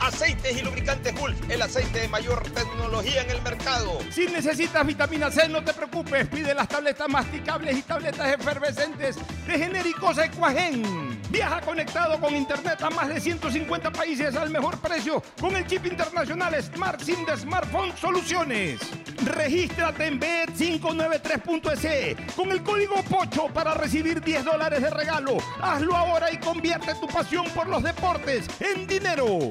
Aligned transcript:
Aceites 0.00 0.56
y 0.56 0.62
lubricantes 0.62 1.14
Gulf, 1.18 1.50
el 1.50 1.60
aceite 1.62 2.00
de 2.00 2.08
mayor 2.08 2.42
tecnología 2.50 3.22
en 3.22 3.30
el 3.30 3.40
mercado. 3.42 3.98
Si 4.10 4.26
necesitas 4.26 4.86
vitamina 4.86 5.30
C, 5.30 5.48
no 5.48 5.64
te 5.64 5.72
preocupes. 5.72 6.28
Pide 6.28 6.54
las 6.54 6.68
tabletas 6.68 7.08
masticables 7.08 7.76
y 7.76 7.82
tabletas 7.82 8.34
efervescentes 8.34 9.16
de 9.46 9.58
genéricos 9.58 10.18
Equagen. 10.18 11.20
Viaja 11.30 11.60
conectado 11.60 12.20
con 12.20 12.36
internet 12.36 12.80
a 12.82 12.90
más 12.90 13.08
de 13.08 13.20
150 13.20 13.90
países 13.90 14.36
al 14.36 14.50
mejor 14.50 14.78
precio 14.78 15.20
con 15.40 15.56
el 15.56 15.66
chip 15.66 15.84
internacional 15.86 16.54
Smart 16.62 17.00
SIM 17.00 17.26
de 17.26 17.36
Smartphone 17.36 17.92
Soluciones. 17.96 18.78
Regístrate 19.24 20.06
en 20.06 20.20
bet593.es 20.20 22.16
con 22.34 22.52
el 22.52 22.62
código 22.62 23.02
POCHO 23.02 23.48
para 23.52 23.74
recibir 23.74 24.20
10 24.20 24.44
dólares 24.44 24.82
de 24.82 24.90
regalo. 24.90 25.38
Hazlo 25.60 25.96
ahora 25.96 26.30
y 26.30 26.38
convierte 26.38 26.94
tu 26.94 27.08
pasión 27.08 27.44
por 27.54 27.68
los 27.68 27.82
deportes 27.82 28.46
en 28.60 28.86
dinero. 28.86 29.50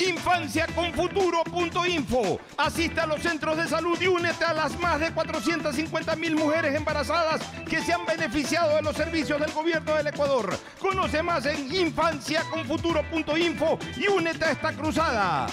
Infanciaconfuturo.info. 0.00 2.40
Asiste 2.56 3.00
a 3.00 3.06
los 3.06 3.20
centros 3.22 3.56
de 3.56 3.66
salud 3.68 4.00
y 4.00 4.06
únete 4.06 4.44
a 4.44 4.54
las 4.54 4.78
más 4.80 5.00
de 5.00 5.12
450 5.12 6.14
mil 6.16 6.36
mujeres 6.36 6.74
embarazadas 6.74 7.42
que 7.68 7.82
se 7.82 7.92
han 7.92 8.06
beneficiado 8.06 8.76
de 8.76 8.82
los 8.82 8.96
servicios 8.96 9.38
del 9.40 9.52
gobierno 9.52 9.94
del 9.94 10.06
Ecuador. 10.06 10.56
Conoce 10.78 11.22
más 11.22 11.44
en 11.46 11.74
infanciaconfuturo.info 11.74 13.78
y 13.96 14.06
únete 14.08 14.44
a 14.44 14.52
esta 14.52 14.72
cruzada. 14.72 15.48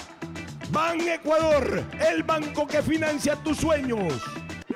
Ban 0.70 1.00
Ecuador, 1.00 1.84
el 2.08 2.22
banco 2.22 2.64
que 2.66 2.82
financia 2.82 3.36
tus 3.36 3.58
sueños. 3.58 4.22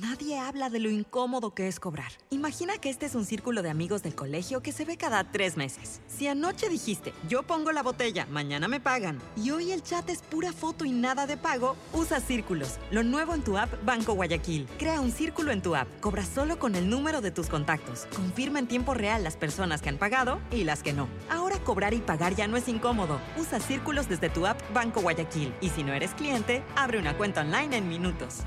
Nadie 0.00 0.38
habla 0.38 0.70
de 0.70 0.78
lo 0.78 0.90
incómodo 0.90 1.54
que 1.54 1.66
es 1.66 1.80
cobrar. 1.80 2.12
Imagina 2.30 2.78
que 2.78 2.88
este 2.88 3.06
es 3.06 3.16
un 3.16 3.24
círculo 3.24 3.62
de 3.62 3.70
amigos 3.70 4.00
del 4.00 4.14
colegio 4.14 4.62
que 4.62 4.70
se 4.70 4.84
ve 4.84 4.96
cada 4.96 5.24
tres 5.32 5.56
meses. 5.56 6.00
Si 6.06 6.28
anoche 6.28 6.68
dijiste, 6.68 7.12
yo 7.28 7.42
pongo 7.42 7.72
la 7.72 7.82
botella, 7.82 8.24
mañana 8.30 8.68
me 8.68 8.78
pagan, 8.78 9.18
y 9.34 9.50
hoy 9.50 9.72
el 9.72 9.82
chat 9.82 10.08
es 10.08 10.22
pura 10.22 10.52
foto 10.52 10.84
y 10.84 10.92
nada 10.92 11.26
de 11.26 11.36
pago, 11.36 11.74
usa 11.92 12.20
círculos. 12.20 12.78
Lo 12.92 13.02
nuevo 13.02 13.34
en 13.34 13.42
tu 13.42 13.58
app 13.58 13.72
Banco 13.84 14.12
Guayaquil. 14.12 14.68
Crea 14.78 15.00
un 15.00 15.10
círculo 15.10 15.50
en 15.50 15.62
tu 15.62 15.74
app. 15.74 15.88
Cobra 15.98 16.24
solo 16.24 16.60
con 16.60 16.76
el 16.76 16.88
número 16.88 17.20
de 17.20 17.32
tus 17.32 17.48
contactos. 17.48 18.06
Confirma 18.14 18.60
en 18.60 18.68
tiempo 18.68 18.94
real 18.94 19.24
las 19.24 19.36
personas 19.36 19.82
que 19.82 19.88
han 19.88 19.98
pagado 19.98 20.38
y 20.52 20.62
las 20.62 20.84
que 20.84 20.92
no. 20.92 21.08
Ahora 21.28 21.58
cobrar 21.64 21.92
y 21.92 21.98
pagar 21.98 22.36
ya 22.36 22.46
no 22.46 22.56
es 22.56 22.68
incómodo. 22.68 23.20
Usa 23.36 23.58
círculos 23.58 24.08
desde 24.08 24.30
tu 24.30 24.46
app 24.46 24.60
Banco 24.72 25.00
Guayaquil. 25.00 25.52
Y 25.60 25.70
si 25.70 25.82
no 25.82 25.92
eres 25.92 26.14
cliente, 26.14 26.62
abre 26.76 27.00
una 27.00 27.16
cuenta 27.16 27.40
online 27.40 27.78
en 27.78 27.88
minutos. 27.88 28.44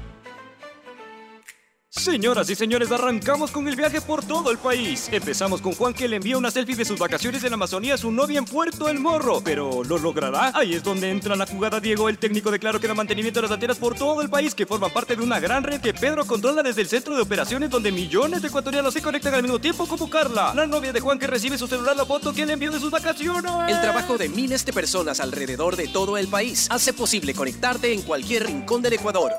Señoras 1.94 2.50
y 2.50 2.56
señores, 2.56 2.90
arrancamos 2.90 3.52
con 3.52 3.68
el 3.68 3.76
viaje 3.76 4.00
por 4.00 4.26
todo 4.26 4.50
el 4.50 4.58
país. 4.58 5.10
Empezamos 5.12 5.62
con 5.62 5.74
Juan 5.74 5.94
que 5.94 6.08
le 6.08 6.16
envía 6.16 6.38
una 6.38 6.50
selfie 6.50 6.74
de 6.74 6.86
sus 6.86 6.98
vacaciones 6.98 7.44
en 7.44 7.50
la 7.50 7.56
Amazonía 7.56 7.96
a 7.96 7.98
su 7.98 8.12
novia 8.14 8.40
en 8.40 8.46
Puerto 8.46 8.88
El 8.88 8.98
Morro. 8.98 9.42
Pero 9.44 9.84
¿lo 9.84 9.98
logrará? 9.98 10.52
Ahí 10.56 10.74
es 10.74 10.84
donde 10.84 11.12
entra 11.12 11.36
la 11.36 11.46
jugada 11.46 11.82
Diego, 11.82 12.08
el 12.08 12.18
técnico 12.18 12.50
de 12.50 12.60
Claro 12.60 12.80
que 12.80 12.88
da 12.88 12.94
mantenimiento 12.94 13.40
a 13.40 13.44
las 13.44 13.52
antenas 13.52 13.78
por 13.78 13.94
todo 13.96 14.22
el 14.22 14.30
país, 14.30 14.56
que 14.56 14.66
forma 14.66 14.88
parte 14.88 15.18
de 15.18 15.22
una 15.22 15.42
gran 15.42 15.64
red 15.64 15.82
que 15.82 15.94
Pedro 15.94 16.26
controla 16.26 16.64
desde 16.64 16.82
el 16.82 16.88
centro 16.88 17.14
de 17.14 17.22
operaciones 17.22 17.70
donde 17.70 17.92
millones 17.92 18.42
de 18.42 18.48
ecuatorianos 18.48 18.94
se 18.94 19.02
conectan 19.02 19.34
al 19.34 19.44
mismo 19.44 19.60
tiempo 19.60 19.86
como 19.86 20.10
Carla, 20.10 20.54
la 20.56 20.66
novia 20.66 20.94
de 20.94 21.02
Juan 21.02 21.20
que 21.20 21.28
recibe 21.28 21.58
su 21.58 21.68
celular 21.68 21.98
la 21.98 22.06
foto 22.06 22.34
que 22.34 22.46
le 22.46 22.54
envió 22.54 22.72
de 22.72 22.80
sus 22.80 22.90
vacaciones. 22.90 23.52
El 23.68 23.82
trabajo 23.82 24.18
de 24.18 24.30
miles 24.30 24.66
de 24.66 24.72
personas 24.72 25.20
alrededor 25.20 25.76
de 25.76 25.90
todo 25.90 26.18
el 26.18 26.30
país 26.30 26.68
hace 26.72 26.94
posible 26.94 27.34
conectarte 27.34 27.92
en 27.92 28.02
cualquier 28.02 28.48
rincón 28.48 28.82
del 28.82 28.94
Ecuador. 28.94 29.34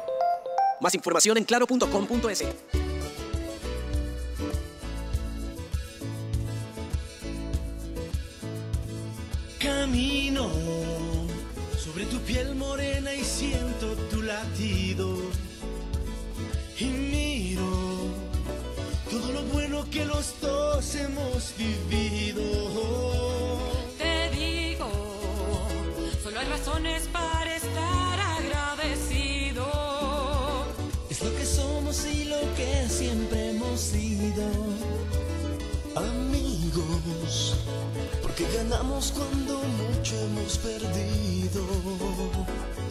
Más 0.82 0.94
información 0.96 1.38
en 1.38 1.44
claro.com.es. 1.44 2.44
Camino 9.60 10.50
sobre 11.78 12.04
tu 12.06 12.18
piel 12.22 12.56
morena 12.56 13.14
y 13.14 13.22
siento 13.22 13.94
tu 14.10 14.22
latido. 14.22 15.16
Y 16.80 16.86
miro 16.86 17.62
todo 19.08 19.32
lo 19.34 19.42
bueno 19.52 19.88
que 19.88 20.04
los 20.04 20.34
dos 20.40 20.96
hemos 20.96 21.54
vivido. 21.56 22.42
Te 23.98 24.30
digo, 24.30 24.90
solo 26.24 26.40
hay 26.40 26.46
razones 26.48 27.06
para 27.12 27.54
estar 27.54 27.71
siempre 32.88 33.50
hemos 33.50 33.80
sido 33.80 34.44
amigos, 35.94 37.56
porque 38.20 38.46
ganamos 38.54 39.12
cuando 39.12 39.62
mucho 39.62 40.18
hemos 40.18 40.58
perdido. 40.58 41.62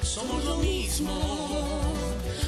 Somos 0.04 0.44
lo 0.46 0.58
mismo, 0.58 1.20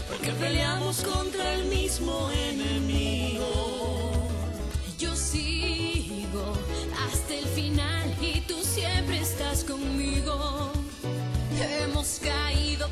porque 0.08 0.32
peleamos 0.32 0.98
contra 1.02 1.54
el 1.54 1.66
mismo 1.66 2.30
enemigo. 2.32 3.48
Yo 4.98 5.16
sigo 5.16 6.54
hasta 7.06 7.34
el 7.36 7.46
final 7.46 8.16
y 8.22 8.42
tú 8.42 8.56
siempre 8.64 9.20
estás 9.20 9.64
conmigo. 9.64 10.72
Hemos 11.82 12.20
caído 12.22 12.90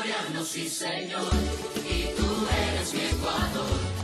ecuatoriano, 0.00 0.44
sí 0.44 0.68
señor, 0.68 1.30
y 1.76 2.14
tú 2.16 2.46
eres 2.50 2.94
mi 2.94 3.00
Ecuador. 3.00 3.99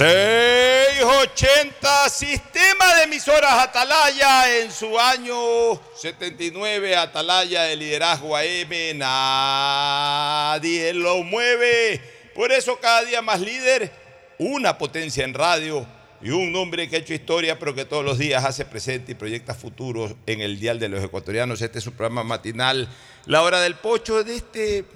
...680 0.00 2.08
Sistema 2.08 2.94
de 2.94 3.02
emisoras 3.02 3.52
Atalaya 3.52 4.58
en 4.58 4.72
su 4.72 4.98
año 4.98 5.78
79, 5.94 6.96
Atalaya 6.96 7.64
de 7.64 7.76
liderazgo 7.76 8.34
AM, 8.34 8.96
nadie 8.96 10.94
lo 10.94 11.22
mueve. 11.22 12.00
Por 12.34 12.50
eso 12.50 12.78
cada 12.80 13.04
día 13.04 13.20
más 13.20 13.42
líder, 13.42 13.92
una 14.38 14.78
potencia 14.78 15.22
en 15.22 15.34
radio 15.34 15.86
y 16.22 16.30
un 16.30 16.56
hombre 16.56 16.88
que 16.88 16.96
ha 16.96 17.00
hecho 17.00 17.12
historia, 17.12 17.58
pero 17.58 17.74
que 17.74 17.84
todos 17.84 18.02
los 18.02 18.16
días 18.16 18.42
hace 18.42 18.64
presente 18.64 19.12
y 19.12 19.16
proyecta 19.16 19.52
futuros 19.52 20.14
en 20.24 20.40
el 20.40 20.58
Dial 20.58 20.78
de 20.78 20.88
los 20.88 21.04
Ecuatorianos. 21.04 21.60
Este 21.60 21.76
es 21.76 21.84
su 21.84 21.92
programa 21.92 22.24
matinal, 22.24 22.88
La 23.26 23.42
Hora 23.42 23.60
del 23.60 23.74
Pocho, 23.74 24.24
de 24.24 24.36
este 24.36 24.86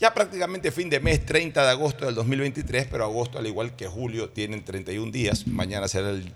ya 0.00 0.14
prácticamente 0.14 0.70
fin 0.72 0.88
de 0.90 1.00
mes, 1.00 1.24
30 1.26 1.62
de 1.64 1.70
agosto 1.70 2.06
del 2.06 2.14
2023, 2.14 2.86
pero 2.90 3.04
agosto, 3.04 3.38
al 3.38 3.46
igual 3.46 3.74
que 3.76 3.86
julio, 3.86 4.28
tienen 4.30 4.64
31 4.64 5.10
días. 5.10 5.46
Mañana 5.46 5.88
será 5.88 6.10
el 6.10 6.32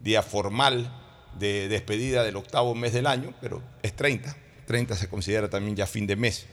día 0.00 0.22
formal 0.22 0.92
de 1.38 1.68
despedida 1.68 2.24
del 2.24 2.36
octavo 2.36 2.74
mes 2.74 2.92
del 2.92 3.06
año, 3.06 3.34
pero 3.40 3.62
es 3.82 3.92
30. 3.94 4.34
30 4.66 4.96
se 4.96 5.08
considera 5.08 5.48
también 5.50 5.76
ya 5.76 5.86
fin 5.86 6.06
de 6.06 6.16
mes. 6.16 6.46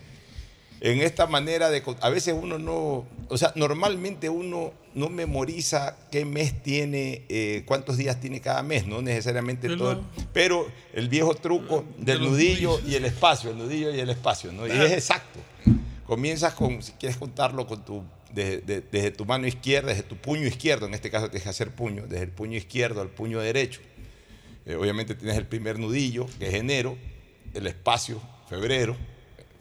En 0.81 0.99
esta 0.99 1.27
manera 1.27 1.69
de... 1.69 1.81
A 2.01 2.09
veces 2.09 2.35
uno 2.37 2.59
no... 2.59 3.07
O 3.29 3.37
sea, 3.37 3.53
normalmente 3.55 4.27
uno 4.29 4.73
no 4.93 5.07
memoriza 5.07 5.95
qué 6.11 6.25
mes 6.25 6.61
tiene, 6.61 7.23
eh, 7.29 7.63
cuántos 7.65 7.95
días 7.95 8.19
tiene 8.19 8.41
cada 8.41 8.61
mes, 8.63 8.85
no 8.85 9.01
necesariamente 9.01 9.67
Pero- 9.69 9.77
todo. 9.79 9.91
el- 9.93 10.01
pero 10.33 10.67
el 10.91 11.07
viejo 11.07 11.35
truco 11.35 11.85
del 11.97 12.19
nudillo 12.21 12.81
y 12.85 12.95
el 12.95 13.05
espacio, 13.05 13.51
el 13.51 13.59
nudillo 13.59 13.95
y 13.95 13.99
el 14.01 14.09
espacio, 14.09 14.51
¿no? 14.51 14.67
Y 14.67 14.71
es 14.71 14.91
exacto. 14.91 15.39
Comienzas 16.05 16.53
con, 16.53 16.81
si 16.83 16.91
quieres 16.93 17.17
contarlo 17.17 17.65
con 17.65 17.85
tu, 17.85 18.03
desde, 18.31 18.59
de- 18.61 18.81
desde 18.81 19.11
tu 19.11 19.25
mano 19.25 19.47
izquierda, 19.47 19.89
desde 19.89 20.03
tu 20.03 20.17
puño 20.17 20.45
izquierdo, 20.47 20.85
en 20.85 20.93
este 20.93 21.09
caso 21.09 21.27
tienes 21.27 21.43
que 21.43 21.49
hacer 21.49 21.71
puño, 21.71 22.03
desde 22.07 22.23
el 22.25 22.31
puño 22.31 22.57
izquierdo 22.57 23.01
al 23.01 23.09
puño 23.09 23.39
derecho. 23.39 23.79
Eh, 24.65 24.75
obviamente 24.75 25.15
tienes 25.15 25.37
el 25.37 25.45
primer 25.47 25.79
nudillo, 25.79 26.27
que 26.39 26.47
es 26.47 26.53
enero, 26.55 26.97
el 27.53 27.67
espacio, 27.67 28.21
febrero. 28.49 28.97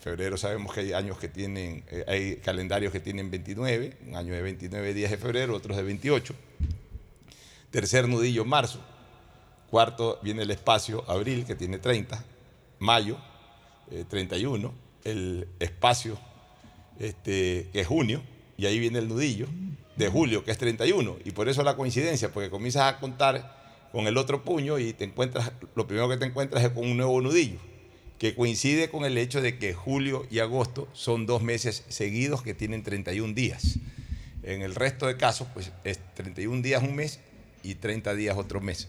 Febrero 0.00 0.36
sabemos 0.36 0.74
que 0.74 0.80
hay 0.80 0.92
años 0.94 1.16
que 1.18 1.28
tienen, 1.28 1.84
eh, 1.90 2.04
hay 2.08 2.36
calendarios 2.36 2.92
que 2.92 2.98
tienen 2.98 3.30
29, 3.30 3.96
un 4.08 4.16
año 4.16 4.34
de 4.34 4.42
29 4.42 4.94
días 4.94 5.10
de 5.12 5.16
febrero, 5.18 5.54
otros 5.54 5.76
de 5.76 5.82
28. 5.84 6.34
Tercer 7.70 8.08
nudillo, 8.08 8.44
marzo. 8.44 8.80
Cuarto 9.70 10.18
viene 10.22 10.42
el 10.42 10.50
espacio, 10.50 11.08
abril, 11.08 11.44
que 11.46 11.54
tiene 11.54 11.78
30. 11.78 12.22
Mayo, 12.80 13.16
eh, 13.90 14.04
31. 14.08 14.74
El 15.04 15.48
espacio, 15.60 16.18
este, 17.02 17.68
que 17.72 17.80
es 17.80 17.86
junio. 17.86 18.22
Y 18.56 18.66
ahí 18.66 18.78
viene 18.78 18.98
el 18.98 19.08
nudillo 19.08 19.48
de 19.96 20.08
julio, 20.08 20.44
que 20.44 20.50
es 20.50 20.58
31. 20.58 21.16
Y 21.24 21.32
por 21.32 21.48
eso 21.48 21.62
la 21.62 21.76
coincidencia, 21.76 22.32
porque 22.32 22.50
comienzas 22.50 22.94
a 22.94 22.98
contar 22.98 23.60
con 23.92 24.06
el 24.06 24.16
otro 24.16 24.42
puño 24.42 24.78
y 24.78 24.92
te 24.92 25.04
encuentras, 25.04 25.52
lo 25.74 25.86
primero 25.86 26.08
que 26.08 26.16
te 26.16 26.24
encuentras 26.24 26.64
es 26.64 26.70
con 26.70 26.84
un 26.84 26.96
nuevo 26.96 27.20
nudillo, 27.20 27.58
que 28.18 28.34
coincide 28.34 28.88
con 28.88 29.04
el 29.04 29.18
hecho 29.18 29.42
de 29.42 29.58
que 29.58 29.74
julio 29.74 30.26
y 30.30 30.38
agosto 30.38 30.88
son 30.92 31.26
dos 31.26 31.42
meses 31.42 31.84
seguidos 31.88 32.42
que 32.42 32.54
tienen 32.54 32.82
31 32.82 33.34
días. 33.34 33.78
En 34.42 34.62
el 34.62 34.74
resto 34.74 35.06
de 35.06 35.16
casos, 35.16 35.46
pues 35.52 35.72
es 35.84 36.00
31 36.14 36.62
días 36.62 36.82
un 36.82 36.96
mes 36.96 37.20
y 37.62 37.74
30 37.74 38.14
días 38.14 38.36
otro 38.36 38.60
mes. 38.60 38.88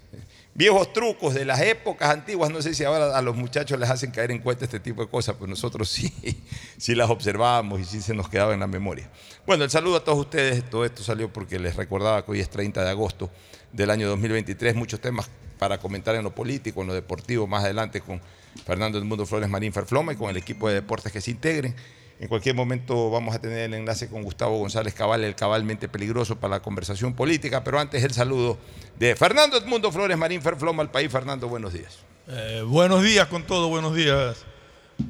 Viejos 0.55 0.93
trucos 0.93 1.33
de 1.33 1.45
las 1.45 1.59
épocas 1.61 2.11
antiguas, 2.11 2.51
no 2.51 2.61
sé 2.61 2.75
si 2.75 2.83
ahora 2.83 3.17
a 3.17 3.21
los 3.23 3.35
muchachos 3.35 3.79
les 3.79 3.89
hacen 3.89 4.11
caer 4.11 4.29
en 4.29 4.37
cuenta 4.37 4.65
este 4.65 4.79
tipo 4.79 5.01
de 5.01 5.09
cosas, 5.09 5.35
pero 5.39 5.47
nosotros 5.47 5.89
sí, 5.89 6.13
sí 6.77 6.93
las 6.93 7.09
observábamos 7.09 7.79
y 7.79 7.85
sí 7.85 8.01
se 8.01 8.13
nos 8.13 8.29
quedaba 8.29 8.53
en 8.53 8.59
la 8.59 8.67
memoria. 8.67 9.09
Bueno, 9.47 9.63
el 9.63 9.71
saludo 9.71 9.97
a 9.97 10.03
todos 10.03 10.19
ustedes, 10.19 10.69
todo 10.69 10.85
esto 10.85 11.01
salió 11.01 11.33
porque 11.33 11.57
les 11.57 11.75
recordaba 11.75 12.23
que 12.23 12.31
hoy 12.31 12.39
es 12.39 12.51
30 12.51 12.83
de 12.83 12.89
agosto 12.91 13.31
del 13.71 13.89
año 13.89 14.07
2023, 14.09 14.75
muchos 14.75 14.99
temas 14.99 15.27
para 15.57 15.79
comentar 15.79 16.13
en 16.13 16.23
lo 16.23 16.35
político, 16.35 16.81
en 16.81 16.87
lo 16.87 16.93
deportivo, 16.93 17.47
más 17.47 17.63
adelante 17.63 18.01
con 18.01 18.21
Fernando 18.63 18.99
del 18.99 19.07
Mundo 19.07 19.25
Flores 19.25 19.49
Marín 19.49 19.73
Ferfloma 19.73 20.13
y 20.13 20.17
con 20.17 20.29
el 20.29 20.37
equipo 20.37 20.67
de 20.67 20.75
deportes 20.75 21.11
que 21.11 21.19
se 21.19 21.31
integren. 21.31 21.75
En 22.23 22.29
cualquier 22.29 22.55
momento 22.55 23.09
vamos 23.09 23.35
a 23.35 23.39
tener 23.41 23.57
el 23.59 23.73
enlace 23.73 24.07
con 24.07 24.23
Gustavo 24.23 24.57
González 24.57 24.93
Cabal, 24.93 25.25
el 25.25 25.35
cabalmente 25.35 25.89
peligroso 25.89 26.39
para 26.39 26.51
la 26.55 26.61
conversación 26.61 27.15
política, 27.15 27.65
pero 27.65 27.81
antes 27.81 28.01
el 28.01 28.13
saludo 28.13 28.57
de 28.97 29.13
Fernando 29.17 29.57
Edmundo 29.57 29.91
Flores 29.91 30.17
Marín 30.17 30.41
Ferfloma 30.41 30.83
al 30.83 30.89
país. 30.89 31.11
Fernando, 31.11 31.49
buenos 31.49 31.73
días. 31.73 31.97
Eh, 32.29 32.63
buenos 32.65 33.03
días 33.03 33.27
con 33.27 33.43
todo, 33.43 33.67
buenos 33.67 33.93
días. 33.93 34.37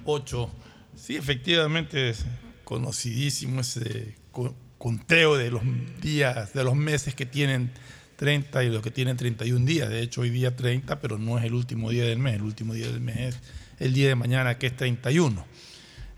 Ocho. 0.06 0.50
Sí, 0.96 1.16
efectivamente 1.16 2.10
es 2.10 2.26
conocidísimo 2.64 3.62
ese 3.62 4.16
co- 4.32 4.56
conteo 4.80 5.38
de 5.38 5.52
los 5.52 5.62
días, 6.02 6.52
de 6.54 6.64
los 6.64 6.76
meses 6.76 7.14
que 7.14 7.28
tienen 7.28 7.70
30 8.16 8.64
y 8.64 8.70
los 8.70 8.82
que 8.82 8.90
tienen 8.90 9.18
31 9.18 9.68
días. 9.68 9.88
De 9.88 10.02
hecho, 10.02 10.22
hoy 10.22 10.32
día 10.32 10.56
30, 10.56 11.00
pero 11.00 11.20
no 11.20 11.38
es 11.38 11.44
el 11.46 11.54
último 11.54 11.92
día 11.92 12.06
del 12.06 12.18
mes. 12.18 12.34
El 12.38 12.42
último 12.42 12.74
día 12.74 12.88
del 12.88 13.02
mes 13.02 13.18
es 13.20 13.40
el 13.78 13.94
día 13.94 14.08
de 14.08 14.16
mañana, 14.16 14.58
que 14.58 14.66
es 14.66 14.76
31. 14.76 15.46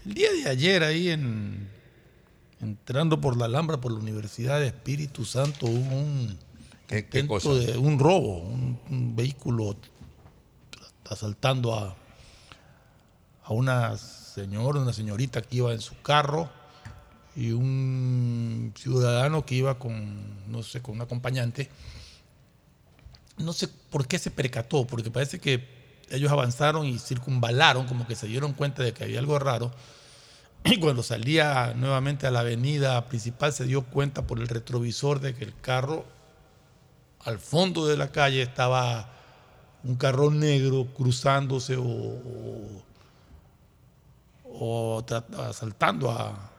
El 0.05 0.13
día 0.13 0.31
de 0.31 0.49
ayer, 0.49 0.83
ahí 0.83 1.09
en, 1.09 1.67
entrando 2.61 3.19
por 3.19 3.37
la 3.37 3.45
Alhambra, 3.45 3.81
por 3.81 3.91
la 3.91 3.99
Universidad 3.99 4.59
de 4.59 4.67
Espíritu 4.67 5.25
Santo, 5.25 5.65
hubo 5.65 5.95
un 5.95 6.37
¿Qué, 6.87 7.07
qué 7.07 7.19
intento 7.19 7.33
cosa? 7.33 7.53
de 7.53 7.77
un 7.77 7.97
robo, 7.97 8.37
un, 8.39 8.79
un 8.89 9.15
vehículo 9.15 9.75
asaltando 11.09 11.73
a, 11.73 11.95
a 13.43 13.53
una 13.53 13.97
señora, 13.97 14.79
una 14.79 14.93
señorita 14.93 15.41
que 15.41 15.57
iba 15.57 15.73
en 15.73 15.81
su 15.81 15.99
carro 16.01 16.49
y 17.35 17.51
un 17.51 18.73
ciudadano 18.77 19.45
que 19.45 19.55
iba 19.55 19.79
con, 19.79 20.51
no 20.51 20.61
sé, 20.63 20.81
con 20.81 20.95
un 20.95 21.01
acompañante. 21.01 21.69
No 23.37 23.53
sé 23.53 23.67
por 23.67 24.07
qué 24.07 24.19
se 24.19 24.31
percató, 24.31 24.85
porque 24.87 25.11
parece 25.11 25.39
que 25.39 25.67
ellos 26.09 26.31
avanzaron 26.31 26.85
y 26.85 26.99
circunvalaron, 26.99 27.87
como 27.87 28.07
que 28.07 28.15
se 28.15 28.27
dieron 28.27 28.53
cuenta 28.53 28.83
de 28.83 28.93
que 28.93 29.03
había 29.03 29.19
algo 29.19 29.37
raro. 29.39 29.71
Y 30.71 30.77
cuando 30.79 31.03
salía 31.03 31.73
nuevamente 31.75 32.25
a 32.27 32.31
la 32.31 32.39
avenida 32.41 33.05
principal 33.05 33.53
se 33.53 33.65
dio 33.65 33.83
cuenta 33.83 34.25
por 34.27 34.39
el 34.39 34.47
retrovisor 34.47 35.19
de 35.19 35.33
que 35.35 35.43
el 35.45 35.53
carro 35.61 36.05
al 37.23 37.39
fondo 37.39 37.85
de 37.87 37.97
la 37.97 38.11
calle 38.11 38.41
estaba 38.41 39.09
un 39.83 39.95
carro 39.95 40.31
negro 40.31 40.87
cruzándose 40.95 41.75
o, 41.77 42.81
o- 44.43 45.05
asaltando 45.37 46.11
a, 46.11 46.51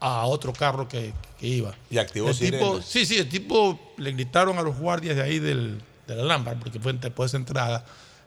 a 0.00 0.26
otro 0.26 0.52
carro 0.52 0.88
que, 0.88 1.12
que 1.38 1.46
iba. 1.46 1.74
Y 1.90 1.98
activó 1.98 2.28
el 2.28 2.34
tipo. 2.50 2.82
Sí, 2.82 3.06
sí, 3.06 3.16
el 3.18 3.28
tipo 3.28 3.78
le 3.96 4.12
gritaron 4.12 4.58
a 4.58 4.62
los 4.62 4.76
guardias 4.78 5.16
de 5.16 5.22
ahí 5.22 5.38
del, 5.38 5.80
de 6.06 6.14
la 6.16 6.22
Alhambra, 6.22 6.54
porque 6.54 6.78
fue 6.80 6.92
después 6.94 7.30
de 7.32 7.36
esa 7.38 7.42
entrada, 7.42 7.84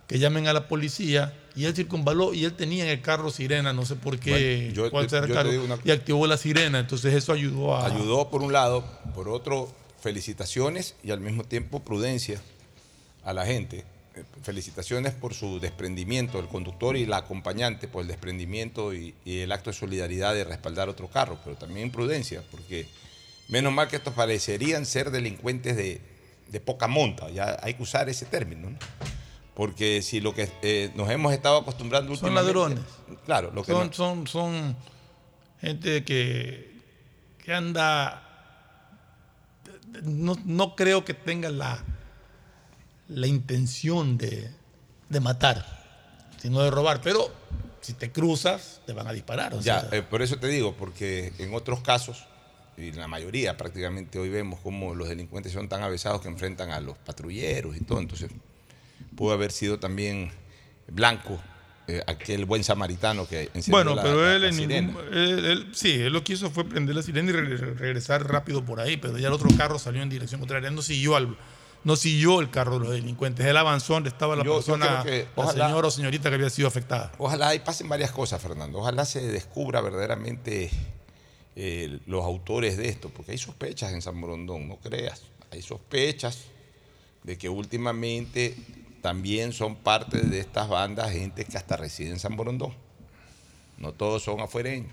que 0.08 0.20
llamen 0.20 0.48
a 0.48 0.54
la 0.54 0.68
policía 0.68 1.34
y 1.56 1.66
él 1.66 1.76
circunvaló 1.76 2.34
y 2.34 2.46
él 2.46 2.54
tenía 2.54 2.84
en 2.84 2.90
el 2.92 3.02
carro 3.02 3.32
sirena, 3.32 3.74
no 3.74 3.86
sé 3.86 3.96
por 3.96 4.20
qué, 4.20 4.32
Bueno, 4.70 4.74
yo 4.76 4.92
cuál 4.92 5.08
te- 5.08 5.18
el 5.18 5.32
carro, 5.32 5.64
una- 5.64 5.80
y 5.84 5.92
activó 5.92 6.28
la 6.28 6.38
sirena, 6.38 6.80
entonces 6.80 7.14
eso 7.14 7.32
ayudó 7.34 7.76
a... 7.76 7.86
Ayudó 7.88 8.30
por 8.30 8.42
un 8.42 8.52
lado, 8.54 8.84
por 9.16 9.30
otro, 9.30 9.74
felicitaciones 10.02 10.96
y 11.04 11.12
al 11.12 11.20
mismo 11.20 11.44
tiempo 11.44 11.80
prudencia 11.84 12.40
a 13.24 13.34
la 13.34 13.46
gente 13.46 13.84
eh, 14.16 14.24
felicitaciones 14.44 15.14
por 15.14 15.34
su 15.34 15.60
desprendimiento, 15.60 16.40
el 16.40 16.48
conductor 16.48 16.96
y 16.96 17.06
la 17.06 17.18
acompañante 17.18 17.88
por 17.88 18.02
el 18.04 18.08
desprendimiento 18.08 18.94
y, 18.94 19.14
y 19.26 19.40
el 19.40 19.52
acto 19.52 19.72
de 19.72 19.76
solidaridad 19.76 20.34
de 20.34 20.44
respaldar 20.44 20.88
otro 20.90 21.10
carro, 21.10 21.40
pero 21.44 21.56
también 21.58 21.92
prudencia, 21.92 22.44
porque 22.52 22.88
menos 23.50 23.74
mal 23.74 23.88
que 23.88 23.96
estos 23.98 24.14
parecerían 24.14 24.86
ser 24.86 25.10
delincuentes 25.12 25.76
de, 25.76 26.00
de 26.50 26.60
poca 26.62 26.88
monta, 26.88 27.30
ya 27.32 27.58
hay 27.62 27.74
que 27.74 27.84
usar 27.84 28.08
ese 28.08 28.26
término, 28.26 28.70
¿no? 28.70 28.78
Porque 29.56 30.02
si 30.02 30.20
lo 30.20 30.34
que 30.36 30.52
eh, 30.62 30.92
nos 30.96 31.10
hemos 31.10 31.34
estado 31.34 31.58
acostumbrando 31.58 32.14
Son 32.16 32.30
últimamente- 32.30 32.54
ladrones. 32.54 32.84
Claro, 33.26 33.52
lo 33.52 33.64
que 33.64 33.72
son, 33.72 33.88
no- 33.88 33.94
son, 33.94 34.28
son 34.28 34.76
gente 35.62 36.04
que, 36.04 36.72
que 37.44 37.54
anda. 37.54 38.22
No, 40.04 40.36
no 40.46 40.76
creo 40.76 41.06
que 41.06 41.14
tenga 41.14 41.50
la, 41.50 41.82
la 43.08 43.28
intención 43.28 44.18
de, 44.18 44.52
de 45.10 45.20
matar, 45.22 45.66
sino 46.38 46.62
de 46.62 46.70
robar. 46.72 47.02
Pero 47.02 47.32
si 47.82 47.94
te 47.94 48.12
cruzas, 48.12 48.82
te 48.86 48.94
van 48.94 49.08
a 49.08 49.14
disparar. 49.14 49.54
o 49.54 49.62
Ya, 49.62 49.82
sea, 49.90 50.00
eh, 50.00 50.02
por 50.02 50.22
eso 50.22 50.38
te 50.38 50.48
digo, 50.48 50.74
porque 50.76 51.32
en 51.38 51.54
otros 51.54 51.80
casos, 51.82 52.26
y 52.78 52.90
en 52.90 52.98
la 53.00 53.08
mayoría 53.08 53.56
prácticamente 53.56 54.20
hoy 54.20 54.28
vemos 54.30 54.60
cómo 54.60 54.94
los 54.96 55.08
delincuentes 55.08 55.54
son 55.54 55.70
tan 55.70 55.82
avesados 55.82 56.20
que 56.20 56.28
enfrentan 56.28 56.72
a 56.72 56.82
los 56.82 56.98
patrulleros 56.98 57.78
y 57.78 57.82
todo, 57.82 58.00
entonces 58.00 58.30
pudo 59.16 59.34
haber 59.34 59.52
sido 59.52 59.80
también 59.80 60.32
blanco 60.88 61.40
eh, 61.88 62.02
aquel 62.08 62.46
buen 62.46 62.64
samaritano 62.64 63.28
que 63.28 63.50
Bueno, 63.68 63.94
la- 63.96 64.02
pero 64.02 64.28
él, 64.32 64.42
la 64.42 64.48
en 64.50 64.56
ningún, 64.58 64.98
él- 65.14 65.46
él- 65.46 65.68
sí, 65.74 65.92
él 65.94 66.12
lo 66.14 66.24
que 66.24 66.34
hizo 66.34 66.50
fue 66.50 66.64
prender 66.68 66.96
la 66.96 67.04
sirena 67.04 67.30
y 67.30 67.34
re- 67.34 67.58
re- 67.58 67.74
regresar 67.76 68.28
rápido 68.28 68.66
por 68.66 68.80
ahí, 68.80 68.98
pero 68.98 69.18
ya 69.20 69.28
el 69.28 69.34
otro 69.34 69.50
carro 69.56 69.78
salió 69.78 70.02
en 70.02 70.10
dirección 70.10 70.40
contraria, 70.42 70.72
no 70.72 70.82
siguió 70.82 71.16
al 71.16 71.38
no 71.84 71.96
siguió 71.96 72.42
el 72.42 72.50
carro 72.50 72.80
de 72.80 72.86
los 72.86 72.94
delincuentes, 72.96 73.46
él 73.46 73.56
avanzó 73.58 73.94
donde 73.94 74.10
estaba 74.10 74.36
la 74.36 74.44
Yo- 74.44 74.54
yo 74.54 74.56
persona, 74.56 75.02
creo 75.04 75.26
que 75.36 75.40
la 75.40 75.52
señora 75.52 75.88
o 75.88 75.92
señorita 75.92 76.30
que 76.30 76.36
había 76.36 76.50
sido 76.50 76.68
afectada. 76.68 77.12
Ojalá 77.20 77.54
y 77.54 77.60
pasen 77.60 77.88
varias 77.88 78.10
cosas, 78.10 78.42
Fernando. 78.42 78.80
Ojalá 78.80 79.06
se 79.06 79.22
descubra 79.28 79.82
verdaderamente 79.82 80.72
eh, 81.56 82.00
los 82.08 82.26
autores 82.26 82.76
de 82.78 82.90
esto, 82.90 83.10
porque 83.10 83.34
hay 83.34 83.38
sospechas 83.38 83.94
en 83.94 84.02
San 84.02 84.20
Borondón, 84.20 84.68
no 84.68 84.78
creas. 84.78 85.22
Hay 85.52 85.62
sospechas 85.62 86.46
de 87.24 87.38
que 87.38 87.48
últimamente 87.50 88.56
también 89.06 89.54
son 89.54 89.76
parte 89.76 90.18
de 90.20 90.40
estas 90.40 90.68
bandas 90.68 91.12
gente 91.12 91.46
que 91.46 91.56
hasta 91.60 91.78
reside 91.78 92.10
en 92.10 92.18
San 92.20 92.36
Borondón. 92.36 92.74
No 93.78 93.92
todos 93.92 94.24
son 94.24 94.40
afuereños. 94.40 94.92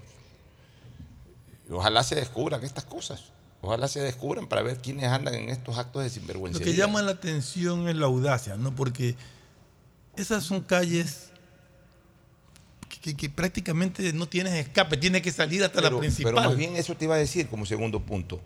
Ojalá 1.71 2.03
se 2.03 2.17
descubran 2.17 2.63
estas 2.63 2.85
cosas. 2.85 3.23
Ojalá 3.63 3.89
se 3.89 4.01
descubran 4.03 4.49
para 4.49 4.61
ver 4.61 4.77
quiénes 4.83 5.07
andan 5.07 5.33
en 5.35 5.49
estos 5.49 5.79
actos 5.79 6.03
de 6.03 6.09
Lo 6.11 6.15
sinvergüenza. 6.15 6.61
que 6.63 6.75
llama 6.75 7.01
la 7.01 7.13
atención 7.13 7.89
es 7.89 7.97
la 7.97 8.05
audacia, 8.05 8.57
¿no? 8.57 8.75
Porque 8.77 9.17
esas 10.15 10.45
son 10.45 10.61
calles 10.61 11.31
que, 12.91 13.01
que- 13.01 13.17
que 13.17 13.31
prácticamente 13.31 14.13
no 14.13 14.29
tienes 14.29 14.53
escape, 14.53 14.99
tienes 14.99 15.23
que 15.23 15.33
salir 15.33 15.65
hasta 15.65 15.81
la 15.81 15.99
principal. 15.99 16.35
Pero 16.35 16.49
más 16.51 16.55
bien 16.59 16.77
eso 16.77 16.95
te 16.95 17.07
iba 17.07 17.15
a 17.15 17.19
decir 17.19 17.49
como 17.49 17.65
segundo 17.65 17.99
punto. 17.99 18.43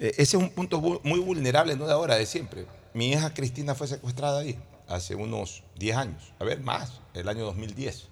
Eh, 0.00 0.12
ese 0.16 0.38
es 0.38 0.42
un 0.42 0.48
punto 0.48 0.80
muy 1.04 1.20
vulnerable, 1.20 1.76
no 1.76 1.86
de 1.86 1.92
ahora, 1.92 2.14
de 2.14 2.24
siempre. 2.24 2.64
Mi 2.94 3.10
hija 3.10 3.34
Cristina 3.34 3.74
fue 3.74 3.86
secuestrada 3.88 4.40
ahí 4.40 4.58
hace 4.94 5.14
unos 5.14 5.62
10 5.78 5.96
años, 5.96 6.32
a 6.38 6.44
ver, 6.44 6.60
más, 6.60 7.00
el 7.14 7.28
año 7.28 7.44
2010. 7.44 8.08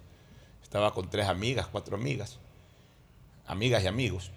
Estaba 0.63 0.93
con 0.95 1.11
tres 1.11 1.27
amigas, 1.27 1.67
cuatro 1.71 1.97
amigas, 1.97 2.39
amigas 3.47 3.83
y 3.85 3.87
amigos. 3.87 4.31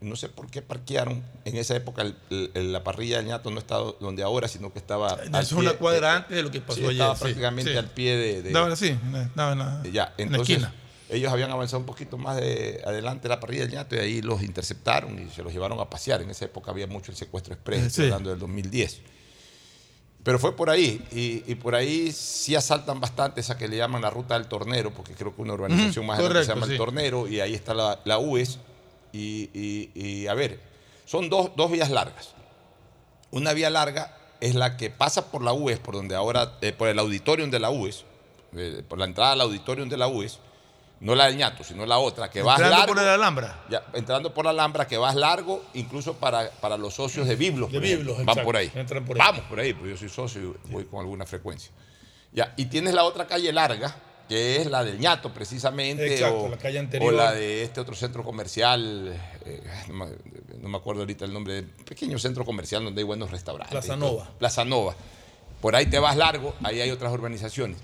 No 0.00 0.14
sé 0.14 0.28
por 0.28 0.48
qué 0.48 0.62
parquearon. 0.62 1.24
En 1.44 1.56
esa 1.56 1.74
época 1.74 2.02
el- 2.02 2.16
el- 2.54 2.72
la 2.72 2.84
parrilla 2.84 3.16
del 3.16 3.26
ñato 3.26 3.50
no 3.50 3.58
estaba 3.58 3.92
donde 4.00 4.22
ahora, 4.22 4.46
sino 4.46 4.72
que 4.72 4.78
estaba. 4.78 5.18
Es 5.40 5.50
una 5.52 5.72
pie- 5.72 5.78
cuadra 5.78 6.16
antes 6.16 6.36
de 6.36 6.42
lo 6.42 6.50
que 6.52 6.60
pasó 6.60 6.74
sí, 6.78 6.84
ayer. 6.84 6.92
Estaba 6.92 7.16
sí, 7.16 7.20
prácticamente 7.22 7.72
sí. 7.72 7.76
al 7.78 7.90
pie 7.90 8.16
de. 8.16 8.42
de- 8.42 8.52
estaba 9.22 9.52
en 9.52 9.58
la, 9.58 9.82
ya, 9.92 10.14
en 10.18 10.30
la 10.30 10.36
entonces 10.36 10.56
esquina. 10.58 10.74
ellos 11.08 11.32
habían 11.32 11.50
avanzado 11.50 11.80
un 11.80 11.86
poquito 11.86 12.16
más 12.16 12.36
de 12.36 12.80
adelante 12.86 13.22
de 13.24 13.28
la 13.30 13.40
parrilla 13.40 13.62
del 13.62 13.72
ñato 13.72 13.96
y 13.96 13.98
ahí 13.98 14.22
los 14.22 14.40
interceptaron 14.42 15.18
y 15.18 15.30
se 15.30 15.42
los 15.42 15.52
llevaron 15.52 15.80
a 15.80 15.90
pasear. 15.90 16.22
En 16.22 16.30
esa 16.30 16.44
época 16.44 16.70
había 16.70 16.86
mucho 16.86 17.10
el 17.10 17.16
secuestro 17.16 17.54
express, 17.54 17.98
hablando 17.98 18.30
del 18.30 18.38
2010. 18.38 19.00
Pero 20.24 20.38
fue 20.38 20.54
por 20.56 20.68
ahí, 20.68 21.06
y, 21.12 21.50
y 21.50 21.54
por 21.54 21.74
ahí 21.74 22.12
sí 22.12 22.54
asaltan 22.54 23.00
bastante 23.00 23.40
esa 23.40 23.56
que 23.56 23.68
le 23.68 23.76
llaman 23.76 24.02
la 24.02 24.10
ruta 24.10 24.34
del 24.34 24.46
tornero, 24.48 24.90
porque 24.92 25.14
creo 25.14 25.34
que 25.34 25.40
una 25.42 25.54
urbanización 25.54 26.04
más 26.06 26.18
grande 26.18 26.40
se 26.44 26.48
correcto, 26.48 26.54
llama 26.60 26.72
el 26.72 26.78
tornero, 26.78 27.28
y 27.28 27.40
ahí 27.40 27.54
está 27.54 27.72
la, 27.72 28.00
la 28.04 28.18
UES. 28.18 28.58
Y, 29.12 29.48
y- 29.54 29.90
y, 29.94 30.26
a 30.26 30.34
ver, 30.34 30.60
son 31.06 31.30
dos, 31.30 31.52
dos 31.56 31.70
vías 31.70 31.90
largas. 31.90 32.34
Una 33.30 33.52
vía 33.54 33.70
larga 33.70 34.14
es 34.40 34.54
la 34.54 34.76
que 34.76 34.90
pasa 34.90 35.30
por 35.30 35.42
la 35.42 35.52
UES, 35.52 35.78
por 35.78 35.94
donde 35.94 36.14
ahora, 36.14 36.58
eh, 36.60 36.72
por 36.72 36.88
el 36.88 36.98
auditorium 36.98 37.50
de 37.50 37.60
la 37.60 37.70
UES, 37.70 38.04
eh, 38.56 38.82
por 38.86 38.98
la 38.98 39.04
entrada 39.06 39.32
al 39.32 39.40
auditorium 39.40 39.88
de 39.88 39.96
la 39.96 40.08
UES, 40.08 40.40
no 41.00 41.14
la 41.14 41.26
del 41.26 41.36
ñato, 41.36 41.62
sino 41.62 41.86
la 41.86 41.98
otra, 41.98 42.28
que 42.30 42.42
vas 42.42 42.58
Entrando 42.58 42.76
largo. 42.78 42.94
por 42.94 43.02
la 43.04 43.14
Alhambra. 43.14 43.64
Ya, 43.70 43.84
entrando 43.94 44.34
por 44.34 44.44
la 44.44 44.50
Alhambra, 44.50 44.86
que 44.86 44.98
vas 44.98 45.14
largo, 45.14 45.64
incluso 45.74 46.14
para, 46.14 46.50
para 46.50 46.76
los 46.76 46.94
socios 46.94 47.28
de 47.28 47.36
Biblos. 47.36 47.70
De 47.70 47.78
ejemplo. 47.78 47.98
Biblos, 47.98 48.16
Van 48.18 48.28
exacto, 48.28 48.44
por 48.44 48.56
ahí. 48.56 48.70
entran 48.74 49.04
por 49.04 49.16
ahí. 49.16 49.26
Vamos 49.26 49.44
por 49.48 49.60
ahí, 49.60 49.72
pues 49.74 49.90
yo 49.92 49.96
soy 49.96 50.08
socio 50.08 50.56
y 50.64 50.70
voy 50.72 50.84
con 50.86 51.00
alguna 51.00 51.24
frecuencia. 51.24 51.70
Ya, 52.32 52.52
y 52.56 52.66
tienes 52.66 52.94
la 52.94 53.04
otra 53.04 53.26
calle 53.26 53.52
larga, 53.52 53.94
que 54.28 54.56
es 54.56 54.66
la 54.66 54.84
del 54.84 54.98
ñato, 54.98 55.32
precisamente. 55.32 56.14
Exacto, 56.14 56.42
o, 56.42 56.48
la 56.48 56.58
calle 56.58 56.78
anterior. 56.78 57.14
o 57.14 57.16
la 57.16 57.32
de 57.32 57.62
este 57.62 57.80
otro 57.80 57.94
centro 57.94 58.22
comercial, 58.24 59.16
eh, 59.46 59.62
no, 59.88 59.94
me, 59.94 60.06
no 60.60 60.68
me 60.68 60.76
acuerdo 60.76 61.02
ahorita 61.02 61.24
el 61.24 61.32
nombre, 61.32 61.62
pequeño 61.62 62.18
centro 62.18 62.44
comercial 62.44 62.84
donde 62.84 63.00
hay 63.00 63.06
buenos 63.06 63.30
restaurantes. 63.30 63.70
Plaza. 63.70 63.96
Nova. 63.96 64.28
Plaza 64.38 64.64
Nova. 64.64 64.94
Por 65.60 65.74
ahí 65.74 65.86
te 65.86 65.98
vas 65.98 66.16
largo, 66.16 66.54
ahí 66.62 66.80
hay 66.80 66.90
otras 66.90 67.12
urbanizaciones. 67.12 67.78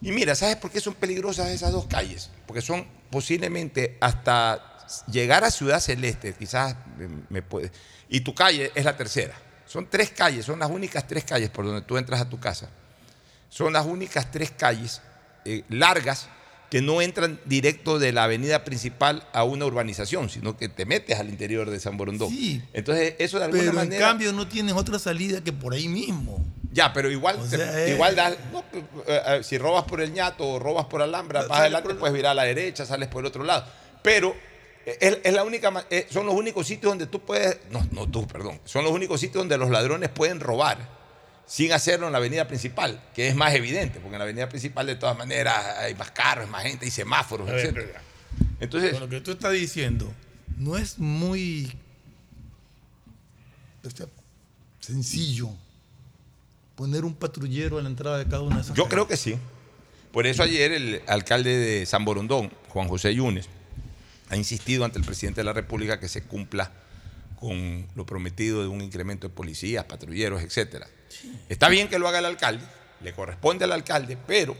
Y 0.00 0.12
mira, 0.12 0.34
¿sabes 0.34 0.56
por 0.56 0.70
qué 0.70 0.80
son 0.80 0.94
peligrosas 0.94 1.48
esas 1.48 1.72
dos 1.72 1.86
calles? 1.86 2.30
Porque 2.46 2.60
son 2.60 2.86
posiblemente 3.10 3.96
hasta 4.00 4.76
llegar 5.10 5.44
a 5.44 5.50
Ciudad 5.50 5.80
Celeste, 5.80 6.34
quizás 6.34 6.76
me, 7.28 7.42
puede. 7.42 7.72
Y 8.08 8.20
tu 8.20 8.34
calle 8.34 8.70
es 8.74 8.84
la 8.84 8.96
tercera. 8.96 9.34
Son 9.66 9.88
tres 9.88 10.10
calles, 10.10 10.44
son 10.44 10.58
las 10.58 10.70
únicas 10.70 11.06
tres 11.08 11.24
calles 11.24 11.50
por 11.50 11.64
donde 11.64 11.82
tú 11.82 11.96
entras 11.96 12.20
a 12.20 12.28
tu 12.28 12.38
casa. 12.38 12.68
Son 13.48 13.72
las 13.72 13.86
únicas 13.86 14.30
tres 14.30 14.50
calles 14.50 15.00
eh, 15.44 15.64
largas 15.68 16.28
que 16.70 16.82
no 16.82 17.00
entran 17.00 17.40
directo 17.44 17.98
de 17.98 18.12
la 18.12 18.24
avenida 18.24 18.64
principal 18.64 19.26
a 19.32 19.44
una 19.44 19.66
urbanización, 19.66 20.28
sino 20.28 20.56
que 20.56 20.68
te 20.68 20.84
metes 20.84 21.18
al 21.18 21.28
interior 21.28 21.70
de 21.70 21.78
San 21.78 21.96
Borondón. 21.96 22.30
Sí. 22.30 22.62
Entonces, 22.72 23.14
eso 23.18 23.38
de 23.38 23.44
alguna 23.44 23.60
Pero 23.60 23.70
en 23.70 23.76
manera. 23.76 24.06
cambio 24.08 24.32
no 24.32 24.48
tienes 24.48 24.74
otra 24.74 24.98
salida 24.98 25.42
que 25.42 25.52
por 25.52 25.72
ahí 25.74 25.88
mismo. 25.88 26.44
Ya, 26.76 26.92
pero 26.92 27.10
igual, 27.10 27.36
O 27.40 27.44
te- 27.44 27.56
sea, 27.56 27.86
eh. 27.86 27.92
igual 27.94 28.14
das- 28.14 28.36
no, 28.52 28.62
eh, 29.06 29.22
eh, 29.26 29.40
si 29.42 29.56
robas 29.56 29.84
por 29.84 30.02
el 30.02 30.12
ñato 30.12 30.46
o 30.46 30.58
robas 30.58 30.84
por 30.86 31.00
Alhambra, 31.00 31.40
No, 31.42 31.48
sale 31.48 31.60
adelante 31.62 31.94
puedes 31.94 32.14
virar 32.14 32.32
a 32.32 32.34
la 32.34 32.42
derecha, 32.44 32.84
sales 32.84 33.08
por 33.08 33.20
el 33.22 33.26
otro 33.26 33.42
lado. 33.44 33.64
Pero 34.02 34.36
es, 34.84 35.18
es 35.24 35.32
la 35.32 35.42
única, 35.42 35.72
son 36.10 36.26
los 36.26 36.34
únicos 36.34 36.66
sitios 36.66 36.90
donde 36.90 37.06
tú 37.06 37.20
puedes, 37.20 37.58
no, 37.70 37.84
no 37.92 38.06
tú, 38.08 38.26
perdón, 38.26 38.60
son 38.66 38.84
los 38.84 38.92
únicos 38.92 39.18
sitios 39.20 39.40
donde 39.40 39.56
los 39.56 39.70
ladrones 39.70 40.10
pueden 40.10 40.38
robar 40.38 40.76
sin 41.46 41.72
hacerlo 41.72 42.06
en 42.06 42.12
la 42.12 42.18
avenida 42.18 42.46
principal, 42.46 43.00
que 43.14 43.28
es 43.28 43.34
más 43.34 43.54
evidente, 43.54 43.98
porque 44.00 44.16
en 44.16 44.18
la 44.18 44.24
avenida 44.24 44.48
principal 44.48 44.86
de 44.86 44.96
todas 44.96 45.16
maneras 45.16 45.56
hay 45.78 45.94
más 45.94 46.10
carros, 46.10 46.46
más 46.50 46.62
gente, 46.64 46.84
hay 46.84 46.90
semáforos, 46.90 47.46
ver, 47.46 47.66
etc. 47.66 47.96
Entonces, 48.60 48.90
Con 48.92 49.00
lo 49.00 49.08
que 49.08 49.20
tú 49.22 49.30
estás 49.30 49.52
diciendo, 49.52 50.12
no 50.58 50.76
es 50.76 50.98
muy 50.98 51.72
o 53.82 53.90
sea, 53.90 54.06
sencillo 54.80 55.50
poner 56.76 57.04
un 57.04 57.14
patrullero 57.14 57.78
a 57.78 57.82
la 57.82 57.88
entrada 57.88 58.18
de 58.18 58.24
cada 58.26 58.42
una 58.42 58.56
de 58.56 58.62
esas 58.62 58.76
Yo 58.76 58.84
calles. 58.84 58.90
creo 58.92 59.08
que 59.08 59.16
sí. 59.16 59.36
Por 60.12 60.26
eso 60.26 60.42
ayer 60.42 60.72
el 60.72 61.02
alcalde 61.08 61.56
de 61.56 61.84
San 61.86 62.04
Borondón, 62.04 62.52
Juan 62.68 62.88
José 62.88 63.14
Yunes, 63.14 63.48
ha 64.28 64.36
insistido 64.36 64.84
ante 64.84 64.98
el 64.98 65.04
presidente 65.04 65.40
de 65.40 65.44
la 65.44 65.52
República 65.52 65.98
que 66.00 66.08
se 66.08 66.22
cumpla 66.22 66.70
con 67.38 67.86
lo 67.94 68.06
prometido 68.06 68.62
de 68.62 68.68
un 68.68 68.80
incremento 68.80 69.28
de 69.28 69.34
policías, 69.34 69.84
patrulleros, 69.84 70.42
etcétera. 70.42 70.86
Está 71.48 71.68
bien 71.68 71.88
que 71.88 71.98
lo 71.98 72.08
haga 72.08 72.18
el 72.20 72.24
alcalde, 72.24 72.64
le 73.02 73.12
corresponde 73.12 73.64
al 73.64 73.72
alcalde, 73.72 74.16
pero, 74.26 74.56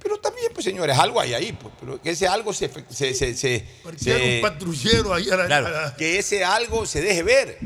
pero 0.00 0.18
también, 0.18 0.52
pues 0.52 0.64
señores, 0.64 0.96
algo 0.96 1.20
hay 1.20 1.34
ahí, 1.34 1.52
pues, 1.52 1.74
pero 1.80 2.00
que 2.00 2.10
ese 2.10 2.28
algo 2.28 2.52
se, 2.52 2.70
se, 2.88 3.14
se, 3.14 3.34
se- 3.34 3.64
un 4.36 4.40
patrullero 4.42 5.12
ahí 5.12 5.28
a 5.28 5.36
la, 5.36 5.46
Claro, 5.46 5.66
a 5.66 5.70
la- 5.70 5.96
que 5.96 6.18
ese 6.18 6.44
algo 6.44 6.86
se 6.86 7.00
deje 7.02 7.22
ver. 7.24 7.58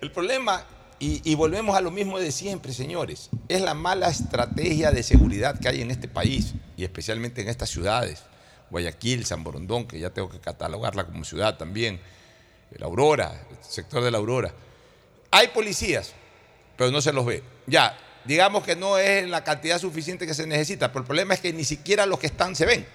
El 0.00 0.10
problema, 0.10 0.66
y, 0.98 1.34
volvemos 1.34 1.76
a 1.76 1.80
lo 1.80 1.90
mismo 1.90 2.18
de 2.18 2.32
siempre, 2.32 2.72
señores, 2.72 3.28
es 3.48 3.60
la 3.60 3.74
mala 3.74 4.08
estrategia 4.08 4.90
de 4.90 5.02
seguridad 5.02 5.58
que 5.58 5.68
hay 5.68 5.82
en 5.82 5.90
este 5.90 6.08
país 6.08 6.54
y 6.76 6.84
especialmente 6.84 7.42
en 7.42 7.48
estas 7.48 7.68
ciudades. 7.68 8.22
Guayaquil, 8.70 9.26
San 9.26 9.44
Borondón, 9.44 9.86
que 9.86 9.98
ya 9.98 10.10
tengo 10.10 10.30
que 10.30 10.40
catalogarla 10.40 11.04
como 11.04 11.24
ciudad 11.24 11.58
también, 11.58 12.00
la 12.70 12.86
Aurora, 12.86 13.46
el 13.50 13.64
sector 13.64 14.02
de 14.02 14.10
la 14.10 14.18
Aurora. 14.18 14.52
Hay 15.30 15.48
policías, 15.48 16.12
pero 16.76 16.90
no 16.90 17.00
se 17.00 17.12
los 17.12 17.26
ve. 17.26 17.42
Ya, 17.66 17.96
digamos 18.24 18.64
que 18.64 18.76
no 18.76 18.98
es 18.98 19.28
la 19.28 19.44
cantidad 19.44 19.78
suficiente 19.78 20.26
que 20.26 20.34
se 20.34 20.46
necesita, 20.46 20.88
pero 20.88 21.00
el 21.00 21.06
problema 21.06 21.34
es 21.34 21.40
que 21.40 21.52
ni 21.52 21.64
siquiera 21.64 22.06
los 22.06 22.18
que 22.18 22.26
están 22.26 22.56
se 22.56 22.66
ven. 22.66 22.86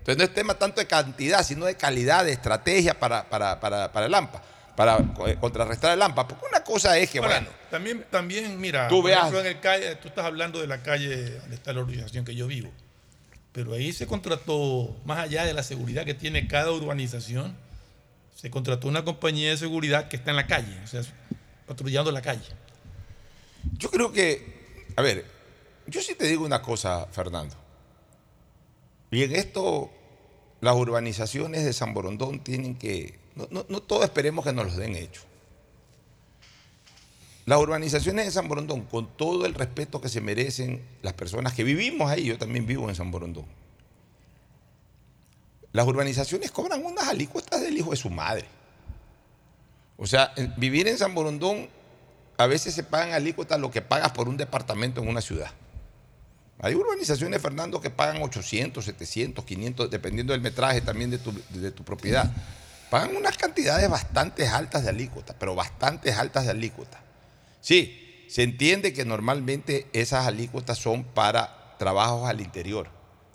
Entonces 0.00 0.18
no 0.18 0.24
es 0.24 0.34
tema 0.34 0.54
tanto 0.54 0.80
de 0.80 0.86
cantidad, 0.86 1.44
sino 1.44 1.66
de 1.66 1.76
calidad, 1.76 2.24
de 2.24 2.32
estrategia 2.32 2.98
para, 2.98 3.28
para, 3.28 3.58
para, 3.58 3.92
para 3.92 4.06
el 4.06 4.14
AMPA. 4.14 4.42
Para 4.76 4.98
eh, 5.26 5.36
contrarrestar 5.40 5.92
el 5.94 6.02
AMPA. 6.02 6.28
Porque 6.28 6.44
una 6.50 6.62
cosa 6.62 6.96
es 6.98 7.10
que, 7.10 7.18
Ahora, 7.18 7.40
bueno, 7.40 7.48
También, 7.70 8.04
también, 8.10 8.60
mira, 8.60 8.88
Tú 8.88 8.96
por 9.00 9.10
veas- 9.10 9.20
ejemplo, 9.20 9.40
en 9.40 9.46
el 9.46 9.60
calle, 9.60 9.96
tú 9.96 10.08
estás 10.08 10.24
hablando 10.26 10.60
de 10.60 10.66
la 10.66 10.82
calle 10.82 11.30
donde 11.40 11.56
está 11.56 11.72
la 11.72 11.80
organización 11.80 12.24
que 12.24 12.34
yo 12.34 12.46
vivo. 12.46 12.70
Pero 13.52 13.72
ahí 13.72 13.92
se 13.92 14.06
contrató, 14.06 14.94
más 15.06 15.18
allá 15.18 15.44
de 15.46 15.54
la 15.54 15.62
seguridad 15.62 16.04
que 16.04 16.12
tiene 16.14 16.46
cada 16.46 16.70
urbanización, 16.72 17.56
se 18.34 18.50
contrató 18.50 18.86
una 18.88 19.02
compañía 19.02 19.48
de 19.50 19.56
seguridad 19.56 20.08
que 20.08 20.16
está 20.16 20.30
en 20.30 20.36
la 20.36 20.46
calle, 20.46 20.78
o 20.84 20.86
sea, 20.86 21.00
patrullando 21.66 22.12
la 22.12 22.20
calle. 22.20 22.44
yo 23.78 23.90
creo 23.90 24.12
que, 24.12 24.84
a 24.94 25.00
ver, 25.02 25.24
yo 25.86 26.02
sí 26.02 26.14
te 26.14 26.26
digo 26.26 26.44
una 26.44 26.60
cosa, 26.60 27.06
Fernando. 27.10 27.56
Y 29.10 29.22
en 29.22 29.34
esto, 29.34 29.90
las 30.60 30.74
urbanizaciones 30.74 31.64
de 31.64 31.72
San 31.72 31.94
Borondón 31.94 32.40
tienen 32.40 32.76
que, 32.76 33.18
no, 33.36 33.46
no, 33.50 33.66
no 33.68 33.80
todos 33.80 34.04
esperemos 34.04 34.44
que 34.44 34.52
nos 34.52 34.66
los 34.66 34.76
den 34.76 34.96
hecho. 34.96 35.20
Las 37.44 37.60
urbanizaciones 37.60 38.24
de 38.24 38.32
San 38.32 38.48
Borondón, 38.48 38.82
con 38.86 39.06
todo 39.16 39.46
el 39.46 39.54
respeto 39.54 40.00
que 40.00 40.08
se 40.08 40.20
merecen 40.20 40.82
las 41.02 41.12
personas 41.12 41.52
que 41.54 41.62
vivimos 41.62 42.10
ahí, 42.10 42.24
yo 42.24 42.38
también 42.38 42.66
vivo 42.66 42.88
en 42.88 42.96
San 42.96 43.12
Borondón. 43.12 43.44
Las 45.70 45.86
urbanizaciones 45.86 46.50
cobran 46.50 46.84
unas 46.84 47.06
alícuotas 47.06 47.60
del 47.60 47.76
hijo 47.76 47.90
de 47.90 47.96
su 47.96 48.10
madre. 48.10 48.46
O 49.98 50.06
sea, 50.06 50.32
vivir 50.56 50.88
en 50.88 50.98
San 50.98 51.14
Borondón, 51.14 51.68
a 52.38 52.46
veces 52.46 52.74
se 52.74 52.82
pagan 52.82 53.12
alícuotas 53.12 53.60
lo 53.60 53.70
que 53.70 53.82
pagas 53.82 54.10
por 54.10 54.28
un 54.28 54.36
departamento 54.36 55.02
en 55.02 55.08
una 55.08 55.20
ciudad. 55.20 55.50
Hay 56.58 56.74
urbanizaciones, 56.74 57.40
Fernando, 57.40 57.80
que 57.80 57.90
pagan 57.90 58.22
800, 58.22 58.84
700, 58.84 59.44
500, 59.44 59.90
dependiendo 59.90 60.32
del 60.32 60.40
metraje 60.40 60.80
también 60.80 61.10
de 61.10 61.18
tu 61.70 61.84
propiedad. 61.84 62.32
Pagan 62.90 63.16
unas 63.16 63.36
cantidades 63.36 63.88
bastante 63.90 64.46
altas 64.46 64.84
de 64.84 64.90
alícuotas, 64.90 65.36
pero 65.38 65.54
bastante 65.54 66.12
altas 66.12 66.44
de 66.44 66.52
alícuotas. 66.52 67.00
Sí, 67.60 68.24
se 68.28 68.42
entiende 68.42 68.92
que 68.92 69.04
normalmente 69.04 69.86
esas 69.92 70.26
alícuotas 70.26 70.78
son 70.78 71.04
para 71.04 71.74
trabajos 71.78 72.28
al 72.28 72.40
interior 72.40 72.88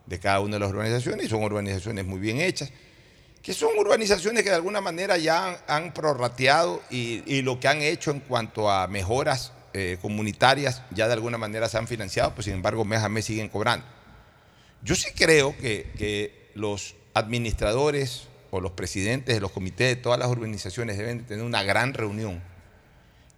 de 0.06 0.20
cada 0.20 0.40
una 0.40 0.56
de 0.56 0.60
las 0.60 0.70
urbanizaciones 0.70 1.26
y 1.26 1.30
son 1.30 1.44
urbanizaciones 1.44 2.06
muy 2.06 2.20
bien 2.20 2.40
hechas, 2.40 2.72
que 3.42 3.54
son 3.54 3.78
urbanizaciones 3.78 4.44
que 4.44 4.50
de 4.50 4.56
alguna 4.56 4.82
manera 4.82 5.18
ya 5.18 5.64
han, 5.68 5.94
prorrateado 5.94 6.82
y, 6.90 7.42
lo 7.42 7.60
que 7.60 7.68
han 7.68 7.82
hecho 7.82 8.12
en 8.12 8.20
cuanto 8.22 8.70
a 8.70 8.88
mejoras 8.88 9.52
eh, 9.74 9.98
comunitarias 10.02 10.82
ya 10.92 11.08
de 11.08 11.14
alguna 11.14 11.38
manera 11.38 11.68
se 11.68 11.78
han 11.78 11.88
financiado, 11.88 12.34
pues 12.34 12.46
sin 12.46 12.54
embargo 12.56 12.86
mes 12.86 13.02
a 13.02 13.10
mes 13.10 13.26
siguen 13.26 13.50
cobrando. 13.50 13.86
Yo 14.84 14.96
sí 14.96 15.12
creo 15.16 15.56
que 15.58 16.52
los 16.56 16.96
administradores 17.14 18.28
o 18.52 18.60
los 18.62 18.74
presidentes 18.74 19.34
de 19.34 19.42
los 19.42 19.52
comités 19.52 19.88
de 19.88 19.96
todas 19.96 20.20
las 20.20 20.28
urbanizaciones 20.30 20.98
deben 20.98 21.20
de 21.20 21.24
tener 21.24 21.44
una 21.44 21.64
gran 21.64 21.94
reunión 21.94 22.42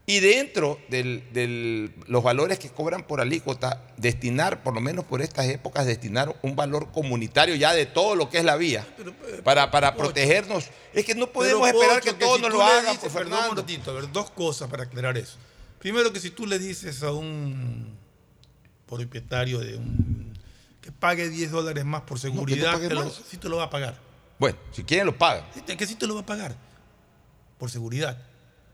y 0.06 0.20
dentro 0.20 0.80
de 0.90 1.90
los 2.08 2.22
valores 2.24 2.60
que 2.60 2.70
cobran 2.70 3.04
por 3.08 3.22
alícuota, 3.22 3.82
destinar, 3.96 4.62
por 4.62 4.74
lo 4.74 4.82
menos 4.82 5.06
por 5.06 5.22
estas 5.22 5.48
épocas, 5.48 5.86
destinar 5.86 6.36
un 6.42 6.58
valor 6.58 6.92
comunitario 6.92 7.56
ya 7.56 7.74
de 7.74 7.86
todo 7.86 8.16
lo 8.16 8.30
que 8.30 8.40
es 8.40 8.44
la 8.44 8.58
vía, 8.58 8.86
para, 9.46 9.72
para 9.72 9.96
protegernos. 9.96 10.66
Es 10.94 11.06
que 11.06 11.16
no 11.16 11.28
podemos 11.32 11.66
esperar 11.70 12.02
Pocho, 12.02 12.18
que 12.18 12.26
todos 12.26 12.36
si 12.36 12.42
nos 12.42 12.52
lo 12.52 12.62
hagan, 12.62 12.86
dices- 12.98 13.00
Perdón 13.14 13.24
un 13.24 13.30
Fernando. 13.32 13.50
momentito, 13.62 13.92
a 13.92 13.94
ver, 13.94 14.12
dos 14.12 14.30
cosas 14.32 14.70
para 14.70 14.84
aclarar 14.84 15.18
eso. 15.18 15.38
Primero 15.80 16.12
que 16.12 16.20
si 16.20 16.32
tú 16.32 16.46
le 16.48 16.60
dices 16.60 17.02
a 17.04 17.14
un 17.14 17.96
propietario 18.88 19.60
de 19.60 19.78
un 19.78 20.34
que 20.82 20.92
pague 20.92 21.30
10 21.30 21.50
dólares 21.52 21.86
más 21.86 22.02
por 22.02 22.20
seguridad, 22.20 22.74
pague 22.74 22.90
te 22.90 22.94
lo- 22.96 23.10
sí 23.10 23.38
te 23.38 23.48
lo 23.48 23.56
va 23.56 23.64
a 23.64 23.70
pagar. 23.70 23.98
Bueno, 24.40 24.58
si 24.72 24.84
quieren 24.84 25.06
lo 25.06 25.18
pagan. 25.18 25.46
Es 25.68 25.76
que 25.78 25.86
sí 25.88 25.96
te 25.96 26.08
lo 26.08 26.16
va 26.16 26.22
a 26.22 26.26
pagar 26.26 26.56
por 27.58 27.70
seguridad. 27.70 28.18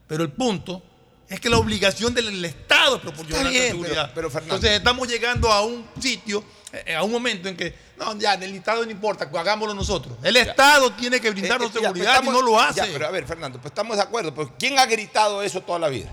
Pero 0.07 0.23
el 0.23 0.31
punto 0.31 0.81
es 1.27 1.39
que 1.39 1.49
la 1.49 1.57
obligación 1.57 2.13
del 2.13 2.43
Estado 2.43 2.95
es 2.95 3.01
proporcionar 3.01 3.51
seguridad. 3.53 4.11
pero- 4.15 4.29
Entonces 4.39 4.71
estamos 4.71 5.07
llegando 5.07 5.51
a 5.51 5.63
un 5.63 5.85
sitio, 6.01 6.43
eh, 6.73 6.95
a 6.95 7.03
un 7.03 7.11
momento 7.11 7.47
en 7.49 7.55
que, 7.55 7.75
no, 7.97 8.17
ya, 8.17 8.35
del 8.35 8.55
Estado 8.55 8.83
no 8.83 8.89
importa, 8.91 9.29
pues 9.29 9.39
hagámoslo 9.39 9.75
nosotros. 9.75 10.17
El 10.23 10.37
Estado 10.37 10.91
tiene 10.93 11.19
que 11.21 11.29
brindarnos 11.29 11.67
Eh, 11.67 11.71
eh, 11.77 11.81
ya, 11.81 11.87
seguridad 11.89 12.13
estamos- 12.15 12.33
y 12.33 12.37
no 12.37 12.41
lo 12.43 12.59
hace. 12.59 12.77
ya, 12.79 12.87
pero 12.91 13.05
a 13.07 13.11
ver, 13.11 13.27
Fernando, 13.27 13.59
pues 13.61 13.71
estamos 13.71 13.97
de 13.97 14.03
acuerdo. 14.03 14.33
Pues, 14.33 14.47
¿Quién 14.57 14.79
ha 14.79 14.85
gritado 14.87 15.43
eso 15.43 15.61
toda 15.61 15.77
la 15.77 15.89
vida? 15.89 16.09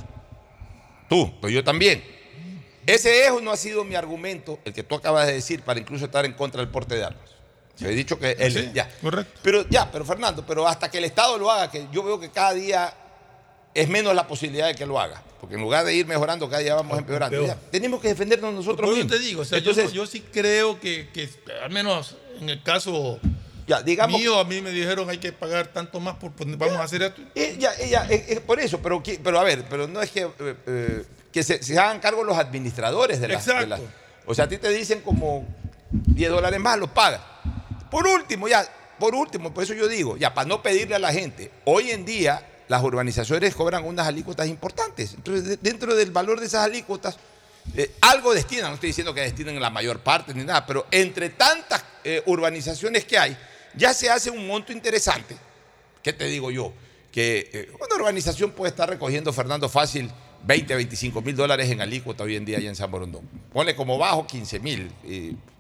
Tú, 1.09 1.33
pues 1.41 1.55
yo 1.55 1.63
también. 1.65 2.05
Ese 2.85 3.25
es 3.25 3.31
o 3.31 3.41
no 3.41 3.51
ha 3.51 3.57
sido 3.57 3.85
mi 3.85 3.95
argumento, 3.97 4.59
el 4.65 4.73
que 4.73 4.83
tú 4.83 4.95
acabas 4.97 5.27
de 5.27 5.33
decir, 5.33 5.63
para 5.63 5.81
incluso 5.81 6.05
estar 6.05 6.25
en 6.25 6.35
contra 6.35 6.61
del 6.61 6.71
porte 6.71 6.95
de 6.95 7.05
armas. 7.05 7.31
Se 7.77 7.89
he 7.89 7.95
dicho 7.95 8.19
que 8.19 8.33
él, 8.33 8.53
Sí, 8.53 8.71
ya. 8.75 8.89
correcto. 9.03 9.39
Pero 9.43 9.69
ya, 9.69 9.91
pero 9.93 10.05
Fernando, 10.05 10.45
pero 10.47 10.67
hasta 10.67 10.91
que 10.91 10.99
el 10.99 11.05
Estado 11.05 11.39
lo 11.39 11.51
haga, 11.51 11.71
que 11.71 11.87
yo 11.93 12.03
veo 12.03 12.19
que 12.19 12.31
cada 12.31 12.55
día 12.55 12.93
es 13.75 13.89
menos 13.89 14.15
la 14.15 14.27
posibilidad 14.27 14.67
de 14.67 14.75
que 14.75 14.87
lo 14.87 14.99
haga. 14.99 15.23
Porque 15.41 15.57
en 15.57 15.61
lugar 15.61 15.85
de 15.85 15.95
ir 15.95 16.07
mejorando, 16.07 16.49
cada 16.49 16.63
día 16.63 16.75
vamos 16.75 16.99
empeorando. 16.99 17.37
peor. 17.37 17.49
Ya, 17.49 17.57
tenemos 17.71 18.01
que 18.01 18.09
defendernos 18.09 18.55
nosotros 18.55 18.89
mismos. 18.91 19.13
te 19.13 19.19
digo, 19.19 19.43
o 19.43 19.45
sea, 19.45 19.59
yo 19.59 19.71
Entonces, 19.71 19.93
yo, 19.93 20.07
sí 20.07 20.21
creo 20.33 20.81
que, 20.81 21.11
que, 21.13 21.29
al 21.63 21.71
menos 21.71 22.17
en 22.41 22.49
el 22.49 22.63
caso 22.63 23.21
ya, 23.67 23.83
digamos, 23.83 24.19
mío, 24.19 24.39
a 24.39 24.45
mí 24.45 24.63
me 24.63 24.71
dijeron 24.71 25.11
hay 25.11 25.19
que 25.19 25.33
pagar 25.33 25.67
tanto 25.67 26.01
más 26.01 26.15
por 26.17 26.33
vamos 26.57 26.77
a 26.79 26.85
hacer 26.85 27.03
esto. 27.03 27.21
Ya, 27.59 27.73
eh, 27.75 27.89
ya, 27.91 28.07
eh, 28.09 28.25
eh, 28.29 28.41
por 28.41 28.59
eso, 28.61 28.81
pero, 28.81 29.03
pero 29.23 29.39
a 29.39 29.45
ver, 29.45 29.65
pero 29.69 29.87
no 29.87 30.01
es 30.01 30.11
que, 30.11 30.27
eh, 30.39 31.05
que 31.33 31.43
se, 31.43 31.63
se 31.63 31.79
hagan 31.79 32.01
cargo 32.01 32.25
los 32.25 32.39
administradores 32.39 33.21
de 33.21 33.29
las, 33.29 33.45
de 33.45 33.53
Exacto. 33.53 33.69
las- 33.69 33.81
O 34.25 34.35
sea, 34.35 34.47
a 34.47 34.49
ti 34.49 34.57
te 34.59 34.71
dicen 34.71 35.01
como 35.03 35.47
10 35.91 36.31
dólares 36.31 36.59
más, 36.61 36.79
los 36.79 36.91
pagas. 36.91 37.21
Por 37.91 38.07
último, 38.07 38.49
ya, 38.49 38.67
por 38.99 39.15
último, 39.15 39.53
por 39.53 39.65
eso 39.65 39.75
yo 39.75 39.89
digo, 39.89 40.17
ya, 40.17 40.33
para 40.35 40.49
no 40.49 40.63
pedirle 40.63 40.95
a 40.95 40.99
la 40.99 41.13
gente, 41.13 41.51
hoy 41.65 41.91
en 41.91 42.05
día 42.05 42.47
las 42.69 42.83
urbanizaciones 42.83 43.55
cobran 43.55 43.85
unas 43.85 44.07
alícuotas 44.07 44.49
importantes. 44.49 45.15
Entonces, 45.15 45.45
de- 45.45 45.57
dentro 45.59 45.95
del 45.95 46.11
valor 46.11 46.41
de 46.41 46.47
esas 46.47 46.65
alícuotas, 46.65 47.17
eh, 47.75 47.93
algo 48.01 48.33
destinan, 48.35 48.69
no 48.69 48.75
estoy 48.75 48.89
diciendo 48.91 49.13
que 49.15 49.21
destinen 49.21 49.61
la 49.61 49.71
mayor 49.71 50.01
parte 50.01 50.33
ni 50.35 50.45
nada, 50.45 50.65
pero 50.67 50.87
entre 50.91 51.31
tantas 51.31 51.85
eh, 52.05 52.23
urbanizaciones 52.27 53.05
que 53.05 53.19
hay, 53.19 53.37
ya 53.75 53.93
se 53.93 54.09
hace 54.11 54.31
un 54.31 54.47
monto 54.47 54.73
interesante. 54.73 55.37
¿Qué 56.03 56.13
te 56.13 56.25
digo 56.27 56.51
yo? 56.51 56.73
Que 57.13 57.51
eh, 57.53 57.71
una 57.75 57.95
urbanización 57.97 58.53
puede 58.53 58.71
estar 58.71 58.89
recogiendo, 58.89 59.33
Fernando, 59.33 59.69
fácil 59.69 60.11
20, 60.47 60.77
25 60.77 61.23
mil 61.23 61.35
dólares 61.35 61.69
en 61.71 61.81
alícuota 61.81 62.23
hoy 62.23 62.37
en 62.37 62.45
día 62.45 62.59
allá 62.59 62.69
en 62.69 62.77
San 62.77 62.89
Borondón. 62.91 63.29
Ponle 63.53 63.75
como 63.75 63.99
bajo 63.99 64.27
15 64.27 64.61
mil, 64.61 64.91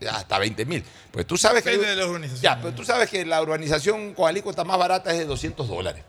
hasta 0.09 0.39
20 0.39 0.65
mil. 0.65 0.85
Pues 1.11 1.27
tú 1.27 1.37
sabes 1.37 1.65
que... 1.65 1.71
Depende 1.71 1.91
de 1.91 1.97
la 1.97 2.07
urbanización. 2.07 2.43
Ya, 2.43 2.61
pero 2.61 2.73
tú 2.73 2.85
sabes 2.85 3.11
que 3.11 3.25
la 3.25 3.43
urbanización 3.43 4.15
con 4.15 4.29
alícuota 4.29 4.63
más 4.63 4.79
barata 4.79 5.11
es 5.11 5.19
de 5.19 5.25
200 5.25 5.67
dólares. 5.67 6.05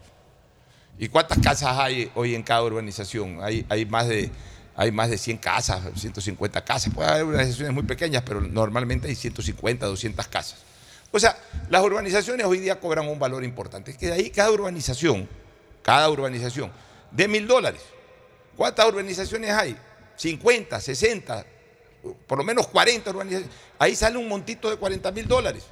¿Y 0.99 1.09
cuántas 1.09 1.39
casas 1.39 1.77
hay 1.77 2.11
hoy 2.13 2.35
en 2.35 2.43
cada 2.43 2.63
urbanización? 2.63 3.39
Hay, 3.41 3.65
hay, 3.67 3.85
más, 3.85 4.07
de, 4.07 4.29
hay 4.75 4.91
más 4.91 5.09
de 5.09 5.17
100 5.17 5.37
casas, 5.39 5.81
150 5.95 6.63
casas. 6.63 6.93
Puede 6.93 7.09
haber 7.09 7.23
urbanizaciones 7.23 7.73
muy 7.73 7.83
pequeñas, 7.83 8.21
pero 8.23 8.41
normalmente 8.41 9.07
hay 9.07 9.15
150, 9.15 9.87
200 9.87 10.27
casas. 10.27 10.59
O 11.11 11.19
sea, 11.19 11.35
las 11.69 11.83
urbanizaciones 11.83 12.45
hoy 12.45 12.59
día 12.59 12.79
cobran 12.79 13.07
un 13.07 13.17
valor 13.17 13.43
importante. 13.43 13.89
Es 13.91 13.97
que 13.97 14.07
de 14.07 14.13
ahí 14.13 14.29
cada 14.29 14.51
urbanización, 14.51 15.27
cada 15.81 16.09
urbanización, 16.11 16.71
de 17.11 17.27
mil 17.27 17.47
dólares. 17.47 17.81
¿Cuántas 18.58 18.88
urbanizaciones 18.88 19.52
hay? 19.52 19.78
50, 20.15 20.82
60, 20.82 21.46
por 22.26 22.39
lo 22.39 22.43
menos 22.43 22.67
40 22.67 23.10
urbanizaciones. 23.12 23.56
Ahí 23.78 23.96
sale 23.96 24.17
un 24.17 24.28
montito 24.28 24.70
de 24.70 24.78
40 24.78 25.12
mil 25.12 25.28
dólares. 25.28 25.63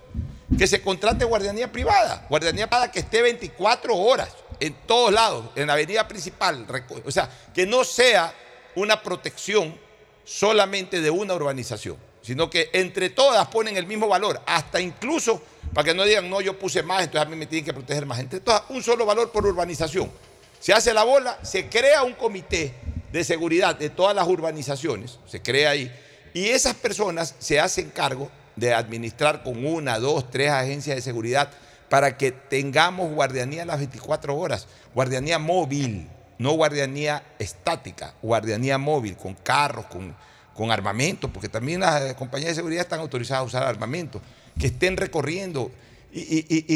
Que 0.57 0.67
se 0.67 0.81
contrate 0.81 1.25
guardianía 1.25 1.71
privada. 1.71 2.27
Guardianía 2.29 2.67
privada 2.67 2.91
que 2.91 2.99
esté 2.99 3.23
24 3.23 3.95
horas 3.95 4.29
en 4.59 4.73
todos 4.85 5.11
lados, 5.11 5.45
en 5.55 5.67
la 5.67 5.73
avenida 5.73 6.07
principal. 6.07 6.65
O 7.03 7.11
sea, 7.11 7.29
que 7.53 7.65
no 7.65 7.83
sea 7.83 8.33
una 8.75 9.01
protección 9.01 9.75
solamente 10.23 11.01
de 11.01 11.09
una 11.09 11.33
urbanización, 11.33 11.97
sino 12.21 12.49
que 12.49 12.69
entre 12.73 13.09
todas 13.09 13.47
ponen 13.47 13.77
el 13.77 13.87
mismo 13.87 14.07
valor, 14.07 14.41
hasta 14.45 14.79
incluso 14.79 15.41
para 15.73 15.85
que 15.85 15.93
no 15.93 16.03
digan, 16.03 16.29
no, 16.29 16.41
yo 16.41 16.57
puse 16.57 16.83
más, 16.83 17.03
entonces 17.03 17.27
a 17.27 17.29
mí 17.29 17.35
me 17.35 17.47
tienen 17.47 17.65
que 17.65 17.73
proteger 17.73 18.05
más. 18.05 18.19
Entre 18.19 18.39
todas, 18.39 18.63
un 18.69 18.81
solo 18.81 19.05
valor 19.05 19.31
por 19.31 19.45
urbanización. 19.45 20.11
Se 20.59 20.73
hace 20.73 20.93
la 20.93 21.03
bola, 21.03 21.37
se 21.43 21.67
crea 21.69 22.03
un 22.03 22.13
comité 22.13 22.73
de 23.11 23.23
seguridad 23.23 23.75
de 23.75 23.89
todas 23.89 24.15
las 24.15 24.27
urbanizaciones, 24.27 25.19
se 25.27 25.41
crea 25.41 25.71
ahí, 25.71 25.91
y 26.33 26.47
esas 26.47 26.73
personas 26.75 27.35
se 27.39 27.59
hacen 27.59 27.89
cargo 27.89 28.29
de 28.55 28.73
administrar 28.73 29.43
con 29.43 29.65
una, 29.65 29.99
dos, 29.99 30.29
tres 30.31 30.49
agencias 30.51 30.95
de 30.95 31.01
seguridad 31.01 31.49
para 31.89 32.17
que 32.17 32.31
tengamos 32.31 33.13
guardianía 33.13 33.63
las 33.65 33.77
24 33.77 34.35
horas, 34.35 34.67
guardianía 34.93 35.39
móvil, 35.39 36.09
no 36.39 36.51
guardianía 36.53 37.23
estática, 37.39 38.15
guardianía 38.21 38.77
móvil, 38.77 39.15
con 39.15 39.35
carros, 39.35 39.85
con, 39.85 40.15
con 40.53 40.71
armamento, 40.71 41.31
porque 41.31 41.47
también 41.47 41.81
las 41.81 42.01
eh, 42.01 42.15
compañías 42.15 42.49
de 42.49 42.55
seguridad 42.55 42.81
están 42.81 42.99
autorizadas 42.99 43.41
a 43.41 43.45
usar 43.45 43.63
armamento, 43.63 44.21
que 44.59 44.67
estén 44.67 44.97
recorriendo 44.97 45.71
y, 46.11 46.19
y- 46.21 46.65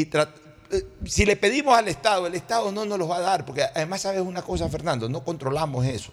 si 1.04 1.24
le 1.26 1.36
pedimos 1.36 1.76
al 1.76 1.88
Estado, 1.88 2.26
el 2.26 2.34
Estado 2.34 2.70
no 2.72 2.84
nos 2.84 2.98
los 2.98 3.10
va 3.10 3.16
a 3.16 3.20
dar, 3.20 3.44
porque 3.44 3.62
además 3.64 4.02
sabes 4.02 4.20
una 4.20 4.42
cosa, 4.42 4.68
Fernando, 4.68 5.08
no 5.08 5.24
controlamos 5.24 5.84
eso. 5.86 6.12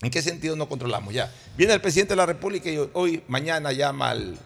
¿En 0.00 0.10
qué 0.10 0.22
sentido 0.22 0.54
no 0.54 0.68
controlamos? 0.68 1.12
Ya, 1.12 1.32
viene 1.56 1.72
el 1.72 1.80
presidente 1.80 2.12
de 2.12 2.16
la 2.16 2.26
República 2.26 2.70
y 2.70 2.78
hoy, 2.92 3.24
mañana 3.26 3.72
llama 3.72 4.10
al, 4.10 4.38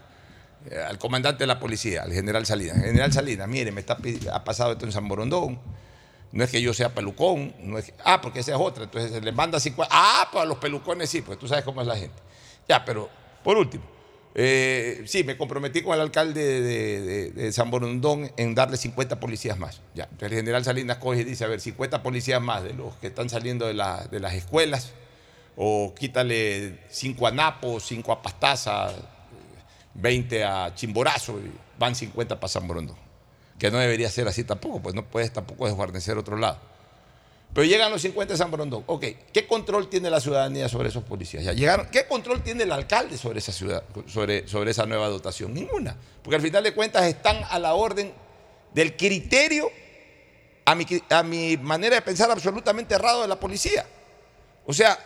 eh, 0.70 0.79
al 0.88 0.98
comandante 0.98 1.42
de 1.42 1.46
la 1.46 1.61
policía, 1.61 2.03
al 2.05 2.12
general 2.12 2.46
Salinas. 2.46 2.79
General 2.79 3.12
Salinas, 3.12 3.46
mire, 3.48 3.70
me 3.70 3.81
está, 3.81 3.98
ha 4.33 4.44
pasado 4.44 4.72
esto 4.72 4.87
en 4.87 4.92
San 4.92 5.07
Borondón. 5.09 5.59
No 6.33 6.42
es 6.44 6.51
que 6.51 6.62
yo 6.62 6.72
sea 6.72 6.94
pelucón, 6.94 7.55
no 7.59 7.77
es 7.77 7.85
que- 7.87 7.94
ah, 8.05 8.22
porque 8.22 8.40
esa 8.40 8.53
es 8.53 8.59
otra, 8.59 8.85
entonces 8.85 9.12
se 9.12 9.20
les 9.20 9.35
manda 9.35 9.61
50, 9.61 9.94
ah, 9.94 10.29
pues 10.33 10.42
a 10.42 10.46
los 10.46 10.57
pelucones 10.57 11.11
sí, 11.11 11.20
pues 11.20 11.38
tú 11.38 11.46
sabes 11.46 11.62
cómo 11.62 11.83
es 11.83 11.87
la 11.87 11.96
gente. 11.98 12.16
Ya, 12.66 12.83
pero 12.83 13.11
por 13.44 13.59
último, 13.59 13.85
eh, 14.35 15.03
sí, 15.07 15.25
me 15.25 15.37
comprometí 15.37 15.83
con 15.83 15.95
el 15.95 16.01
alcalde 16.01 16.61
de, 17.33 17.53
San 17.53 17.71
Borondón 17.71 18.31
en 18.37 18.55
darle 18.55 18.77
50 18.77 19.21
policías 19.21 19.59
más. 19.59 19.81
Ya, 19.95 20.09
el 20.21 20.31
general 20.31 20.64
Salinas 20.64 20.97
coge 20.99 21.21
y 21.21 21.25
dice, 21.25 21.45
a 21.45 21.49
ver, 21.49 21.61
50 21.61 22.03
policías 22.03 22.40
más 22.40 22.62
de 22.62 22.73
los 22.73 22.95
que 22.97 23.09
están 23.09 23.29
saliendo 23.29 23.66
de, 23.66 23.75
la- 23.75 24.07
de 24.11 24.21
las 24.21 24.35
escuelas, 24.35 24.92
o 25.57 25.95
quítale 25.95 26.79
5 26.88 27.27
a 27.27 27.31
Napo, 27.31 27.79
5 27.79 28.11
a 28.12 28.23
Pastaza, 28.23 28.90
20 29.95 30.45
a 30.45 30.75
Chimborazo, 30.75 31.38
y 31.38 31.53
van 31.79 31.95
50 31.95 32.40
para 32.40 32.49
San 32.49 32.66
Borondón. 32.66 32.97
Que 33.59 33.71
no 33.71 33.79
debería 33.79 34.09
ser 34.09 34.27
así 34.29 34.45
tampoco, 34.45 34.81
pues 34.81 34.95
no 34.95 35.05
puedes 35.05 35.33
tampoco 35.33 35.66
desguarnecer 35.66 36.16
otro 36.16 36.37
lado. 36.37 36.59
Pero 37.55 37.67
llegan 37.67 37.91
los 37.91 38.01
50 38.01 38.33
de 38.35 38.38
San 38.38 38.51
Borondón. 38.51 38.83
Ok, 38.87 39.05
¿qué 39.33 39.47
control 39.47 39.88
tiene 39.91 40.09
la 40.09 40.21
ciudadanía 40.21 40.69
sobre 40.71 40.88
esos 40.88 41.05
policías? 41.05 41.45
Ya 41.45 41.53
llegaron. 41.53 41.87
¿Qué 41.91 42.07
control 42.07 42.43
tiene 42.43 42.62
el 42.62 42.73
alcalde 42.73 43.19
sobre 43.19 43.41
esa 43.41 43.53
ciudad, 43.53 43.85
sobre, 44.07 44.49
sobre 44.49 44.71
esa 44.71 44.87
nueva 44.87 45.09
dotación? 45.09 45.53
Ninguna. 45.53 45.95
Porque 46.23 46.37
al 46.37 46.43
final 46.43 46.65
de 46.65 46.73
cuentas 46.73 47.05
están 47.05 47.43
a 47.51 47.59
la 47.59 47.75
orden 47.75 48.12
del 48.73 48.97
criterio, 48.97 49.71
a 50.65 50.75
mi, 50.75 50.87
a 51.11 51.23
mi 51.23 51.59
manera 51.59 51.97
de 51.97 52.03
pensar, 52.03 52.31
absolutamente 52.31 52.95
errado 52.95 53.21
de 53.23 53.29
la 53.29 53.37
policía. 53.38 53.85
O 54.65 54.73
sea, 54.73 54.99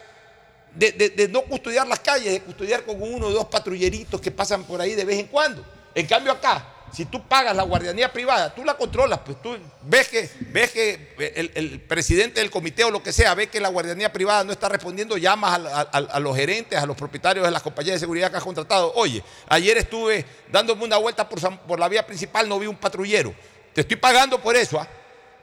de, 0.72 0.92
de- 0.92 1.10
de 1.10 1.28
no 1.28 1.42
custodiar 1.42 1.88
las 1.88 1.98
calles, 1.98 2.30
de 2.32 2.42
custodiar 2.42 2.84
con 2.84 3.02
uno 3.02 3.26
o 3.26 3.30
dos 3.30 3.46
patrulleritos 3.46 4.20
que 4.20 4.30
pasan 4.30 4.62
por 4.64 4.80
ahí 4.80 4.94
de 4.94 5.04
vez 5.04 5.18
en 5.18 5.26
cuando. 5.26 5.64
En 5.96 6.06
cambio 6.06 6.30
acá, 6.30 6.64
si 6.92 7.04
tú 7.04 7.26
pagas 7.26 7.54
la 7.54 7.62
guardianía 7.62 8.12
privada, 8.12 8.54
tú 8.54 8.64
la 8.64 8.76
controlas, 8.76 9.20
pues 9.24 9.40
tú 9.42 9.56
ves 9.82 10.08
que, 10.08 10.30
ves 10.52 10.70
que 10.70 11.14
el, 11.34 11.50
el 11.54 11.80
presidente 11.80 12.40
del 12.40 12.50
comité 12.50 12.84
o 12.84 12.90
lo 12.90 13.02
que 13.02 13.12
sea, 13.12 13.34
ve 13.34 13.48
que 13.48 13.60
la 13.60 13.68
guardianía 13.68 14.12
privada 14.12 14.44
no 14.44 14.52
está 14.52 14.68
respondiendo, 14.68 15.16
llamas 15.16 15.60
a, 15.92 16.20
los 16.20 16.36
gerentes, 16.36 16.78
a 16.78 16.86
los 16.86 16.96
propietarios 16.96 17.44
de 17.44 17.50
las 17.50 17.62
compañías 17.62 17.96
de 17.96 18.00
seguridad 18.00 18.30
que 18.30 18.38
has 18.38 18.44
contratado. 18.44 18.92
Oye, 18.94 19.22
ayer 19.48 19.76
estuve 19.78 20.24
dándome 20.50 20.84
una 20.84 20.96
vuelta 20.96 21.28
por, 21.28 21.40
por 21.66 21.78
la 21.78 21.88
vía 21.88 22.06
principal, 22.06 22.48
no 22.48 22.58
vi 22.58 22.66
un 22.66 22.76
patrullero. 22.76 23.34
Te 23.74 23.82
estoy 23.82 23.96
pagando 23.96 24.40
por 24.40 24.56
eso, 24.56 24.80
¿ah? 24.80 24.88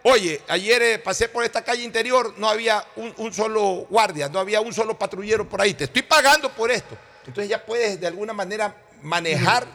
Oye, 0.06 0.42
ayer 0.50 0.82
eh, 0.82 1.00
pasé 1.00 1.30
por 1.30 1.46
esta 1.46 1.64
calle 1.64 1.84
interior, 1.84 2.34
no 2.38 2.50
había 2.50 2.86
un, 2.98 3.14
un 3.18 3.34
solo 3.34 3.88
guardia, 3.90 4.28
no 4.28 4.38
había 4.38 4.60
un 4.60 4.74
solo 4.74 5.00
patrullero 5.00 5.48
por 5.48 5.62
ahí. 5.62 5.74
Te 5.74 5.86
estoy 5.86 6.02
pagando 6.02 6.50
por 6.50 6.72
esto. 6.72 6.98
Entonces 7.26 7.50
ya 7.50 7.66
puedes 7.66 8.02
de 8.02 8.08
alguna 8.08 8.34
manera 8.34 8.76
manejar 9.04 9.68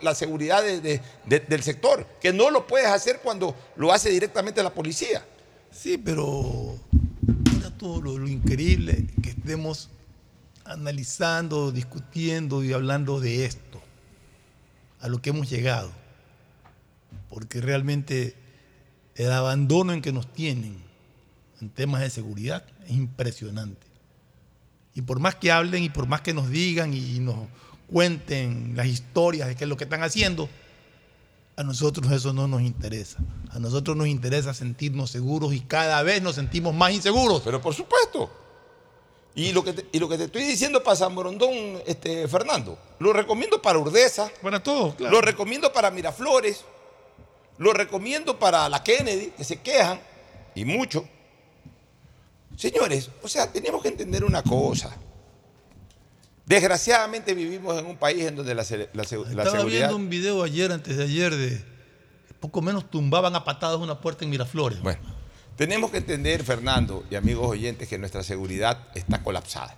la, 0.00 0.14
seguridad 0.14 0.62
de- 0.62 0.80
de- 0.80 1.00
de- 1.24 1.40
del 1.40 1.62
sector, 1.62 2.06
que 2.20 2.32
no 2.32 2.50
lo 2.50 2.66
puedes 2.66 2.88
hacer 2.88 3.20
cuando 3.22 3.54
lo 3.76 3.92
hace 3.92 4.10
directamente 4.10 4.62
la 4.62 4.74
policía. 4.74 5.24
Sí, 5.70 5.98
pero 5.98 6.78
mira 7.52 7.70
todo 7.76 8.00
lo, 8.02 8.18
lo 8.18 8.28
increíble 8.28 9.06
que 9.22 9.30
estemos 9.30 9.88
analizando, 10.64 11.70
discutiendo 11.72 12.64
y 12.64 12.72
hablando 12.72 13.20
de 13.20 13.44
esto, 13.44 13.80
a 15.00 15.08
lo 15.08 15.20
que 15.22 15.30
hemos 15.30 15.48
llegado. 15.48 15.90
Porque 17.28 17.60
realmente 17.60 18.34
el 19.14 19.30
abandono 19.32 19.92
en 19.92 20.02
que 20.02 20.12
nos 20.12 20.32
tienen 20.32 20.76
en 21.60 21.70
temas 21.70 22.00
de 22.00 22.10
seguridad 22.10 22.64
es 22.84 22.90
impresionante. 22.92 23.86
Y 24.94 25.02
por 25.02 25.20
más 25.20 25.34
que 25.34 25.52
hablen 25.52 25.82
y 25.84 25.90
por 25.90 26.06
más 26.06 26.22
que 26.22 26.32
nos 26.34 26.48
digan 26.50 26.94
y 26.94 27.18
nos 27.20 27.36
cuenten 27.90 28.74
las 28.76 28.86
historias 28.86 29.48
de 29.48 29.56
qué 29.56 29.64
es 29.64 29.68
lo 29.68 29.76
que 29.76 29.84
están 29.84 30.02
haciendo, 30.02 30.48
a 31.56 31.62
nosotros 31.62 32.12
eso 32.12 32.32
no 32.32 32.46
nos 32.46 32.60
interesa. 32.60 33.18
A 33.50 33.58
nosotros 33.58 33.96
nos 33.96 34.06
interesa 34.08 34.52
sentirnos 34.52 35.10
seguros 35.10 35.54
y 35.54 35.60
cada 35.60 36.02
vez 36.02 36.22
nos 36.22 36.34
sentimos 36.34 36.74
más 36.74 36.92
inseguros. 36.92 37.42
Pero 37.42 37.62
por 37.62 37.74
supuesto. 37.74 38.30
Y 39.34 39.52
lo 39.52 39.64
que 39.64 39.72
te, 39.72 39.86
y 39.92 39.98
lo 39.98 40.08
que 40.08 40.16
te 40.16 40.24
estoy 40.24 40.44
diciendo 40.44 40.82
para 40.82 40.96
San 40.96 41.14
Borondón, 41.14 41.82
este, 41.86 42.26
Fernando, 42.28 42.78
lo 42.98 43.12
recomiendo 43.12 43.60
para 43.60 43.78
Urdesa. 43.78 44.30
Para 44.42 44.62
todos, 44.62 44.94
claro. 44.94 45.14
Lo 45.14 45.20
recomiendo 45.20 45.72
para 45.72 45.90
Miraflores. 45.90 46.64
Lo 47.58 47.72
recomiendo 47.72 48.38
para 48.38 48.68
la 48.68 48.82
Kennedy, 48.82 49.32
que 49.36 49.44
se 49.44 49.60
quejan, 49.60 50.00
y 50.54 50.64
mucho. 50.64 51.06
Señores, 52.56 53.10
o 53.22 53.28
sea, 53.28 53.50
tenemos 53.50 53.82
que 53.82 53.88
entender 53.88 54.24
una 54.24 54.42
cosa. 54.42 54.96
Desgraciadamente 56.46 57.34
vivimos 57.34 57.76
en 57.78 57.86
un 57.86 57.96
país 57.96 58.24
en 58.24 58.36
donde 58.36 58.54
la, 58.54 58.62
se- 58.64 58.88
la 58.92 59.04
se- 59.04 59.16
la 59.18 59.28
Estaba 59.28 59.50
seguridad... 59.50 59.88
viendo 59.88 59.96
un 59.96 60.08
video 60.08 60.42
ayer, 60.44 60.70
antes 60.70 60.96
de 60.96 61.02
ayer, 61.04 61.34
de 61.34 61.60
poco 62.40 62.62
menos 62.62 62.88
tumbaban 62.88 63.34
a 63.34 63.44
patadas 63.44 63.78
una 63.80 64.00
puerta 64.00 64.24
en 64.24 64.30
Miraflores. 64.30 64.80
Bueno, 64.80 65.00
tenemos 65.56 65.90
que 65.90 65.96
entender, 65.98 66.44
Fernando 66.44 67.04
y 67.10 67.16
amigos 67.16 67.48
oyentes, 67.50 67.88
que 67.88 67.98
nuestra 67.98 68.22
seguridad 68.22 68.78
está 68.94 69.22
colapsada. 69.24 69.76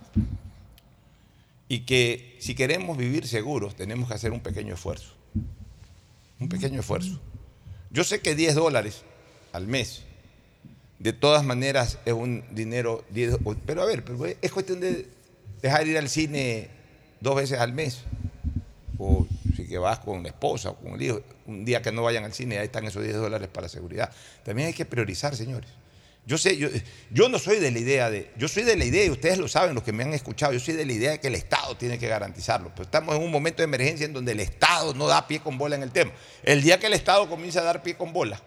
Y 1.67 1.81
que 1.81 2.37
si 2.39 2.53
queremos 2.55 2.97
vivir 2.97 3.27
seguros, 3.27 3.75
tenemos 3.75 4.07
que 4.07 4.13
hacer 4.15 4.31
un 4.31 4.39
pequeño 4.41 4.75
esfuerzo. 4.75 5.13
Un 6.39 6.49
pequeño 6.49 6.79
esfuerzo. 6.81 7.19
Yo 7.91 8.03
sé 8.03 8.21
que 8.21 8.35
10 8.35 8.55
dólares 8.55 9.01
al 9.53 9.65
mes, 9.67 10.03
de 10.99 11.13
todas 11.13 11.43
maneras, 11.43 11.97
es 12.05 12.13
un 12.13 12.43
dinero. 12.51 13.03
10 13.09 13.37
o- 13.43 13.55
pero 13.65 13.81
a 13.81 13.85
ver, 13.85 14.03
pero 14.03 14.23
es 14.25 14.51
cuestión 14.51 14.79
de 14.79 15.07
dejar 15.61 15.87
ir 15.87 15.97
al 15.97 16.09
cine 16.09 16.69
dos 17.19 17.35
veces 17.35 17.59
al 17.59 17.73
mes. 17.73 18.01
O 18.97 19.25
si 19.55 19.67
que 19.67 19.77
vas 19.77 19.99
con 19.99 20.23
la 20.23 20.29
esposa 20.29 20.71
o 20.71 20.75
con 20.75 20.93
el 20.93 21.01
hijo, 21.01 21.21
un 21.45 21.63
día 21.65 21.81
que 21.81 21.91
no 21.91 22.03
vayan 22.03 22.25
al 22.25 22.33
cine, 22.33 22.57
ahí 22.59 22.65
están 22.65 22.85
esos 22.85 23.03
10 23.03 23.15
dólares 23.15 23.47
para 23.51 23.69
seguridad. 23.69 24.11
También 24.43 24.67
hay 24.67 24.73
que 24.73 24.85
priorizar, 24.85 25.35
señores. 25.35 25.69
Yo 26.25 26.37
sé, 26.37 26.57
yo, 26.57 26.69
yo 27.09 27.27
no 27.29 27.39
soy 27.39 27.59
de 27.59 27.71
la 27.71 27.79
idea 27.79 28.09
de, 28.09 28.31
yo 28.37 28.47
soy 28.47 28.63
de 28.63 28.75
la 28.75 28.85
idea, 28.85 29.05
y 29.05 29.09
ustedes 29.09 29.39
lo 29.39 29.47
saben, 29.47 29.73
los 29.73 29.83
que 29.83 29.93
me 29.93 30.03
han 30.03 30.13
escuchado, 30.13 30.53
yo 30.53 30.59
soy 30.59 30.75
de 30.75 30.85
la 30.85 30.93
idea 30.93 31.11
de 31.11 31.19
que 31.19 31.27
el 31.27 31.35
Estado 31.35 31.75
tiene 31.75 31.97
que 31.97 32.07
garantizarlo. 32.07 32.69
Pero 32.75 32.83
estamos 32.83 33.15
en 33.15 33.23
un 33.23 33.31
momento 33.31 33.57
de 33.57 33.63
emergencia 33.63 34.05
en 34.05 34.13
donde 34.13 34.33
el 34.33 34.39
Estado 34.41 34.93
no 34.93 35.07
da 35.07 35.25
pie 35.27 35.39
con 35.39 35.57
bola 35.57 35.75
en 35.75 35.83
el 35.83 35.91
tema. 35.91 36.11
El 36.43 36.61
día 36.61 36.79
que 36.79 36.87
el 36.87 36.93
Estado 36.93 37.27
comienza 37.29 37.61
a 37.61 37.63
dar 37.63 37.81
pie 37.81 37.95
con 37.95 38.13
bola, 38.13 38.39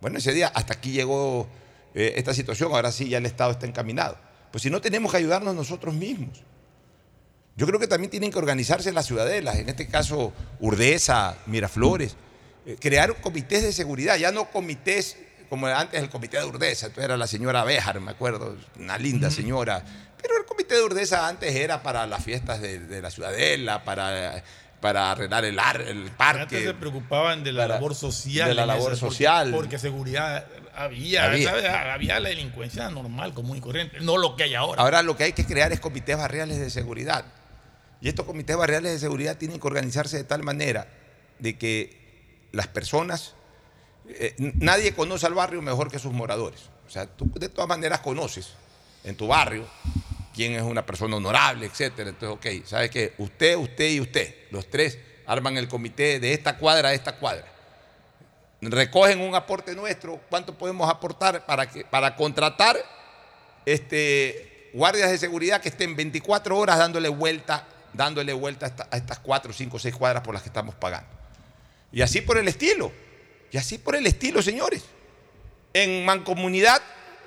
bueno, 0.00 0.18
ese 0.18 0.32
día 0.32 0.48
hasta 0.54 0.74
aquí 0.74 0.92
llegó 0.92 1.48
eh, 1.94 2.14
esta 2.16 2.32
situación, 2.34 2.72
ahora 2.72 2.90
sí 2.90 3.08
ya 3.08 3.18
el 3.18 3.26
Estado 3.26 3.50
está 3.50 3.66
encaminado. 3.66 4.16
Pues 4.52 4.62
si 4.62 4.70
no 4.70 4.80
tenemos 4.80 5.10
que 5.10 5.18
ayudarnos 5.18 5.54
nosotros 5.54 5.94
mismos. 5.94 6.42
Yo 7.56 7.66
creo 7.66 7.78
que 7.80 7.86
también 7.88 8.10
tienen 8.10 8.30
que 8.30 8.38
organizarse 8.38 8.92
las 8.92 9.06
ciudadelas, 9.06 9.56
en 9.56 9.68
este 9.68 9.86
caso 9.88 10.32
Urdesa, 10.60 11.36
Miraflores, 11.46 12.16
eh, 12.64 12.76
crear 12.80 13.14
comités 13.20 13.62
de 13.62 13.72
seguridad, 13.72 14.16
ya 14.16 14.30
no 14.32 14.50
comités 14.50 15.16
como 15.50 15.66
antes 15.66 16.00
el 16.02 16.08
comité 16.08 16.38
de 16.38 16.44
Urdesa, 16.46 16.86
entonces 16.86 17.04
era 17.04 17.16
la 17.18 17.26
señora 17.26 17.62
Béjar, 17.64 18.00
me 18.00 18.12
acuerdo, 18.12 18.56
una 18.78 18.96
linda 18.96 19.30
señora, 19.30 19.84
pero 20.20 20.38
el 20.38 20.46
comité 20.46 20.76
de 20.76 20.82
Urdesa 20.82 21.28
antes 21.28 21.54
era 21.54 21.82
para 21.82 22.06
las 22.06 22.24
fiestas 22.24 22.62
de, 22.62 22.78
de 22.78 23.02
la 23.02 23.10
ciudadela, 23.10 23.84
para, 23.84 24.42
para 24.80 25.10
arreglar 25.10 25.44
el, 25.44 25.58
ar- 25.58 25.82
el 25.82 26.10
parque. 26.12 26.42
Antes 26.42 26.64
se 26.64 26.72
preocupaban 26.74 27.44
de 27.44 27.52
la 27.52 27.64
Para- 27.64 27.74
labor 27.74 27.94
social. 27.94 28.48
de 28.48 28.54
la 28.54 28.64
labor 28.64 28.84
porque- 28.92 28.96
social. 28.98 29.50
Porque, 29.50 29.78
seguridad 29.78 30.46
había, 30.74 31.24
Había. 31.24 31.50
¿sabes? 31.50 31.64
había 31.66 32.20
la 32.20 32.28
delincuencia 32.30 32.90
normal, 32.90 33.34
común 33.34 33.56
y 33.56 33.60
corriente, 33.60 34.00
no 34.00 34.16
lo 34.18 34.36
que 34.36 34.44
hay 34.44 34.54
ahora. 34.54 34.82
Ahora 34.82 35.02
lo 35.02 35.16
que 35.16 35.24
hay 35.24 35.32
que 35.32 35.44
crear 35.44 35.72
es 35.72 35.80
comités 35.80 36.16
barriales 36.16 36.58
de 36.58 36.70
seguridad. 36.70 37.24
Y 38.00 38.08
estos 38.08 38.26
comités 38.26 38.56
barriales 38.56 38.92
de 38.92 38.98
seguridad 38.98 39.36
tienen 39.36 39.60
que 39.60 39.66
organizarse 39.66 40.16
de 40.16 40.24
tal 40.24 40.42
manera 40.42 40.88
de 41.38 41.56
que 41.56 42.48
las 42.52 42.66
personas, 42.66 43.34
eh, 44.08 44.34
nadie 44.38 44.94
conoce 44.94 45.26
al 45.26 45.34
barrio 45.34 45.62
mejor 45.62 45.90
que 45.90 45.98
sus 45.98 46.12
moradores. 46.12 46.62
O 46.86 46.90
sea, 46.90 47.06
tú 47.06 47.30
de 47.34 47.48
todas 47.48 47.68
maneras 47.68 48.00
conoces 48.00 48.54
en 49.04 49.16
tu 49.16 49.28
barrio 49.28 49.66
quién 50.34 50.54
es 50.54 50.62
una 50.62 50.84
persona 50.84 51.16
honorable, 51.16 51.66
etcétera. 51.66 52.10
Entonces, 52.10 52.60
ok, 52.60 52.66
¿sabes 52.66 52.90
qué? 52.90 53.14
Usted, 53.18 53.56
usted 53.56 53.90
y 53.90 54.00
usted, 54.00 54.34
los 54.50 54.68
tres 54.68 54.98
arman 55.26 55.56
el 55.56 55.68
comité 55.68 56.18
de 56.20 56.32
esta 56.32 56.58
cuadra 56.58 56.90
a 56.90 56.94
esta 56.94 57.16
cuadra. 57.16 57.51
Recogen 58.62 59.20
un 59.20 59.34
aporte 59.34 59.74
nuestro, 59.74 60.20
¿cuánto 60.30 60.56
podemos 60.56 60.88
aportar 60.88 61.44
para, 61.44 61.68
que, 61.68 61.84
para 61.84 62.14
contratar 62.14 62.76
este, 63.66 64.70
guardias 64.72 65.10
de 65.10 65.18
seguridad 65.18 65.60
que 65.60 65.68
estén 65.68 65.96
24 65.96 66.56
horas 66.56 66.78
dándole 66.78 67.08
vuelta, 67.08 67.66
dándole 67.92 68.32
vuelta 68.32 68.66
a, 68.66 68.68
esta- 68.68 68.88
a 68.90 68.96
estas 68.96 69.18
4, 69.18 69.52
5, 69.52 69.78
6 69.78 69.94
cuadras 69.96 70.22
por 70.22 70.32
las 70.34 70.42
que 70.42 70.48
estamos 70.48 70.74
pagando. 70.76 71.08
Y 71.90 72.02
así 72.02 72.20
por 72.20 72.38
el 72.38 72.48
estilo. 72.48 72.92
Y 73.50 73.56
así 73.58 73.78
por 73.78 73.96
el 73.96 74.06
estilo, 74.06 74.40
señores. 74.42 74.84
En 75.74 76.04
mancomunidad 76.04 76.80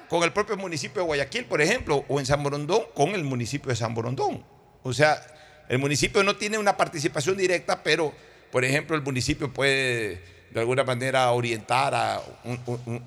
con 0.09 0.23
el 0.23 0.31
propio 0.31 0.55
municipio 0.57 1.01
de 1.01 1.05
Guayaquil, 1.07 1.45
por 1.45 1.61
ejemplo, 1.61 2.05
o 2.07 2.19
en 2.19 2.25
San 2.25 2.41
Borondón 2.43 2.83
con 2.93 3.09
el 3.09 3.23
municipio 3.23 3.69
de 3.69 3.75
San 3.75 3.93
Borondón. 3.93 4.43
O 4.83 4.93
sea, 4.93 5.21
el 5.67 5.79
municipio 5.79 6.23
no 6.23 6.35
tiene 6.37 6.57
una 6.57 6.77
participación 6.77 7.35
directa, 7.37 7.83
pero, 7.83 8.13
por 8.51 8.63
ejemplo, 8.63 8.95
el 8.95 9.01
municipio 9.03 9.51
puede 9.51 10.34
de 10.55 10.61
alguna 10.61 10.83
manera 10.83 11.29
orientar 11.31 11.93
a 11.93 12.21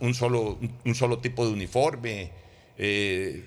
un, 0.00 0.14
solo, 0.14 0.58
un 0.84 0.94
solo 0.94 1.18
tipo 1.18 1.44
de 1.46 1.52
uniforme. 1.52 2.30
eh, 2.80 3.44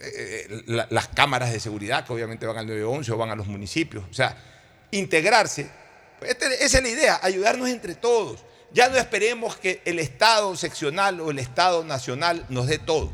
eh, 0.00 0.62
la- 0.66 0.86
las 0.90 1.08
cámaras 1.08 1.50
de 1.52 1.58
seguridad 1.58 2.06
que 2.06 2.12
obviamente 2.12 2.46
van 2.46 2.58
al 2.58 2.66
911 2.68 3.10
o 3.10 3.16
van 3.16 3.30
a 3.30 3.34
los 3.34 3.48
municipios. 3.48 4.04
O 4.08 4.14
sea, 4.14 4.36
integrarse. 4.92 5.68
Este- 6.20 6.64
esa 6.64 6.76
es 6.78 6.82
la 6.84 6.88
idea, 6.88 7.20
ayudarnos 7.22 7.68
entre 7.68 7.94
todos. 7.96 8.44
ya 8.70 8.88
no 8.90 8.96
esperemos 8.98 9.56
que 9.56 9.80
el 9.86 9.98
Estado 9.98 10.54
seccional 10.54 11.20
o 11.22 11.30
el 11.30 11.38
Estado 11.40 11.82
nacional 11.84 12.44
nos 12.50 12.66
dé 12.68 12.78
todo. 12.78 13.10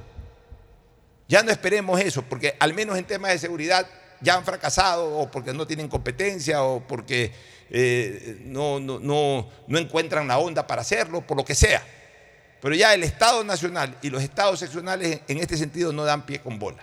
Ya 1.28 1.42
no 1.44 1.50
esperemos 1.52 2.00
eso, 2.00 2.22
porque 2.22 2.56
al 2.58 2.74
menos 2.74 2.98
en 2.98 3.04
temas 3.04 3.30
de 3.30 3.38
seguridad 3.38 3.86
ya 4.20 4.34
han 4.34 4.44
fracasado 4.44 5.16
o 5.16 5.30
porque 5.30 5.52
no 5.54 5.66
tienen 5.66 5.88
competencia 5.88 6.62
o 6.64 6.80
porque 6.86 7.32
eh, 7.70 8.40
no, 8.44 8.80
no, 8.80 8.98
no, 9.00 9.48
no 9.66 9.78
encuentran 9.78 10.28
la 10.28 10.38
onda 10.38 10.66
para 10.66 10.82
hacerlo, 10.82 11.20
por 11.22 11.36
lo 11.36 11.44
que 11.44 11.54
sea. 11.54 11.82
Pero 12.60 12.74
ya 12.74 12.94
el 12.94 13.02
Estado 13.04 13.44
nacional 13.44 13.96
y 14.02 14.10
los 14.10 14.22
estados 14.22 14.58
seccionales 14.60 15.20
en 15.28 15.38
este 15.38 15.56
sentido 15.56 15.92
no 15.92 16.04
dan 16.04 16.24
pie 16.26 16.40
con 16.40 16.58
bola. 16.58 16.82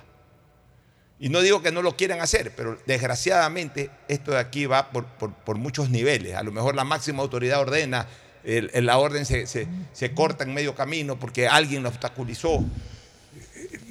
Y 1.20 1.30
no 1.30 1.42
digo 1.42 1.62
que 1.62 1.72
no 1.72 1.82
lo 1.84 1.96
quieran 1.96 2.20
hacer, 2.20 2.52
pero 2.56 2.80
desgraciadamente 2.88 3.90
esto 4.08 4.32
de 4.32 4.40
aquí 4.40 4.66
va 4.66 4.90
por, 4.92 5.06
por- 5.06 5.56
muchos 5.58 5.90
niveles. 5.92 6.36
A 6.36 6.42
lo 6.44 6.52
mejor 6.52 6.76
la 6.76 6.84
máxima 6.84 7.22
autoridad 7.22 7.60
ordena, 7.62 8.08
la 8.44 8.98
orden 8.98 9.26
se, 9.26 9.46
se- 9.46 9.68
se 9.94 10.14
corta 10.16 10.44
en 10.44 10.54
medio 10.54 10.74
camino 10.74 11.20
porque 11.20 11.48
alguien 11.48 11.84
la 11.84 11.90
obstaculizó. 11.90 12.64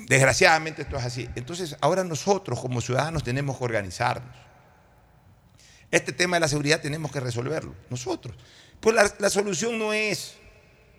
Desgraciadamente 0.08 0.82
esto 0.82 0.96
es 0.96 1.04
así. 1.04 1.28
Entonces 1.36 1.76
ahora 1.80 2.02
nosotros 2.04 2.60
como 2.60 2.80
ciudadanos 2.80 3.22
tenemos 3.22 3.58
que 3.58 3.64
organizarnos. 3.64 4.28
Este 5.90 6.12
tema 6.12 6.36
de 6.36 6.40
la 6.40 6.48
seguridad 6.48 6.80
tenemos 6.80 7.10
que 7.10 7.20
resolverlo, 7.20 7.74
nosotros. 7.88 8.36
Pues 8.80 8.96
la, 9.18 9.30
solución 9.30 9.78
no 9.78 9.92
es 9.92 10.34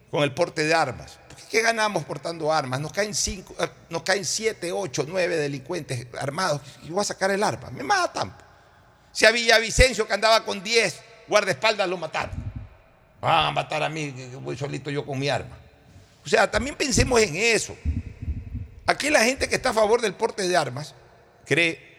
con 0.09 0.23
el 0.23 0.33
porte 0.33 0.65
de 0.65 0.73
armas. 0.73 1.17
¿Qué 1.49 1.61
ganamos 1.61 2.03
portando 2.03 2.51
armas? 2.51 2.79
Nos 2.79 2.91
caen, 2.91 3.15
cinco, 3.15 3.55
eh, 3.59 3.69
nos 3.89 4.03
caen 4.03 4.25
siete, 4.25 4.71
ocho, 4.71 5.05
nueve 5.07 5.37
delincuentes 5.37 6.07
armados. 6.19 6.61
Y 6.83 6.89
voy 6.89 7.01
a 7.01 7.05
sacar 7.05 7.31
el 7.31 7.41
arma. 7.43 7.69
Me 7.71 7.83
matan. 7.83 8.35
Si 9.11 9.25
a 9.25 9.31
Villavicencio 9.31 10.07
que 10.07 10.13
andaba 10.13 10.45
con 10.45 10.63
10 10.63 11.01
guardaespaldas 11.27 11.87
lo 11.89 11.97
mataron. 11.97 12.51
Van 13.19 13.47
a 13.47 13.51
matar 13.51 13.83
a 13.83 13.89
mí, 13.89 14.11
voy 14.41 14.57
solito 14.57 14.89
yo 14.89 15.05
con 15.05 15.19
mi 15.19 15.29
arma. 15.29 15.57
O 16.25 16.29
sea, 16.29 16.49
también 16.49 16.75
pensemos 16.75 17.19
en 17.21 17.35
eso. 17.35 17.75
Aquí 18.85 19.09
la 19.09 19.23
gente 19.23 19.47
que 19.47 19.55
está 19.55 19.69
a 19.69 19.73
favor 19.73 20.01
del 20.01 20.13
porte 20.13 20.47
de 20.47 20.57
armas 20.57 20.93
cree 21.45 21.90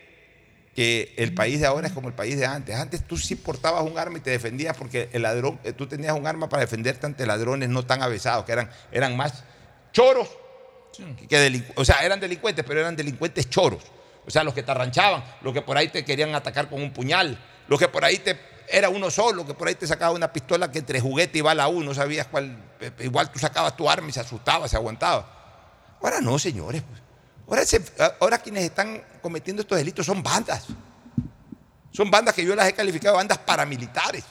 que 0.74 1.14
el 1.18 1.35
país 1.35 1.61
de 1.61 1.66
ahora 1.66 1.87
es 1.87 1.92
como 1.92 2.08
el 2.08 2.14
país 2.14 2.38
de 2.38 2.46
antes. 2.46 2.74
Antes 2.76 3.06
tú 3.06 3.16
sí 3.16 3.37
portabas 3.37 3.82
un 3.82 3.98
arma 3.98 4.18
y 4.18 4.20
te 4.20 4.30
defendías 4.30 4.76
porque 4.76 5.08
el 5.12 5.22
ladrón, 5.22 5.61
eh, 5.64 5.72
tú 5.72 5.87
tenías 5.87 6.16
un 6.16 6.26
arma 6.26 6.48
para 6.48 6.62
defenderte 6.62 7.04
ante 7.06 7.26
ladrones 7.26 7.68
no 7.68 7.85
tan 7.85 8.02
avesados, 8.02 8.44
que 8.44 8.52
eran, 8.52 8.70
eran 8.90 9.16
más 9.16 9.44
choros 9.92 10.28
que 11.28 11.38
delincuentes. 11.38 11.78
O 11.78 11.85
sea, 11.85 12.04
eran 12.04 12.20
delincuentes, 12.20 12.64
pero 12.66 12.80
eran 12.80 12.96
delincuentes 12.96 13.48
choros. 13.50 13.82
O 14.26 14.30
sea, 14.30 14.44
los 14.44 14.54
que 14.54 14.62
te 14.62 14.70
arranchaban, 14.70 15.22
los 15.42 15.52
que 15.52 15.62
por 15.62 15.76
ahí 15.76 15.88
te 15.88 16.04
querían 16.04 16.35
atacar 16.35 16.68
con 16.68 16.80
un 16.80 16.92
puñal, 16.92 17.38
los 17.68 17.78
que 17.78 17.88
por 17.88 18.04
ahí 18.04 18.18
te 18.18 18.38
era 18.68 18.88
uno 18.88 19.11
solo, 19.11 19.46
que 19.46 19.52
por 19.54 19.68
ahí 19.68 19.74
te 19.74 19.87
sacaba 19.87 20.12
una 20.14 20.32
pistola 20.32 20.70
que 20.70 20.78
entre 20.78 21.00
juguete 21.00 21.38
y 21.38 21.40
bala 21.42 21.68
uno, 21.68 21.87
no 21.87 21.94
sabías 21.94 22.26
cuál. 22.28 22.56
eh, 22.80 22.90
Igual 23.00 23.30
tú 23.30 23.38
sacabas 23.38 23.76
tu 23.76 23.90
arma 23.90 24.08
y 24.08 24.12
se 24.12 24.20
asustaba, 24.20 24.68
se 24.68 24.76
aguantaba. 24.76 25.98
Ahora 26.00 26.20
no, 26.20 26.38
señores. 26.38 26.82
pues. 26.82 27.02
Ahora, 28.21 28.38
quienes 28.38 28.65
están 28.65 29.03
cometiendo 29.21 29.62
estos 29.62 29.77
delitos 29.79 30.07
son 30.07 30.23
bandas. 30.23 30.65
Son 31.91 32.11
bandas 32.11 32.35
que 32.35 32.45
yo 32.45 32.55
las 32.55 32.67
he 32.69 32.73
calificado 32.73 33.17
bandas 33.17 33.38
paramilitares. 33.38 34.25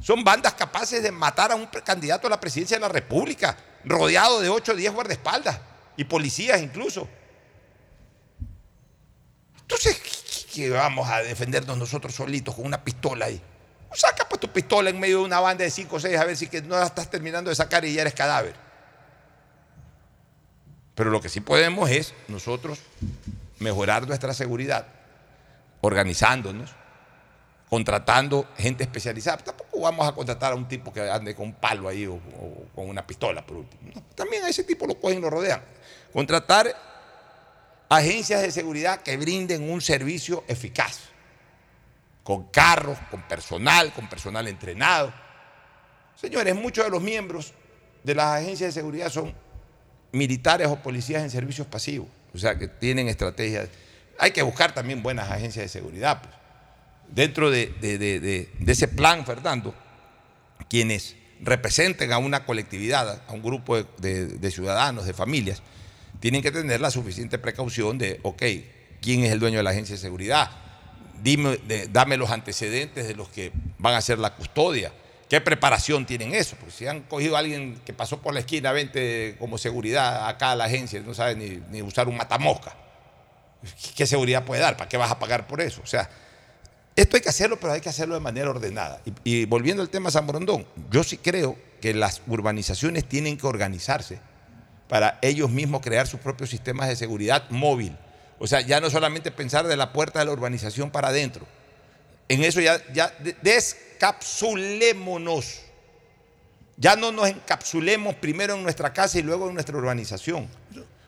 Son 0.00 0.22
bandas 0.22 0.54
capaces 0.54 1.02
de 1.02 1.10
matar 1.10 1.50
a 1.50 1.54
un 1.56 1.66
candidato 1.66 2.26
a 2.26 2.30
la 2.30 2.38
presidencia 2.38 2.76
de 2.76 2.80
la 2.82 2.88
República, 2.88 3.56
rodeado 3.84 4.40
de 4.40 4.48
8 4.48 4.72
o 4.72 4.74
10 4.76 4.92
guardaespaldas 4.92 5.58
y 5.96 6.04
policías 6.04 6.60
incluso. 6.62 7.08
Entonces, 9.60 9.96
¿qué- 9.98 10.46
qué 10.52 10.70
vamos 10.70 11.08
a 11.08 11.18
defendernos 11.22 11.76
nosotros 11.78 12.14
solitos 12.14 12.54
con 12.54 12.66
una 12.66 12.84
pistola 12.84 13.26
ahí? 13.26 13.40
Saca 13.92 14.28
pues 14.28 14.40
tu 14.40 14.48
pistola 14.52 14.90
en 14.90 14.98
medio 15.00 15.18
de 15.18 15.24
una 15.24 15.40
banda 15.40 15.64
de 15.64 15.70
5 15.70 15.96
o 15.96 16.00
6 16.00 16.18
a 16.18 16.24
ver 16.24 16.36
si 16.36 16.48
que 16.48 16.60
no 16.62 16.76
la 16.78 16.86
estás 16.86 17.08
terminando 17.10 17.48
de 17.50 17.56
sacar 17.56 17.84
y 17.84 17.94
ya 17.94 18.02
eres 18.02 18.14
cadáver. 18.14 18.54
Pero 20.94 21.10
lo 21.10 21.20
que 21.20 21.28
sí 21.28 21.40
podemos 21.40 21.90
es 21.90 22.14
nosotros 22.28 22.78
mejorar 23.58 24.06
nuestra 24.06 24.32
seguridad, 24.32 24.86
organizándonos, 25.80 26.70
contratando 27.68 28.48
gente 28.56 28.84
especializada. 28.84 29.38
Tampoco 29.38 29.80
vamos 29.80 30.06
a 30.06 30.12
contratar 30.12 30.52
a 30.52 30.56
un 30.56 30.68
tipo 30.68 30.92
que 30.92 31.00
ande 31.00 31.34
con 31.34 31.46
un 31.46 31.54
palo 31.54 31.88
ahí 31.88 32.06
o, 32.06 32.20
con 32.74 32.88
una 32.88 33.04
pistola, 33.04 33.44
por 33.44 33.56
último. 33.56 33.90
También 34.14 34.44
a 34.44 34.48
ese 34.48 34.62
tipo 34.62 34.86
lo 34.86 35.00
cogen 35.00 35.18
y 35.18 35.20
lo 35.20 35.30
rodean. 35.30 35.62
Contratar 36.12 36.72
agencias 37.88 38.42
de 38.42 38.52
seguridad 38.52 39.02
que 39.02 39.16
brinden 39.16 39.68
un 39.68 39.80
servicio 39.80 40.44
eficaz, 40.46 41.00
con 42.22 42.44
carros, 42.44 42.98
con 43.10 43.22
personal, 43.22 43.92
con 43.92 44.08
personal 44.08 44.46
entrenado. 44.46 45.12
Señores, 46.14 46.54
muchos 46.54 46.84
de 46.84 46.90
los 46.90 47.02
miembros 47.02 47.52
de 48.04 48.14
las 48.14 48.40
agencias 48.40 48.72
de 48.72 48.80
seguridad 48.80 49.10
son 49.10 49.34
militares 50.14 50.66
o 50.68 50.76
policías 50.76 51.22
en 51.22 51.30
servicios 51.30 51.66
pasivos, 51.66 52.08
o 52.34 52.38
sea, 52.38 52.56
que 52.58 52.68
tienen 52.68 53.08
estrategias. 53.08 53.68
Hay 54.18 54.30
que 54.30 54.42
buscar 54.42 54.72
también 54.72 55.02
buenas 55.02 55.30
agencias 55.30 55.64
de 55.64 55.68
seguridad. 55.68 56.22
pues. 56.22 56.34
Dentro 57.08 57.50
de, 57.50 57.66
de- 57.80 57.98
de- 57.98 58.20
de- 58.20 58.72
ese 58.72 58.88
plan, 58.88 59.26
Fernando, 59.26 59.74
quienes 60.68 61.16
representen 61.40 62.12
a 62.12 62.18
una 62.18 62.44
colectividad, 62.46 63.20
a 63.26 63.32
un 63.32 63.42
grupo 63.42 63.76
de, 63.98 64.26
de- 64.26 64.50
ciudadanos, 64.50 65.04
de 65.04 65.12
familias, 65.12 65.62
tienen 66.20 66.42
que 66.42 66.50
tener 66.50 66.80
la 66.80 66.90
suficiente 66.90 67.38
precaución 67.38 67.98
de, 67.98 68.20
ok, 68.22 68.42
¿quién 69.02 69.24
es 69.24 69.32
el 69.32 69.40
dueño 69.40 69.58
de 69.58 69.62
la 69.64 69.70
agencia 69.70 69.94
de 69.94 70.00
seguridad? 70.00 70.50
Dime, 71.22 71.58
dame 71.90 72.16
los 72.16 72.30
antecedentes 72.30 73.06
de 73.06 73.14
los 73.14 73.28
que 73.28 73.52
van 73.78 73.94
a 73.94 73.98
hacer 73.98 74.18
la 74.18 74.34
custodia. 74.34 74.92
¿Qué 75.28 75.40
preparación 75.40 76.06
tienen 76.06 76.34
eso? 76.34 76.56
Porque 76.56 76.72
si 76.72 76.86
han 76.86 77.00
cogido 77.02 77.36
a 77.36 77.38
alguien 77.40 77.80
que 77.84 77.92
pasó 77.92 78.20
por 78.20 78.34
la 78.34 78.40
esquina, 78.40 78.72
vente 78.72 79.36
como 79.38 79.58
seguridad 79.58 80.28
acá 80.28 80.52
a 80.52 80.56
la 80.56 80.64
agencia, 80.64 81.00
no 81.00 81.14
sabe 81.14 81.34
ni, 81.34 81.62
ni 81.70 81.82
usar 81.82 82.08
un 82.08 82.16
matamosca. 82.16 82.74
¿Qué 83.96 84.06
seguridad 84.06 84.44
puede 84.44 84.60
dar? 84.60 84.76
¿Para 84.76 84.88
qué 84.88 84.96
vas 84.96 85.10
a 85.10 85.18
pagar 85.18 85.46
por 85.46 85.60
eso? 85.60 85.80
O 85.82 85.86
sea, 85.86 86.08
esto 86.96 87.16
hay 87.16 87.22
que 87.22 87.28
hacerlo, 87.30 87.58
pero 87.58 87.72
hay 87.72 87.80
que 87.80 87.88
hacerlo 87.88 88.14
de 88.14 88.20
manera 88.20 88.50
ordenada. 88.50 89.00
Y, 89.24 89.46
volviendo 89.46 89.82
al 89.82 89.88
tema 89.88 90.10
San 90.10 90.26
Borondón, 90.26 90.66
yo 90.90 91.02
sí 91.02 91.16
creo 91.16 91.56
que 91.80 91.94
las 91.94 92.20
urbanizaciones 92.26 93.08
tienen 93.08 93.36
que 93.38 93.46
organizarse 93.46 94.20
para 94.88 95.18
ellos 95.22 95.50
mismos 95.50 95.80
crear 95.80 96.06
sus 96.06 96.20
propios 96.20 96.50
sistemas 96.50 96.88
de 96.88 96.96
seguridad 96.96 97.48
móvil. 97.50 97.96
O 98.38 98.46
sea, 98.46 98.60
ya 98.60 98.80
no 98.80 98.90
solamente 98.90 99.30
pensar 99.30 99.66
de 99.66 99.76
la 99.76 99.92
puerta 99.92 100.18
de 100.18 100.26
la 100.26 100.32
urbanización 100.32 100.90
para 100.90 101.08
adentro. 101.08 101.46
En 102.28 102.44
eso 102.44 102.60
ya, 102.60 102.80
ya 102.92 103.12
de- 103.20 103.36
descapsulémonos. 103.94 105.60
Ya 106.76 106.96
no 106.96 107.12
nos 107.12 107.28
encapsulemos 107.28 108.16
primero 108.16 108.54
en 108.54 108.62
nuestra 108.62 108.92
casa 108.92 109.18
y 109.18 109.22
luego 109.22 109.48
en 109.48 109.54
nuestra 109.54 109.76
urbanización. 109.76 110.48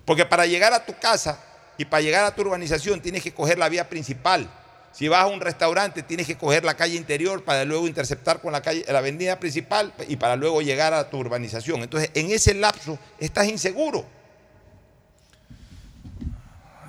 Porque 0.04 0.24
para 0.24 0.46
llegar 0.46 0.72
a 0.72 0.86
tu 0.86 0.96
casa 0.98 1.40
y 1.76 1.84
para 1.84 2.02
llegar 2.02 2.24
a 2.24 2.34
tu 2.34 2.42
urbanización 2.42 3.00
tienes 3.00 3.22
que 3.22 3.34
coger 3.34 3.58
la 3.58 3.68
vía 3.68 3.88
principal. 3.88 4.48
Si 4.92 5.08
vas 5.08 5.24
a 5.24 5.26
un 5.26 5.40
restaurante 5.40 6.02
tienes 6.02 6.26
que 6.26 6.38
coger 6.38 6.64
la 6.64 6.74
calle 6.74 6.94
interior 6.94 7.44
para 7.44 7.64
luego 7.64 7.86
interceptar 7.86 8.40
con 8.40 8.52
la, 8.52 8.62
calle, 8.62 8.84
la 8.88 8.98
avenida 8.98 9.38
principal 9.40 9.92
y 10.08 10.16
para 10.16 10.36
luego 10.36 10.62
llegar 10.62 10.94
a 10.94 11.10
tu 11.10 11.18
urbanización. 11.18 11.82
Entonces, 11.82 12.10
en 12.14 12.30
ese 12.30 12.54
lapso 12.54 12.98
estás 13.18 13.46
inseguro. 13.48 14.06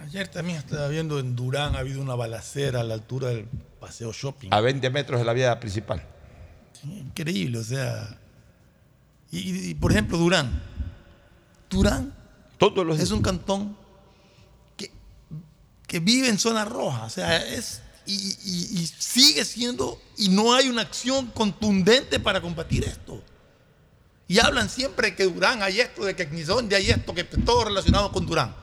Ayer 0.03 0.27
también 0.29 0.59
estaba 0.59 0.87
viendo 0.87 1.19
en 1.19 1.35
Durán, 1.35 1.75
ha 1.75 1.79
habido 1.79 2.01
una 2.01 2.15
balacera 2.15 2.79
a 2.79 2.83
la 2.83 2.93
altura 2.93 3.29
del 3.29 3.49
Paseo 3.79 4.11
Shopping. 4.13 4.49
A 4.51 4.61
20 4.61 4.89
metros 4.89 5.19
de 5.19 5.25
la 5.25 5.33
vía 5.33 5.59
principal. 5.59 6.03
Increíble, 6.83 7.59
o 7.59 7.63
sea. 7.63 8.17
Y, 9.31 9.73
por 9.75 9.91
ejemplo, 9.91 10.17
Durán. 10.17 10.61
Durán 11.69 12.13
es 13.01 13.11
un 13.11 13.21
cantón 13.21 13.77
que, 14.77 14.89
que 15.85 15.99
vive 15.99 16.29
en 16.29 16.39
zona 16.39 16.65
roja, 16.65 17.03
o 17.05 17.09
sea, 17.09 17.37
es. 17.45 17.81
Y, 18.05 18.13
y- 18.13 18.79
y 18.81 18.87
sigue 18.87 19.43
siendo, 19.43 20.01
y 20.17 20.29
no 20.29 20.53
hay 20.53 20.69
una 20.69 20.81
acción 20.81 21.27
contundente 21.27 22.19
para 22.21 22.39
combatir 22.41 22.85
esto. 22.85 23.21
Y 24.29 24.39
hablan 24.39 24.69
siempre 24.69 25.13
que 25.15 25.25
Durán 25.25 25.61
hay 25.61 25.81
esto, 25.81 26.05
de 26.05 26.15
que 26.15 26.29
Quinzón 26.29 26.73
hay 26.73 26.89
esto, 26.89 27.13
que 27.13 27.23
todo 27.25 27.65
relacionado 27.65 28.11
con 28.13 28.25
Durán. 28.25 28.55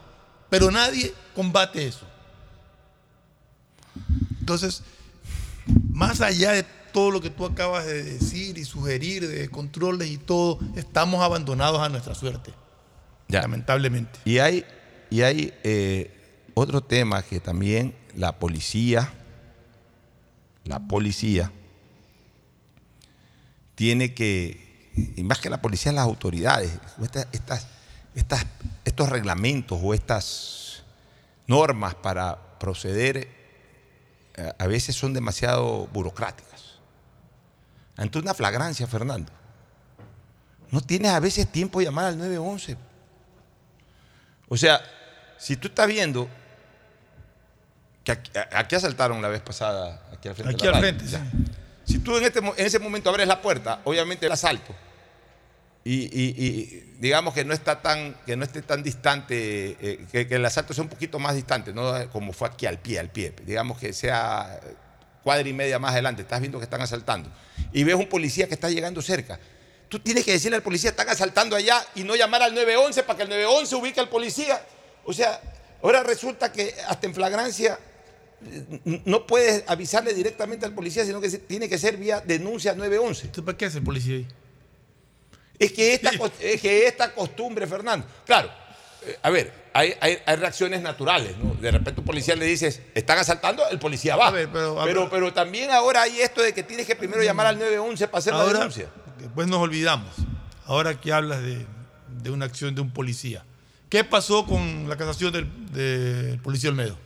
Pero 0.49 0.71
nadie 0.71 1.13
combate 1.35 1.87
eso. 1.87 2.05
Entonces, 4.39 4.81
más 5.91 6.21
allá 6.21 6.51
de 6.51 6.63
todo 6.93 7.11
lo 7.11 7.21
que 7.21 7.29
tú 7.29 7.45
acabas 7.45 7.85
de 7.85 8.03
decir 8.03 8.57
y 8.57 8.63
sugerir 8.65 9.27
de 9.27 9.49
controles 9.49 10.09
y 10.09 10.17
todo, 10.17 10.59
estamos 10.75 11.21
abandonados 11.23 11.81
a 11.81 11.89
nuestra 11.89 12.15
suerte. 12.15 12.53
Lamentablemente. 13.27 14.19
Y 14.25 14.37
hay, 14.37 14.63
y 15.09 15.21
hay 15.23 15.53
eh, 15.63 16.11
otro 16.53 16.81
tema 16.81 17.21
que 17.23 17.39
también 17.39 17.95
la 18.15 18.39
policía, 18.39 19.11
la 20.63 20.79
policía, 20.87 21.51
tiene 23.75 24.13
que, 24.13 24.91
y 25.17 25.23
más 25.23 25.39
que 25.39 25.49
la 25.49 25.61
policía, 25.61 25.91
las 25.91 26.05
autoridades, 26.05 26.71
estas, 27.01 27.27
estas, 27.33 27.67
estas- 28.15 28.45
estos 28.85 29.09
reglamentos 29.09 29.79
o 29.83 29.93
estas 29.93 30.83
normas 31.47 31.95
para 31.95 32.57
proceder 32.59 33.27
a 34.57 34.67
veces 34.67 34.95
son 34.95 35.13
demasiado 35.13 35.87
burocráticas. 35.87 36.79
Ante 37.97 38.19
una 38.19 38.33
flagrancia, 38.33 38.87
Fernando, 38.87 39.31
no 40.71 40.81
tienes 40.81 41.11
a 41.11 41.19
veces 41.19 41.49
tiempo 41.49 41.79
de 41.79 41.85
llamar 41.85 42.05
al 42.05 42.17
911. 42.17 42.77
O 44.49 44.57
sea, 44.57 44.81
si 45.37 45.55
tú 45.55 45.67
estás 45.69 45.87
viendo 45.87 46.27
que 48.03 48.11
aquí, 48.11 48.75
asaltaron 48.75 49.21
la 49.21 49.29
vez 49.29 49.41
pasada, 49.41 50.01
aquí 50.13 50.27
al 50.27 50.35
frente. 50.35 50.51
de 50.51 50.55
Aquí 50.55 50.65
la 50.65 50.77
al 50.77 50.81
radio, 50.83 50.99
frente, 50.99 51.07
sí. 51.07 51.53
Si 51.85 51.99
tú 51.99 52.17
en, 52.17 52.23
este, 52.23 52.39
en 52.39 52.53
ese 52.57 52.79
momento 52.79 53.09
abres 53.09 53.27
la 53.27 53.41
puerta, 53.41 53.81
obviamente 53.83 54.25
el 54.25 54.31
asalto, 54.31 54.75
y, 55.87 56.05
y- 56.05 56.43
y 56.45 56.95
digamos 56.99 57.33
que 57.33 57.45
no 57.45 57.53
está 57.53 57.81
tan, 57.81 58.15
que 58.25 58.35
no 58.35 58.43
esté 58.43 58.61
tan 58.63 58.81
distante, 58.83 59.77
eh, 59.79 60.05
que, 60.11 60.35
el 60.35 60.43
asalto 60.43 60.73
sea 60.73 60.83
un 60.83 60.89
poquito 60.89 61.19
más 61.19 61.35
distante, 61.35 61.71
no 61.73 62.09
como 62.11 62.33
fue 62.33 62.47
aquí 62.49 62.65
al 62.65 62.79
pie, 62.79 62.99
al 62.99 63.09
pie, 63.11 63.33
digamos 63.45 63.77
que 63.77 63.93
sea 63.93 64.59
cuadra 65.23 65.47
y 65.47 65.53
media 65.53 65.77
más 65.79 65.91
adelante, 65.93 66.23
estás 66.23 66.39
viendo 66.41 66.57
que 66.59 66.63
están 66.65 66.81
asaltando, 66.81 67.31
y 67.71 67.83
ves 67.83 67.95
un 67.95 68.07
policía 68.09 68.47
que 68.47 68.55
está 68.55 68.69
llegando 68.69 69.01
cerca. 69.01 69.39
Tú 69.87 69.99
tienes 69.99 70.25
que 70.25 70.31
decirle 70.31 70.57
al 70.57 70.63
policía, 70.63 70.89
están 70.89 71.07
asaltando 71.09 71.55
allá, 71.55 71.79
y 71.93 72.03
no 72.03 72.15
llamar 72.15 72.41
al 72.41 72.53
911 72.55 73.03
para 73.03 73.17
que 73.17 73.23
el 73.23 73.29
911 73.29 73.75
ubique 73.75 73.99
al 73.99 74.09
policía. 74.09 74.59
O 75.05 75.13
sea, 75.13 75.39
ahora 75.83 76.01
resulta 76.01 76.51
que 76.51 76.73
hasta 76.87 77.05
en 77.05 77.13
flagrancia 77.13 77.77
eh, 78.43 79.01
no 79.05 79.27
puedes 79.27 79.63
avisarle 79.67 80.13
directamente 80.15 80.65
al 80.65 80.73
policía, 80.73 81.05
sino 81.05 81.21
que 81.21 81.29
tiene 81.29 81.69
que 81.69 81.77
ser 81.77 81.97
vía 81.97 82.19
denuncia 82.21 82.73
911. 82.73 83.27
¿Tú 83.27 83.45
para 83.45 83.55
qué 83.57 83.65
hace 83.65 83.77
el 83.77 83.83
policía 83.83 84.15
ahí? 84.15 84.27
Es 85.59 85.71
que 85.71 85.93
esta, 85.93 86.11
es 86.39 86.61
que 86.61 86.87
esta 86.87 87.13
costumbre, 87.13 87.65
Fernando, 87.67 88.05
claro, 88.25 88.49
eh, 89.05 89.17
a 89.21 89.29
ver, 89.29 89.53
hay, 89.73 89.93
hay- 90.01 90.17
hay 90.25 90.35
reacciones 90.35 90.81
naturales, 90.81 91.37
¿no? 91.37 91.53
De 91.55 91.71
repente 91.71 92.01
un 92.01 92.05
policía 92.05 92.35
le 92.35 92.45
dices, 92.45 92.81
están 92.93 93.17
asaltando, 93.17 93.67
el 93.69 93.79
policía 93.79 94.15
va. 94.15 94.27
A 94.27 94.31
ver, 94.31 94.49
pero- 94.51 94.81
a 94.81 94.85
pero, 94.85 95.01
ver. 95.01 95.09
pero 95.09 95.33
también 95.33 95.71
ahora 95.71 96.01
hay 96.03 96.19
esto 96.21 96.41
de 96.41 96.53
que 96.53 96.63
tienes 96.63 96.85
que 96.85 96.95
primero 96.95 97.21
llamar 97.23 97.47
al 97.47 97.57
911 97.59 98.07
para 98.07 98.19
hacer 98.19 98.33
la 98.33 98.45
denuncia. 98.45 98.89
después 99.19 99.47
nos 99.47 99.59
olvidamos. 99.59 100.09
Ahora 100.65 100.99
que 100.99 101.13
hablas 101.13 101.41
de, 101.41 101.65
de 102.21 102.29
una 102.31 102.45
acción 102.45 102.73
de 102.75 102.81
un 102.81 102.91
policía. 102.91 103.43
¿Qué 103.89 104.03
pasó 104.03 104.45
con 104.45 104.89
la 104.89 104.97
casación 104.97 105.31
del, 105.31 105.71
del 105.71 106.39
policía 106.39 106.69
Olmedo? 106.69 106.97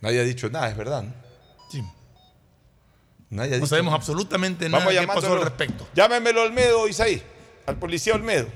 Nadie 0.00 0.20
ha 0.20 0.24
dicho 0.24 0.48
nada, 0.50 0.68
es 0.70 0.76
verdad. 0.76 1.02
¿no? 1.02 1.12
Sí. 1.70 1.82
Nadie 3.30 3.56
ha 3.56 3.58
No 3.58 3.66
sabemos 3.66 3.90
nada. 3.90 3.98
absolutamente 3.98 4.68
nada 4.68 4.84
Vamos 4.86 5.00
qué 5.00 5.06
pasó 5.06 5.32
al 5.34 5.42
respecto. 5.42 5.86
Llámemelo 5.94 6.42
Olmedo, 6.42 6.88
Isaí, 6.88 7.22
al 7.68 7.76
policía 7.76 8.14
Olmedo. 8.14 8.46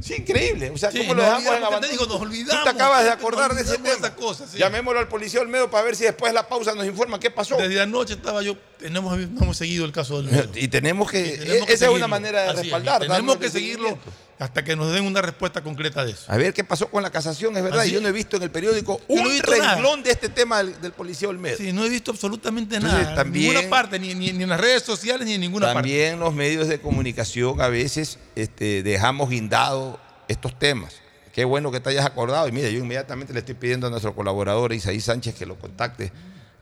Sí, 0.00 0.14
increíble. 0.18 0.70
O 0.70 0.76
sea, 0.78 0.90
Sí, 0.90 0.98
¿cómo 0.98 1.14
lo 1.14 1.22
dejamos 1.22 1.46
en 1.46 1.62
abandono? 1.62 1.86
digo, 1.88 2.06
nos 2.06 2.16
Tú 2.16 2.22
olvidamos. 2.24 2.64
te 2.64 2.70
acabas 2.70 3.04
de 3.04 3.10
acordar 3.10 3.54
de 3.54 3.62
ese 3.62 3.78
tema. 3.78 4.14
cosa, 4.16 4.48
sí. 4.48 4.58
Llamémoslo 4.58 4.98
al 4.98 5.06
policía 5.08 5.40
Olmedo 5.40 5.70
para 5.70 5.84
ver 5.84 5.94
si 5.94 6.02
después 6.04 6.30
de 6.30 6.34
la 6.34 6.48
pausa 6.48 6.74
nos 6.74 6.86
informan 6.86 7.20
qué 7.20 7.30
pasó. 7.30 7.56
Desde 7.56 7.80
anoche 7.80 8.14
estaba 8.14 8.42
yo, 8.42 8.56
tenemos, 8.78 9.16
no 9.16 9.42
hemos 9.42 9.56
seguido 9.56 9.84
el 9.84 9.92
caso 9.92 10.20
del 10.20 10.28
Olmedo. 10.30 10.50
Y 10.56 10.66
tenemos 10.68 11.08
que, 11.10 11.20
Y 11.34 11.38
tenemos 11.38 11.66
que 11.68 11.72
esa 11.74 11.86
es 11.86 11.92
una 11.92 12.08
manera 12.08 12.42
de 12.42 12.48
Así 12.48 12.56
es, 12.56 12.62
respaldar. 12.64 13.00
Tenemos 13.02 13.36
que 13.36 13.48
seguirlo. 13.50 13.96
Hasta 14.38 14.64
que 14.64 14.74
nos 14.74 14.92
den 14.92 15.04
una 15.04 15.22
respuesta 15.22 15.62
concreta 15.62 16.04
de 16.04 16.12
eso. 16.12 16.24
A 16.26 16.36
ver 16.36 16.52
qué 16.52 16.64
pasó 16.64 16.88
con 16.90 17.02
la 17.02 17.10
casación, 17.10 17.56
es 17.56 17.62
verdad. 17.62 17.80
Así 17.80 17.92
Yo 17.92 18.00
no 18.00 18.08
he 18.08 18.12
visto 18.12 18.36
en 18.36 18.42
el 18.42 18.50
periódico 18.50 19.00
no 19.08 19.14
un 19.22 19.38
nada. 19.38 19.74
renglón 19.74 20.02
de 20.02 20.10
este 20.10 20.28
tema 20.28 20.58
del, 20.64 20.80
del 20.80 20.92
policía 20.92 21.28
Olmedo. 21.28 21.56
Sí, 21.56 21.72
no 21.72 21.84
he 21.84 21.88
visto 21.88 22.10
absolutamente 22.10 22.76
Entonces, 22.76 23.02
nada. 23.02 23.14
también- 23.14 23.50
en 23.50 23.54
ninguna 23.54 23.70
parte, 23.70 23.98
ni, 23.98 24.14
ni- 24.14 24.32
ni 24.32 24.42
en 24.42 24.48
las 24.48 24.60
redes 24.60 24.82
sociales, 24.82 25.26
ni 25.26 25.34
en 25.34 25.40
ninguna 25.42 25.66
parte. 25.66 25.80
También 25.88 26.18
los 26.18 26.34
medios 26.34 26.66
de 26.68 26.80
comunicación 26.80 27.60
a 27.60 27.68
veces 27.68 28.18
este, 28.34 28.82
dejamos 28.82 29.30
guindados 29.30 29.98
estos 30.28 30.58
temas. 30.58 30.94
Qué 31.32 31.44
bueno 31.44 31.70
que 31.70 31.80
te 31.80 31.90
hayas 31.90 32.04
acordado. 32.04 32.48
Y 32.48 32.52
mira, 32.52 32.68
yo 32.68 32.78
inmediatamente 32.80 33.32
le 33.32 33.38
estoy 33.38 33.54
pidiendo 33.54 33.86
a 33.86 33.90
nuestro 33.90 34.14
colaborador 34.14 34.72
Isaí 34.72 35.00
Sánchez 35.00 35.34
que 35.34 35.46
lo 35.46 35.56
contacte 35.58 36.12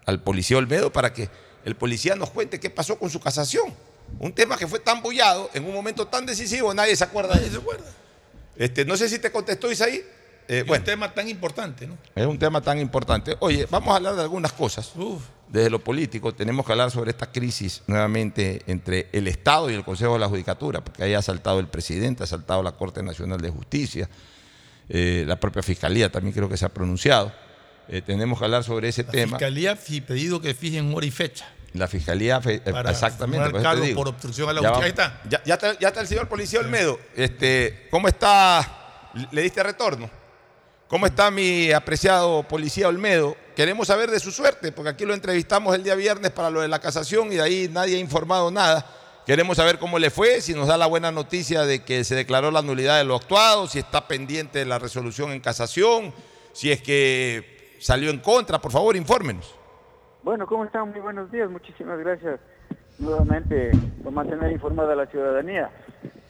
al 0.06 0.20
policía 0.22 0.58
Olmedo 0.58 0.92
para 0.92 1.12
que 1.12 1.28
el 1.64 1.76
policía 1.76 2.14
nos 2.14 2.30
cuente 2.30 2.60
qué 2.60 2.70
pasó 2.70 2.98
con 2.98 3.10
su 3.10 3.20
casación. 3.20 3.74
Un 4.18 4.32
tema 4.32 4.56
que 4.56 4.66
fue 4.66 4.80
tan 4.80 5.02
bullado, 5.02 5.50
en 5.54 5.64
un 5.64 5.72
momento 5.72 6.06
tan 6.06 6.26
decisivo, 6.26 6.74
nadie 6.74 6.94
se 6.96 7.04
acuerda 7.04 7.34
de 7.36 7.42
eso. 7.46 7.52
se 7.56 7.58
acuerda. 7.60 7.86
Este, 8.56 8.84
no 8.84 8.96
sé 8.96 9.08
si 9.08 9.18
te 9.18 9.30
contestó 9.30 9.70
Isaí. 9.70 10.02
Eh, 10.48 10.58
Es 10.60 10.66
bueno, 10.66 10.82
un 10.82 10.84
tema 10.84 11.14
tan 11.14 11.28
importante, 11.28 11.86
¿no? 11.86 11.96
es 12.14 12.26
un 12.26 12.38
tema 12.38 12.60
tan 12.60 12.78
importante. 12.80 13.36
Oye, 13.40 13.66
vamos 13.70 13.92
a 13.92 13.96
hablar 13.96 14.16
de 14.16 14.22
algunas 14.22 14.52
cosas. 14.52 14.90
Uf. 14.96 15.22
Desde 15.48 15.70
lo 15.70 15.78
político 15.82 16.32
tenemos 16.34 16.66
que 16.66 16.72
hablar 16.72 16.90
sobre 16.90 17.10
esta 17.12 17.30
crisis 17.30 17.82
nuevamente 17.86 18.62
entre 18.66 19.08
el 19.12 19.26
Estado 19.28 19.70
y 19.70 19.74
el 19.74 19.84
Consejo 19.84 20.14
de 20.14 20.18
la 20.20 20.28
Judicatura, 20.28 20.80
porque 20.82 21.04
ahí 21.04 21.14
ha 21.14 21.22
saltado 21.22 21.58
el 21.60 21.68
presidente, 21.68 22.22
ha 22.24 22.26
saltado 22.26 22.62
la 22.62 22.72
Corte 22.72 23.02
Nacional 23.02 23.40
de 23.40 23.50
Justicia, 23.50 24.08
eh, 24.88 25.24
la 25.26 25.38
propia 25.38 25.62
Fiscalía 25.62 26.10
también 26.10 26.32
creo 26.34 26.48
que 26.48 26.56
se 26.56 26.64
ha 26.64 26.68
pronunciado. 26.68 27.32
Eh, 27.88 28.02
tenemos 28.02 28.38
que 28.38 28.44
hablar 28.44 28.62
sobre 28.64 28.88
ese 28.88 29.02
La 29.04 29.10
tema. 29.10 29.38
fiscalía 29.38 29.72
ha 29.72 29.76
pedido 30.06 30.40
que 30.40 30.54
fijen 30.54 30.92
hora 30.94 31.06
y 31.06 31.10
fecha. 31.10 31.48
La 31.74 31.86
Fiscalía, 31.86 32.40
eh, 32.46 32.60
Para 32.70 32.90
exactamente. 32.90 33.58
te 33.58 33.80
digo. 33.80 34.00
por 34.00 34.08
obstrucción 34.08 34.48
a 34.48 34.52
la 34.52 34.60
justicia. 34.60 34.84
Ahí 34.84 34.90
está. 34.90 35.20
Ya, 35.28 35.42
ya 35.44 35.54
está. 35.54 35.78
ya 35.78 35.88
está 35.88 36.00
el 36.00 36.06
señor 36.08 36.28
policía 36.28 36.60
Olmedo. 36.60 36.98
Este, 37.14 37.86
¿Cómo 37.90 38.08
está? 38.08 39.08
¿Le 39.30 39.42
diste 39.42 39.62
retorno? 39.62 40.10
¿Cómo 40.88 41.06
está 41.06 41.30
mi 41.30 41.70
apreciado 41.70 42.42
policía 42.42 42.88
Olmedo? 42.88 43.36
Queremos 43.54 43.86
saber 43.86 44.10
de 44.10 44.18
su 44.18 44.32
suerte, 44.32 44.72
porque 44.72 44.90
aquí 44.90 45.04
lo 45.04 45.14
entrevistamos 45.14 45.72
el 45.76 45.84
día 45.84 45.94
viernes 45.94 46.32
para 46.32 46.50
lo 46.50 46.60
de 46.60 46.66
la 46.66 46.80
casación 46.80 47.32
y 47.32 47.36
de 47.36 47.42
ahí 47.42 47.70
nadie 47.70 47.96
ha 47.96 48.00
informado 48.00 48.50
nada. 48.50 48.84
Queremos 49.24 49.56
saber 49.56 49.78
cómo 49.78 50.00
le 50.00 50.10
fue, 50.10 50.40
si 50.40 50.52
nos 50.54 50.66
da 50.66 50.76
la 50.76 50.86
buena 50.86 51.12
noticia 51.12 51.62
de 51.64 51.84
que 51.84 52.02
se 52.02 52.16
declaró 52.16 52.50
la 52.50 52.62
nulidad 52.62 52.98
de 52.98 53.04
lo 53.04 53.14
actuado, 53.14 53.68
si 53.68 53.78
está 53.78 54.08
pendiente 54.08 54.58
de 54.58 54.64
la 54.64 54.80
resolución 54.80 55.30
en 55.30 55.38
casación, 55.38 56.12
si 56.52 56.72
es 56.72 56.82
que 56.82 57.76
salió 57.80 58.10
en 58.10 58.18
contra. 58.18 58.60
Por 58.60 58.72
favor, 58.72 58.96
infórmenos. 58.96 59.59
Bueno, 60.22 60.46
¿cómo 60.46 60.64
están? 60.64 60.90
Muy 60.90 61.00
buenos 61.00 61.30
días. 61.30 61.50
Muchísimas 61.50 61.98
gracias 61.98 62.40
nuevamente 62.98 63.70
por 64.02 64.12
mantener 64.12 64.52
informada 64.52 64.92
a 64.92 64.96
la 64.96 65.06
ciudadanía. 65.06 65.70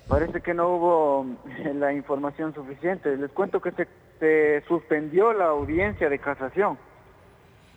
Parece 0.06 0.40
que 0.40 0.54
no 0.54 0.68
hubo 0.68 1.26
eh, 1.48 1.74
la 1.78 1.92
información 1.92 2.54
suficiente. 2.54 3.16
Les 3.16 3.30
cuento 3.32 3.60
que 3.60 3.72
se, 3.72 3.88
se 4.20 4.62
suspendió 4.68 5.32
la 5.32 5.46
audiencia 5.46 6.08
de 6.08 6.18
casación. 6.20 6.78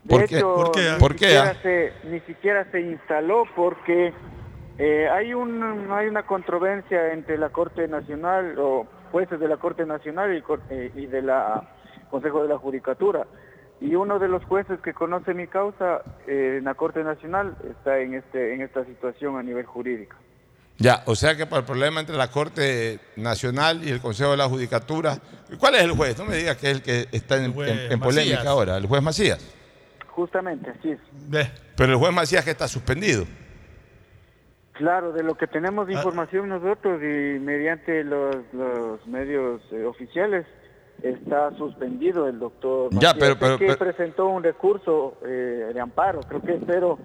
De 0.04 0.16
¿Por 0.16 0.26
qué? 0.28 0.38
hecho, 0.38 0.56
¿Por 0.56 0.72
qué? 0.72 0.92
Ni, 0.92 1.00
¿Por 1.00 1.16
qué, 1.16 1.26
siquiera 1.26 1.62
se, 1.62 1.94
ni 2.04 2.20
siquiera 2.22 2.72
se 2.72 2.82
instaló 2.82 3.46
porque 3.56 4.14
eh, 4.78 5.10
hay, 5.10 5.34
un, 5.34 5.90
hay 5.92 6.08
una 6.08 6.24
controversia 6.24 7.14
entre 7.14 7.40
la 7.40 7.50
Corte 7.50 7.88
Nacional 7.88 8.56
o 8.60 8.86
jueces 9.12 9.40
de 9.40 9.48
la 9.48 9.58
Corte 9.58 9.86
Nacional 9.86 10.36
y, 10.36 10.44
eh, 10.70 10.92
y 10.96 11.08
de 11.08 11.22
la 11.24 11.64
Consejo 12.12 12.44
de 12.44 12.50
la 12.50 12.58
Judicatura. 12.60 13.26
Y 13.84 13.96
uno 13.96 14.18
de 14.18 14.30
los 14.30 14.44
jueces 14.46 14.80
que 14.80 14.94
conoce 14.94 15.34
mi 15.34 15.46
causa 15.48 16.02
eh, 16.26 16.56
en 16.60 16.64
la 16.64 16.74
Corte 16.74 17.04
Nacional 17.04 17.56
está 17.70 18.00
en, 18.00 18.14
este, 18.14 18.54
en 18.54 18.62
esta 18.62 18.86
situación 18.86 19.36
a 19.38 19.44
nivel 19.44 19.66
jurídico. 19.66 20.16
Ya, 20.78 21.04
o 21.06 21.16
sea 21.16 21.36
que 21.36 21.46
por 21.46 21.60
el 21.60 21.66
problema 21.66 22.00
entre 22.00 22.16
la 22.16 22.32
Corte 22.32 23.00
Nacional 23.18 23.82
y 23.84 23.90
el 23.90 24.00
Consejo 24.00 24.32
de 24.32 24.38
la 24.38 24.48
Judicatura, 24.48 25.18
¿cuál 25.60 25.76
es 25.76 25.84
el 25.84 25.92
juez? 25.92 26.18
No 26.18 26.26
me 26.26 26.38
digas 26.38 26.56
que 26.58 26.72
es 26.72 26.78
el 26.78 26.82
que 26.82 27.08
está 27.12 27.44
en, 27.44 27.54
juez 27.54 27.70
en- 27.72 27.92
en 27.92 28.00
polémica 28.00 28.50
ahora, 28.50 28.78
el 28.78 28.88
juez 28.88 29.04
Macías. 29.04 29.54
Justamente, 30.08 30.70
así 30.70 30.92
es. 30.92 31.00
Ve. 31.28 31.52
Pero 31.76 31.92
el 31.94 31.98
juez 32.00 32.14
Macías 32.14 32.46
que 32.46 32.52
está 32.52 32.68
suspendido. 32.70 33.26
Claro, 34.74 35.12
de 35.12 35.24
lo 35.24 35.36
que 35.36 35.46
tenemos 35.48 35.84
Ah. 35.86 35.88
de 35.90 35.94
información 35.94 36.50
nosotros 36.50 37.02
y 37.04 37.38
mediante 37.40 38.04
los, 38.04 38.36
los 38.54 39.06
medios 39.08 39.62
eh, 39.72 39.84
oficiales 39.86 40.46
está 41.02 41.52
suspendido 41.58 42.28
el 42.28 42.40
doctor. 42.40 42.90
Ya, 43.00 43.14
pero- 43.14 43.38
pero- 43.38 43.58
que 43.58 43.74
presentó 43.76 44.28
un 44.28 44.44
recurso 44.44 45.18
eh, 45.26 45.72
de 45.74 45.80
amparo, 45.80 46.22
creo 46.22 46.42
que 46.42 46.54
pero 46.66 47.00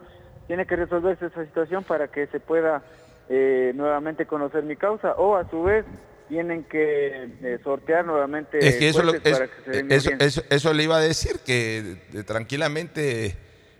tiene 0.46 0.66
que 0.66 0.76
resolverse 0.76 1.26
esa 1.26 1.44
situación 1.44 1.84
para 1.84 2.08
que 2.08 2.26
se 2.28 2.40
pueda 2.40 2.82
eh, 3.28 3.72
nuevamente 3.74 4.24
conocer 4.26 4.62
mi 4.62 4.76
causa. 4.76 5.12
O 5.18 5.36
a 5.36 5.48
su 5.50 5.62
vez 5.62 5.84
tienen 6.28 6.64
que 6.64 7.24
eh, 7.42 7.58
sortear 7.64 8.04
nuevamente 8.06 8.58
es 8.58 8.76
que 8.76 8.88
eso, 8.88 9.02
lo- 9.02 9.12
es- 9.12 9.22
que 9.22 9.86
eso, 9.90 10.10
eso- 10.18 10.42
eso 10.48 10.72
le 10.72 10.82
iba 10.84 10.96
a 10.96 11.00
decir, 11.00 11.40
que 11.44 11.96
eh, 12.14 12.22
tranquilamente, 12.24 13.36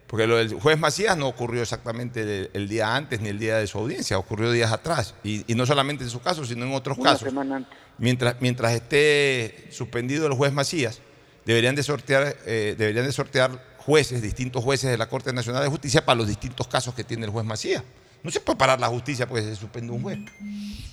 porque 0.08 0.26
lo 0.26 0.36
del 0.36 0.54
juez 0.54 0.78
Macías 0.78 1.16
no 1.16 1.28
ocurrió 1.28 1.62
exactamente 1.62 2.50
el, 2.52 2.68
día 2.68 2.96
antes 2.96 3.20
ni 3.20 3.28
el 3.28 3.38
día 3.38 3.58
de 3.58 3.66
su 3.66 3.78
audiencia, 3.78 4.18
ocurrió 4.18 4.50
días 4.50 4.72
atrás. 4.72 5.14
Y, 5.22 5.44
y 5.46 5.54
no 5.54 5.66
solamente 5.66 6.02
en 6.02 6.10
su 6.10 6.20
caso, 6.20 6.44
sino 6.46 6.64
en 6.64 6.72
otros 6.72 6.96
Una 6.96 7.10
casos. 7.10 7.28
semana 7.28 7.56
antes. 7.56 7.78
Mientras, 7.98 8.40
mientras 8.40 8.72
esté 8.72 9.66
suspendido 9.70 10.26
el 10.26 10.32
juez 10.32 10.52
Macías, 10.52 11.02
deberían 11.44 11.74
de 11.74 11.82
sortear, 11.82 12.36
eh, 12.46 12.74
deberían 12.78 13.04
de 13.04 13.12
sortear 13.12 13.50
jueces, 13.76 14.22
distintos 14.22 14.64
jueces 14.64 14.90
de 14.90 14.96
la 14.96 15.08
Corte 15.08 15.32
Nacional 15.32 15.62
de 15.62 15.68
Justicia 15.68 16.04
para 16.04 16.16
los 16.16 16.26
distintos 16.26 16.68
casos 16.68 16.94
que 16.94 17.04
tiene 17.04 17.26
el 17.26 17.30
juez 17.30 17.44
Macías. 17.44 17.84
No 18.22 18.30
se 18.30 18.40
puede 18.40 18.58
parar 18.58 18.80
la 18.80 18.88
justicia 18.88 19.26
porque 19.26 19.42
se 19.44 19.56
suspende 19.56 19.92
un 19.92 20.02
juez. 20.02 20.18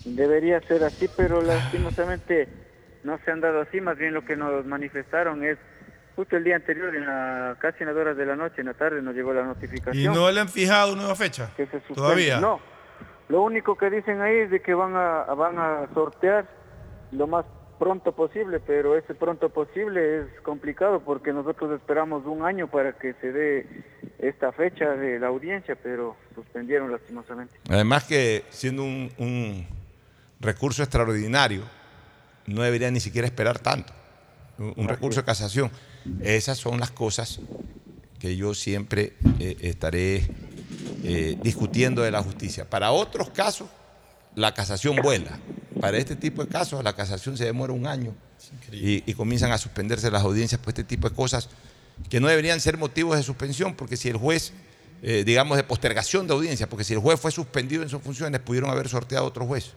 Debería 0.03 0.59
ser 0.67 0.83
así, 0.83 1.09
pero 1.15 1.41
lastimosamente 1.41 2.47
no 3.03 3.17
se 3.23 3.31
han 3.31 3.39
dado 3.41 3.61
así. 3.61 3.79
Más 3.81 3.97
bien 3.97 4.13
lo 4.13 4.25
que 4.25 4.35
nos 4.35 4.65
manifestaron 4.65 5.43
es 5.43 5.57
justo 6.15 6.37
el 6.37 6.43
día 6.43 6.55
anterior, 6.55 6.95
en 6.95 7.05
la, 7.05 7.57
casi 7.59 7.83
en 7.83 7.87
las 7.87 7.97
horas 7.97 8.17
de 8.17 8.25
la 8.25 8.35
noche, 8.35 8.61
en 8.61 8.67
la 8.67 8.73
tarde, 8.73 9.01
nos 9.01 9.15
llegó 9.15 9.33
la 9.33 9.43
notificación. 9.43 9.95
¿Y 9.95 10.07
no 10.07 10.31
le 10.31 10.39
han 10.39 10.49
fijado 10.49 10.95
nueva 10.95 11.15
fecha? 11.15 11.51
que 11.55 11.67
se. 11.67 11.79
Todavía. 11.93 12.39
No. 12.39 12.59
Lo 13.27 13.41
único 13.41 13.75
que 13.75 13.89
dicen 13.89 14.21
ahí 14.21 14.37
es 14.37 14.51
de 14.51 14.61
que 14.61 14.73
van 14.73 14.95
a, 14.95 15.23
van 15.33 15.57
a 15.57 15.87
sortear 15.93 16.47
lo 17.11 17.27
más 17.27 17.45
pronto 17.79 18.13
posible, 18.13 18.59
pero 18.59 18.95
ese 18.97 19.15
pronto 19.15 19.49
posible 19.49 20.19
es 20.19 20.41
complicado 20.41 21.01
porque 21.01 21.33
nosotros 21.33 21.71
esperamos 21.71 22.25
un 22.25 22.45
año 22.45 22.67
para 22.69 22.93
que 22.93 23.13
se 23.15 23.31
dé 23.31 23.83
esta 24.19 24.51
fecha 24.51 24.91
de 24.91 25.19
la 25.19 25.27
audiencia, 25.27 25.75
pero 25.75 26.15
suspendieron 26.35 26.91
lastimosamente. 26.91 27.55
Además 27.69 28.05
que 28.05 28.45
siendo 28.49 28.83
un, 28.83 29.11
un 29.17 29.65
recurso 30.39 30.83
extraordinario, 30.83 31.63
no 32.45 32.61
debería 32.61 32.91
ni 32.91 32.99
siquiera 32.99 33.27
esperar 33.27 33.59
tanto. 33.59 33.91
Un, 34.57 34.73
un 34.77 34.87
recurso 34.87 35.19
de 35.21 35.25
casación. 35.25 35.71
Esas 36.21 36.57
son 36.57 36.79
las 36.79 36.91
cosas 36.91 37.39
que 38.19 38.35
yo 38.35 38.53
siempre 38.53 39.13
eh, 39.39 39.57
estaré 39.61 40.27
eh, 41.03 41.37
discutiendo 41.41 42.01
de 42.01 42.11
la 42.11 42.21
justicia. 42.23 42.69
Para 42.69 42.91
otros 42.91 43.29
casos, 43.29 43.69
la 44.35 44.53
casación 44.53 44.97
vuela. 44.97 45.39
Para 45.79 45.97
este 45.97 46.15
tipo 46.15 46.43
de 46.43 46.49
casos, 46.49 46.83
la 46.83 46.93
casación 46.93 47.37
se 47.37 47.45
demora 47.45 47.73
un 47.73 47.85
año 47.85 48.13
y, 48.71 49.09
y 49.09 49.13
comienzan 49.13 49.51
a 49.51 49.57
suspenderse 49.57 50.09
las 50.09 50.23
audiencias 50.23 50.59
por 50.59 50.69
este 50.69 50.83
tipo 50.83 51.09
de 51.09 51.15
cosas 51.15 51.49
que 52.09 52.19
no 52.19 52.27
deberían 52.27 52.59
ser 52.59 52.77
motivos 52.77 53.17
de 53.17 53.23
suspensión, 53.23 53.75
porque 53.75 53.97
si 53.97 54.09
el 54.09 54.17
juez, 54.17 54.53
eh, 55.01 55.23
digamos, 55.25 55.57
de 55.57 55.63
postergación 55.63 56.27
de 56.27 56.33
audiencia, 56.33 56.67
porque 56.69 56.83
si 56.83 56.93
el 56.93 56.99
juez 56.99 57.19
fue 57.19 57.31
suspendido 57.31 57.83
en 57.83 57.89
sus 57.89 58.01
funciones, 58.01 58.41
pudieron 58.41 58.69
haber 58.69 58.89
sorteado 58.89 59.25
otro 59.25 59.45
juez 59.45 59.71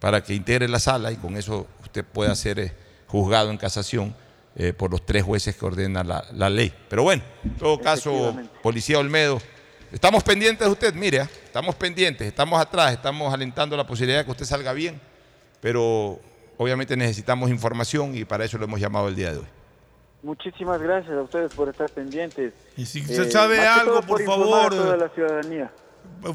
para 0.00 0.22
que 0.22 0.34
integre 0.34 0.68
la 0.68 0.78
sala 0.78 1.10
y 1.12 1.16
con 1.16 1.36
eso 1.36 1.66
usted 1.82 2.04
pueda 2.04 2.34
ser 2.34 2.58
eh, 2.58 2.72
juzgado 3.06 3.50
en 3.50 3.56
casación 3.56 4.14
eh, 4.56 4.72
por 4.72 4.90
los 4.90 5.04
tres 5.04 5.22
jueces 5.22 5.54
que 5.56 5.64
ordena 5.64 6.02
la, 6.02 6.24
la 6.32 6.48
ley. 6.50 6.72
Pero 6.88 7.02
bueno, 7.02 7.22
en 7.44 7.54
todo 7.56 7.78
caso, 7.80 8.34
policía 8.62 8.98
Olmedo, 8.98 9.38
estamos 9.92 10.22
pendientes 10.24 10.66
de 10.66 10.72
usted, 10.72 10.94
mire, 10.94 11.20
ah, 11.20 11.30
estamos 11.44 11.74
pendientes, 11.74 12.26
estamos 12.26 12.58
atrás, 12.60 12.92
estamos 12.92 13.32
alentando 13.32 13.76
la 13.76 13.86
posibilidad 13.86 14.20
de 14.20 14.24
que 14.24 14.30
usted 14.30 14.46
salga 14.46 14.72
bien, 14.72 15.00
pero 15.60 16.18
obviamente 16.56 16.96
necesitamos 16.96 17.50
información 17.50 18.16
y 18.16 18.24
para 18.24 18.44
eso 18.44 18.56
lo 18.58 18.64
hemos 18.64 18.80
llamado 18.80 19.08
el 19.08 19.14
día 19.16 19.32
de 19.32 19.38
hoy. 19.38 19.46
Muchísimas 20.22 20.80
gracias 20.80 21.12
a 21.14 21.22
ustedes 21.22 21.54
por 21.54 21.68
estar 21.68 21.88
pendientes. 21.90 22.52
Y 22.76 22.86
si 22.86 23.00
Eh, 23.00 23.02
usted 23.02 23.30
sabe 23.30 23.58
más 23.58 23.64
que 23.66 23.80
algo, 23.80 24.00
por 24.02 24.24
favor, 24.24 24.72
a 24.72 24.76
toda 24.76 24.96
la 24.96 25.08
ciudadanía. 25.10 25.70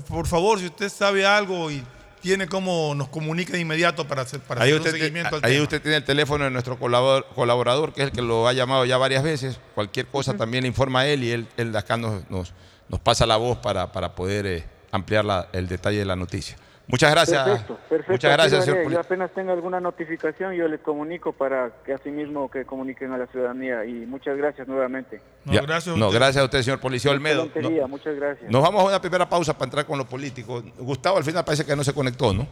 Por 0.08 0.28
favor, 0.28 0.60
si 0.60 0.68
usted 0.68 0.90
sabe 0.90 1.26
algo 1.26 1.70
y 1.72 1.84
tiene 2.22 2.48
cómo 2.48 2.94
nos 2.96 3.10
comunica 3.10 3.54
de 3.54 3.60
inmediato 3.60 4.08
para 4.08 4.22
hacer, 4.22 4.40
para 4.42 4.64
Ahí 4.64 4.72
hacer 4.72 4.82
un 4.82 4.92
seguimiento 5.00 5.36
al 5.36 5.44
ahí 5.44 5.54
tema. 5.54 5.64
usted 5.64 5.82
tiene 5.82 5.98
el 5.98 6.04
teléfono 6.04 6.44
de 6.46 6.52
nuestro 6.52 6.78
colaborador, 6.78 7.26
colaborador, 7.36 7.94
que 7.94 8.02
es 8.02 8.08
el 8.08 8.14
que 8.14 8.22
lo 8.22 8.48
ha 8.48 8.54
llamado 8.54 8.86
ya 8.86 8.98
varias 8.98 9.24
veces. 9.24 9.60
Cualquier 9.76 10.06
cosa 10.08 10.36
también 10.38 10.64
le 10.64 10.68
informa 10.68 11.02
a 11.02 11.08
él 11.08 11.24
y 11.24 11.32
él, 11.32 11.48
él 11.58 11.72
de 11.72 11.78
acá 11.80 11.98
nos, 11.98 12.30
nos, 12.30 12.54
nos 12.90 13.00
pasa 13.00 13.26
la 13.26 13.38
voz 13.38 13.58
para, 13.58 13.92
para 13.92 14.14
poder 14.16 14.46
eh, 14.46 14.64
ampliar 14.92 15.26
la- 15.26 15.50
el 15.54 15.68
detalle 15.68 15.98
de 16.00 16.06
la 16.06 16.16
noticia. 16.16 16.56
Muchas 16.88 17.12
gracias. 17.12 17.44
Perfecto, 17.46 17.78
perfecto. 17.90 18.12
Muchas 18.12 18.32
gracias, 18.34 18.66
señor 18.66 18.84
poli- 18.84 18.96
Yo 18.96 19.00
apenas 19.00 19.32
tenga 19.34 19.54
alguna 19.54 19.80
notificación, 19.80 20.54
yo 20.54 20.68
les 20.68 20.82
comunico 20.82 21.32
para 21.32 21.72
que 21.86 21.94
así 21.94 22.10
mismo 22.10 22.52
que 22.52 22.66
comuniquen 22.66 23.14
a 23.14 23.18
la 23.18 23.28
ciudadanía. 23.28 23.86
Y 23.86 24.06
muchas 24.06 24.36
gracias 24.38 24.68
nuevamente. 24.68 25.22
Ya- 25.46 25.62
no, 25.96 26.12
gracias 26.12 26.42
a 26.42 26.46
usted, 26.46 26.62
señor 26.64 26.80
Policía 26.80 27.12
Olmedo. 27.12 27.50
No- 27.56 27.88
muchas 27.88 28.16
gracias. 28.16 28.52
Nos 28.52 28.62
vamos 28.62 28.82
a 28.84 28.88
una 28.88 29.00
primera 29.02 29.30
pausa 29.30 29.54
para 29.54 29.66
entrar 29.68 29.86
con 29.86 29.98
los 29.98 30.08
políticos. 30.08 30.64
Gustavo 30.80 31.18
al 31.18 31.24
final 31.24 31.46
parece 31.46 31.66
que 31.66 31.76
no 31.76 31.84
se 31.84 31.94
conectó, 31.94 32.34
¿no? 32.34 32.48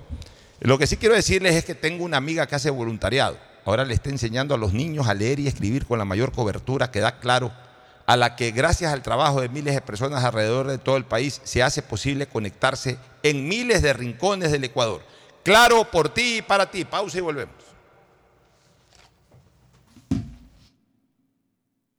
Lo 0.62 0.78
que 0.78 0.88
sí 0.88 0.98
quiero 0.98 1.16
decirles 1.16 1.56
es 1.56 1.66
que 1.66 1.76
tengo 1.76 2.04
una 2.06 2.18
amiga 2.18 2.46
que 2.48 2.56
hace 2.56 2.70
voluntariado. 2.70 3.38
Ahora 3.66 3.84
le 3.84 3.94
está 3.94 4.10
enseñando 4.10 4.56
a 4.56 4.58
los 4.58 4.74
niños 4.74 5.08
a 5.08 5.14
leer 5.14 5.40
y 5.40 5.48
escribir 5.48 5.86
con 5.86 6.00
la 6.00 6.06
mayor 6.06 6.32
cobertura 6.32 6.92
que 6.92 7.00
da 7.02 7.20
claro, 7.20 7.52
a 8.06 8.16
la 8.18 8.36
que 8.36 8.52
gracias 8.52 8.92
al 8.92 9.02
trabajo 9.02 9.42
de 9.42 9.50
miles 9.50 9.76
de 9.76 9.82
personas 9.82 10.24
alrededor 10.24 10.68
de 10.68 10.78
todo 10.78 10.98
el 10.98 11.04
país 11.06 11.40
se 11.44 11.62
hace 11.62 11.82
posible 11.82 12.26
conectarse 12.26 12.98
en 13.24 13.48
miles 13.48 13.82
de 13.82 13.94
rincones 13.94 14.52
del 14.52 14.64
Ecuador. 14.64 15.02
Claro, 15.44 15.90
por 15.90 16.14
ti 16.14 16.38
y 16.38 16.42
para 16.42 16.70
ti. 16.70 16.86
Pausa 16.86 17.18
y 17.18 17.22
volvemos. 17.22 17.56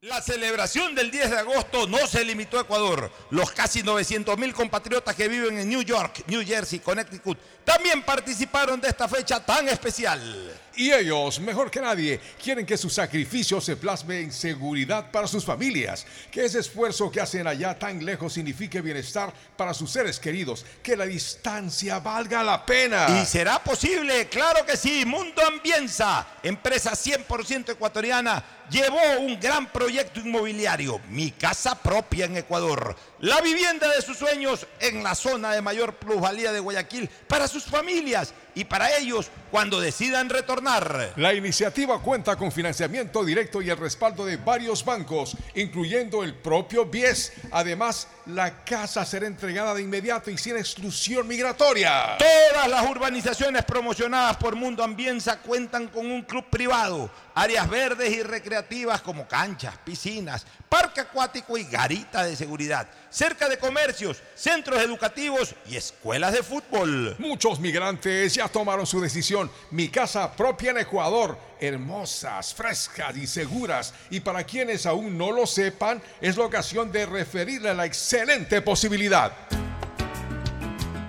La 0.02 0.22
celebración 0.22 0.94
del 0.94 1.10
10 1.10 1.30
de 1.30 1.38
agosto 1.38 1.86
no 1.86 2.06
se 2.06 2.24
limitó 2.24 2.56
a 2.56 2.62
Ecuador. 2.62 3.12
Los 3.28 3.50
casi 3.52 3.82
900 3.82 4.38
mil 4.38 4.54
compatriotas 4.54 5.14
que 5.14 5.28
viven 5.28 5.58
en 5.58 5.68
New 5.68 5.82
York, 5.82 6.24
New 6.26 6.42
Jersey, 6.42 6.78
Connecticut, 6.78 7.38
también 7.64 8.02
participaron 8.02 8.80
de 8.80 8.88
esta 8.88 9.06
fecha 9.08 9.44
tan 9.44 9.68
especial. 9.68 10.58
Y 10.80 10.90
ellos, 10.94 11.38
mejor 11.40 11.70
que 11.70 11.78
nadie, 11.78 12.18
quieren 12.42 12.64
que 12.64 12.78
su 12.78 12.88
sacrificio 12.88 13.60
se 13.60 13.76
plasme 13.76 14.20
en 14.20 14.32
seguridad 14.32 15.10
para 15.10 15.26
sus 15.26 15.44
familias, 15.44 16.06
que 16.30 16.46
ese 16.46 16.60
esfuerzo 16.60 17.10
que 17.10 17.20
hacen 17.20 17.46
allá 17.46 17.78
tan 17.78 18.02
lejos 18.02 18.32
signifique 18.32 18.80
bienestar 18.80 19.30
para 19.58 19.74
sus 19.74 19.90
seres 19.90 20.18
queridos, 20.18 20.64
que 20.82 20.96
la 20.96 21.04
distancia 21.04 21.98
valga 21.98 22.42
la 22.42 22.64
pena. 22.64 23.08
¿Y 23.10 23.26
será 23.26 23.62
posible? 23.62 24.26
Claro 24.30 24.64
que 24.64 24.74
sí. 24.74 25.04
Mundo 25.04 25.42
Ambienza, 25.46 26.26
empresa 26.42 26.92
100% 26.92 27.72
ecuatoriana, 27.72 28.42
llevó 28.70 29.20
un 29.20 29.38
gran 29.38 29.66
proyecto 29.66 30.20
inmobiliario, 30.20 31.00
mi 31.10 31.30
casa 31.32 31.74
propia 31.74 32.26
en 32.26 32.36
Ecuador. 32.36 32.96
La 33.18 33.40
vivienda 33.40 33.88
de 33.88 34.00
sus 34.00 34.16
sueños 34.16 34.66
en 34.80 35.02
la 35.02 35.14
zona 35.14 35.52
de 35.52 35.60
mayor 35.60 35.94
plusvalía 35.94 36.52
de 36.52 36.60
Guayaquil 36.60 37.10
para 37.28 37.48
sus 37.48 37.64
familias 37.64 38.32
y 38.54 38.64
para 38.64 38.96
ellos 38.96 39.30
cuando 39.50 39.80
decidan 39.80 40.28
retornar. 40.28 41.12
La 41.16 41.34
iniciativa 41.34 42.00
cuenta 42.00 42.36
con 42.36 42.52
financiamiento 42.52 43.24
directo 43.24 43.60
y 43.62 43.70
el 43.70 43.76
respaldo 43.76 44.24
de 44.24 44.36
varios 44.36 44.84
bancos, 44.84 45.36
incluyendo 45.54 46.22
el 46.22 46.34
propio 46.34 46.86
BIES. 46.86 47.32
Además, 47.50 48.08
la 48.26 48.64
casa 48.64 49.04
será 49.04 49.26
entregada 49.26 49.74
de 49.74 49.82
inmediato 49.82 50.30
y 50.30 50.38
sin 50.38 50.56
exclusión 50.56 51.26
migratoria. 51.26 52.16
Todas 52.18 52.68
las 52.68 52.88
urbanizaciones 52.88 53.64
promocionadas 53.64 54.36
por 54.36 54.56
Mundo 54.56 54.82
Ambienza 54.82 55.38
cuentan 55.38 55.88
con 55.88 56.06
un 56.06 56.22
club 56.22 56.44
privado, 56.48 57.10
áreas 57.40 57.70
verdes 57.70 58.10
y 58.12 58.22
recreativas 58.22 59.00
como 59.00 59.26
canchas, 59.26 59.74
piscinas, 59.82 60.44
parque 60.68 61.00
acuático 61.00 61.56
y 61.56 61.64
garita 61.64 62.22
de 62.22 62.36
seguridad, 62.36 62.86
cerca 63.08 63.48
de 63.48 63.58
comercios, 63.58 64.22
centros 64.34 64.78
educativos 64.82 65.54
y 65.66 65.76
escuelas 65.76 66.34
de 66.34 66.42
fútbol. 66.42 67.16
Muchos 67.18 67.58
migrantes 67.58 68.34
ya 68.34 68.46
tomaron 68.48 68.86
su 68.86 69.00
decisión. 69.00 69.50
Mi 69.70 69.88
casa 69.88 70.30
propia 70.36 70.72
en 70.72 70.78
Ecuador, 70.78 71.38
hermosas, 71.58 72.52
frescas 72.52 73.16
y 73.16 73.26
seguras. 73.26 73.94
Y 74.10 74.20
para 74.20 74.44
quienes 74.44 74.84
aún 74.84 75.16
no 75.16 75.32
lo 75.32 75.46
sepan, 75.46 76.02
es 76.20 76.36
la 76.36 76.44
ocasión 76.44 76.92
de 76.92 77.06
referirle 77.06 77.70
a 77.70 77.74
la 77.74 77.86
excelente 77.86 78.60
posibilidad. 78.60 79.32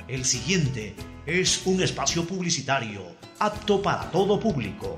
El 0.07 0.23
siguiente 0.23 0.95
es 1.25 1.65
un 1.65 1.83
espacio 1.83 2.25
publicitario 2.25 3.17
apto 3.37 3.81
para 3.81 4.09
todo 4.11 4.39
público. 4.39 4.97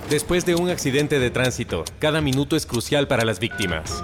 Después 0.10 0.46
de 0.46 0.56
un 0.56 0.70
accidente 0.70 1.20
de 1.20 1.30
tránsito, 1.30 1.86
cada 2.00 2.20
minuto 2.20 2.56
es 2.56 2.66
crucial 2.66 3.08
para 3.08 3.26
las 3.26 3.40
víctimas. 3.40 4.04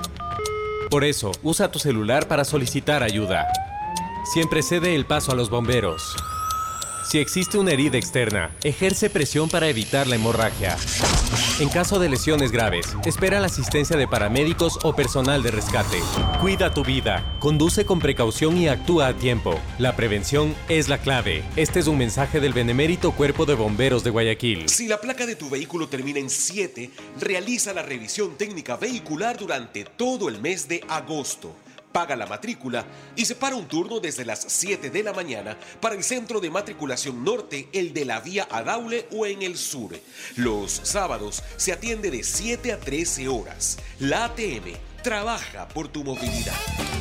Por 0.90 1.04
eso, 1.04 1.32
usa 1.44 1.72
tu 1.72 1.80
celular 1.80 2.28
para 2.28 2.46
solicitar 2.46 3.04
ayuda. 3.04 3.48
Siempre 4.34 4.62
cede 4.64 4.96
el 4.96 5.06
paso 5.06 5.32
a 5.32 5.36
los 5.36 5.50
bomberos. 5.50 6.16
Si 7.08 7.20
existe 7.20 7.60
una 7.60 7.72
herida 7.72 7.98
externa, 7.98 8.50
ejerce 8.64 9.12
presión 9.12 9.48
para 9.48 9.70
evitar 9.70 10.08
la 10.08 10.16
hemorragia. 10.16 10.76
En 11.60 11.70
caso 11.70 12.00
de 12.00 12.10
lesiones 12.10 12.52
graves, 12.52 12.88
espera 13.06 13.40
la 13.40 13.46
asistencia 13.46 13.96
de 13.96 14.08
paramédicos 14.08 14.80
o 14.84 14.96
personal 14.96 15.44
de 15.44 15.52
rescate. 15.52 16.00
Cuida 16.42 16.74
tu 16.74 16.84
vida, 16.84 17.38
conduce 17.40 17.86
con 17.86 18.00
precaución 18.00 18.58
y 18.58 18.68
actúa 18.68 19.08
a 19.08 19.14
tiempo. 19.14 19.60
La 19.78 19.96
prevención 19.96 20.56
es 20.68 20.90
la 20.90 20.98
clave. 20.98 21.44
Este 21.56 21.80
es 21.80 21.88
un 21.88 22.00
mensaje 22.00 22.40
del 22.40 22.54
Benemérito 22.54 23.12
Cuerpo 23.12 23.46
de 23.46 23.54
Bomberos 23.54 24.04
de 24.04 24.10
Guayaquil. 24.10 24.68
Si 24.68 24.88
la 24.88 25.00
placa 25.00 25.28
de 25.28 25.36
tu 25.36 25.50
vehículo 25.50 25.88
termina 25.88 26.20
en 26.20 26.32
7, 26.32 26.90
realiza 27.22 27.72
la 27.74 27.84
revisión 27.84 28.36
técnica 28.36 28.78
vehicular 28.78 29.38
durante 29.38 29.86
todo 29.86 30.28
el 30.28 30.42
mes 30.42 30.68
de 30.68 30.84
agosto 30.90 31.56
paga 31.96 32.18
la 32.18 32.26
matrícula 32.26 32.86
y 33.16 33.24
separa 33.24 33.56
un 33.56 33.70
turno 33.70 34.02
desde 34.02 34.26
las 34.26 34.44
7 34.50 34.90
de 34.90 35.02
la 35.02 35.14
mañana 35.14 35.58
para 35.80 35.96
el 35.96 36.04
centro 36.04 36.42
de 36.42 36.50
matriculación 36.50 37.24
norte, 37.24 37.70
el 37.72 37.94
de 37.94 38.04
la 38.04 38.20
vía 38.20 38.50
Adaule 38.52 39.08
o 39.14 39.26
en 39.26 39.44
el 39.44 39.56
sur. 39.56 39.98
Los 40.36 40.74
sábados 40.84 41.42
se 41.56 41.72
atiende 41.72 42.12
de 42.12 42.26
7 42.26 42.74
a 42.74 42.82
13 42.82 43.30
horas. 43.30 43.78
La 44.00 44.26
ATM 44.26 44.95
trabaja 45.06 45.68
por 45.68 45.88
tu 45.88 46.04
movilidad. 46.04 46.56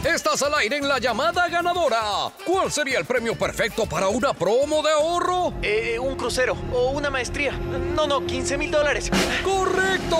Estás 0.04 0.42
al 0.42 0.52
aire 0.56 0.76
en 0.76 0.86
la 0.86 0.98
llamada 0.98 1.48
ganadora. 1.48 2.30
¿Cuál 2.44 2.70
sería 2.70 2.98
el 2.98 3.06
premio 3.06 3.38
perfecto 3.38 3.86
para 3.86 4.08
una 4.08 4.34
promo 4.34 4.82
de 4.82 4.90
ahorro? 4.90 5.54
Eh, 5.62 5.98
un 5.98 6.14
crucero 6.14 6.54
o 6.74 6.90
una 6.90 7.08
maestría. 7.08 7.52
No, 7.52 8.06
no, 8.06 8.26
15 8.26 8.58
mil 8.58 8.70
dólares. 8.70 9.10
¡Correcto! 9.42 10.18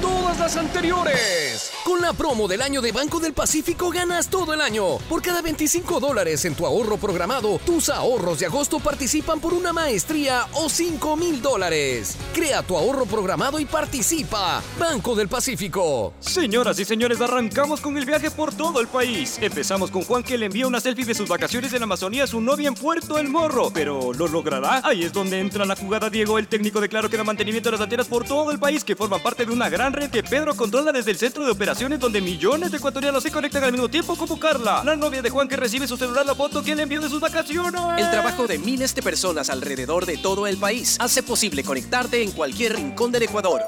Todas 0.00 0.38
las 0.38 0.56
anteriores. 0.56 1.70
Con 1.84 2.00
la 2.00 2.14
promo 2.14 2.48
del 2.48 2.62
año 2.62 2.80
de 2.80 2.92
Banco 2.92 3.20
del 3.20 3.34
Pacífico 3.34 3.90
ganas 3.90 4.28
todo 4.28 4.54
el 4.54 4.62
año. 4.62 4.96
Por 5.06 5.20
cada 5.20 5.42
25 5.42 6.00
dólares 6.00 6.46
en 6.46 6.54
tu 6.54 6.64
ahorro 6.64 6.96
programado, 6.96 7.60
tus 7.66 7.90
ahorros 7.90 8.38
de 8.38 8.46
agosto 8.46 8.80
participan 8.80 9.40
por 9.40 9.52
una 9.52 9.74
maestría 9.74 10.46
o 10.54 10.70
5 10.70 11.14
mil 11.16 11.42
dólares. 11.42 12.16
Crea 12.32 12.62
tu 12.62 12.74
ahorro 12.74 13.04
programado 13.04 13.60
y 13.60 13.66
participa. 13.66 14.62
Banco 14.78 15.14
del 15.14 15.28
Pacífico. 15.28 16.14
Señoras 16.20 16.78
y 16.78 16.86
señores, 16.86 17.18
arrancamos 17.26 17.80
con 17.80 17.98
el 17.98 18.06
viaje 18.06 18.30
por 18.30 18.54
todo 18.54 18.80
el 18.80 18.86
país. 18.86 19.38
Empezamos 19.40 19.90
con 19.90 20.02
Juan 20.02 20.22
que 20.22 20.38
le 20.38 20.46
envía 20.46 20.66
una 20.66 20.80
selfie 20.80 21.04
de 21.04 21.14
sus 21.14 21.28
vacaciones 21.28 21.72
en 21.72 21.80
la 21.80 21.84
Amazonía 21.84 22.24
a 22.24 22.26
su 22.26 22.40
novia 22.40 22.68
en 22.68 22.74
Puerto 22.74 23.18
El 23.18 23.28
Morro. 23.28 23.70
Pero 23.74 24.12
¿lo 24.12 24.28
logrará? 24.28 24.80
Ahí 24.84 25.02
es 25.02 25.12
donde 25.12 25.40
entra 25.40 25.64
la 25.64 25.74
jugada 25.74 26.08
Diego, 26.08 26.38
el 26.38 26.46
técnico 26.46 26.80
de 26.80 26.88
Claro 26.88 27.10
que 27.10 27.16
da 27.16 27.24
mantenimiento 27.24 27.68
de 27.68 27.72
las 27.72 27.80
antenas 27.80 28.06
por 28.06 28.24
todo 28.24 28.52
el 28.52 28.58
país, 28.58 28.84
que 28.84 28.94
forman 28.94 29.20
parte 29.20 29.44
de 29.44 29.52
una 29.52 29.68
gran 29.68 29.92
red 29.92 30.08
que 30.08 30.22
Pedro 30.22 30.54
controla 30.54 30.92
desde 30.92 31.10
el 31.10 31.18
centro 31.18 31.44
de 31.44 31.50
operaciones 31.50 31.98
donde 31.98 32.20
millones 32.20 32.70
de 32.70 32.76
ecuatorianos 32.76 33.22
se 33.22 33.32
conectan 33.32 33.64
al 33.64 33.72
mismo 33.72 33.88
tiempo 33.88 34.16
como 34.16 34.38
Carla, 34.38 34.82
la 34.84 34.94
novia 34.94 35.20
de 35.20 35.30
Juan 35.30 35.48
que 35.48 35.56
recibe 35.56 35.88
su 35.88 35.96
celular 35.96 36.24
la 36.24 36.34
foto 36.34 36.62
que 36.62 36.76
le 36.76 36.84
envió 36.84 37.00
de 37.00 37.08
sus 37.08 37.20
vacaciones. 37.20 37.80
El 37.98 38.10
trabajo 38.10 38.46
de 38.46 38.58
miles 38.58 38.94
de 38.94 39.02
personas 39.02 39.50
alrededor 39.50 40.06
de 40.06 40.16
todo 40.16 40.46
el 40.46 40.58
país 40.58 40.96
hace 41.00 41.22
posible 41.22 41.64
conectarte 41.64 42.22
en 42.22 42.30
cualquier 42.30 42.76
rincón 42.76 43.10
del 43.10 43.24
Ecuador. 43.24 43.62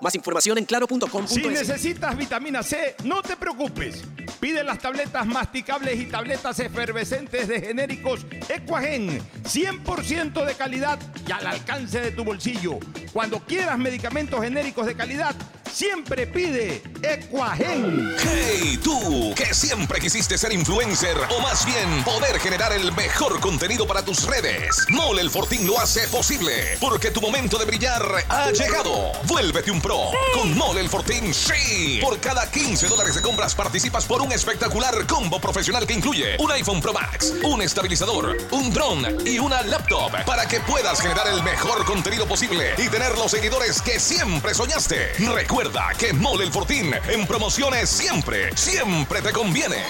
Más 0.00 0.14
información 0.14 0.58
en 0.58 0.64
claro.com.es. 0.64 1.30
Si 1.30 1.42
necesitas 1.42 2.16
vitamina 2.16 2.62
C, 2.62 2.94
no 3.04 3.20
te 3.22 3.36
preocupes. 3.36 4.04
Pide 4.40 4.62
las 4.62 4.78
tabletas 4.78 5.26
masticables 5.26 5.98
y 5.98 6.06
tabletas 6.06 6.60
efervescentes 6.60 7.48
de 7.48 7.60
genéricos 7.60 8.24
Equagen, 8.48 9.20
100% 9.42 10.44
de 10.44 10.54
calidad 10.54 10.98
y 11.26 11.32
al 11.32 11.46
alcance 11.46 12.00
de 12.00 12.12
tu 12.12 12.22
bolsillo. 12.24 12.78
Cuando 13.12 13.40
quieras 13.40 13.78
medicamentos 13.78 14.40
genéricos 14.40 14.86
de 14.86 14.94
calidad, 14.94 15.34
siempre 15.72 16.26
pide 16.26 16.82
Equagen. 17.02 18.14
Hey, 18.20 18.78
tú, 18.82 19.32
que 19.34 19.52
siempre 19.52 20.00
quisiste 20.00 20.38
ser 20.38 20.52
influencer 20.52 21.16
o 21.30 21.40
más 21.40 21.64
bien 21.66 22.04
poder 22.04 22.38
generar 22.38 22.72
el 22.72 22.92
mejor 22.92 23.40
contenido 23.40 23.86
para 23.86 24.04
tus 24.04 24.26
redes. 24.26 24.86
Mole 24.90 25.22
el 25.22 25.30
Fortín 25.30 25.66
lo 25.66 25.78
hace 25.78 26.06
posible, 26.08 26.76
porque 26.80 27.10
tu 27.10 27.20
momento 27.20 27.58
de 27.58 27.64
brillar 27.64 28.02
ha 28.28 28.50
llegado. 28.50 29.12
Vuélvete 29.24 29.70
un 29.70 29.80
pro 29.88 30.10
con 30.34 30.54
Mole 30.54 30.82
el 30.82 30.88
Fortín, 30.90 31.32
sí. 31.32 31.98
Por 32.02 32.20
cada 32.20 32.50
15 32.50 32.88
dólares 32.88 33.14
de 33.14 33.22
compras 33.22 33.54
participas 33.54 34.04
por 34.04 34.20
un 34.20 34.30
espectacular 34.32 35.06
combo 35.06 35.40
profesional 35.40 35.86
que 35.86 35.94
incluye 35.94 36.36
un 36.38 36.52
iPhone 36.52 36.82
Pro 36.82 36.92
Max, 36.92 37.32
un 37.42 37.62
estabilizador, 37.62 38.36
un 38.50 38.70
drone 38.70 39.16
y 39.24 39.38
una 39.38 39.62
laptop 39.62 40.12
para 40.26 40.46
que 40.46 40.60
puedas 40.60 41.00
generar 41.00 41.26
el 41.28 41.42
mejor 41.42 41.86
contenido 41.86 42.26
posible 42.26 42.74
y 42.76 42.88
tener 42.88 43.16
los 43.16 43.30
seguidores 43.30 43.80
que 43.80 43.98
siempre 43.98 44.52
soñaste. 44.52 45.14
Recuerda 45.34 45.88
que 45.98 46.12
Mole 46.12 46.44
el 46.44 46.52
Fortín 46.52 46.94
en 47.08 47.26
promociones 47.26 47.88
siempre, 47.88 48.54
siempre 48.56 49.22
te 49.22 49.32
conviene. 49.32 49.82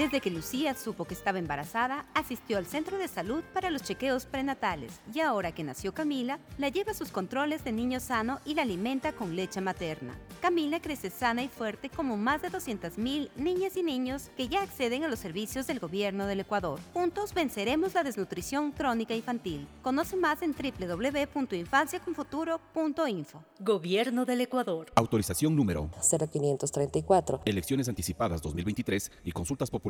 Desde 0.00 0.20
que 0.22 0.30
Lucía 0.30 0.74
supo 0.74 1.04
que 1.04 1.12
estaba 1.12 1.38
embarazada, 1.38 2.06
asistió 2.14 2.56
al 2.56 2.64
centro 2.64 2.96
de 2.96 3.06
salud 3.06 3.44
para 3.52 3.68
los 3.68 3.82
chequeos 3.82 4.24
prenatales 4.24 4.98
y 5.12 5.20
ahora 5.20 5.52
que 5.52 5.62
nació 5.62 5.92
Camila, 5.92 6.38
la 6.56 6.70
lleva 6.70 6.92
a 6.92 6.94
sus 6.94 7.10
controles 7.10 7.64
de 7.64 7.72
niño 7.72 8.00
sano 8.00 8.40
y 8.46 8.54
la 8.54 8.62
alimenta 8.62 9.12
con 9.12 9.36
leche 9.36 9.60
materna. 9.60 10.16
Camila 10.40 10.80
crece 10.80 11.10
sana 11.10 11.42
y 11.42 11.48
fuerte 11.48 11.90
como 11.90 12.16
más 12.16 12.40
de 12.40 12.50
200.000 12.50 13.28
niñas 13.36 13.76
y 13.76 13.82
niños 13.82 14.30
que 14.38 14.48
ya 14.48 14.62
acceden 14.62 15.04
a 15.04 15.08
los 15.08 15.18
servicios 15.18 15.66
del 15.66 15.80
gobierno 15.80 16.24
del 16.24 16.40
Ecuador. 16.40 16.80
Juntos 16.94 17.34
venceremos 17.34 17.92
la 17.92 18.02
desnutrición 18.02 18.72
crónica 18.72 19.14
infantil. 19.14 19.68
Conoce 19.82 20.16
más 20.16 20.40
en 20.40 20.54
www.infanciaconfuturo.info. 20.54 23.44
Gobierno 23.58 24.24
del 24.24 24.40
Ecuador. 24.40 24.86
Autorización 24.94 25.54
número 25.54 25.90
0534. 26.00 27.42
Elecciones 27.44 27.90
anticipadas 27.90 28.40
2023 28.40 29.12
y 29.24 29.32
consultas 29.32 29.70
populares 29.70 29.89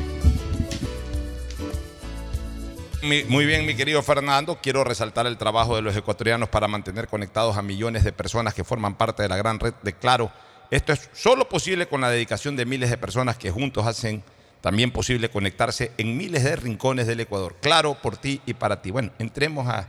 Muy 3.03 3.45
bien, 3.45 3.65
mi 3.65 3.75
querido 3.75 4.01
Fernando. 4.03 4.59
Quiero 4.61 4.83
resaltar 4.83 5.25
el 5.25 5.37
trabajo 5.37 5.75
de 5.75 5.81
los 5.81 5.95
ecuatorianos 5.95 6.49
para 6.49 6.67
mantener 6.67 7.07
conectados 7.07 7.57
a 7.57 7.61
millones 7.61 8.03
de 8.03 8.11
personas 8.11 8.53
que 8.53 8.63
forman 8.63 8.95
parte 8.95 9.23
de 9.23 9.29
la 9.29 9.37
gran 9.37 9.59
red 9.59 9.73
de 9.81 9.93
Claro. 9.93 10.31
Esto 10.69 10.93
es 10.93 11.09
solo 11.13 11.49
posible 11.49 11.87
con 11.87 12.01
la 12.01 12.09
dedicación 12.09 12.55
de 12.55 12.65
miles 12.65 12.89
de 12.89 12.97
personas 12.97 13.37
que 13.37 13.51
juntos 13.51 13.85
hacen 13.87 14.23
también 14.61 14.91
posible 14.91 15.29
conectarse 15.29 15.91
en 15.97 16.15
miles 16.15 16.43
de 16.43 16.55
rincones 16.55 17.07
del 17.07 17.19
Ecuador. 17.19 17.57
Claro, 17.61 17.95
por 17.95 18.17
ti 18.17 18.39
y 18.45 18.53
para 18.53 18.81
ti. 18.81 18.91
Bueno, 18.91 19.11
entremos 19.19 19.67
a, 19.67 19.87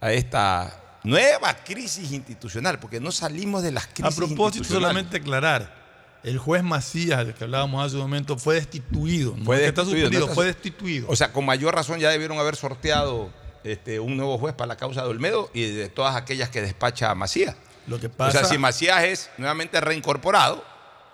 a 0.00 0.12
esta 0.12 0.98
nueva 1.04 1.54
crisis 1.64 2.10
institucional, 2.12 2.78
porque 2.78 3.00
no 3.00 3.12
salimos 3.12 3.62
de 3.62 3.72
las 3.72 3.84
A 3.84 3.88
crisis 3.94 4.16
propósito, 4.16 4.58
institucionales. 4.58 4.68
solamente 4.88 5.16
aclarar, 5.18 5.81
el 6.24 6.38
juez 6.38 6.62
Macías, 6.62 7.24
del 7.26 7.34
que 7.34 7.44
hablábamos 7.44 7.84
hace 7.84 7.96
un 7.96 8.02
momento, 8.02 8.38
fue 8.38 8.54
destituido. 8.56 9.34
Fue 9.44 9.56
es 9.62 9.68
está 9.68 9.82
destituido, 9.84 10.26
¿no? 10.28 10.34
fue 10.34 10.46
destituido. 10.46 11.06
O 11.08 11.16
sea, 11.16 11.32
con 11.32 11.44
mayor 11.44 11.74
razón 11.74 11.98
ya 12.00 12.10
debieron 12.10 12.38
haber 12.38 12.54
sorteado 12.56 13.30
este, 13.64 13.98
un 14.00 14.16
nuevo 14.16 14.38
juez 14.38 14.54
para 14.54 14.68
la 14.68 14.76
causa 14.76 15.02
de 15.02 15.08
Olmedo 15.08 15.50
y 15.52 15.62
de 15.70 15.88
todas 15.88 16.14
aquellas 16.16 16.48
que 16.50 16.62
despacha 16.62 17.14
Macías. 17.14 17.56
Lo 17.86 17.98
que 17.98 18.06
o 18.06 18.12
pasa- 18.12 18.40
sea, 18.40 18.48
si 18.48 18.58
Macías 18.58 19.02
es 19.04 19.30
nuevamente 19.38 19.80
reincorporado, 19.80 20.64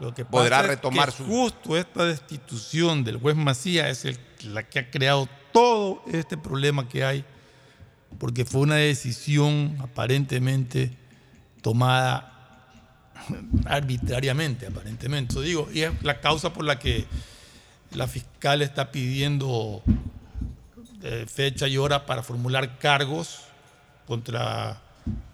Lo 0.00 0.14
que 0.14 0.24
podrá 0.24 0.60
es 0.60 0.66
retomar 0.66 1.10
que 1.10 1.16
su... 1.16 1.24
Justo 1.24 1.76
esta 1.76 2.04
destitución 2.04 3.02
del 3.04 3.16
juez 3.18 3.34
Macías 3.36 3.88
es 3.88 4.04
el- 4.04 4.52
la 4.54 4.62
que 4.62 4.78
ha 4.80 4.90
creado 4.90 5.28
todo 5.52 6.02
este 6.12 6.36
problema 6.36 6.86
que 6.88 7.02
hay, 7.04 7.24
porque 8.18 8.44
fue 8.44 8.60
una 8.60 8.76
decisión 8.76 9.76
aparentemente 9.80 10.92
tomada 11.62 12.37
arbitrariamente, 13.66 14.66
aparentemente. 14.66 15.32
Eso 15.32 15.40
digo, 15.42 15.68
y 15.72 15.82
es 15.82 16.02
la 16.02 16.20
causa 16.20 16.52
por 16.52 16.64
la 16.64 16.78
que 16.78 17.06
la 17.92 18.06
fiscal 18.06 18.62
está 18.62 18.90
pidiendo 18.90 19.82
eh, 21.02 21.26
fecha 21.28 21.68
y 21.68 21.76
hora 21.78 22.06
para 22.06 22.22
formular 22.22 22.78
cargos 22.78 23.44
contra 24.06 24.80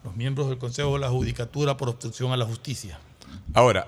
los 0.04 0.14
miembros 0.14 0.48
del 0.48 0.58
Consejo 0.58 0.94
de 0.94 1.00
la 1.00 1.10
Judicatura 1.10 1.76
por 1.76 1.88
obstrucción 1.88 2.32
a 2.32 2.36
la 2.36 2.44
justicia. 2.44 2.98
Ahora, 3.54 3.86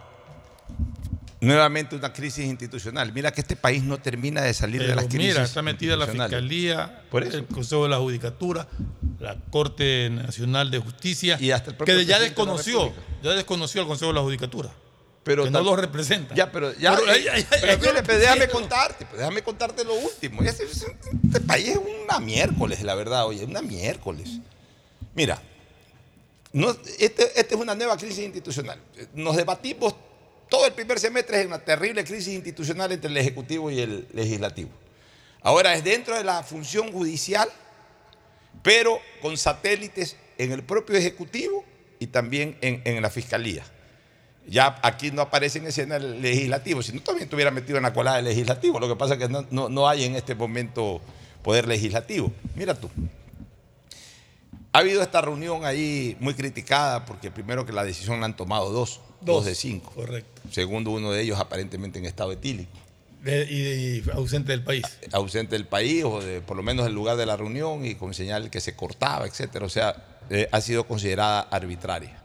nuevamente 1.41 1.97
una 1.97 2.13
crisis 2.13 2.45
institucional. 2.47 3.13
Mira 3.13 3.33
que 3.33 3.41
este 3.41 3.57
país 3.57 3.83
no 3.83 3.99
termina 3.99 4.43
de 4.43 4.55
salir 4.55 4.81
de 4.81 4.89
Pero 4.89 4.97
las 4.97 5.05
crisis 5.07 5.29
mira, 5.35 5.43
está 5.45 5.63
metida 5.63 5.97
la. 5.97 6.07
Fiscalía, 6.07 7.03
Por 7.11 7.25
eso. 7.25 7.37
el 7.37 7.47
Consejo 7.47 7.85
de 7.85 7.91
la 7.91 7.99
Judicatura, 7.99 8.69
la 9.21 9.37
Corte 9.51 10.09
Nacional 10.11 10.71
de 10.71 10.79
Justicia, 10.79 11.37
Y 11.41 11.51
hasta 11.51 11.71
el 11.73 11.77
que 11.77 12.05
ya 12.05 12.19
de 12.19 12.27
desconoció, 12.27 12.93
ya 13.23 13.31
desconoció 13.31 13.83
al 13.83 13.87
Consejo 13.87 14.09
de 14.13 14.15
la 14.15 14.23
Judicatura. 14.23 14.71
Pero 15.25 15.43
que 15.43 15.51
no 15.51 15.61
lo 15.61 15.75
representa. 15.75 16.37
Ya, 16.37 16.53
pero 16.53 16.73
ya. 16.79 16.97
Pero, 16.97 17.13
eh, 17.13 18.03
pero 18.07 18.19
déjame 18.21 18.47
contarte, 18.47 19.05
pues, 19.07 19.19
déjame 19.19 19.43
contarte 19.43 19.85
lo 19.85 19.95
último. 19.95 20.41
Este, 20.43 20.65
este 20.65 21.41
país 21.41 21.71
es 21.71 21.81
una 22.05 22.21
miércoles, 22.21 22.81
la 22.83 22.95
verdad, 22.95 23.27
oye, 23.27 23.45
una 23.45 23.61
miércoles. 23.61 24.39
Mira, 25.17 25.43
no, 26.53 26.71
este- 27.01 27.41
esta 27.41 27.55
es 27.57 27.61
una 27.61 27.75
nueva 27.75 27.97
crisis 27.97 28.21
institucional. 28.21 28.79
Nos 29.15 29.35
debatimos 29.35 29.97
todo 30.49 30.67
el 30.67 30.73
primer 30.73 30.99
semestre 31.01 31.41
en 31.41 31.49
una 31.49 31.59
terrible 31.59 32.05
crisis 32.05 32.35
institucional 32.35 32.93
entre 32.93 33.11
el 33.11 33.17
Ejecutivo 33.17 33.71
y 33.71 33.81
el 33.81 34.07
Legislativo. 34.13 34.71
Ahora 35.43 35.75
es 35.75 35.85
dentro 35.85 36.17
de 36.17 36.25
la 36.25 36.43
función 36.43 36.93
judicial, 36.93 37.49
pero 38.63 38.99
con 39.23 39.37
satélites 39.37 40.17
en 40.39 40.53
el 40.53 40.63
propio 40.63 40.97
Ejecutivo 40.97 41.65
y 41.99 42.09
también 42.09 42.57
en, 42.61 42.83
en 42.85 43.01
la 43.03 43.11
Fiscalía. 43.11 43.65
Ya 44.49 44.79
aquí 44.83 45.11
no 45.11 45.23
aparece 45.23 45.59
en 45.59 45.67
escena 45.67 45.97
el 45.97 46.23
legislativo, 46.23 46.81
si 46.83 46.93
no 46.93 47.01
también 47.01 47.25
estuviera 47.25 47.51
metido 47.51 47.79
en 47.79 47.83
la 47.83 47.93
colada 47.93 48.17
del 48.19 48.27
legislativo. 48.27 48.79
Lo 48.79 48.89
que 48.89 48.95
pasa 48.95 49.15
es 49.15 49.19
que 49.21 49.29
no, 49.29 49.45
no- 49.51 49.69
no 49.69 49.89
hay 49.89 50.05
en 50.05 50.15
este 50.15 50.37
momento 50.37 51.01
poder 51.43 51.67
legislativo. 51.67 52.33
Mira 52.55 52.75
tú. 52.75 52.89
Ha 54.73 54.79
habido 54.81 55.03
esta 55.03 55.21
reunión 55.21 55.65
ahí 55.65 56.17
muy 56.21 56.35
criticada 56.35 57.05
porque 57.07 57.31
primero 57.31 57.65
que 57.67 57.73
la 57.73 57.83
decisión 57.83 58.21
la 58.21 58.27
han 58.27 58.37
tomado 58.37 58.71
dos, 58.71 59.01
dos, 59.27 59.37
Dos, 59.37 59.45
de 59.45 59.55
cinco. 59.55 59.93
correcto. 59.95 60.41
Segundo, 60.51 60.91
uno 60.93 61.13
de 61.13 61.21
ellos 61.23 61.39
aparentemente 61.39 61.99
en 61.99 62.07
estado 62.07 62.33
etílico, 62.33 62.71
De- 63.23 63.45
y, 63.51 64.07
y 64.07 64.11
ausente 64.13 64.53
del 64.53 64.63
país. 64.65 64.85
ausente 65.13 65.55
del 65.57 65.67
país 65.67 66.05
o 66.05 66.21
de 66.23 66.41
por 66.41 66.57
lo 66.57 66.63
menos 66.63 66.87
del 66.87 66.95
lugar 66.95 67.17
de 67.19 67.27
la 67.27 67.37
reunión 67.37 67.85
y 67.85 67.95
con 67.97 68.15
señal 68.15 68.49
que 68.51 68.61
se 68.61 68.75
cortaba, 68.75 69.27
etcétera. 69.27 69.67
O 69.67 69.69
sea, 69.69 70.21
eh, 70.31 70.49
ha 70.53 70.61
sido 70.61 70.87
considerada 70.87 71.41
arbitraria. 71.41 72.23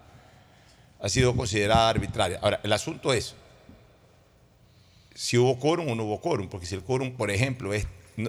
Ha 1.02 1.10
sido 1.10 1.36
considerada 1.36 1.90
arbitraria. 1.90 2.40
Ahora, 2.42 2.62
el 2.64 2.72
asunto 2.72 3.12
es 3.12 3.34
si 5.16 5.38
hubo 5.38 5.60
quórum 5.60 5.90
o 5.90 5.96
no 5.96 6.04
hubo 6.06 6.22
quórum, 6.22 6.48
porque 6.48 6.66
si 6.66 6.76
el 6.76 6.82
quórum, 6.82 7.12
por 7.14 7.32
ejemplo, 7.32 7.74
es. 7.74 7.86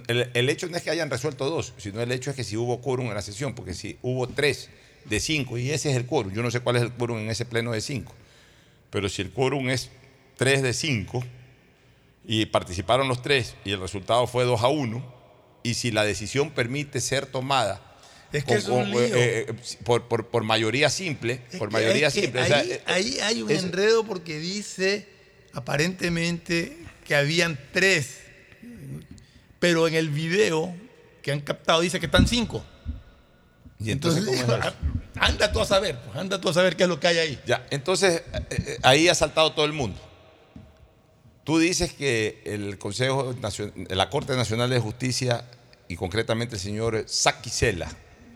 El, 0.08 0.30
el 0.32 0.48
hecho 0.48 0.68
no 0.68 0.76
es 0.76 0.82
que 0.82 0.90
hayan 0.90 1.10
resuelto 1.10 1.48
dos, 1.50 1.74
sino 1.76 2.00
el 2.00 2.10
hecho 2.12 2.30
es 2.30 2.36
que 2.36 2.44
si 2.44 2.56
hubo 2.56 2.80
quórum 2.80 3.08
en 3.08 3.14
la 3.14 3.22
sesión, 3.22 3.54
porque 3.54 3.74
si 3.74 3.98
hubo 4.02 4.26
tres 4.28 4.70
de 5.04 5.20
cinco, 5.20 5.58
y 5.58 5.70
ese 5.70 5.90
es 5.90 5.96
el 5.96 6.06
quórum, 6.06 6.32
yo 6.32 6.42
no 6.42 6.50
sé 6.50 6.60
cuál 6.60 6.76
es 6.76 6.82
el 6.82 6.92
quórum 6.92 7.18
en 7.18 7.28
ese 7.30 7.44
pleno 7.44 7.72
de 7.72 7.80
cinco, 7.80 8.14
pero 8.92 9.08
si 9.08 9.22
el 9.22 9.30
quórum 9.32 9.68
es 9.70 9.90
tres 10.36 10.62
de 10.62 10.72
cinco, 10.72 11.24
y 12.24 12.46
participaron 12.46 13.08
los 13.08 13.20
tres, 13.22 13.56
y 13.64 13.72
el 13.72 13.80
resultado 13.80 14.28
fue 14.28 14.44
2 14.44 14.62
a 14.62 14.68
1, 14.68 15.14
y 15.64 15.74
si 15.74 15.90
la 15.90 16.04
decisión 16.04 16.50
permite 16.50 17.00
ser 17.00 17.26
tomada 17.26 17.96
Es 18.32 18.44
que 18.44 18.54
es 18.54 18.68
un 18.68 18.88
lío. 18.90 19.00
eh, 19.00 19.46
eh, 19.48 19.54
por, 19.84 20.06
por- 20.08 20.28
por 20.28 20.44
mayoría 20.44 20.88
simple, 20.88 21.40
por 21.58 21.68
que- 21.68 21.72
mayoría 21.72 22.06
es 22.08 22.14
simple. 22.14 22.40
o 22.40 22.44
ahí, 22.44 22.48
sea, 22.50 22.62
eh, 22.64 22.82
ahí 22.86 23.18
hay 23.20 23.42
un 23.42 23.50
es- 23.50 23.64
enredo 23.64 24.04
porque 24.04 24.38
dice 24.38 25.08
aparentemente 25.52 26.76
que 27.06 27.14
habían 27.16 27.58
tres, 27.72 28.18
pero 29.58 29.88
en 29.88 29.94
el 29.94 30.08
video 30.10 30.74
que 31.22 31.32
han 31.32 31.40
captado 31.40 31.80
dice 31.80 31.98
que 32.00 32.06
están 32.06 32.26
cinco. 32.28 32.64
Y 33.84 33.90
entonces, 33.90 34.24
¿cómo 34.24 34.36
es 34.36 34.42
eso? 34.42 34.58
anda 35.20 35.52
tú 35.52 35.60
a 35.60 35.66
saber, 35.66 35.98
pues, 35.98 36.16
anda 36.16 36.40
tú 36.40 36.48
a 36.48 36.54
saber 36.54 36.76
qué 36.76 36.84
es 36.84 36.88
lo 36.88 36.98
que 37.00 37.06
hay 37.08 37.18
ahí. 37.18 37.40
Ya, 37.46 37.66
entonces 37.70 38.22
eh, 38.32 38.40
eh, 38.50 38.78
ahí 38.82 39.08
ha 39.08 39.14
saltado 39.14 39.52
todo 39.52 39.64
el 39.66 39.72
mundo. 39.72 40.00
Tú 41.44 41.58
dices 41.58 41.92
que 41.92 42.40
el 42.44 42.78
Consejo 42.78 43.34
Nacional, 43.40 43.74
la 43.90 44.08
Corte 44.10 44.36
Nacional 44.36 44.70
de 44.70 44.78
Justicia 44.78 45.44
y 45.88 45.96
concretamente 45.96 46.54
el 46.54 46.60
señor 46.60 47.04
Saquicela, 47.06 47.90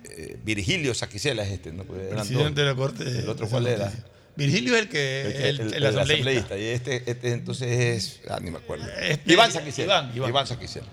eh, 0.04 0.36
Virgilio 0.44 0.92
Saquicela 0.92 1.44
es 1.44 1.52
este, 1.52 1.72
¿no? 1.72 1.84
Eran 1.94 2.16
Presidente 2.26 2.62
de 2.62 2.66
la 2.66 2.74
Corte. 2.74 3.04
¿El 3.04 3.28
otro 3.28 3.48
cuál 3.48 3.68
era? 3.68 3.92
Virgilio 4.34 4.74
es 4.74 4.82
el 4.82 4.88
que 4.88 5.22
El, 5.22 5.32
que- 5.32 5.48
el, 5.48 5.60
el- 5.60 5.66
el 5.68 5.74
el 5.74 5.86
asambleísta. 5.86 6.30
asambleísta. 6.30 6.58
Y 6.58 6.64
este, 6.64 7.10
este 7.10 7.32
entonces 7.32 7.68
es. 7.70 8.20
Ah, 8.28 8.38
ni 8.42 8.50
me 8.50 8.58
acuerdo. 8.58 8.84
Este- 9.00 9.32
Iván 9.32 9.52
Saquicela. 9.52 9.84
Iván, 10.02 10.16
Iván. 10.16 10.30
Iván 10.30 10.46
Saquicela. 10.46 10.86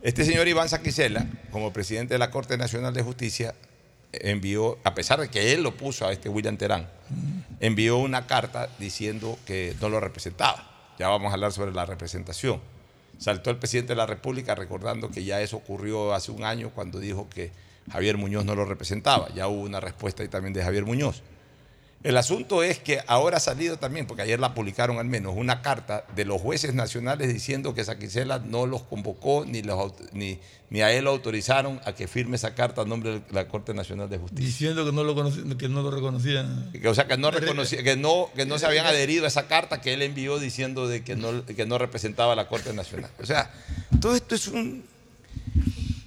Este 0.00 0.24
señor 0.24 0.48
Iván 0.48 0.68
Saquicela, 0.68 1.26
como 1.52 1.72
presidente 1.72 2.14
de 2.14 2.18
la 2.18 2.30
Corte 2.30 2.56
Nacional 2.56 2.92
de 2.94 3.02
Justicia, 3.02 3.54
envió, 4.12 4.78
a 4.84 4.94
pesar 4.94 5.20
de 5.20 5.28
que 5.28 5.52
él 5.52 5.62
lo 5.62 5.76
puso 5.76 6.06
a 6.06 6.12
este 6.12 6.28
William 6.28 6.56
Terán, 6.56 6.88
envió 7.60 7.98
una 7.98 8.26
carta 8.26 8.68
diciendo 8.78 9.38
que 9.46 9.74
no 9.80 9.88
lo 9.88 10.00
representaba. 10.00 10.68
Ya 10.98 11.08
vamos 11.08 11.30
a 11.30 11.34
hablar 11.34 11.52
sobre 11.52 11.72
la 11.72 11.86
representación. 11.86 12.60
Saltó 13.18 13.50
el 13.50 13.56
presidente 13.56 13.92
de 13.92 13.96
la 13.96 14.06
República 14.06 14.54
recordando 14.54 15.10
que 15.10 15.24
ya 15.24 15.40
eso 15.40 15.56
ocurrió 15.56 16.12
hace 16.12 16.30
un 16.30 16.44
año 16.44 16.70
cuando 16.74 16.98
dijo 16.98 17.28
que 17.28 17.52
Javier 17.90 18.16
Muñoz 18.16 18.44
no 18.44 18.54
lo 18.54 18.64
representaba. 18.64 19.28
Ya 19.34 19.48
hubo 19.48 19.62
una 19.62 19.80
respuesta 19.80 20.22
ahí 20.22 20.28
también 20.28 20.52
de 20.52 20.62
Javier 20.62 20.84
Muñoz. 20.84 21.22
El 22.02 22.16
asunto 22.16 22.64
es 22.64 22.80
que 22.80 23.00
ahora 23.06 23.36
ha 23.36 23.40
salido 23.40 23.76
también, 23.76 24.06
porque 24.06 24.22
ayer 24.22 24.40
la 24.40 24.54
publicaron 24.54 24.98
al 24.98 25.04
menos, 25.04 25.34
una 25.36 25.62
carta 25.62 26.04
de 26.16 26.24
los 26.24 26.40
jueces 26.40 26.74
nacionales 26.74 27.32
diciendo 27.32 27.74
que 27.74 27.84
Saquicela 27.84 28.40
no 28.40 28.66
los 28.66 28.82
convocó 28.82 29.44
ni, 29.46 29.62
los, 29.62 29.92
ni, 30.12 30.40
ni 30.70 30.82
a 30.82 30.92
él 30.92 31.04
lo 31.04 31.10
autorizaron 31.10 31.80
a 31.84 31.92
que 31.92 32.08
firme 32.08 32.34
esa 32.34 32.54
carta 32.56 32.82
a 32.82 32.84
nombre 32.84 33.20
de 33.20 33.22
la 33.30 33.46
Corte 33.46 33.72
Nacional 33.72 34.10
de 34.10 34.18
Justicia. 34.18 34.46
Diciendo 34.46 34.84
que 34.84 34.90
no 34.90 35.04
lo, 35.04 35.14
que 35.56 35.68
no 35.68 35.82
lo 35.82 35.90
reconocían. 35.92 36.72
Que, 36.72 36.88
o 36.88 36.94
sea, 36.94 37.06
que 37.06 37.16
no, 37.16 37.30
reconocía, 37.30 37.84
que, 37.84 37.96
no, 37.96 38.30
que 38.34 38.46
no 38.46 38.58
se 38.58 38.66
habían 38.66 38.86
adherido 38.86 39.24
a 39.24 39.28
esa 39.28 39.46
carta 39.46 39.80
que 39.80 39.94
él 39.94 40.02
envió 40.02 40.40
diciendo 40.40 40.88
de 40.88 41.04
que 41.04 41.14
no, 41.14 41.46
que 41.46 41.66
no 41.66 41.78
representaba 41.78 42.32
a 42.32 42.36
la 42.36 42.48
Corte 42.48 42.72
Nacional. 42.72 43.10
O 43.20 43.26
sea, 43.26 43.52
todo 44.00 44.16
esto 44.16 44.34
es 44.34 44.48
un 44.48 44.84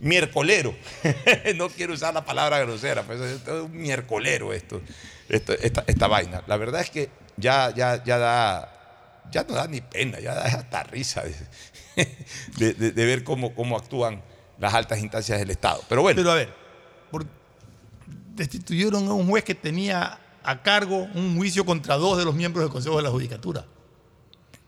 miércolero. 0.06 0.76
no 1.56 1.70
quiero 1.70 1.94
usar 1.94 2.14
la 2.14 2.24
palabra 2.24 2.60
grosera, 2.60 3.04
pero 3.04 3.26
esto 3.26 3.58
es 3.58 3.64
un 3.66 3.76
miércolero 3.76 4.54
esto, 4.54 4.82
esto- 5.28 5.54
esta, 5.54 5.84
esta 5.88 6.08
vaina. 6.08 6.44
La 6.48 6.58
verdad 6.58 6.82
es 6.82 6.90
que 6.90 7.10
ya, 7.38 7.74
ya, 7.76 8.04
ya 8.04 8.18
da, 8.18 9.24
ya 9.32 9.44
no 9.44 9.56
da 9.56 9.68
ni 9.68 9.82
pena, 9.82 10.20
ya 10.20 10.34
da 10.36 10.46
hasta 10.46 10.84
risa 10.84 11.24
de, 11.24 11.36
de- 12.58 12.74
de- 12.74 12.92
de 12.92 13.06
ver 13.06 13.24
cómo, 13.24 13.54
cómo 13.56 13.76
actúan 13.78 14.22
las 14.60 14.74
altas 14.74 15.00
instancias 15.00 15.40
del 15.40 15.50
Estado. 15.50 15.82
Pero 15.90 16.02
bueno. 16.02 16.16
Pero 16.18 16.32
a 16.32 16.36
ver, 16.36 16.54
por- 17.12 17.26
destituyeron 18.36 19.08
a 19.08 19.14
un 19.14 19.28
juez 19.28 19.44
que 19.44 19.56
tenía 19.56 20.20
a 20.44 20.62
cargo 20.62 21.08
un 21.16 21.36
juicio 21.38 21.66
contra 21.66 21.96
dos 21.96 22.18
de 22.18 22.26
los 22.26 22.36
miembros 22.36 22.64
del 22.64 22.72
Consejo 22.72 22.98
de 22.98 23.04
la 23.04 23.10
Judicatura. 23.10 23.66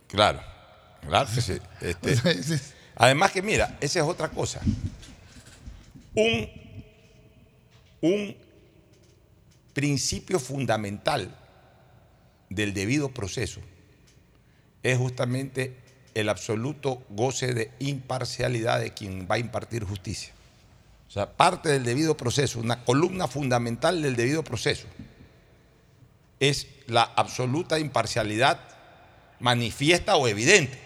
Claro, 0.08 0.42
claro. 1.08 1.30
Este, 1.82 2.60
además 2.96 3.32
que 3.32 3.42
mira, 3.44 3.78
esa 3.82 4.00
es 4.00 4.06
otra 4.06 4.30
cosa. 4.30 4.62
Un, 6.18 6.50
un 8.02 8.36
principio 9.74 10.40
fundamental 10.40 11.38
del 12.50 12.74
debido 12.74 13.10
proceso 13.10 13.62
es 14.82 14.98
justamente 14.98 15.76
el 16.16 16.30
absoluto 16.30 17.04
goce 17.10 17.54
de 17.54 17.72
imparcialidad 17.78 18.80
de 18.80 18.96
quien 18.96 19.28
va 19.30 19.36
a 19.36 19.40
impartir 19.40 19.84
justicia. 19.84 20.34
O 21.08 21.12
sea, 21.12 21.38
parte 21.38 21.70
del 21.70 21.84
debido 21.84 22.18
proceso, 22.18 22.60
una 22.60 22.84
columna 22.84 23.28
fundamental 23.28 24.02
del 24.02 24.16
debido 24.16 24.44
proceso, 24.44 24.88
es 26.40 26.66
la 26.88 27.04
absoluta 27.04 27.78
imparcialidad 27.78 28.60
manifiesta 29.40 30.16
o 30.16 30.28
evidente. 30.28 30.80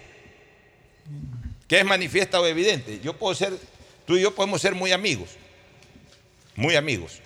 ¿Qué 1.69 1.79
es 1.79 1.85
manifiesta 1.85 2.41
o 2.41 2.45
evidente? 2.45 2.99
Yo 2.99 3.17
puedo 3.17 3.33
ser, 3.33 3.57
tú 4.05 4.17
y 4.17 4.21
yo 4.21 4.33
podemos 4.33 4.61
ser 4.61 4.75
muy 4.75 4.91
amigos, 4.91 5.29
muy 6.55 6.75
amigos. 6.75 7.19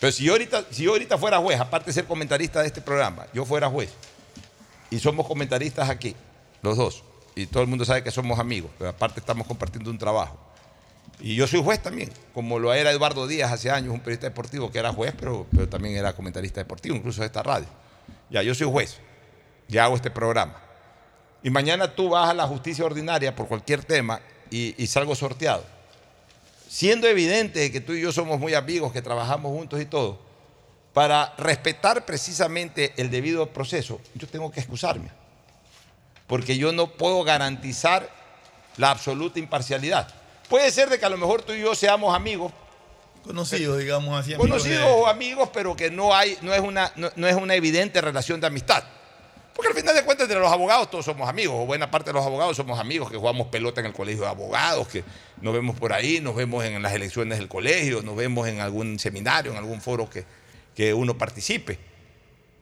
Pero 0.00 0.12
si 0.12 0.24
yo 0.24 0.32
ahorita, 0.32 0.64
si 0.70 0.84
yo 0.84 0.92
ahorita 0.92 1.18
fuera 1.18 1.38
juez, 1.38 1.58
aparte 1.60 1.86
de 1.86 1.92
ser 1.92 2.04
comentarista 2.04 2.60
de 2.60 2.68
este 2.68 2.80
programa, 2.80 3.26
yo 3.32 3.44
fuera 3.44 3.68
juez, 3.68 3.90
y 4.90 4.98
somos 4.98 5.26
comentaristas 5.26 5.90
aquí, 5.90 6.14
los 6.62 6.76
dos, 6.76 7.02
y 7.34 7.46
todo 7.46 7.62
el 7.62 7.68
mundo 7.68 7.84
sabe 7.84 8.02
que 8.02 8.10
somos 8.10 8.38
amigos, 8.38 8.70
pero 8.78 8.90
aparte 8.90 9.20
estamos 9.20 9.46
compartiendo 9.46 9.90
un 9.90 9.98
trabajo. 9.98 10.38
Y 11.20 11.34
yo 11.34 11.48
soy 11.48 11.62
juez 11.62 11.82
también, 11.82 12.12
como 12.32 12.60
lo 12.60 12.72
era 12.72 12.92
Eduardo 12.92 13.26
Díaz 13.26 13.50
hace 13.50 13.70
años, 13.70 13.92
un 13.92 13.98
periodista 13.98 14.28
deportivo 14.28 14.70
que 14.70 14.78
era 14.78 14.92
juez, 14.92 15.12
pero, 15.18 15.46
pero 15.50 15.68
también 15.68 15.96
era 15.96 16.12
comentarista 16.12 16.60
deportivo, 16.60 16.94
incluso 16.94 17.22
de 17.22 17.26
esta 17.26 17.42
radio. 17.42 17.66
Ya, 18.30 18.42
yo 18.42 18.54
soy 18.54 18.70
juez, 18.70 18.98
ya 19.66 19.84
hago 19.84 19.96
este 19.96 20.10
programa. 20.10 20.62
Y 21.42 21.50
mañana 21.50 21.94
tú 21.94 22.10
vas 22.10 22.30
a 22.30 22.34
la 22.34 22.46
justicia 22.46 22.84
ordinaria 22.84 23.34
por 23.34 23.48
cualquier 23.48 23.84
tema 23.84 24.20
y, 24.50 24.74
y 24.82 24.86
salgo 24.86 25.14
sorteado. 25.14 25.64
Siendo 26.68 27.06
evidente 27.06 27.72
que 27.72 27.80
tú 27.80 27.92
y 27.94 28.00
yo 28.02 28.12
somos 28.12 28.38
muy 28.38 28.54
amigos, 28.54 28.92
que 28.92 29.00
trabajamos 29.02 29.52
juntos 29.52 29.80
y 29.80 29.86
todo, 29.86 30.18
para 30.92 31.34
respetar 31.38 32.04
precisamente 32.04 32.92
el 32.96 33.10
debido 33.10 33.48
proceso, 33.50 34.00
yo 34.14 34.26
tengo 34.26 34.50
que 34.50 34.60
excusarme. 34.60 35.10
Porque 36.26 36.58
yo 36.58 36.72
no 36.72 36.88
puedo 36.92 37.24
garantizar 37.24 38.10
la 38.76 38.90
absoluta 38.90 39.38
imparcialidad. 39.38 40.08
Puede 40.48 40.70
ser 40.70 40.88
de 40.90 40.98
que 40.98 41.06
a 41.06 41.08
lo 41.10 41.16
mejor 41.16 41.42
tú 41.42 41.52
y 41.52 41.60
yo 41.60 41.74
seamos 41.74 42.14
amigos. 42.14 42.52
Conocidos, 43.24 43.78
digamos 43.78 44.18
así. 44.18 44.34
amigos 44.34 44.50
Conocidos 44.50 44.84
de- 44.84 44.90
o 44.92 45.06
amigos, 45.06 45.50
pero 45.52 45.74
que 45.76 45.90
no, 45.90 46.14
hay, 46.14 46.38
no, 46.42 46.52
es 46.54 46.60
una, 46.60 46.92
no, 46.96 47.10
no 47.16 47.26
es 47.26 47.34
una 47.34 47.54
evidente 47.54 48.00
relación 48.00 48.40
de 48.40 48.46
amistad. 48.46 48.84
Porque 49.58 49.70
al 49.70 49.74
final 49.74 49.96
de 49.96 50.04
cuentas, 50.04 50.26
entre 50.26 50.38
los 50.38 50.52
abogados 50.52 50.88
todos 50.88 51.04
somos 51.04 51.28
amigos, 51.28 51.56
o 51.58 51.66
buena 51.66 51.90
parte 51.90 52.10
de 52.10 52.14
los 52.14 52.24
abogados 52.24 52.56
somos 52.56 52.78
amigos, 52.78 53.10
que 53.10 53.16
jugamos 53.16 53.48
pelota 53.48 53.80
en 53.80 53.88
el 53.88 53.92
colegio 53.92 54.22
de 54.22 54.28
abogados, 54.28 54.86
que 54.86 55.02
nos 55.40 55.52
vemos 55.52 55.76
por 55.76 55.92
ahí, 55.92 56.20
nos 56.20 56.36
vemos 56.36 56.64
en 56.64 56.80
las 56.80 56.92
elecciones 56.92 57.38
del 57.38 57.48
colegio, 57.48 58.00
nos 58.02 58.14
vemos 58.14 58.46
en 58.46 58.60
algún 58.60 59.00
seminario, 59.00 59.50
en 59.50 59.58
algún 59.58 59.80
foro 59.80 60.08
que, 60.08 60.24
que 60.76 60.94
uno 60.94 61.18
participe. 61.18 61.76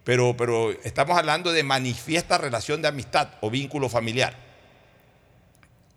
Pero, 0.05 0.39
pero 0.39 0.71
estamos 0.85 1.19
hablando 1.19 1.53
de 1.53 1.63
manifiesta 1.65 2.39
relación 2.39 2.81
de 2.81 2.89
amistad 2.89 3.29
o 3.43 3.51
vínculo 3.51 3.91
familiar. 3.91 4.35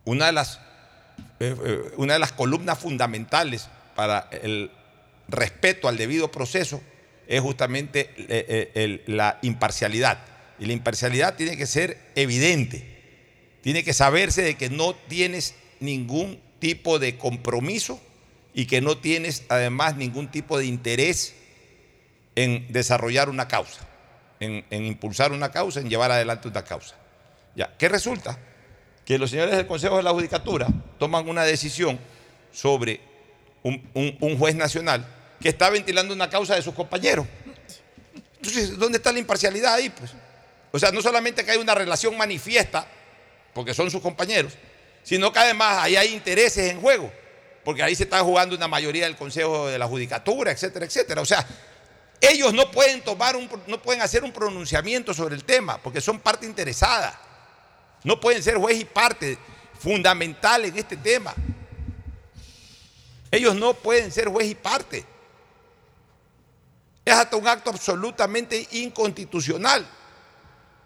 Una 0.03 0.25
de 0.25 0.31
las, 0.33 0.57
eh, 1.39 1.55
eh, 1.63 1.91
una 1.95 2.11
de 2.11 2.19
las 2.19 2.33
columnas 2.33 2.77
fundamentales 2.77 3.69
para 3.95 4.27
el 4.33 4.69
respeto 5.29 5.87
al 5.87 5.95
debido 5.95 6.29
proceso 6.29 6.81
es 7.25 7.39
justamente 7.39 8.13
eh, 8.17 9.01
la 9.07 9.39
imparcialidad. 9.43 10.38
Y 10.59 10.65
la 10.65 10.73
imparcialidad 10.73 11.35
tiene 11.35 11.55
que 11.57 11.65
ser 11.65 11.97
evidente. 12.15 12.97
Tiene 13.61 13.83
que 13.83 13.93
saberse 13.93 14.41
de 14.41 14.55
que 14.55 14.69
no 14.69 14.93
tienes 14.95 15.55
ningún 15.79 16.39
tipo 16.59 16.99
de 16.99 17.17
compromiso 17.17 18.01
y 18.53 18.65
que 18.65 18.81
no 18.81 18.97
tienes 18.97 19.43
además 19.49 19.95
ningún 19.95 20.29
tipo 20.31 20.57
de 20.57 20.65
interés 20.65 21.35
en 22.35 22.71
desarrollar 22.71 23.29
una 23.29 23.47
causa, 23.47 23.85
en, 24.39 24.65
impulsar 24.85 25.31
una 25.31 25.51
causa, 25.51 25.79
en 25.79 25.89
llevar 25.89 26.11
adelante 26.11 26.47
una 26.47 26.63
causa. 26.63 26.95
Ya, 27.55 27.73
¿qué 27.77 27.89
resulta? 27.89 28.37
Que 29.05 29.17
los 29.17 29.29
señores 29.31 29.55
del 29.55 29.67
Consejo 29.67 29.97
de 29.97 30.03
la 30.03 30.11
Judicatura 30.11 30.67
toman 30.97 31.27
una 31.27 31.43
decisión 31.43 31.99
sobre 32.51 32.99
un, 33.63 33.81
un- 33.93 34.17
un 34.19 34.37
juez 34.37 34.55
nacional 34.55 35.05
que 35.41 35.49
está 35.49 35.69
ventilando 35.69 36.13
una 36.13 36.29
causa 36.29 36.55
de 36.55 36.61
sus 36.61 36.73
compañeros. 36.73 37.25
Entonces, 38.37 38.77
¿dónde 38.77 38.97
está 38.97 39.11
la 39.11 39.19
imparcialidad 39.19 39.73
ahí? 39.75 39.89
Pues? 39.89 40.11
O 40.71 40.79
sea, 40.79 40.91
no 40.91 41.01
solamente 41.01 41.43
que 41.43 41.51
hay 41.51 41.57
una 41.57 41.75
relación 41.75 42.17
manifiesta, 42.17 42.87
porque 43.53 43.73
son 43.73 43.89
sus 43.89 44.01
compañeros, 44.01 44.53
sino 45.03 45.31
que 45.33 45.39
además 45.39 45.79
ahí 45.79 45.95
hay 45.95 46.13
intereses 46.13 46.71
en 46.71 46.81
juego, 46.81 47.11
porque 47.63 47.81
ahí 47.83 47.95
se 47.95 48.03
está 48.03 48.19
jugando 48.19 48.55
una 48.55 48.67
mayoría 48.67 49.05
del 49.05 49.15
Consejo 49.15 49.67
de 49.67 49.79
la 49.79 49.87
Judicatura, 49.87 50.51
etcétera, 50.51 50.85
etcétera. 50.85 51.21
O 51.21 51.25
sea, 51.25 51.45
ellos 52.21 52.53
no 52.53 52.69
pueden 52.69 53.01
tomar 53.01 53.35
un, 53.35 53.49
no 53.67 53.81
pueden 53.81 54.01
hacer 54.01 54.23
un 54.23 54.31
pronunciamiento 54.31 55.13
sobre 55.13 55.35
el 55.35 55.43
tema, 55.43 55.81
porque 55.81 56.01
son 56.01 56.19
parte 56.19 56.45
interesada. 56.45 57.19
No 58.03 58.19
pueden 58.19 58.43
ser 58.43 58.57
juez 58.57 58.79
y 58.79 58.85
parte 58.85 59.37
fundamental 59.79 60.65
en 60.65 60.77
este 60.77 60.97
tema. 60.97 61.33
Ellos 63.31 63.55
no 63.55 63.73
pueden 63.73 64.11
ser 64.11 64.27
juez 64.27 64.47
y 64.47 64.55
parte. 64.55 65.05
Es 67.05 67.13
hasta 67.13 67.35
un 67.37 67.47
acto 67.47 67.69
absolutamente 67.69 68.67
inconstitucional. 68.71 69.87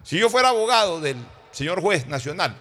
Si 0.04 0.18
yo 0.18 0.28
fuera 0.28 0.50
abogado 0.50 1.00
del 1.00 1.16
señor 1.50 1.80
juez 1.80 2.06
nacional 2.06 2.54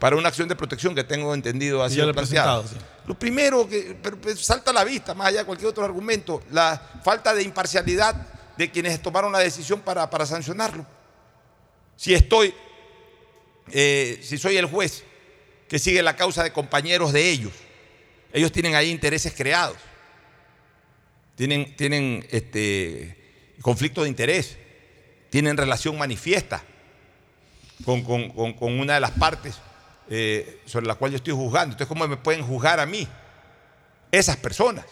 para 0.00 0.16
una 0.16 0.28
acción 0.28 0.48
de 0.48 0.56
protección 0.56 0.94
que 0.94 1.04
tengo 1.04 1.34
entendido 1.34 1.82
ha 1.82 1.90
sido 1.90 2.10
planteada, 2.12 2.66
sí. 2.66 2.76
lo 3.06 3.18
primero 3.18 3.68
que 3.68 3.96
pero, 4.02 4.18
pues, 4.18 4.40
salta 4.40 4.70
a 4.70 4.74
la 4.74 4.82
vista, 4.82 5.14
más 5.14 5.28
allá 5.28 5.40
de 5.40 5.44
cualquier 5.44 5.68
otro 5.68 5.84
argumento, 5.84 6.42
la 6.50 7.00
falta 7.04 7.34
de 7.34 7.42
imparcialidad 7.42 8.14
de 8.56 8.70
quienes 8.70 9.00
tomaron 9.02 9.30
la 9.30 9.40
decisión 9.40 9.80
para, 9.80 10.08
para 10.08 10.24
sancionarlo. 10.24 10.86
Si 11.96 12.14
estoy, 12.14 12.54
eh, 13.70 14.18
si 14.22 14.38
soy 14.38 14.56
el 14.56 14.66
juez 14.66 15.04
que 15.68 15.78
sigue 15.78 16.02
la 16.02 16.16
causa 16.16 16.42
de 16.42 16.52
compañeros 16.52 17.12
de 17.12 17.30
ellos, 17.30 17.52
ellos 18.32 18.50
tienen 18.52 18.74
ahí 18.74 18.90
intereses 18.90 19.34
creados, 19.36 19.76
tienen, 21.36 21.76
tienen 21.76 22.26
este, 22.30 23.56
conflicto 23.60 24.02
de 24.02 24.08
interés, 24.08 24.56
tienen 25.34 25.56
relación 25.56 25.98
manifiesta 25.98 26.62
con, 27.84 28.04
con- 28.04 28.30
con- 28.30 28.52
con 28.52 28.78
una 28.78 28.94
de 28.94 29.00
las 29.00 29.10
partes 29.10 29.56
eh, 30.08 30.60
sobre 30.64 30.86
la 30.86 30.94
cual 30.94 31.10
yo 31.10 31.16
estoy 31.16 31.32
juzgando. 31.32 31.72
Entonces, 31.72 31.88
¿cómo 31.88 32.06
me 32.06 32.16
pueden 32.16 32.46
juzgar 32.46 32.78
a 32.78 32.86
mí 32.86 33.08
esas 34.12 34.36
personas? 34.36 34.84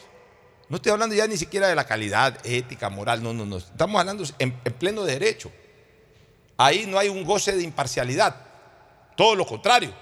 No 0.68 0.78
estoy 0.78 0.90
hablando 0.90 1.14
ya 1.14 1.28
ni 1.28 1.36
siquiera 1.36 1.68
de 1.68 1.76
la 1.76 1.84
calidad 1.84 2.44
ética, 2.44 2.90
moral, 2.90 3.22
no, 3.22 3.32
no, 3.32 3.46
no. 3.46 3.58
Estamos 3.58 4.00
hablando 4.00 4.24
en, 4.40 4.52
en 4.64 4.72
pleno 4.72 5.04
derecho. 5.04 5.52
Ahí 6.56 6.86
no 6.88 6.98
hay 6.98 7.08
un 7.08 7.22
goce 7.22 7.52
de 7.56 7.62
imparcialidad. 7.62 8.34
Todo 9.16 9.36
lo 9.36 9.46
contrario. 9.46 9.94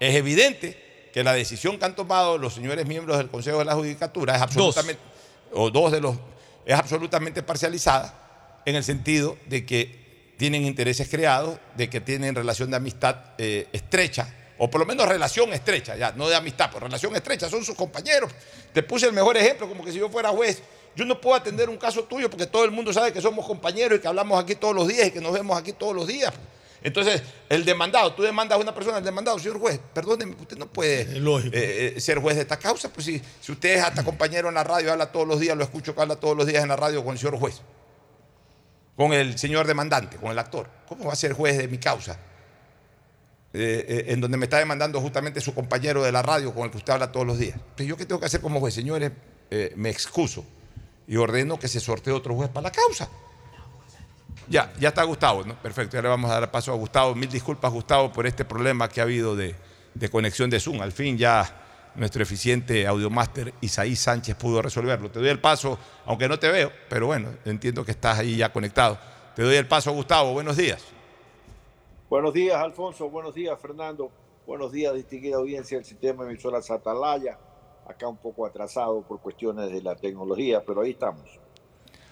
Es 0.00 0.16
evidente 0.16 1.10
que 1.14 1.22
la 1.22 1.34
decisión 1.34 1.78
que 1.78 1.84
han 1.84 1.94
tomado 1.94 2.36
los 2.36 2.52
señores 2.52 2.84
miembros 2.84 3.16
del 3.18 3.28
Consejo 3.28 3.60
de 3.60 3.64
la 3.66 3.76
Judicatura 3.76 4.34
es 4.34 4.42
absolutamente, 4.42 5.00
o 5.52 5.70
dos 5.70 5.92
de 5.92 6.00
los, 6.00 6.16
es 6.66 6.74
absolutamente 6.76 7.44
parcializada 7.44 8.24
en 8.64 8.76
el 8.76 8.84
sentido 8.84 9.36
de 9.46 9.64
que 9.64 10.34
tienen 10.36 10.64
intereses 10.64 11.08
creados, 11.08 11.58
de 11.76 11.90
que 11.90 12.00
tienen 12.00 12.34
relación 12.34 12.70
de 12.70 12.76
amistad 12.76 13.16
eh, 13.38 13.66
estrecha, 13.72 14.34
o 14.58 14.70
por 14.70 14.80
lo 14.80 14.86
menos 14.86 15.08
relación 15.08 15.52
estrecha, 15.52 15.96
ya, 15.96 16.12
no 16.12 16.28
de 16.28 16.36
amistad, 16.36 16.70
pero 16.72 16.86
relación 16.86 17.14
estrecha, 17.16 17.48
son 17.48 17.64
sus 17.64 17.76
compañeros. 17.76 18.30
Te 18.72 18.82
puse 18.82 19.06
el 19.06 19.12
mejor 19.12 19.36
ejemplo, 19.36 19.68
como 19.68 19.84
que 19.84 19.92
si 19.92 19.98
yo 19.98 20.08
fuera 20.08 20.30
juez, 20.30 20.62
Yo 20.96 21.04
no 21.04 21.20
puedo 21.20 21.36
atender 21.36 21.68
un 21.68 21.76
caso 21.76 22.02
tuyo 22.04 22.28
porque 22.28 22.46
todo 22.46 22.64
el 22.64 22.72
mundo 22.72 22.92
sabe 22.92 23.12
que 23.12 23.20
somos 23.20 23.46
compañeros 23.46 23.98
y 23.98 24.02
que 24.02 24.08
hablamos 24.08 24.42
aquí 24.42 24.56
todos 24.56 24.74
los 24.74 24.88
días 24.88 25.06
y 25.06 25.10
que 25.12 25.20
nos 25.20 25.32
vemos 25.32 25.56
aquí 25.56 25.72
todos 25.72 25.94
los 25.94 26.08
días. 26.08 26.32
Entonces, 26.82 27.22
el 27.48 27.64
demandado, 27.64 28.12
tú 28.14 28.22
demandas 28.22 28.58
a 28.58 28.60
una 28.60 28.74
persona, 28.74 28.98
el 28.98 29.04
demandado, 29.04 29.38
señor 29.38 29.58
juez, 29.60 29.80
perdóneme, 29.92 30.34
usted 30.40 30.56
no 30.56 30.66
puede 30.66 31.02
eh, 31.02 31.94
eh, 31.96 32.00
ser 32.00 32.18
juez 32.18 32.36
de 32.36 32.42
esta 32.42 32.56
causa, 32.56 32.88
pues 32.92 33.06
si, 33.06 33.22
si 33.40 33.52
usted 33.52 33.76
es 33.76 33.82
hasta 33.82 34.04
compañero 34.04 34.48
en 34.48 34.54
la 34.54 34.64
radio, 34.64 34.92
habla 34.92 35.10
todos 35.10 35.26
los 35.26 35.40
días, 35.40 35.56
lo 35.56 35.64
escucho 35.64 35.94
que 35.94 36.00
habla 36.00 36.16
todos 36.16 36.36
los 36.36 36.46
días 36.46 36.62
en 36.62 36.68
la 36.68 36.76
radio 36.76 37.04
con 37.04 37.12
el 37.12 37.18
señor 37.18 37.38
juez, 37.38 37.62
con 38.98 39.14
el 39.14 39.38
señor 39.38 39.66
demandante, 39.66 40.18
con 40.18 40.30
el 40.30 40.38
actor. 40.38 40.68
¿Cómo 40.86 41.06
va 41.06 41.14
a 41.14 41.16
ser 41.16 41.32
juez 41.32 41.56
de 41.56 41.68
mi 41.68 41.78
causa? 41.78 42.18
Eh, 43.54 44.04
en 44.08 44.20
donde 44.20 44.36
me 44.36 44.44
está 44.44 44.58
demandando 44.58 45.00
justamente 45.00 45.40
su 45.40 45.54
compañero 45.54 46.02
de 46.02 46.12
la 46.12 46.20
radio 46.20 46.52
con 46.52 46.64
el 46.64 46.70
que 46.70 46.76
usted 46.76 46.92
habla 46.92 47.10
todos 47.10 47.26
los 47.26 47.38
días. 47.38 47.58
Pues 47.74 47.88
yo 47.88 47.96
qué 47.96 48.04
tengo 48.04 48.20
que 48.20 48.26
hacer 48.26 48.42
como 48.42 48.60
juez, 48.60 48.74
señores, 48.74 49.10
me 49.76 49.88
excuso 49.88 50.44
y 51.06 51.16
ordeno 51.16 51.58
que 51.58 51.68
se 51.68 51.80
sortee 51.80 52.12
otro 52.12 52.34
juez 52.34 52.50
para 52.50 52.64
la 52.64 52.70
causa. 52.70 53.08
Ya, 54.48 54.72
ya 54.78 54.88
está 54.88 55.02
Gustavo, 55.02 55.44
¿no? 55.44 55.54
Perfecto, 55.54 55.96
ya 55.96 56.02
le 56.02 56.08
vamos 56.08 56.30
a 56.30 56.40
dar 56.40 56.50
paso 56.50 56.72
a 56.72 56.76
Gustavo. 56.76 57.14
Mil 57.14 57.28
disculpas, 57.28 57.72
Gustavo, 57.72 58.12
por 58.12 58.26
este 58.26 58.44
problema 58.44 58.88
que 58.88 59.00
ha 59.00 59.04
habido 59.04 59.36
de, 59.36 59.54
conexión 60.10 60.50
de 60.50 60.60
Zoom. 60.60 60.80
Al 60.80 60.92
fin 60.92 61.18
ya 61.18 61.67
nuestro 61.98 62.22
eficiente 62.22 62.86
audiomaster 62.86 63.52
Isaí 63.60 63.96
Sánchez 63.96 64.36
pudo 64.36 64.62
resolverlo. 64.62 65.10
Te 65.10 65.18
doy 65.18 65.28
el 65.28 65.40
paso, 65.40 65.78
aunque 66.06 66.28
no 66.28 66.38
te 66.38 66.50
veo, 66.50 66.72
pero 66.88 67.06
bueno, 67.06 67.30
entiendo 67.44 67.84
que 67.84 67.90
estás 67.90 68.18
ahí 68.18 68.36
ya 68.36 68.52
conectado. 68.52 68.98
Te 69.34 69.42
doy 69.42 69.56
el 69.56 69.66
paso, 69.66 69.92
Gustavo. 69.92 70.32
Buenos 70.32 70.56
días. 70.56 70.82
Buenos 72.08 72.32
días, 72.32 72.56
Alfonso. 72.56 73.10
Buenos 73.10 73.34
días, 73.34 73.58
Fernando. 73.60 74.10
Buenos 74.46 74.72
días, 74.72 74.94
distinguida 74.94 75.36
audiencia 75.36 75.76
del 75.76 75.84
sistema 75.84 76.24
emisora 76.24 76.62
Satalaya. 76.62 77.38
Acá 77.86 78.08
un 78.08 78.16
poco 78.16 78.46
atrasado 78.46 79.02
por 79.02 79.20
cuestiones 79.20 79.70
de 79.70 79.82
la 79.82 79.94
tecnología, 79.94 80.62
pero 80.66 80.80
ahí 80.80 80.90
estamos. 80.92 81.38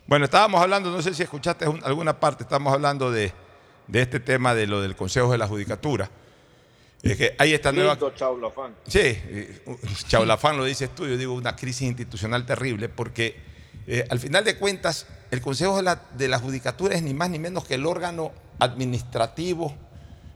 Bueno, 0.06 0.26
estábamos 0.26 0.60
hablando, 0.60 0.90
no 0.90 1.02
sé 1.02 1.14
si 1.14 1.22
escuchaste 1.22 1.64
alguna 1.82 2.20
parte, 2.20 2.44
estábamos 2.44 2.72
hablando 2.72 3.10
de, 3.10 3.32
este 3.92 4.20
tema 4.20 4.54
de 4.54 4.66
lo 4.66 4.80
del 4.80 4.94
Consejo 4.94 5.32
de 5.32 5.38
la 5.38 5.48
Judicatura. 5.48 6.10
Es 7.10 7.16
que 7.16 7.34
hay 7.38 7.54
esta 7.54 7.72
nueva. 7.72 7.98
Chaulafán. 8.14 8.74
Sí, 8.86 9.18
Chaulafán 10.08 10.56
lo 10.56 10.64
dices 10.64 10.94
tú, 10.94 11.06
yo 11.06 11.16
digo 11.16 11.34
una 11.34 11.56
crisis 11.56 11.82
institucional 11.82 12.46
terrible, 12.46 12.88
porque 12.88 13.36
eh, 13.86 14.06
al 14.10 14.18
final 14.18 14.44
de 14.44 14.56
cuentas, 14.56 15.06
el 15.30 15.40
Consejo 15.40 15.76
de 15.76 15.82
la, 15.82 16.02
de 16.16 16.28
la, 16.28 16.38
Judicatura 16.38 16.94
es 16.94 17.02
ni 17.02 17.14
más 17.14 17.30
ni 17.30 17.38
menos 17.38 17.64
que 17.64 17.74
el 17.74 17.86
órgano 17.86 18.32
administrativo 18.58 19.74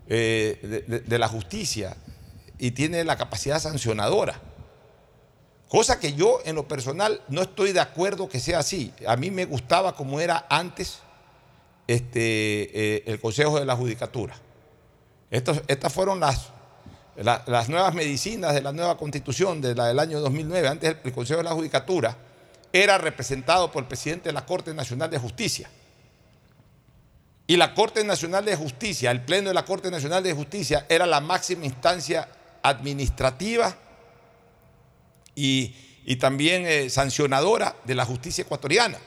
eh, 0.09 1.03
de 1.07 1.19
la 1.19 1.29
justicia 1.29 1.97
y 2.59 2.73
tiene 2.73 3.05
la 3.05 3.17
capacidad 3.17 3.59
sancionadora. 3.59 4.41
Cosa 5.69 6.01
que 6.01 6.15
yo 6.15 6.41
en 6.45 6.57
lo 6.57 6.67
personal 6.67 7.23
no 7.29 7.43
estoy 7.43 7.73
de 7.73 7.79
acuerdo 7.79 8.29
que 8.29 8.41
sea 8.41 8.59
así. 8.59 8.93
A 9.07 9.17
mí 9.17 9.31
me 9.31 9.45
gustaba 9.45 9.95
como 9.95 10.21
era 10.21 10.47
antes 10.51 10.99
este, 11.87 12.97
eh, 12.97 13.03
el 13.07 13.21
Consejo 13.21 13.59
de 13.59 13.65
la 13.65 13.77
Judicatura. 13.77 14.35
estas 15.31 15.93
fueron 15.93 16.21
las, 16.21 16.51
las 17.25 17.69
nuevas 17.69 17.95
medicinas 17.95 18.55
de 18.55 18.63
la 18.63 18.73
nueva 18.73 18.97
constitución 18.97 19.61
de 19.61 19.75
la 19.75 19.89
del 19.89 19.99
año 19.99 20.21
2009. 20.21 20.69
Antes 20.69 20.97
el 21.05 21.13
Consejo 21.13 21.39
de 21.39 21.45
la 21.45 21.53
Judicatura 21.53 22.17
era 22.73 22.97
representado 22.97 23.71
por 23.71 23.83
el 23.83 23.89
presidente 23.89 24.31
de 24.31 24.33
la 24.33 24.47
Corte 24.47 24.73
Nacional 24.73 25.11
de 25.11 25.19
Justicia. 25.19 25.69
Y 27.47 27.57
la 27.57 27.75
Corte 27.75 28.05
Nacional 28.05 28.45
de 28.45 28.57
Justicia, 28.57 29.11
el 29.11 29.21
Pleno 29.23 29.49
de 29.49 29.55
la 29.55 29.65
Corte 29.65 29.91
Nacional 29.91 30.23
de 30.23 30.33
Justicia, 30.33 30.87
era 30.89 31.05
la 31.05 31.21
máxima 31.21 31.67
instancia 31.67 32.27
administrativa 32.63 33.77
y, 35.35 35.75
también 36.19 36.65
eh, 36.67 36.89
sancionadora 36.91 37.77
de 37.85 37.95
la 37.95 38.05
justicia 38.05 38.43
ecuatoriana. 38.43 38.99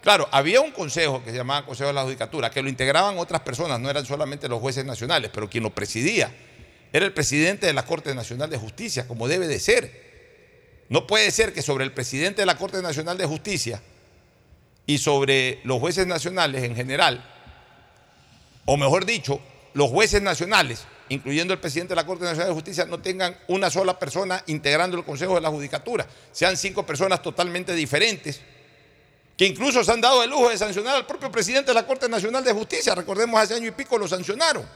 Claro, 0.00 0.28
había 0.32 0.60
un 0.60 0.70
consejo 0.70 1.22
que 1.22 1.32
se 1.32 1.36
llamaba 1.36 1.66
Consejo 1.66 1.88
de 1.88 1.94
la 1.94 2.04
Judicatura, 2.04 2.50
que 2.50 2.62
lo 2.62 2.68
integraban 2.68 3.18
otras 3.18 3.42
personas, 3.42 3.78
no 3.78 3.90
eran 3.90 4.06
solamente 4.06 4.48
los 4.48 4.60
jueces 4.60 4.84
nacionales, 4.84 5.30
pero 5.32 5.50
quien 5.50 5.64
lo 5.64 5.70
presidía 5.70 6.32
era 6.92 7.04
el 7.04 7.12
presidente 7.12 7.66
de 7.66 7.72
la 7.72 7.84
Corte 7.84 8.14
Nacional 8.14 8.50
de 8.50 8.58
Justicia, 8.58 9.06
como 9.06 9.28
debe 9.28 9.46
de 9.46 9.60
ser. 9.60 10.08
No 10.88 11.06
puede 11.06 11.30
ser 11.30 11.52
que 11.52 11.62
sobre 11.62 11.84
el 11.84 11.92
presidente 11.92 12.42
de 12.42 12.46
la 12.46 12.56
Corte 12.56 12.80
Nacional 12.80 13.18
de 13.18 13.26
Justicia 13.26 13.82
y 14.86 14.98
sobre 14.98 15.60
los 15.64 15.80
jueces 15.80 16.06
nacionales 16.06 16.64
en 16.64 16.74
general, 16.74 17.24
o 18.64 18.76
mejor 18.76 19.04
dicho, 19.04 19.40
los 19.74 19.90
jueces 19.90 20.22
nacionales 20.22 20.86
incluyendo 21.08 21.54
el 21.54 21.60
presidente 21.60 21.92
de 21.92 21.96
la 21.96 22.06
Corte 22.06 22.24
Nacional 22.24 22.48
de 22.48 22.54
Justicia, 22.54 22.84
no 22.84 23.00
tengan 23.00 23.36
una 23.48 23.70
sola 23.70 23.98
persona 23.98 24.42
integrando 24.46 24.96
el 24.96 25.04
Consejo 25.04 25.34
de 25.34 25.40
la 25.40 25.48
Judicatura, 25.48 26.06
sean 26.32 26.56
cinco 26.56 26.84
personas 26.84 27.22
totalmente 27.22 27.74
diferentes, 27.74 28.40
que 29.36 29.46
incluso 29.46 29.84
se 29.84 29.92
han 29.92 30.00
dado 30.00 30.22
el 30.22 30.30
lujo 30.30 30.50
de 30.50 30.58
sancionar 30.58 30.96
al 30.96 31.06
propio 31.06 31.30
presidente 31.30 31.70
de 31.70 31.74
la 31.74 31.86
Corte 31.86 32.08
Nacional 32.08 32.44
de 32.44 32.52
Justicia, 32.52 32.94
recordemos 32.94 33.40
hace 33.40 33.54
año 33.54 33.68
y 33.68 33.72
pico 33.72 33.96
lo 33.96 34.08
sancionaron. 34.08 34.66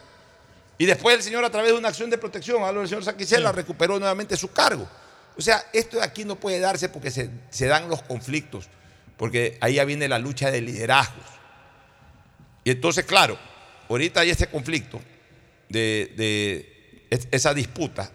Y 0.78 0.86
después 0.86 1.16
el 1.16 1.22
señor 1.22 1.44
a 1.44 1.50
través 1.50 1.72
de 1.72 1.78
una 1.78 1.88
acción 1.88 2.10
de 2.10 2.18
protección, 2.18 2.62
hablo 2.62 2.80
del 2.80 2.88
señor 2.88 3.04
Saquicela, 3.04 3.52
recuperó 3.52 3.98
nuevamente 3.98 4.36
su 4.36 4.52
cargo. 4.52 4.88
O 5.36 5.40
sea, 5.40 5.64
esto 5.72 5.98
de 5.98 6.04
aquí 6.04 6.24
no 6.24 6.36
puede 6.36 6.60
darse 6.60 6.88
porque 6.88 7.10
se, 7.10 7.66
dan 7.66 7.88
los 7.88 8.02
conflictos, 8.02 8.68
porque 9.16 9.58
ahí 9.60 9.74
ya 9.74 9.84
viene 9.84 10.08
la 10.08 10.18
lucha 10.18 10.50
de 10.50 10.60
liderazgos. 10.60 11.24
Y 12.64 12.70
entonces, 12.70 13.04
claro, 13.04 13.38
ahorita 13.88 14.20
hay 14.20 14.30
este 14.30 14.46
conflicto, 14.46 15.00
de, 15.68 17.06
esa 17.30 17.54
disputa 17.54 18.10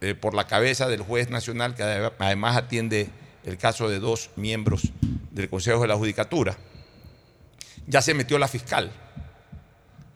eh, 0.00 0.14
por 0.14 0.34
la 0.34 0.46
cabeza 0.46 0.88
del 0.88 1.02
juez 1.02 1.30
nacional, 1.30 1.74
que 1.74 1.82
además 1.82 2.56
atiende 2.56 3.08
el 3.44 3.56
caso 3.56 3.88
de 3.88 4.00
dos 4.00 4.30
miembros 4.36 4.82
del 5.30 5.48
Consejo 5.48 5.82
de 5.82 5.88
la 5.88 5.96
Judicatura, 5.96 6.56
ya 7.86 8.02
se 8.02 8.14
metió 8.14 8.38
la 8.38 8.48
fiscal. 8.48 8.92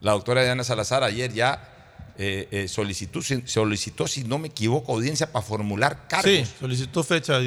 La 0.00 0.12
doctora 0.12 0.42
Diana 0.42 0.64
Salazar 0.64 1.04
ayer 1.04 1.32
ya 1.32 1.71
eh, 2.18 2.48
eh, 2.50 2.68
solicitó, 2.68 3.20
solicitó, 3.22 4.06
si 4.06 4.24
no 4.24 4.38
me 4.38 4.48
equivoco, 4.48 4.92
audiencia 4.92 5.32
para 5.32 5.44
formular 5.44 6.06
cargos. 6.08 6.30
Sí, 6.30 6.44
solicitó 6.60 7.02
fecha, 7.02 7.40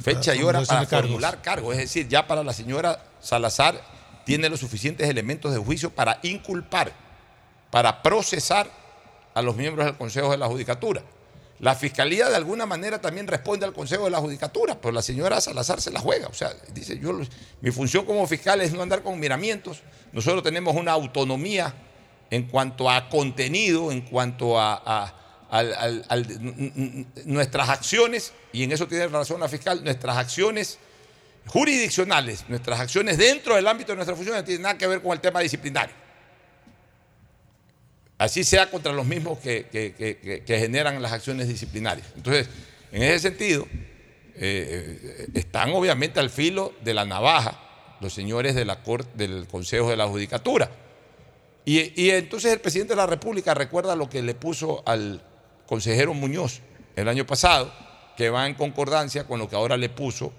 fecha 0.00 0.34
y 0.34 0.42
hora 0.42 0.62
para 0.62 0.86
formular 0.86 1.42
cargos. 1.42 1.74
Es 1.74 1.80
decir, 1.80 2.08
ya 2.08 2.26
para 2.26 2.44
la 2.44 2.52
señora 2.52 3.04
Salazar 3.20 3.82
tiene 4.24 4.48
los 4.48 4.60
suficientes 4.60 5.08
elementos 5.08 5.52
de 5.52 5.58
juicio 5.58 5.90
para 5.90 6.18
inculpar 6.22 6.92
para 7.70 8.02
procesar 8.02 8.70
a 9.34 9.42
los 9.42 9.56
miembros 9.56 9.86
del 9.86 9.96
Consejo 9.96 10.30
de 10.30 10.38
la 10.38 10.46
Judicatura. 10.46 11.02
La 11.58 11.74
Fiscalía 11.74 12.28
de 12.28 12.36
alguna 12.36 12.66
manera 12.66 13.00
también 13.00 13.26
responde 13.26 13.66
al 13.66 13.72
Consejo 13.72 14.04
de 14.04 14.10
la 14.10 14.18
Judicatura, 14.18 14.78
pero 14.80 14.92
la 14.92 15.02
señora 15.02 15.40
Salazar 15.40 15.80
se 15.80 15.90
la 15.90 16.00
juega. 16.00 16.28
O 16.28 16.34
sea, 16.34 16.54
dice, 16.72 16.98
yo, 16.98 17.18
mi 17.60 17.70
función 17.70 18.04
como 18.04 18.26
fiscal 18.26 18.60
es 18.60 18.72
no 18.72 18.82
andar 18.82 19.02
con 19.02 19.18
miramientos. 19.18 19.82
Nosotros 20.12 20.42
tenemos 20.42 20.74
una 20.76 20.92
autonomía 20.92 21.74
en 22.30 22.44
cuanto 22.44 22.90
a 22.90 23.08
contenido, 23.08 23.92
en 23.92 24.02
cuanto 24.02 24.58
a, 24.58 25.12
nuestras 27.24 27.68
acciones, 27.68 28.32
y 28.52 28.64
en 28.64 28.72
eso 28.72 28.86
tiene 28.86 29.06
razón 29.08 29.40
la 29.40 29.48
fiscal, 29.48 29.82
nuestras 29.82 30.16
acciones 30.16 30.78
jurisdiccionales, 31.46 32.44
nuestras 32.48 32.80
acciones 32.80 33.16
dentro 33.16 33.54
del 33.54 33.66
ámbito 33.66 33.92
de 33.92 33.96
nuestra 33.96 34.16
función 34.16 34.36
no 34.36 34.44
tienen 34.44 34.62
nada 34.62 34.76
que 34.76 34.86
ver 34.86 35.00
con 35.00 35.12
el 35.12 35.20
tema 35.20 35.40
disciplinario. 35.40 35.94
Así 38.18 38.44
sea 38.44 38.70
contra 38.70 38.92
los 38.92 39.06
mismos 39.06 39.38
que, 39.38 40.42
generan 40.46 41.00
las 41.00 41.12
acciones 41.12 41.48
disciplinarias. 41.48 42.08
Entonces, 42.16 42.48
en 42.90 43.02
ese 43.02 43.20
sentido, 43.20 43.68
eh, 44.34 45.28
están 45.34 45.70
obviamente 45.72 46.18
al 46.18 46.30
filo 46.30 46.74
de 46.82 46.92
la 46.92 47.04
navaja 47.04 47.62
los 48.00 48.12
señores 48.12 48.54
de 48.54 48.64
la 48.64 48.82
corte, 48.82 49.10
del 49.14 49.46
Consejo 49.46 49.90
de 49.90 49.96
la 49.96 50.06
Judicatura. 50.06 50.70
Y, 51.68 52.10
entonces 52.10 52.52
el 52.52 52.60
presidente 52.60 52.92
de 52.92 52.96
la 52.96 53.08
República 53.08 53.52
recuerda 53.52 53.96
lo 53.96 54.08
que 54.08 54.22
le 54.22 54.34
puso 54.34 54.84
al 54.86 55.20
consejero 55.66 56.14
Muñoz 56.14 56.60
el 56.94 57.08
año 57.08 57.26
pasado, 57.26 57.72
que 58.16 58.30
va 58.30 58.46
en 58.46 58.54
concordancia 58.54 59.24
con 59.24 59.40
lo 59.40 59.48
que 59.48 59.56
ahora 59.56 59.76
le 59.76 59.88
puso 59.88 60.32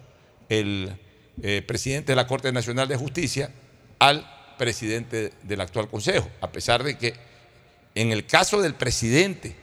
el 0.48 0.98
eh, 1.44 1.62
presidente 1.68 2.14
de 2.14 2.16
la 2.16 2.28
Corte 2.28 2.54
Nacional 2.54 2.88
de 2.88 2.96
Justicia 2.96 3.52
al 4.00 4.26
presidente 4.58 5.34
del 5.44 5.60
actual 5.60 5.90
Consejo, 5.90 6.30
a 6.40 6.50
pesar 6.50 6.82
de 6.82 6.98
que 6.98 7.14
en 7.94 8.14
el 8.14 8.26
caso 8.26 8.62
del 8.62 8.76
presidente 8.76 9.54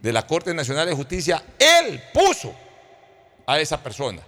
de 0.00 0.12
la 0.14 0.26
Corte 0.26 0.54
Nacional 0.54 0.88
de 0.88 0.94
Justicia, 0.94 1.44
él 1.58 2.00
puso 2.14 2.54
a 3.46 3.60
esa 3.60 3.82
persona. 3.82 4.22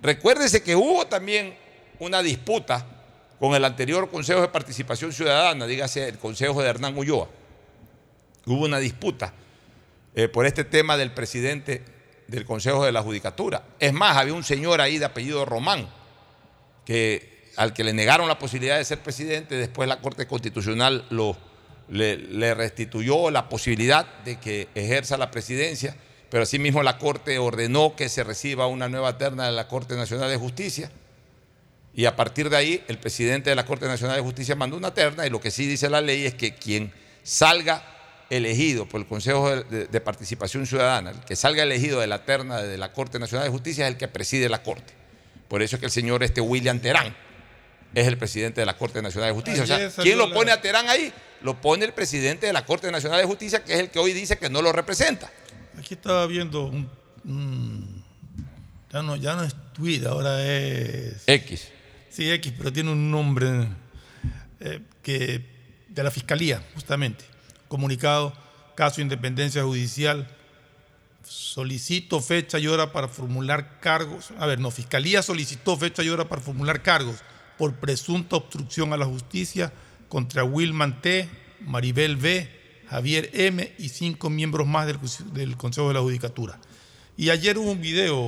Recuérdese 0.00 0.62
que 0.62 0.76
hubo 0.76 1.04
también 1.08 1.56
una 1.98 2.22
disputa 2.22 2.86
con 3.42 3.56
el 3.56 3.64
anterior 3.64 4.08
Consejo 4.08 4.40
de 4.40 4.46
Participación 4.46 5.12
Ciudadana, 5.12 5.66
dígase 5.66 6.08
el 6.08 6.16
Consejo 6.16 6.62
de 6.62 6.68
Hernán 6.68 6.96
Ulloa. 6.96 7.28
Hubo 8.46 8.64
una 8.64 8.78
disputa 8.78 9.34
eh, 10.14 10.28
por 10.28 10.46
este 10.46 10.62
tema 10.62 10.96
del 10.96 11.10
presidente 11.10 11.82
del 12.28 12.44
Consejo 12.44 12.84
de 12.84 12.92
la 12.92 13.02
Judicatura. 13.02 13.64
Es 13.80 13.92
más, 13.92 14.16
había 14.16 14.34
un 14.34 14.44
señor 14.44 14.80
ahí 14.80 14.96
de 14.98 15.06
apellido 15.06 15.44
Román, 15.44 15.88
que, 16.86 17.50
al 17.56 17.74
que 17.74 17.82
le 17.82 17.92
negaron 17.92 18.28
la 18.28 18.38
posibilidad 18.38 18.78
de 18.78 18.84
ser 18.84 19.00
presidente, 19.00 19.56
después 19.56 19.88
la 19.88 20.00
Corte 20.00 20.28
Constitucional 20.28 21.04
lo 21.10 21.36
le, 21.88 22.54
restituyó 22.54 23.32
la 23.32 23.48
posibilidad 23.48 24.06
de 24.24 24.38
que 24.38 24.68
ejerza 24.76 25.16
la 25.16 25.32
presidencia, 25.32 25.96
pero 26.30 26.44
asimismo 26.44 26.84
la 26.84 26.96
Corte 26.96 27.40
ordenó 27.40 27.96
que 27.96 28.08
se 28.08 28.22
reciba 28.22 28.68
una 28.68 28.88
nueva 28.88 29.18
terna 29.18 29.46
de 29.46 29.52
la 29.52 29.66
Corte 29.66 29.96
Nacional 29.96 30.30
de 30.30 30.36
Justicia. 30.36 30.92
Y 31.94 32.06
a 32.06 32.16
partir 32.16 32.48
de 32.48 32.56
ahí, 32.56 32.84
el 32.88 32.98
presidente 32.98 33.50
de 33.50 33.56
la 33.56 33.66
Corte 33.66 33.86
Nacional 33.86 34.16
de 34.16 34.22
Justicia 34.22 34.54
mandó 34.54 34.76
una 34.76 34.94
terna 34.94 35.26
y 35.26 35.30
lo 35.30 35.40
que 35.40 35.50
sí 35.50 35.66
dice 35.66 35.90
la 35.90 36.00
ley 36.00 36.24
es 36.24 36.34
que 36.34 36.54
quien 36.54 36.92
salga 37.22 37.84
elegido 38.30 38.88
por 38.88 39.00
el 39.00 39.06
Consejo 39.06 39.50
de, 39.50 40.00
Participación 40.00 40.66
Ciudadana, 40.66 41.10
el 41.10 41.20
que 41.20 41.36
salga 41.36 41.62
elegido 41.64 42.00
de 42.00 42.06
la 42.06 42.24
terna 42.24 42.62
de 42.62 42.78
la 42.78 42.92
Corte 42.92 43.18
Nacional 43.18 43.46
de 43.46 43.52
Justicia 43.52 43.86
es 43.86 43.92
el 43.92 43.98
que 43.98 44.08
preside 44.08 44.48
la 44.48 44.62
Corte. 44.62 44.94
Por 45.48 45.60
eso 45.60 45.76
es 45.76 45.80
que 45.80 45.86
el 45.86 45.92
señor 45.92 46.22
este 46.22 46.40
William 46.40 46.80
Terán 46.80 47.14
es 47.94 48.06
el 48.06 48.16
presidente 48.16 48.62
de 48.62 48.66
la 48.66 48.78
Corte 48.78 49.02
Nacional 49.02 49.28
de 49.28 49.34
Justicia. 49.34 49.62
O 49.64 49.66
sea, 49.66 49.90
¿quién 50.02 50.16
lo 50.16 50.32
pone 50.32 50.50
a 50.50 50.62
Terán 50.62 50.88
ahí? 50.88 51.12
Lo 51.42 51.60
pone 51.60 51.84
el 51.84 51.92
presidente 51.92 52.46
de 52.46 52.54
la 52.54 52.64
Corte 52.64 52.90
Nacional 52.90 53.20
de 53.20 53.26
Justicia, 53.26 53.62
que 53.62 53.74
es 53.74 53.80
el 53.80 53.90
que 53.90 53.98
hoy 53.98 54.14
dice 54.14 54.38
que 54.38 54.48
no 54.48 54.62
lo 54.62 54.72
representa. 54.72 55.30
Aquí 55.78 55.92
estaba 55.92 56.26
viendo 56.26 56.64
un, 56.64 56.88
un- 57.24 58.02
ya 58.90 59.02
no 59.02 59.16
ya 59.16 59.34
no 59.34 59.44
es 59.44 59.54
Twitter, 59.74 60.08
ahora 60.08 60.42
es 60.42 61.22
X. 61.26 61.68
Sí, 62.12 62.30
X, 62.30 62.52
pero 62.58 62.70
tiene 62.70 62.92
un 62.92 63.10
nombre 63.10 63.68
eh, 64.60 64.80
que 65.02 65.42
de 65.88 66.02
la 66.02 66.10
fiscalía, 66.10 66.62
justamente. 66.74 67.24
Comunicado, 67.68 68.34
caso 68.74 68.96
de 68.96 69.04
independencia 69.04 69.62
judicial. 69.64 70.28
Solicito 71.24 72.20
fecha 72.20 72.58
y 72.58 72.66
hora 72.66 72.92
para 72.92 73.08
formular 73.08 73.80
cargos. 73.80 74.30
A 74.38 74.44
ver, 74.44 74.60
no, 74.60 74.70
fiscalía 74.70 75.22
solicitó 75.22 75.78
fecha 75.78 76.02
y 76.02 76.10
hora 76.10 76.28
para 76.28 76.42
formular 76.42 76.82
cargos 76.82 77.20
por 77.56 77.76
presunta 77.76 78.36
obstrucción 78.36 78.92
a 78.92 78.98
la 78.98 79.06
justicia 79.06 79.72
contra 80.10 80.44
Wilman 80.44 81.00
T, 81.00 81.30
Maribel 81.60 82.16
B, 82.16 82.46
Javier 82.90 83.30
M 83.32 83.74
y 83.78 83.88
cinco 83.88 84.28
miembros 84.28 84.66
más 84.66 84.86
del, 84.86 84.98
del 85.32 85.56
Consejo 85.56 85.88
de 85.88 85.94
la 85.94 86.00
Judicatura. 86.00 86.58
Y 87.16 87.30
ayer 87.30 87.56
hubo 87.56 87.70
un 87.70 87.80
video, 87.80 88.18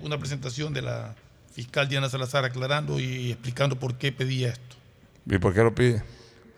una 0.00 0.16
presentación 0.18 0.72
de 0.72 0.80
la 0.80 1.14
fiscal 1.56 1.88
Diana 1.88 2.10
Salazar 2.10 2.44
aclarando 2.44 3.00
y 3.00 3.32
explicando 3.32 3.78
por 3.78 3.96
qué 3.96 4.12
pedía 4.12 4.50
esto. 4.50 4.76
¿Y 5.24 5.38
por 5.38 5.54
qué 5.54 5.62
lo 5.62 5.74
pide? 5.74 6.02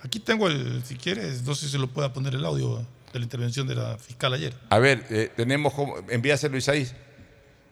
Aquí 0.02 0.18
tengo 0.18 0.48
el, 0.48 0.82
si 0.84 0.96
quieres, 0.96 1.44
no 1.44 1.54
sé 1.54 1.66
si 1.66 1.72
se 1.72 1.78
lo 1.78 1.86
pueda 1.86 2.12
poner 2.12 2.34
el 2.34 2.44
audio 2.44 2.84
de 3.12 3.18
la 3.20 3.24
intervención 3.24 3.68
de 3.68 3.76
la 3.76 3.96
fiscal 3.96 4.34
ayer. 4.34 4.54
A 4.70 4.78
ver, 4.80 5.06
eh, 5.10 5.30
tenemos 5.36 5.72
como, 5.72 5.94
envíaselo 6.08 6.56
Isaí, 6.56 6.88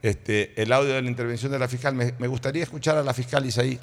este, 0.02 0.52
el 0.62 0.72
audio 0.72 0.94
de 0.94 1.02
la 1.02 1.08
intervención 1.08 1.50
de 1.50 1.58
la 1.58 1.66
fiscal. 1.66 1.96
Me, 1.96 2.14
me 2.16 2.28
gustaría 2.28 2.62
escuchar 2.62 2.96
a 2.96 3.02
la 3.02 3.12
fiscal 3.12 3.44
Isaí 3.44 3.80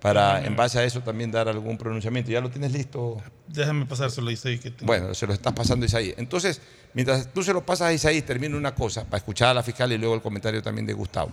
para, 0.00 0.46
en 0.46 0.54
base 0.54 0.78
a 0.78 0.84
eso, 0.84 1.00
también 1.00 1.32
dar 1.32 1.48
algún 1.48 1.76
pronunciamiento. 1.76 2.30
¿Ya 2.30 2.40
lo 2.40 2.50
tienes 2.50 2.70
listo? 2.70 3.20
Déjame 3.48 3.86
pasárselo, 3.86 4.30
Isaí. 4.30 4.58
Que 4.58 4.70
tengo. 4.70 4.86
Bueno, 4.86 5.12
se 5.12 5.26
lo 5.26 5.32
estás 5.32 5.52
pasando 5.52 5.82
a 5.82 5.86
Isaí. 5.86 6.14
Entonces, 6.16 6.60
mientras 6.94 7.32
tú 7.34 7.42
se 7.42 7.52
lo 7.52 7.66
pasas 7.66 7.88
a 7.88 7.92
Isaí, 7.92 8.22
termino 8.22 8.56
una 8.56 8.76
cosa 8.76 9.04
para 9.04 9.18
escuchar 9.18 9.48
a 9.48 9.54
la 9.54 9.64
fiscal 9.64 9.90
y 9.90 9.98
luego 9.98 10.14
el 10.14 10.22
comentario 10.22 10.62
también 10.62 10.86
de 10.86 10.92
Gustavo. 10.92 11.32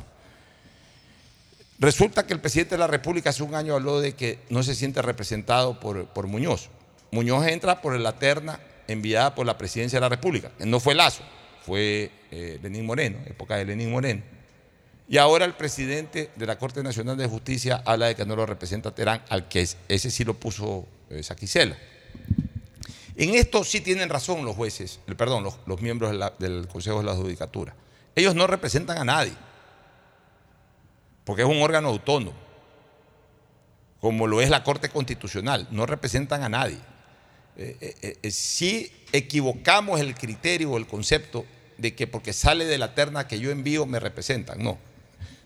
Resulta 1.83 2.25
que 2.25 2.31
el 2.33 2.39
presidente 2.39 2.75
de 2.75 2.79
la 2.79 2.87
República 2.87 3.31
hace 3.31 3.43
un 3.43 3.53
año 3.55 3.73
habló 3.75 3.99
de 3.99 4.13
que 4.13 4.39
no 4.49 4.63
se 4.63 4.73
siente 4.73 5.01
representado 5.01 5.81
por, 5.81 6.05
por 6.07 6.27
Muñoz. 6.27 6.69
Muñoz 7.11 7.45
entra 7.45 7.81
por 7.81 7.99
la 7.99 8.13
terna 8.17 8.57
enviada 8.87 9.35
por 9.35 9.45
la 9.45 9.57
presidencia 9.57 9.97
de 9.97 10.01
la 10.01 10.07
República. 10.07 10.49
No 10.59 10.79
fue 10.79 10.95
Lazo, 10.95 11.23
fue 11.65 12.09
eh, 12.31 12.57
Lenín 12.63 12.85
Moreno, 12.85 13.17
época 13.25 13.57
de 13.57 13.65
Lenín 13.65 13.91
Moreno. 13.91 14.21
Y 15.09 15.17
ahora 15.17 15.43
el 15.43 15.55
presidente 15.55 16.29
de 16.37 16.45
la 16.45 16.57
Corte 16.57 16.81
Nacional 16.83 17.17
de 17.17 17.27
Justicia 17.27 17.83
habla 17.85 18.05
de 18.07 18.15
que 18.15 18.25
no 18.25 18.37
lo 18.37 18.45
representa 18.45 18.95
Terán, 18.95 19.21
al 19.27 19.49
que 19.49 19.59
es- 19.59 19.75
ese 19.89 20.09
sí 20.09 20.23
lo 20.23 20.35
puso 20.35 20.87
eh, 21.09 21.21
Saquicela. 21.21 21.75
En 23.17 23.35
esto 23.35 23.65
sí 23.65 23.81
tienen 23.81 24.07
razón 24.07 24.45
los 24.45 24.55
jueces, 24.55 25.01
perdón, 25.17 25.43
los, 25.43 25.55
los 25.65 25.81
miembros 25.81 26.17
del 26.39 26.65
Consejo 26.69 26.99
de 26.99 27.03
la 27.07 27.13
Judicatura. 27.13 27.75
Ellos 28.15 28.35
no 28.35 28.47
representan 28.47 28.97
a 28.99 29.03
nadie, 29.03 29.33
porque 31.23 31.43
es 31.43 31.47
un 31.47 31.61
órgano 31.61 31.89
autónomo, 31.89 32.37
como 33.99 34.27
lo 34.27 34.41
es 34.41 34.49
la 34.49 34.63
Corte 34.63 34.89
Constitucional, 34.89 35.67
no 35.71 35.85
representan 35.85 36.43
a 36.43 36.49
nadie. 36.49 36.79
Eh, 37.55 37.77
eh, 37.79 38.17
eh, 38.21 38.31
sí 38.31 38.91
equivocamos 39.11 39.99
el 39.99 40.15
criterio 40.15 40.71
o 40.71 40.77
el 40.77 40.87
concepto 40.87 41.45
de 41.77 41.93
que 41.93 42.07
porque 42.07 42.33
sale 42.33 42.65
de 42.65 42.77
la 42.77 42.95
terna 42.95 43.27
que 43.27 43.39
yo 43.39 43.51
envío 43.51 43.85
me 43.85 43.99
representan. 43.99 44.61
No, 44.61 44.77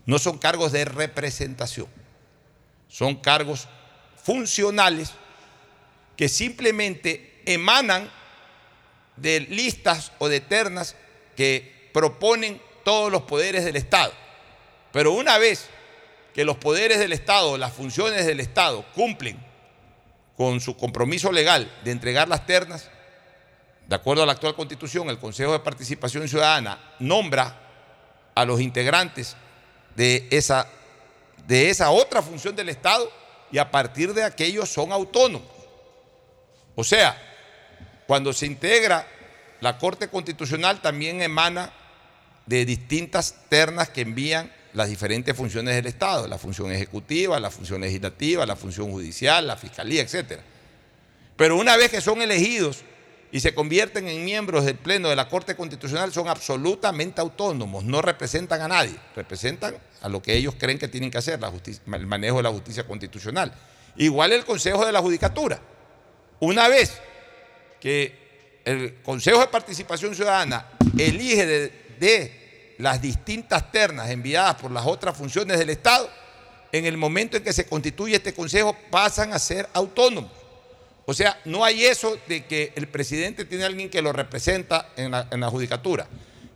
no 0.06 0.20
son 0.20 0.38
cargos 0.38 0.72
de 0.72 0.86
representación, 0.86 1.88
son 2.88 3.16
cargos 3.16 3.68
funcionales 4.24 5.12
que 6.16 6.30
simplemente 6.30 7.42
emanan 7.46 8.10
de 9.18 9.42
listas 9.42 10.12
o 10.20 10.30
de 10.30 10.40
ternas 10.40 10.96
que 11.36 11.90
proponen 11.94 12.62
todos 12.84 13.12
los 13.12 13.24
poderes 13.24 13.66
del 13.66 13.76
Estado. 13.76 14.14
Pero 14.98 15.12
una 15.12 15.38
vez 15.38 15.68
que 16.34 16.44
los 16.44 16.58
poderes 16.58 16.98
del 16.98 17.14
Estado, 17.14 17.56
las 17.56 17.72
funciones 17.72 18.26
del 18.26 18.40
Estado 18.40 18.84
cumplen 18.96 19.38
con 20.36 20.60
su 20.60 20.76
compromiso 20.76 21.32
legal 21.32 21.72
de 21.84 21.92
entregar 21.92 22.28
las 22.28 22.48
ternas, 22.48 22.90
de 23.88 23.96
acuerdo 23.96 24.24
a 24.24 24.26
la 24.26 24.32
actual 24.32 24.56
constitución, 24.56 25.08
el 25.12 25.20
Consejo 25.20 25.52
de 25.52 25.60
Participación 25.60 26.28
Ciudadana 26.28 26.96
nombra 26.98 27.62
a 28.34 28.44
los 28.44 28.60
integrantes 28.60 29.38
de 29.96 30.28
esa, 30.32 30.68
de 31.46 31.70
esa 31.70 31.92
otra 31.92 32.24
función 32.24 32.56
del 32.56 32.70
Estado 32.70 33.08
y 33.52 33.60
a 33.60 33.70
partir 33.70 34.16
de 34.16 34.24
aquellos 34.24 34.68
son 34.68 34.92
autónomos. 34.92 35.48
O 36.74 36.84
sea, 36.84 37.16
cuando 38.08 38.34
se 38.34 38.48
integra 38.48 39.08
la 39.62 39.78
Corte 39.78 40.08
Constitucional 40.08 40.82
también 40.82 41.22
emana 41.22 41.72
de 42.48 42.66
distintas 42.66 43.36
ternas 43.48 43.90
que 43.90 44.02
envían 44.02 44.57
las 44.74 44.90
diferentes 44.90 45.36
funciones 45.36 45.76
del 45.76 45.88
Estado, 45.88 46.28
la 46.28 46.38
función 46.38 46.72
ejecutiva, 46.72 47.40
la 47.40 47.50
función 47.50 47.82
legislativa, 47.82 48.46
la 48.46 48.56
función 48.56 48.92
judicial, 48.92 49.48
la 49.48 49.58
fiscalía, 49.58 50.02
etc. 50.02 50.40
Pero 51.36 51.58
una 51.58 51.78
vez 51.78 51.92
que 51.92 52.02
son 52.02 52.22
elegidos 52.22 52.84
y 53.32 53.40
se 53.40 53.54
convierten 53.54 54.08
en 54.08 54.24
miembros 54.24 54.66
del 54.66 54.76
Pleno 54.76 55.10
de 55.10 55.16
la 55.16 55.28
Corte 55.28 55.56
Constitucional, 55.56 56.14
son 56.14 56.28
absolutamente 56.28 57.22
autónomos, 57.22 57.84
no 57.84 58.02
representan 58.02 58.62
a 58.62 58.68
nadie, 58.68 58.96
representan 59.16 59.76
a 60.02 60.10
lo 60.10 60.22
que 60.22 60.36
ellos 60.36 60.56
creen 60.58 60.80
que 60.80 60.88
tienen 60.88 61.12
que 61.12 61.18
hacer, 61.18 61.40
el 61.94 62.08
manejo 62.08 62.38
de 62.38 62.44
la 62.44 62.52
justicia 62.52 62.86
constitucional. 62.86 63.54
Igual 63.98 64.32
el 64.32 64.46
Consejo 64.46 64.86
de 64.86 64.92
la 64.92 65.02
Judicatura. 65.02 65.60
Una 66.40 66.68
vez 66.68 67.00
que 67.80 68.62
el 68.64 69.02
Consejo 69.02 69.40
de 69.40 69.48
Participación 69.48 70.14
Ciudadana 70.16 70.68
elige 70.98 71.46
de 71.46 72.47
las 72.78 73.02
distintas 73.02 73.72
ternas 73.72 74.10
enviadas 74.10 74.56
por 74.56 74.72
las 74.72 74.86
otras 74.86 75.16
funciones 75.18 75.58
del 75.58 75.70
Estado, 75.70 76.10
en 76.72 76.86
el 76.86 76.98
momento 76.98 77.38
en 77.38 77.44
que 77.44 77.54
se 77.54 77.66
constituye 77.66 78.16
este 78.18 78.34
Consejo 78.34 78.76
pasan 78.92 79.34
a 79.34 79.40
ser 79.40 79.68
autónomos. 79.74 80.32
O 81.06 81.14
sea, 81.14 81.40
no 81.46 81.64
hay 81.64 81.86
eso 81.86 82.18
de 82.28 82.46
que 82.46 82.74
el 82.76 82.88
presidente 82.88 83.46
tiene 83.46 83.64
alguien 83.64 83.90
que 83.90 84.02
lo 84.02 84.12
representa 84.12 84.90
en 84.98 85.12
la, 85.12 85.28
en 85.32 85.40
la 85.40 85.50
judicatura. 85.50 86.08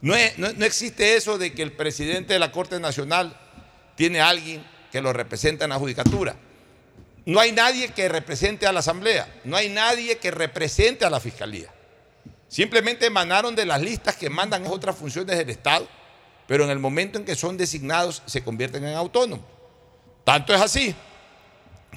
No, 0.01 0.13
es- 0.15 0.38
no- 0.38 0.51
no 0.51 0.65
existe 0.65 1.15
eso 1.15 1.38
de 1.38 1.53
que 1.53 1.61
el 1.63 1.72
presidente 1.72 2.34
de 2.34 2.39
la 2.39 2.51
Corte 2.51 2.80
Nacional 2.80 3.36
tiene 3.95 4.19
alguien 4.19 4.65
que 4.91 5.01
lo 5.01 5.13
representa 5.13 5.63
en 5.63 5.69
la 5.69 5.78
judicatura. 5.80 6.36
No 7.26 7.39
hay 7.39 7.51
nadie 7.53 7.89
que 7.89 8.09
represente 8.09 8.67
a 8.67 8.74
la 8.74 8.80
Asamblea, 8.80 9.32
no 9.45 9.55
hay 9.55 9.69
nadie 9.69 10.17
que 10.17 10.32
represente 10.32 11.05
a 11.05 11.09
la 11.09 11.19
Fiscalía. 11.19 11.69
Simplemente 12.49 13.05
emanaron 13.05 13.55
de 13.55 13.65
las 13.65 13.82
listas 13.82 14.17
que 14.17 14.30
mandan 14.30 14.65
otras 14.67 14.97
funciones 14.97 15.38
del 15.38 15.49
Estado, 15.49 15.88
pero 16.52 16.66
en 16.66 16.70
el 16.70 16.80
momento 16.80 17.18
en 17.18 17.24
que 17.24 17.34
son 17.38 17.56
designados 17.56 18.24
se 18.26 18.43
convierten 18.43 18.86
en 18.86 18.93
autónomos. 18.93 19.45
Tanto 20.26 20.54
es 20.54 20.60
así 20.60 20.93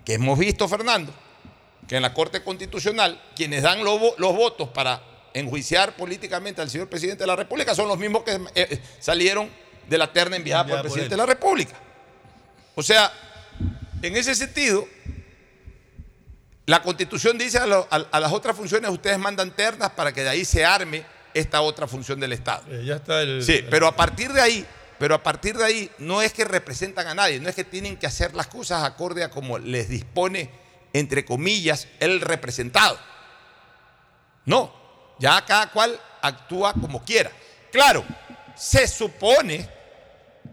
que 0.05 0.15
hemos 0.15 0.39
visto, 0.39 0.69
Fernando, 0.69 1.13
que 1.89 1.97
en 1.97 2.03
la 2.03 2.15
Corte 2.15 2.41
Constitucional 2.45 3.21
quienes 3.35 3.65
dan 3.65 3.83
los, 3.83 4.01
vo- 4.01 4.15
los 4.17 4.33
votos 4.37 4.69
para 4.69 5.03
enjuiciar 5.35 5.97
políticamente 5.97 6.63
al 6.63 6.71
señor 6.71 6.89
presidente 6.89 7.25
de 7.25 7.27
la 7.27 7.35
República 7.35 7.75
son 7.75 7.89
los 7.89 7.99
mismos 7.99 8.23
que 8.23 8.41
eh, 8.55 8.81
salieron 9.01 9.51
de 9.89 9.99
la 9.99 10.13
terna 10.13 10.37
enviada 10.37 10.63
por 10.63 10.71
el 10.71 10.77
por 10.77 10.83
presidente 10.85 11.15
de 11.15 11.17
la 11.17 11.27
República. 11.27 11.75
O 12.77 12.83
sea, 12.85 13.13
en 14.03 14.17
ese 14.17 14.37
sentido, 14.37 14.87
la 16.67 16.81
Constitución 16.81 17.37
dice 17.37 17.59
a, 17.59 17.67
lo- 17.67 17.89
a- 17.91 18.07
a 18.09 18.21
las 18.21 18.31
otras 18.33 18.57
funciones 18.57 18.89
ustedes 18.89 19.19
mandan 19.19 19.51
ternas 19.51 19.91
para 19.91 20.13
que 20.13 20.23
de 20.23 20.29
ahí 20.29 20.45
se 20.45 20.65
arme 20.65 21.05
esta 21.35 21.61
otra 21.61 21.87
función 21.87 22.19
del 22.21 22.33
Estado. 22.33 22.63
Eh, 22.71 22.85
ya 22.87 22.97
está 22.97 23.21
el. 23.23 23.43
Sí, 23.45 23.65
pero 23.69 23.87
a 23.87 23.97
partir 23.97 24.33
de 24.33 24.41
ahí, 24.41 24.65
pero 24.99 25.15
a 25.15 25.23
partir 25.23 25.57
de 25.59 25.65
ahí 25.65 25.91
no 25.99 26.23
es 26.23 26.33
que 26.33 26.45
representan 26.45 27.07
a 27.09 27.15
nadie, 27.15 27.41
no 27.41 27.49
es 27.49 27.55
que 27.55 27.65
tienen 27.65 27.97
que 27.97 28.07
hacer 28.07 28.35
las 28.35 28.47
cosas 28.47 28.85
acorde 28.85 29.23
a 29.25 29.31
como 29.31 29.59
les 29.59 29.89
dispone, 29.89 30.51
entre 30.93 31.25
comillas, 31.25 31.89
el 32.01 32.21
representado. 32.21 32.99
No, 34.45 34.73
ya 35.19 35.45
cada 35.45 35.71
cual 35.71 35.99
actúa 36.23 36.73
como 36.75 37.03
quiera. 37.05 37.31
Claro, 37.73 38.05
se 38.57 38.87
supone 38.87 39.69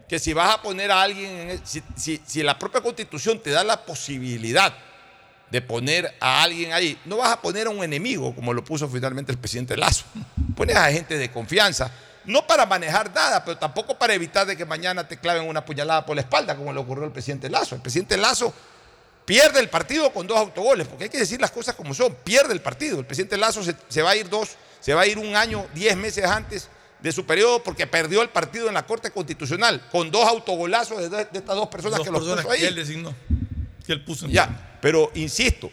que 0.08 0.18
si 0.18 0.32
vas 0.32 0.54
a 0.54 0.62
poner 0.62 0.90
a 0.90 1.02
alguien, 1.02 1.30
en 1.30 1.50
el- 1.50 1.66
si, 1.66 1.82
si- 1.96 2.20
si 2.26 2.42
la 2.42 2.58
propia 2.58 2.80
constitución 2.80 3.38
te 3.40 3.50
da 3.50 3.62
la 3.64 3.84
posibilidad 3.84 4.74
de 5.50 5.60
poner 5.60 6.14
a 6.18 6.42
alguien 6.42 6.72
ahí, 6.72 6.98
no 7.04 7.18
vas 7.18 7.30
a 7.30 7.40
poner 7.40 7.66
a 7.66 7.70
un 7.70 7.84
enemigo 7.84 8.34
como 8.34 8.52
lo 8.54 8.64
puso 8.64 8.88
finalmente 8.88 9.30
el 9.32 9.38
presidente 9.38 9.76
Lazo. 9.76 10.04
Pones 10.56 10.76
a 10.76 10.90
gente 10.90 11.18
de 11.18 11.30
confianza 11.30 11.90
no 12.24 12.46
para 12.46 12.66
manejar 12.66 13.12
nada, 13.12 13.44
pero 13.44 13.58
tampoco 13.58 13.98
para 13.98 14.14
evitar 14.14 14.46
de 14.46 14.56
que 14.56 14.64
mañana 14.64 15.06
te 15.08 15.18
claven 15.18 15.48
una 15.48 15.64
puñalada 15.64 16.06
por 16.06 16.14
la 16.14 16.22
espalda, 16.22 16.56
como 16.56 16.72
le 16.72 16.78
ocurrió 16.78 17.04
al 17.04 17.12
presidente 17.12 17.50
Lazo. 17.50 17.74
El 17.74 17.80
presidente 17.80 18.16
Lazo 18.16 18.52
pierde 19.24 19.60
el 19.60 19.68
partido 19.68 20.12
con 20.12 20.26
dos 20.26 20.38
autogoles, 20.38 20.86
porque 20.86 21.04
hay 21.04 21.10
que 21.10 21.18
decir 21.18 21.40
las 21.40 21.50
cosas 21.50 21.74
como 21.74 21.94
son, 21.94 22.14
pierde 22.22 22.52
el 22.52 22.60
partido. 22.60 22.98
El 23.00 23.06
presidente 23.06 23.36
Lazo 23.36 23.62
se, 23.64 23.74
se 23.88 24.02
va 24.02 24.10
a 24.10 24.16
ir 24.16 24.28
dos, 24.28 24.50
se 24.80 24.94
va 24.94 25.02
a 25.02 25.06
ir 25.06 25.18
un 25.18 25.34
año, 25.34 25.66
diez 25.74 25.96
meses 25.96 26.24
antes 26.24 26.68
de 27.00 27.10
su 27.10 27.26
periodo 27.26 27.60
porque 27.64 27.88
perdió 27.88 28.22
el 28.22 28.28
partido 28.28 28.68
en 28.68 28.74
la 28.74 28.86
Corte 28.86 29.10
Constitucional 29.10 29.82
con 29.90 30.12
dos 30.12 30.28
autogolazos 30.28 30.98
de, 30.98 31.08
de 31.08 31.38
estas 31.38 31.56
dos 31.56 31.66
personas 31.66 31.98
Dos 31.98 32.06
que 32.06 32.12
los 32.12 32.20
personas 32.20 32.44
puso 32.44 32.54
ahí. 32.54 32.60
que 32.60 32.68
él 32.68 32.76
designó, 32.76 33.12
que 33.84 33.92
él 33.92 34.04
puso 34.04 34.26
en 34.26 34.30
Ya, 34.30 34.78
pero 34.80 35.10
insisto, 35.14 35.68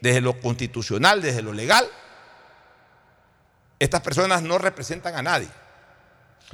desde 0.00 0.20
lo 0.20 0.40
constitucional, 0.40 1.20
desde 1.20 1.42
lo 1.42 1.52
legal, 1.52 1.84
estas 3.80 4.02
personas 4.02 4.42
no 4.42 4.58
representan 4.58 5.16
a 5.16 5.22
nadie. 5.22 5.48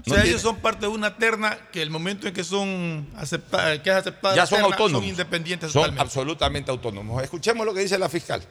O 0.06 0.10
sea, 0.14 0.22
ellos 0.24 0.42
son 0.42 0.56
parte 0.60 0.82
de 0.82 0.88
una 0.88 1.16
terna 1.16 1.58
que 1.72 1.82
el 1.82 1.90
momento 1.90 2.28
en 2.28 2.34
que 2.34 2.44
son 2.44 3.08
aceptadas, 3.16 3.78
que 3.80 3.90
es 3.90 3.96
aceptada 3.96 4.34
ya 4.34 4.42
la 4.42 4.46
son 4.46 4.58
terna, 4.58 4.74
autónomos. 4.74 5.00
son 5.00 5.08
independientes 5.08 5.72
Son 5.72 5.80
totalmente. 5.82 6.02
absolutamente 6.02 6.70
autónomos. 6.70 7.22
Escuchemos 7.22 7.66
lo 7.66 7.74
que 7.74 7.80
dice 7.80 7.98
la 7.98 8.08
fiscal. 8.08 8.42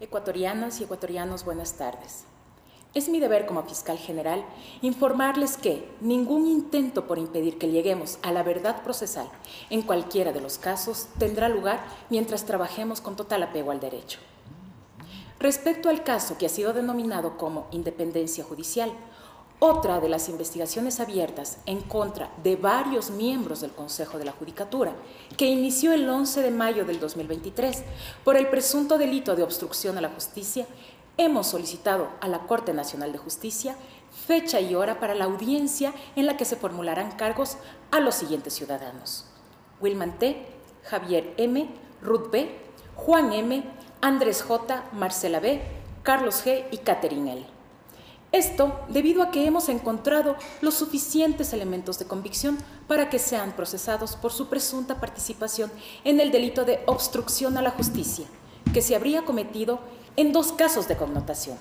Ecuatorianas 0.00 0.80
y 0.80 0.84
ecuatorianos, 0.84 1.44
buenas 1.44 1.76
tardes. 1.78 2.24
Es 2.96 3.10
mi 3.10 3.20
deber 3.20 3.44
como 3.44 3.62
fiscal 3.64 3.98
general 3.98 4.42
informarles 4.80 5.58
que 5.58 5.86
ningún 6.00 6.46
intento 6.46 7.06
por 7.06 7.18
impedir 7.18 7.58
que 7.58 7.68
lleguemos 7.68 8.18
a 8.22 8.32
la 8.32 8.42
verdad 8.42 8.82
procesal 8.82 9.28
en 9.68 9.82
cualquiera 9.82 10.32
de 10.32 10.40
los 10.40 10.56
casos 10.56 11.08
tendrá 11.18 11.50
lugar 11.50 11.84
mientras 12.08 12.46
trabajemos 12.46 13.02
con 13.02 13.14
total 13.14 13.42
apego 13.42 13.70
al 13.70 13.80
derecho. 13.80 14.18
Respecto 15.38 15.90
al 15.90 16.04
caso 16.04 16.38
que 16.38 16.46
ha 16.46 16.48
sido 16.48 16.72
denominado 16.72 17.36
como 17.36 17.66
independencia 17.70 18.42
judicial, 18.44 18.90
otra 19.58 20.00
de 20.00 20.08
las 20.08 20.28
investigaciones 20.28 21.00
abiertas 21.00 21.58
en 21.64 21.80
contra 21.80 22.30
de 22.42 22.56
varios 22.56 23.10
miembros 23.10 23.62
del 23.62 23.72
Consejo 23.72 24.18
de 24.18 24.24
la 24.26 24.32
Judicatura, 24.32 24.92
que 25.36 25.46
inició 25.46 25.92
el 25.92 26.08
11 26.08 26.42
de 26.42 26.50
mayo 26.50 26.84
del 26.84 27.00
2023 27.00 27.82
por 28.22 28.36
el 28.36 28.48
presunto 28.48 28.98
delito 28.98 29.34
de 29.34 29.42
obstrucción 29.42 29.96
a 29.96 30.02
la 30.02 30.10
justicia, 30.10 30.66
hemos 31.18 31.46
solicitado 31.46 32.08
a 32.20 32.28
la 32.28 32.40
Corte 32.40 32.72
Nacional 32.72 33.12
de 33.12 33.18
Justicia 33.18 33.76
fecha 34.26 34.60
y 34.60 34.74
hora 34.74 34.98
para 34.98 35.14
la 35.14 35.26
audiencia 35.26 35.92
en 36.16 36.26
la 36.26 36.36
que 36.36 36.44
se 36.44 36.56
formularán 36.56 37.12
cargos 37.12 37.58
a 37.90 38.00
los 38.00 38.14
siguientes 38.14 38.54
ciudadanos. 38.54 39.26
Wilman 39.80 40.18
T., 40.18 40.46
Javier 40.84 41.34
M., 41.36 41.68
Ruth 42.02 42.30
B., 42.30 42.56
Juan 42.94 43.32
M., 43.32 43.64
Andrés 44.00 44.42
J., 44.42 44.84
Marcela 44.92 45.40
B., 45.40 45.60
Carlos 46.02 46.44
G. 46.44 46.66
y 46.70 46.78
Catherine 46.78 47.32
L. 47.32 47.46
Esto 48.32 48.80
debido 48.88 49.22
a 49.22 49.30
que 49.30 49.46
hemos 49.46 49.68
encontrado 49.68 50.36
los 50.60 50.74
suficientes 50.74 51.52
elementos 51.52 51.98
de 51.98 52.06
convicción 52.06 52.58
para 52.88 53.08
que 53.08 53.18
sean 53.18 53.52
procesados 53.52 54.16
por 54.16 54.32
su 54.32 54.48
presunta 54.48 55.00
participación 55.00 55.70
en 56.04 56.20
el 56.20 56.32
delito 56.32 56.64
de 56.64 56.80
obstrucción 56.86 57.56
a 57.56 57.62
la 57.62 57.70
justicia, 57.70 58.26
que 58.72 58.82
se 58.82 58.96
habría 58.96 59.24
cometido 59.24 59.80
en 60.16 60.32
dos 60.32 60.52
casos 60.52 60.88
de 60.88 60.96
connotación. 60.96 61.58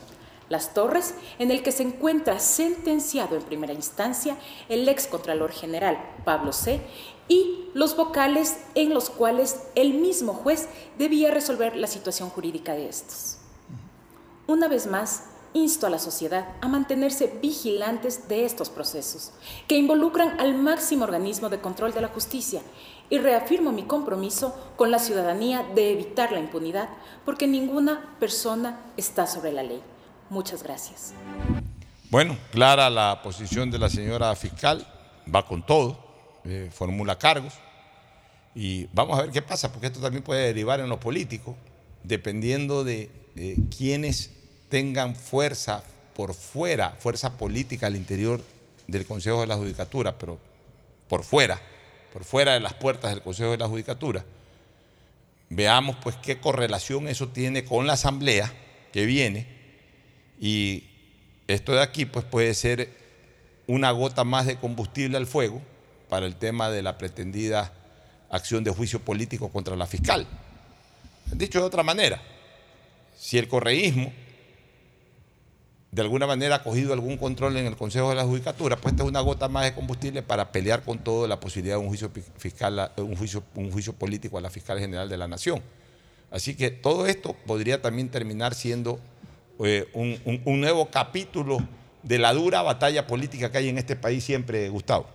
Las 0.47 0.73
Torres, 0.73 1.15
en 1.39 1.49
el 1.49 1.63
que 1.63 1.71
se 1.71 1.83
encuentra 1.83 2.39
sentenciado 2.39 3.35
en 3.35 3.41
primera 3.41 3.73
instancia 3.73 4.37
el 4.69 4.87
ex 4.87 5.07
Contralor 5.07 5.51
General 5.51 5.97
Pablo 6.23 6.53
C., 6.53 6.81
y 7.27 7.69
los 7.73 7.95
vocales 7.95 8.57
en 8.75 8.93
los 8.93 9.09
cuales 9.09 9.59
el 9.73 9.95
mismo 9.95 10.33
juez 10.33 10.67
debía 10.97 11.31
resolver 11.31 11.75
la 11.75 11.87
situación 11.87 12.29
jurídica 12.29 12.73
de 12.73 12.87
estos. 12.87 13.37
Una 14.47 14.67
vez 14.67 14.85
más, 14.85 15.23
insto 15.53 15.87
a 15.87 15.89
la 15.89 15.97
sociedad 15.97 16.49
a 16.61 16.67
mantenerse 16.67 17.39
vigilantes 17.41 18.27
de 18.27 18.45
estos 18.45 18.69
procesos, 18.69 19.31
que 19.67 19.77
involucran 19.77 20.39
al 20.39 20.53
máximo 20.53 21.05
organismo 21.05 21.49
de 21.49 21.61
control 21.61 21.93
de 21.93 22.01
la 22.01 22.09
justicia, 22.09 22.61
y 23.09 23.19
reafirmo 23.19 23.71
mi 23.71 23.83
compromiso 23.83 24.55
con 24.75 24.91
la 24.91 24.99
ciudadanía 24.99 25.63
de 25.75 25.91
evitar 25.91 26.31
la 26.31 26.39
impunidad, 26.39 26.89
porque 27.23 27.47
ninguna 27.47 28.15
persona 28.19 28.79
está 28.97 29.27
sobre 29.27 29.51
la 29.51 29.63
ley. 29.63 29.81
Muchas 30.29 30.63
gracias. 30.63 31.13
Bueno, 32.09 32.37
clara 32.51 32.89
la 32.89 33.21
posición 33.21 33.71
de 33.71 33.79
la 33.79 33.89
señora 33.89 34.35
fiscal, 34.35 34.87
va 35.33 35.45
con 35.45 35.65
todo, 35.65 35.97
eh, 36.43 36.69
formula 36.71 37.17
cargos 37.17 37.53
y 38.53 38.85
vamos 38.93 39.19
a 39.19 39.23
ver 39.23 39.31
qué 39.31 39.41
pasa, 39.41 39.71
porque 39.71 39.87
esto 39.87 39.99
también 39.99 40.23
puede 40.23 40.45
derivar 40.45 40.79
en 40.79 40.89
lo 40.89 40.99
político, 40.99 41.55
dependiendo 42.03 42.83
de 42.83 43.09
quienes 43.75 44.31
tengan 44.69 45.15
fuerza 45.15 45.83
por 46.15 46.33
fuera, 46.33 46.91
fuerza 46.99 47.37
política 47.37 47.87
al 47.87 47.95
interior 47.95 48.41
del 48.87 49.05
Consejo 49.05 49.41
de 49.41 49.47
la 49.47 49.57
Judicatura, 49.57 50.17
pero 50.17 50.37
por 51.07 51.23
fuera, 51.23 51.61
por 52.15 52.23
fuera 52.23 52.53
de 52.53 52.61
las 52.61 52.73
puertas 52.73 53.11
del 53.11 53.21
Consejo 53.21 53.51
de 53.51 53.57
la 53.57 53.67
Judicatura. 53.67 54.23
Veamos 55.49 55.97
pues 56.01 56.15
qué 56.15 56.39
correlación 56.39 57.09
eso 57.09 57.27
tiene 57.27 57.65
con 57.65 57.87
la 57.87 57.93
asamblea 57.93 58.53
que 58.93 59.05
viene 59.05 59.45
y 60.39 60.85
esto 61.49 61.73
de 61.73 61.81
aquí 61.81 62.05
pues 62.05 62.23
puede 62.23 62.53
ser 62.53 62.89
una 63.67 63.91
gota 63.91 64.23
más 64.23 64.45
de 64.45 64.55
combustible 64.55 65.17
al 65.17 65.27
fuego 65.27 65.61
para 66.07 66.25
el 66.25 66.37
tema 66.37 66.69
de 66.69 66.83
la 66.83 66.97
pretendida 66.97 67.73
acción 68.29 68.63
de 68.63 68.71
juicio 68.71 69.01
político 69.01 69.49
contra 69.49 69.75
la 69.75 69.85
fiscal. 69.85 70.25
Dicho 71.33 71.59
de 71.59 71.65
otra 71.65 71.83
manera, 71.83 72.21
si 73.19 73.37
el 73.37 73.49
correísmo 73.49 74.13
de 75.95 76.01
alguna 76.01 76.27
manera 76.27 76.55
ha 76.55 76.63
cogido 76.63 76.91
algún 76.91 77.15
control 77.15 77.55
en 77.55 77.67
el 77.67 77.77
Consejo 77.77 78.09
de 78.09 78.15
la 78.15 78.25
Judicatura, 78.25 78.75
pues 78.75 78.91
esta 78.91 79.03
es 79.03 79.09
una 79.09 79.21
gota 79.21 79.47
más 79.47 79.63
de 79.63 79.73
combustible 79.73 80.21
para 80.21 80.51
pelear 80.51 80.83
con 80.83 80.99
todo 80.99 81.25
la 81.25 81.39
posibilidad 81.39 81.77
de 81.77 81.83
un 81.83 81.87
juicio 81.87 82.11
fiscal, 82.35 82.91
un 82.97 83.15
juicio, 83.15 83.93
político 83.93 84.37
a 84.37 84.41
la 84.41 84.49
fiscal 84.49 84.77
general 84.77 85.07
de 85.07 85.15
la 85.15 85.29
nación. 85.29 85.61
Así 86.31 86.57
que 86.57 86.69
todo 86.69 87.07
esto 87.07 87.33
podría 87.47 87.81
también 87.81 88.09
terminar 88.09 88.55
siendo 88.55 88.99
eh, 89.63 89.87
un 89.93 90.59
nuevo 90.59 90.91
capítulo 90.91 91.59
de 92.03 92.19
la 92.19 92.33
dura 92.33 92.61
batalla 92.61 93.07
política 93.07 93.49
que 93.49 93.59
hay 93.59 93.69
en 93.69 93.77
este 93.77 93.95
país 93.95 94.21
siempre, 94.21 94.67
Gustavo. 94.67 95.05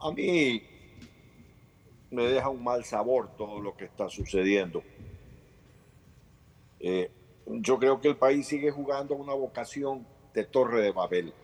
A 0.00 0.10
mí 0.10 0.64
me 2.10 2.24
deja 2.24 2.48
un 2.48 2.64
mal 2.64 2.84
sabor 2.84 3.36
todo 3.36 3.60
lo 3.60 3.76
que 3.76 3.84
está 3.84 4.08
sucediendo. 4.08 4.82
Eh, 6.80 7.08
yo 7.46 7.78
creo 7.78 8.00
que 8.00 8.08
el 8.08 8.16
país 8.16 8.46
sigue 8.46 8.70
jugando 8.70 9.14
una 9.14 9.34
vocación 9.34 10.06
de 10.32 10.44
Torre 10.44 10.82
de 10.82 10.92
Babel. 10.92 11.34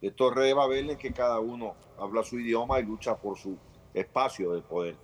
De 0.00 0.10
Torre 0.10 0.46
de 0.46 0.54
Babel 0.54 0.90
en 0.90 0.98
que 0.98 1.12
cada 1.12 1.40
uno 1.40 1.74
habla 1.98 2.22
su 2.22 2.38
idioma 2.38 2.80
y 2.80 2.84
lucha 2.84 3.16
por 3.16 3.38
su 3.38 3.56
espacio 3.94 4.52
de 4.52 4.62
poder. 4.62 4.96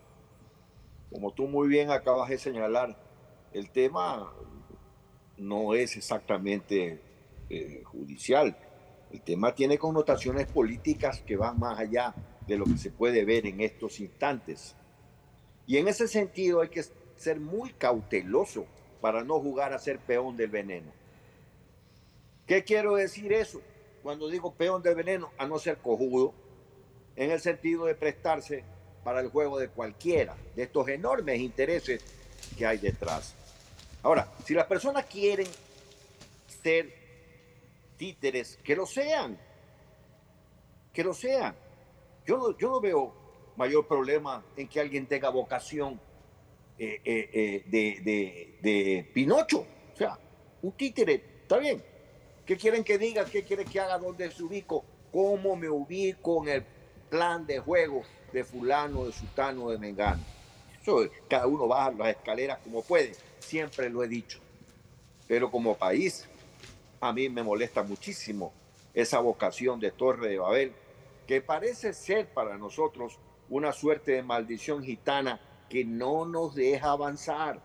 Como 1.11 1.33
tú 1.33 1.47
muy 1.47 1.69
bien 1.69 1.91
acabas 1.91 2.31
de 2.31 2.39
señalar, 2.39 2.97
el 3.53 3.71
tema 3.71 4.33
no 5.37 5.75
es 5.75 5.97
exactamente 5.97 7.01
eh, 7.51 7.83
judicial. 7.85 8.57
El 9.13 9.21
tema 9.21 9.55
tiene 9.55 9.77
connotaciones 9.77 10.47
políticas 10.47 11.21
que 11.21 11.37
van 11.37 11.59
más 11.59 11.79
allá 11.79 12.15
de 12.47 12.57
lo 12.57 12.65
que 12.65 12.79
se 12.79 12.91
puede 12.91 13.25
ver 13.25 13.47
en 13.47 13.61
estos 13.61 14.01
instantes. 14.01 14.75
Y 15.67 15.77
en 15.77 15.89
ese 15.89 16.09
sentido 16.09 16.63
hay 16.63 16.69
que 16.69 16.83
ser 17.17 17.39
muy 17.39 17.73
cauteloso 17.75 18.67
para 19.03 19.25
no 19.25 19.41
jugar 19.41 19.73
a 19.73 19.81
ser 19.81 19.99
peón 19.99 20.37
del 20.37 20.49
veneno. 20.49 20.93
¿Qué 22.47 22.63
quiero 22.63 22.95
decir 22.95 23.33
eso? 23.33 23.61
Cuando 24.03 24.29
digo 24.29 24.55
peón 24.55 24.81
del 24.81 24.95
veneno, 24.95 25.31
a 25.37 25.47
no 25.47 25.59
ser 25.59 25.79
cojudo, 25.79 26.33
en 27.17 27.33
el 27.33 27.41
sentido 27.41 27.85
de 27.85 27.97
prestarse 27.97 28.65
para 29.03 29.21
el 29.21 29.29
juego 29.29 29.59
de 29.59 29.69
cualquiera, 29.69 30.37
de 30.55 30.63
estos 30.63 30.87
enormes 30.89 31.41
intereses 31.41 32.01
que 32.57 32.65
hay 32.65 32.79
detrás. 32.79 33.35
Ahora, 34.05 34.33
si 34.45 34.55
las 34.55 34.67
personas 34.67 35.05
quieren 35.07 35.49
ser 36.63 36.95
títeres, 37.97 38.57
que 38.63 38.77
lo 38.77 38.87
sean, 38.87 39.37
que 40.93 41.03
lo 41.03 41.13
sean. 41.13 41.57
Yo 42.25 42.37
no, 42.39 42.57
yo 42.57 42.71
no 42.71 42.81
veo 42.81 43.13
mayor 43.57 43.87
problema 43.89 44.45
en 44.57 44.69
que 44.69 44.79
alguien 44.79 45.07
tenga 45.07 45.29
vocación 45.29 46.01
eh, 46.85 47.01
eh, 47.05 47.65
eh, 47.73 48.59
de, 48.61 49.09
Pinocho. 49.15 49.61
O 49.95 49.97
sea, 49.97 50.19
un 50.63 50.73
títere, 50.73 51.23
está 51.43 51.59
bien. 51.59 51.81
¿Qué 52.45 52.57
quieren 52.57 52.83
que 52.83 52.99
diga? 52.99 53.25
¿Qué 53.25 53.45
quieren 53.45 53.69
que 53.69 53.79
haga? 53.79 53.99
¿Dónde 53.99 54.29
se 54.33 54.43
ubico? 54.43 54.85
¿Cómo 55.13 55.55
me 55.55 55.69
ubico 55.69 56.43
en 56.43 56.49
el 56.49 56.65
plan 57.09 57.47
de 57.47 57.61
juego 57.61 58.03
de 58.33 58.43
fulano, 58.43 59.05
de 59.05 59.13
sutano, 59.13 59.71
de 59.71 59.79
mengano? 59.79 60.25
Eso, 60.81 61.09
cada 61.29 61.47
uno 61.47 61.69
baja 61.69 61.93
las 61.93 62.17
escaleras 62.17 62.59
como 62.65 62.83
puede. 62.83 63.13
Siempre 63.39 63.89
lo 63.89 64.03
he 64.03 64.09
dicho. 64.09 64.41
Pero 65.29 65.53
como 65.53 65.77
país, 65.77 66.29
a 67.01 67.13
mí 67.13 67.29
me 67.29 67.45
molesta 67.45 67.85
muchísimo 67.85 68.53
esa 68.93 69.21
vocación 69.21 69.79
de 69.79 69.93
Torre 69.93 70.31
de 70.31 70.39
Babel, 70.41 70.73
que 71.29 71.41
parece 71.41 71.93
ser 71.93 72.27
para 72.27 72.59
nosotros 72.59 73.21
una 73.49 73.73
suerte 73.73 74.13
de 74.13 74.25
maldición 74.25 74.83
gitana 74.83 75.41
que 75.73 75.87
no 75.87 76.27
nos 76.27 76.55
deja 76.55 76.91
avanzar. 76.91 77.59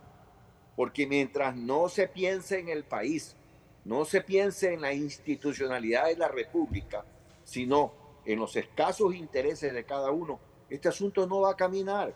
Porque 0.77 1.05
mientras 1.05 1.57
no 1.57 1.89
se 1.89 2.07
piense 2.07 2.57
en 2.57 2.69
el 2.69 2.85
país, 2.85 3.35
no 3.83 4.05
se 4.05 4.21
piense 4.21 4.73
en 4.73 4.79
la 4.79 4.93
institucionalidad 4.93 6.05
de 6.05 6.15
la 6.15 6.29
República, 6.29 7.03
sino 7.43 7.91
en 8.23 8.39
los 8.39 8.55
escasos 8.55 9.13
intereses 9.13 9.73
de 9.73 9.83
cada 9.83 10.09
uno, 10.11 10.39
este 10.69 10.87
asunto 10.87 11.27
no 11.27 11.41
va 11.41 11.51
a 11.51 11.57
caminar. 11.57 12.13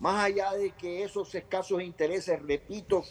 Más 0.00 0.24
allá 0.24 0.54
de 0.54 0.72
que 0.72 1.04
esos 1.04 1.32
escasos 1.36 1.80
intereses, 1.80 2.42
repito, 2.42 3.04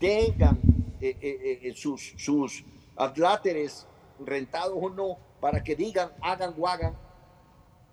tengan 0.00 0.58
eh, 1.00 1.16
eh, 1.20 1.60
eh, 1.62 1.72
sus, 1.76 2.14
sus 2.16 2.64
adláteres 2.96 3.86
rentados 4.18 4.76
o 4.76 4.90
no, 4.90 5.18
para 5.40 5.62
que 5.62 5.76
digan, 5.76 6.10
hagan 6.20 6.52
o 6.58 6.66
hagan, 6.66 6.96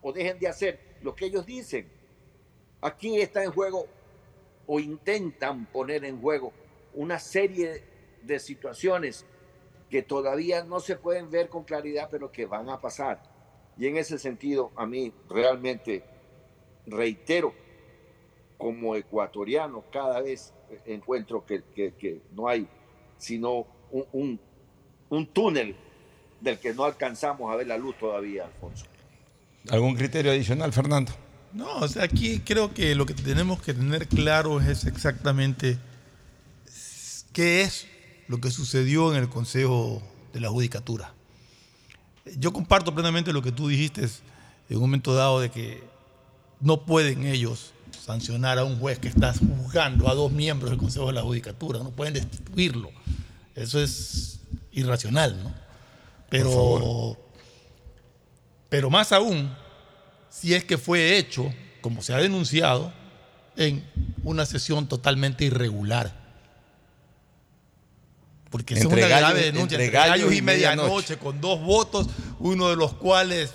o 0.02 0.12
dejen 0.12 0.40
de 0.40 0.48
hacer 0.48 0.98
lo 1.04 1.14
que 1.14 1.26
ellos 1.26 1.46
dicen. 1.46 1.99
Aquí 2.82 3.20
está 3.20 3.44
en 3.44 3.52
juego 3.52 3.88
o 4.68 4.80
intentan 4.80 5.66
poner 5.66 6.06
en 6.06 6.22
juego 6.22 6.54
una 6.94 7.20
serie 7.20 7.84
de 8.24 8.40
situaciones 8.40 9.26
que 9.90 10.02
todavía 10.04 10.64
no 10.64 10.80
se 10.80 10.96
pueden 10.96 11.32
ver 11.32 11.50
con 11.50 11.64
claridad, 11.64 12.10
pero 12.12 12.32
que 12.32 12.46
van 12.46 12.70
a 12.70 12.80
pasar. 12.80 13.22
Y 13.78 13.88
en 13.88 13.98
ese 13.98 14.20
sentido, 14.20 14.72
a 14.76 14.86
mí 14.86 15.12
realmente 15.30 16.04
reitero, 16.86 17.54
como 18.58 18.96
ecuatoriano, 18.96 19.86
cada 19.92 20.22
vez 20.22 20.54
encuentro 20.86 21.46
que, 21.46 22.22
no 22.32 22.48
hay 22.48 22.68
sino 23.18 23.66
un, 24.12 24.40
un 25.10 25.28
túnel 25.28 25.76
del 26.40 26.60
que 26.60 26.74
no 26.74 26.84
alcanzamos 26.84 27.52
a 27.52 27.56
ver 27.56 27.68
la 27.68 27.78
luz 27.78 27.98
todavía, 27.98 28.46
Alfonso. 28.46 28.86
¿Algún 29.70 29.96
criterio 29.96 30.32
adicional, 30.32 30.72
Fernando? 30.72 31.12
No, 31.54 31.78
o 31.78 31.88
sea, 31.88 32.04
aquí 32.04 32.40
creo 32.40 32.74
que 32.74 32.94
lo 32.96 33.06
que 33.06 33.14
tenemos 33.14 33.62
que 33.62 33.74
tener 33.74 34.08
claro 34.08 34.62
es 34.62 34.86
exactamente 34.86 35.78
qué 37.34 37.62
es 37.62 37.88
lo 38.28 38.40
que 38.40 38.52
sucedió 38.52 39.14
en 39.14 39.22
el 39.22 39.30
Consejo 39.30 40.02
de 40.34 40.40
la 40.40 40.50
Judicatura. 40.50 41.14
Yo 42.38 42.54
comparto 42.54 42.94
plenamente 42.94 43.34
lo 43.34 43.42
que 43.42 43.52
tú 43.52 43.68
dijiste 43.68 44.08
en 44.70 44.76
un 44.76 44.82
momento 44.82 45.16
dado 45.16 45.40
de 45.40 45.50
que 45.50 45.84
no 46.60 46.86
pueden 46.86 47.26
ellos 47.26 47.74
sancionar 48.06 48.60
a 48.60 48.66
un 48.66 48.80
juez 48.80 49.00
que 49.00 49.08
está 49.08 49.34
juzgando 49.34 50.10
a 50.10 50.14
dos 50.14 50.32
miembros 50.32 50.70
del 50.70 50.80
Consejo 50.80 51.08
de 51.08 51.14
la 51.14 51.24
Judicatura, 51.24 51.80
no 51.80 51.90
pueden 51.90 52.14
destituirlo. 52.14 52.92
Eso 53.56 53.82
es 53.82 54.40
irracional, 54.72 55.44
¿no? 55.44 55.54
Pero, 56.30 57.18
pero 58.70 58.90
más 58.92 59.12
aún, 59.12 59.52
si 60.30 60.54
es 60.54 60.64
que 60.64 60.78
fue 60.78 61.18
hecho, 61.18 61.54
como 61.82 62.02
se 62.02 62.14
ha 62.14 62.18
denunciado, 62.18 62.94
en 63.56 63.84
una 64.24 64.46
sesión 64.46 64.88
totalmente 64.88 65.46
irregular. 65.46 66.14
Porque 68.50 68.74
es 68.74 68.86
una 68.86 69.08
grave 69.08 69.42
denuncia. 69.42 69.76
Entre, 69.78 69.92
gallos, 69.92 70.34
y, 70.34 70.42
medianoche, 70.42 71.18
con 71.18 71.40
dos 71.40 71.62
votos, 71.62 72.08
uno 72.40 72.70
de 72.70 72.76
los 72.76 72.94
cuales, 72.94 73.52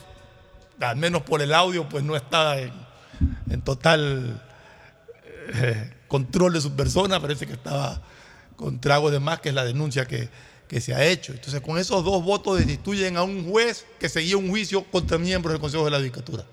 al 0.81 0.97
menos 0.97 1.23
por 1.23 1.43
el 1.43 1.53
audio, 1.53 1.89
pues 1.89 2.05
no 2.05 2.15
está 2.15 2.61
en, 2.61 2.73
total 3.65 4.43
eh, 5.55 5.93
control 6.07 6.53
de 6.53 6.61
su 6.61 6.73
persona, 6.75 7.21
parece 7.21 7.47
que 7.47 7.55
estaba 7.55 8.03
con 8.57 8.81
trago 8.81 9.11
de 9.11 9.19
más, 9.19 9.41
que 9.41 9.49
es 9.49 9.55
la 9.55 9.65
denuncia 9.65 10.07
que, 10.07 10.29
que 10.69 10.81
se 10.81 10.95
ha 10.95 11.05
hecho. 11.05 11.33
Entonces, 11.33 11.61
con 11.61 11.79
esos 11.79 12.05
dos 12.05 12.23
votos 12.23 12.59
destituyen 12.59 13.17
a 13.17 13.25
un 13.25 13.51
juez 13.51 13.87
que 13.99 14.09
seguía 14.09 14.37
un 14.37 14.49
juicio 14.49 14.85
contra 14.85 15.19
miembros 15.19 15.55
del 15.55 15.61
Consejo 15.61 15.85
de 15.87 15.91
la 15.91 15.99
Judicatura. 15.99 16.45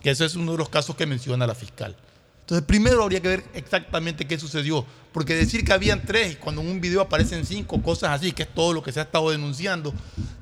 Que 0.00 0.10
ese 0.10 0.24
es 0.24 0.34
uno 0.36 0.52
de 0.52 0.58
los 0.58 0.68
casos 0.68 0.96
que 0.96 1.06
menciona 1.06 1.46
la 1.46 1.54
fiscal. 1.54 1.96
Entonces, 2.40 2.66
primero 2.66 3.02
habría 3.02 3.20
que 3.20 3.28
ver 3.28 3.44
exactamente 3.54 4.26
qué 4.26 4.38
sucedió. 4.38 4.86
Porque 5.12 5.34
decir 5.34 5.64
que 5.64 5.72
habían 5.72 6.02
tres 6.04 6.32
y 6.32 6.36
cuando 6.36 6.62
en 6.62 6.68
un 6.68 6.80
video 6.80 7.00
aparecen 7.00 7.44
cinco 7.44 7.82
cosas 7.82 8.10
así, 8.10 8.32
que 8.32 8.44
es 8.44 8.54
todo 8.54 8.72
lo 8.72 8.82
que 8.82 8.92
se 8.92 9.00
ha 9.00 9.04
estado 9.04 9.30
denunciando, 9.30 9.92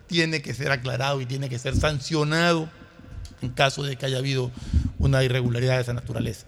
tiene 0.07 0.43
que 0.43 0.55
ser 0.55 0.71
aclarado 0.71 1.21
y 1.21 1.27
tiene 1.27 1.49
que 1.49 1.59
ser 1.59 1.75
sancionado 1.77 2.69
en 3.43 3.51
caso 3.51 3.83
de 3.83 3.97
que 3.97 4.07
haya 4.07 4.19
habido 4.19 4.51
una 4.99 5.23
irregularidad 5.25 5.77
de 5.77 5.83
esa 5.83 5.93
naturaleza. 5.93 6.47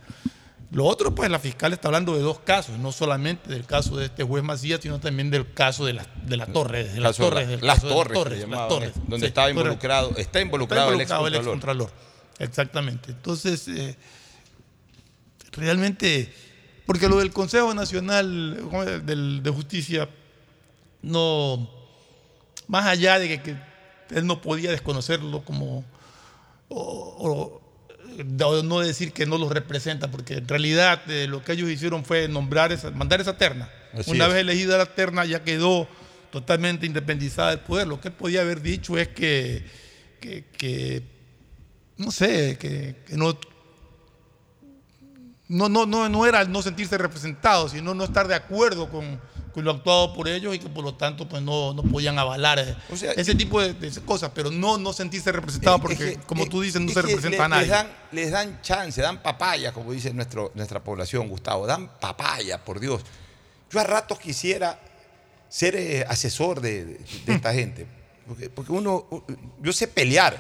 Lo 0.71 0.85
otro, 0.85 1.15
pues 1.15 1.31
la 1.31 1.39
fiscal 1.39 1.73
está 1.73 1.89
hablando 1.89 2.15
de 2.15 2.21
dos 2.21 2.41
casos, 2.41 2.79
no 2.79 2.93
solamente 2.93 3.51
del 3.51 3.65
caso 3.65 3.97
de 3.97 4.07
este 4.07 4.23
juez 4.23 4.45
Macías, 4.45 4.81
sino 4.83 5.01
también 5.01 5.31
del 5.31 5.51
caso 5.55 5.87
de 5.87 5.95
la, 5.95 6.07
de 6.27 6.37
la 6.37 6.47
torre, 6.47 6.85
de 6.85 7.01
las 7.01 7.17
torres, 7.17 7.63
las, 7.63 7.81
torres, 7.81 8.47
las 8.47 8.69
torres, 8.69 8.93
donde 9.07 9.27
estaba 9.27 9.49
involucrado, 9.49 10.15
está 10.19 10.41
involucrado, 10.43 10.93
el, 10.93 11.01
excontralor. 11.35 11.91
Exactamente. 12.39 13.11
Entonces, 13.11 13.67
eh, 13.69 13.97
realmente, 15.53 16.33
porque 16.87 17.09
lo 17.09 17.19
del 17.19 17.33
Consejo 17.33 17.75
Nacional 17.75 18.57
de 19.05 19.51
Justicia, 19.51 20.09
no, 21.03 21.71
más 22.67 22.87
allá 22.87 23.19
de 23.19 23.41
que, 23.41 23.57
él 24.11 24.27
no 24.27 24.41
podía 24.41 24.71
desconocerlo 24.71 25.45
como, 25.45 25.85
o, 26.69 27.61
no 28.65 28.81
decir 28.81 29.13
que 29.13 29.27
no 29.27 29.39
los 29.39 29.53
representa, 29.53 30.11
porque 30.11 30.35
en 30.35 30.49
realidad 30.49 31.03
eh, 31.11 31.27
lo 31.29 31.45
que 31.45 31.53
ellos 31.53 31.69
hicieron 31.69 32.05
fue 32.05 32.27
nombrar 32.29 32.73
esa, 32.73 32.91
mandar 32.91 33.21
esa 33.21 33.37
terna. 33.37 33.71
Una 34.07 34.29
vez 34.29 34.39
elegida 34.39 34.79
la 34.79 34.87
terna 34.87 35.25
ya 35.25 35.45
quedó 35.45 35.89
totalmente 36.31 36.87
independizada 36.87 37.51
del 37.51 37.61
poder. 37.61 37.87
Lo 37.87 38.01
que 38.01 38.09
él 38.09 38.15
podía 38.15 38.43
haber 38.43 38.61
dicho 38.61 38.99
es 38.99 39.09
que, 39.09 39.65
que, 40.21 41.03
no 41.99 42.13
sé, 42.13 42.57
que, 42.59 42.95
no, 43.17 43.37
no, 45.49 45.69
no, 45.69 45.85
no, 45.85 46.09
no 46.09 46.27
era 46.27 46.45
no 46.45 46.63
sentirse 46.63 46.97
representado, 46.97 47.69
sino 47.69 47.93
no 47.93 48.05
estar 48.05 48.29
de 48.29 48.37
acuerdo 48.37 48.89
con, 48.89 49.21
lo 49.57 49.73
actuado 49.73 50.15
por 50.15 50.29
ellos 50.29 50.55
y 50.55 50.61
que 50.61 50.69
por 50.69 50.85
lo 50.85 50.95
tanto 50.95 51.29
pues 51.29 51.43
no, 51.43 51.75
no 51.75 51.83
podían 51.83 52.17
avalar 52.17 52.61
eh, 52.61 52.77
ese 53.17 53.35
tipo 53.35 53.61
de, 53.61 53.75
cosas, 54.07 54.31
pero 54.33 54.53
no, 54.53 54.79
no 54.79 54.93
sentirse 54.93 55.33
representado 55.33 55.81
porque, 55.81 56.17
como 56.27 56.47
tú 56.47 56.61
dices, 56.61 56.81
no 56.81 56.93
se 56.93 57.03
representa 57.03 57.47
a 57.47 57.49
nadie. 57.49 57.63
Les 57.63 57.71
dan, 57.71 57.89
les 58.13 58.31
dan 58.31 58.63
chance, 58.63 59.03
dan 59.03 59.21
papaya, 59.21 59.73
como 59.73 59.91
dice 59.91 60.15
nuestro, 60.15 60.53
nuestra 60.55 60.85
población, 60.85 61.29
Gustavo, 61.29 61.67
dan 61.67 61.91
papaya, 61.99 62.65
por 62.65 62.79
Dios. 62.79 63.03
Yo 63.69 63.81
a 63.81 63.83
ratos 63.83 64.21
quisiera 64.21 64.79
ser 65.49 65.75
eh, 65.75 66.07
asesor 66.09 66.61
de, 66.61 67.01
esta 67.27 67.53
gente, 67.53 67.89
porque, 68.29 68.51
porque, 68.51 68.71
uno, 68.71 69.09
yo 69.61 69.73
sé 69.73 69.89
pelear 69.89 70.39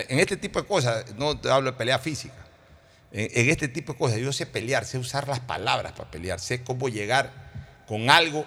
en 0.00 0.18
este 0.18 0.36
tipo 0.36 0.60
de 0.60 0.66
cosas, 0.66 1.14
no 1.16 1.38
te 1.38 1.50
hablo 1.50 1.70
de 1.72 1.76
pelea 1.76 1.98
física, 1.98 2.34
en, 3.12 3.28
en 3.32 3.50
este 3.50 3.68
tipo 3.68 3.92
de 3.92 3.98
cosas, 3.98 4.18
yo 4.18 4.32
sé 4.32 4.46
pelear, 4.46 4.84
sé 4.84 4.98
usar 4.98 5.28
las 5.28 5.40
palabras 5.40 5.92
para 5.92 6.10
pelear, 6.10 6.40
sé 6.40 6.62
cómo 6.62 6.88
llegar 6.88 7.32
con 7.86 8.10
algo 8.10 8.44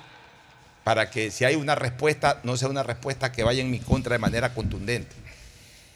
para 0.87 1.09
que 1.09 1.31
si 1.31 1.43
hay 1.43 1.55
una 1.55 1.75
respuesta, 1.75 2.39
no 2.43 2.55
sea 2.55 2.69
una 2.69 2.81
respuesta 2.81 3.31
que 3.31 3.43
vaya 3.43 3.61
en 3.61 3.69
mi 3.69 3.79
contra 3.79 4.13
de 4.13 4.19
manera 4.19 4.53
contundente. 4.53 5.13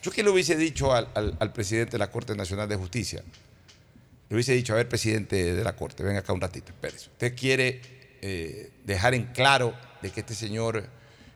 Yo 0.03 0.11
que 0.11 0.21
le 0.21 0.29
hubiese 0.29 0.57
dicho 0.57 0.93
al, 0.93 1.53
presidente 1.53 1.93
de 1.93 1.97
la 1.99 2.11
Corte 2.11 2.35
Nacional 2.35 2.67
de 2.67 2.75
Justicia, 2.75 3.23
le 4.27 4.35
hubiese 4.35 4.51
dicho, 4.51 4.73
a 4.73 4.75
ver, 4.75 4.89
presidente 4.89 5.53
de 5.53 5.63
la 5.63 5.77
Corte, 5.77 6.03
venga 6.03 6.19
acá 6.19 6.33
un 6.33 6.41
ratito, 6.41 6.73
espérese. 6.73 7.09
Usted 7.09 7.35
quiere 7.37 7.79
eh, 8.21 8.71
dejar 8.83 9.13
en 9.13 9.27
claro 9.27 9.73
de 10.01 10.09
que 10.09 10.19
este 10.19 10.35
señor 10.35 10.83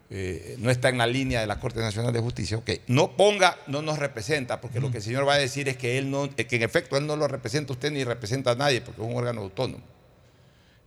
eh, 0.10 0.56
no 0.60 0.69
está 0.69 0.90
en 0.90 0.99
la 0.99 1.07
línea 1.07 1.41
de 1.41 1.48
la 1.48 1.60
Corte 1.60 1.80
Nacional 1.80 2.14
de 2.14 2.19
Justicia, 2.19 2.57
ok, 2.57 2.69
no 2.88 3.18
ponga, 3.18 3.57
no 3.68 3.82
nos 3.82 3.98
representa, 3.98 4.61
porque 4.61 4.80
lo 4.80 4.91
que 4.91 4.98
el 4.98 5.03
señor 5.03 5.27
va 5.27 5.34
a 5.34 5.38
decir 5.38 5.68
es 5.68 5.77
que 5.77 5.98
él 5.98 6.11
no, 6.11 6.30
que 6.36 6.48
en 6.56 6.61
efecto 6.61 6.95
él 6.98 7.07
no 7.07 7.15
lo 7.15 7.27
representa 7.27 7.73
a 7.73 7.76
usted 7.76 7.91
ni 7.91 8.03
representa 8.03 8.52
a 8.52 8.56
nadie, 8.56 8.82
porque 8.82 9.02
es 9.02 9.07
un 9.07 9.15
órgano 9.15 9.41
autónomo. 9.41 9.84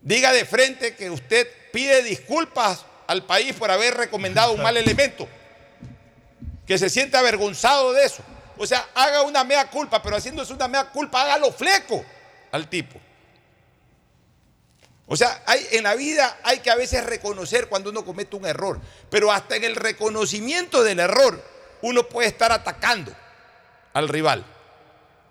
Diga 0.03 0.33
de 0.33 0.45
frente 0.45 0.95
que 0.95 1.11
usted 1.11 1.49
pide 1.73 2.03
disculpas 2.03 2.85
al 3.09 3.25
país 3.25 3.55
por 3.55 3.71
haber 3.71 3.95
recomendado 3.95 4.53
un 4.53 4.63
mal 4.63 4.77
elemento. 4.77 5.27
Que 6.67 6.79
se 6.79 6.89
siente 6.89 7.17
avergonzado 7.17 7.93
de 7.95 8.05
eso. 8.05 8.23
O 8.57 8.67
sea, 8.67 8.87
haga 8.95 9.23
una 9.23 9.43
mea 9.45 9.69
culpa, 9.69 10.03
pero 10.03 10.17
haciéndose 10.17 10.53
una 10.53 10.69
mea 10.69 10.91
culpa, 10.91 11.23
hágalo 11.23 11.51
fleco 11.51 12.05
al 12.53 12.69
tipo. 12.69 13.01
O 15.09 15.17
sea, 15.17 15.43
hay, 15.47 15.67
en 15.73 15.85
la 15.85 15.95
vida 15.95 16.39
hay 16.45 16.59
que 16.59 16.71
a 16.71 16.77
veces 16.77 17.05
reconocer 17.05 17.69
cuando 17.69 17.91
uno 17.91 18.05
comete 18.05 18.37
un 18.37 18.45
error, 18.45 18.79
pero 19.11 19.33
hasta 19.33 19.57
en 19.57 19.65
el 19.65 19.75
reconocimiento 19.75 20.85
del 20.85 21.01
error 21.01 21.43
uno 21.81 22.07
puede 22.09 22.29
estar 22.29 22.53
atacando 22.53 23.13
al 23.95 24.09
rival. 24.09 24.45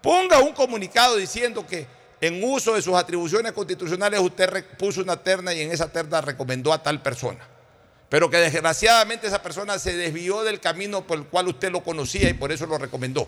Ponga 0.01 0.39
un 0.39 0.53
comunicado 0.53 1.15
diciendo 1.15 1.65
que 1.65 1.85
en 2.19 2.43
uso 2.43 2.73
de 2.73 2.81
sus 2.81 2.95
atribuciones 2.95 3.51
constitucionales 3.51 4.19
usted 4.19 4.65
puso 4.77 5.01
una 5.01 5.21
terna 5.21 5.53
y 5.53 5.61
en 5.61 5.71
esa 5.71 5.91
terna 5.91 6.21
recomendó 6.21 6.73
a 6.73 6.81
tal 6.81 7.01
persona. 7.01 7.47
Pero 8.09 8.29
que 8.29 8.37
desgraciadamente 8.37 9.27
esa 9.27 9.43
persona 9.43 9.77
se 9.77 9.95
desvió 9.95 10.43
del 10.43 10.59
camino 10.59 11.05
por 11.05 11.19
el 11.19 11.25
cual 11.25 11.49
usted 11.49 11.71
lo 11.71 11.83
conocía 11.83 12.29
y 12.29 12.33
por 12.33 12.51
eso 12.51 12.65
lo 12.65 12.77
recomendó. 12.77 13.27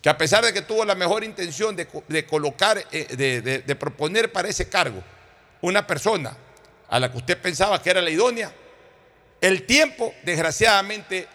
Que 0.00 0.08
a 0.08 0.18
pesar 0.18 0.44
de 0.44 0.52
que 0.52 0.62
tuvo 0.62 0.84
la 0.84 0.96
mejor 0.96 1.22
intención 1.22 1.76
de, 1.76 1.86
colocar, 2.26 2.84
eh, 2.90 3.62
de, 3.64 3.76
proponer 3.76 4.32
para 4.32 4.48
ese 4.48 4.68
cargo 4.68 5.02
una 5.62 5.86
persona 5.86 6.36
a 6.88 7.00
la 7.00 7.10
que 7.10 7.16
usted 7.16 7.40
pensaba 7.40 7.82
que 7.82 7.90
era 7.90 8.02
la 8.02 8.10
idónea, 8.10 8.52
el 9.40 9.64
tiempo 9.64 10.14
desgraciadamente 10.24 11.26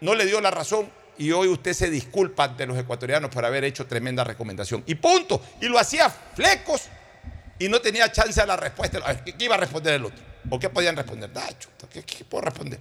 no 0.00 0.14
le 0.14 0.24
dio 0.24 0.40
la 0.40 0.50
razón 0.50 0.90
y 1.18 1.30
hoy 1.30 1.48
usted 1.48 1.74
se 1.74 1.90
disculpa 1.90 2.44
ante 2.44 2.66
los 2.66 2.76
ecuatorianos 2.78 3.30
por 3.30 3.44
haber 3.44 3.64
hecho 3.64 3.86
tremenda 3.86 4.24
recomendación. 4.24 4.82
Y 4.86 4.94
punto. 4.94 5.40
Y 5.60 5.66
lo 5.66 5.78
hacía 5.78 6.08
flecos 6.08 6.88
y 7.58 7.68
no 7.68 7.80
tenía 7.80 8.10
chance 8.10 8.40
a 8.40 8.46
la 8.46 8.56
respuesta. 8.56 8.98
¿Qué 9.24 9.44
iba 9.44 9.54
a 9.54 9.58
responder 9.58 9.94
el 9.94 10.06
otro? 10.06 10.24
¿O 10.50 10.58
qué 10.58 10.68
podían 10.70 10.96
responder? 10.96 11.30
Ah, 11.36 11.50
¿qué, 11.90 12.02
qué 12.02 12.24
puedo 12.24 12.42
responder? 12.42 12.80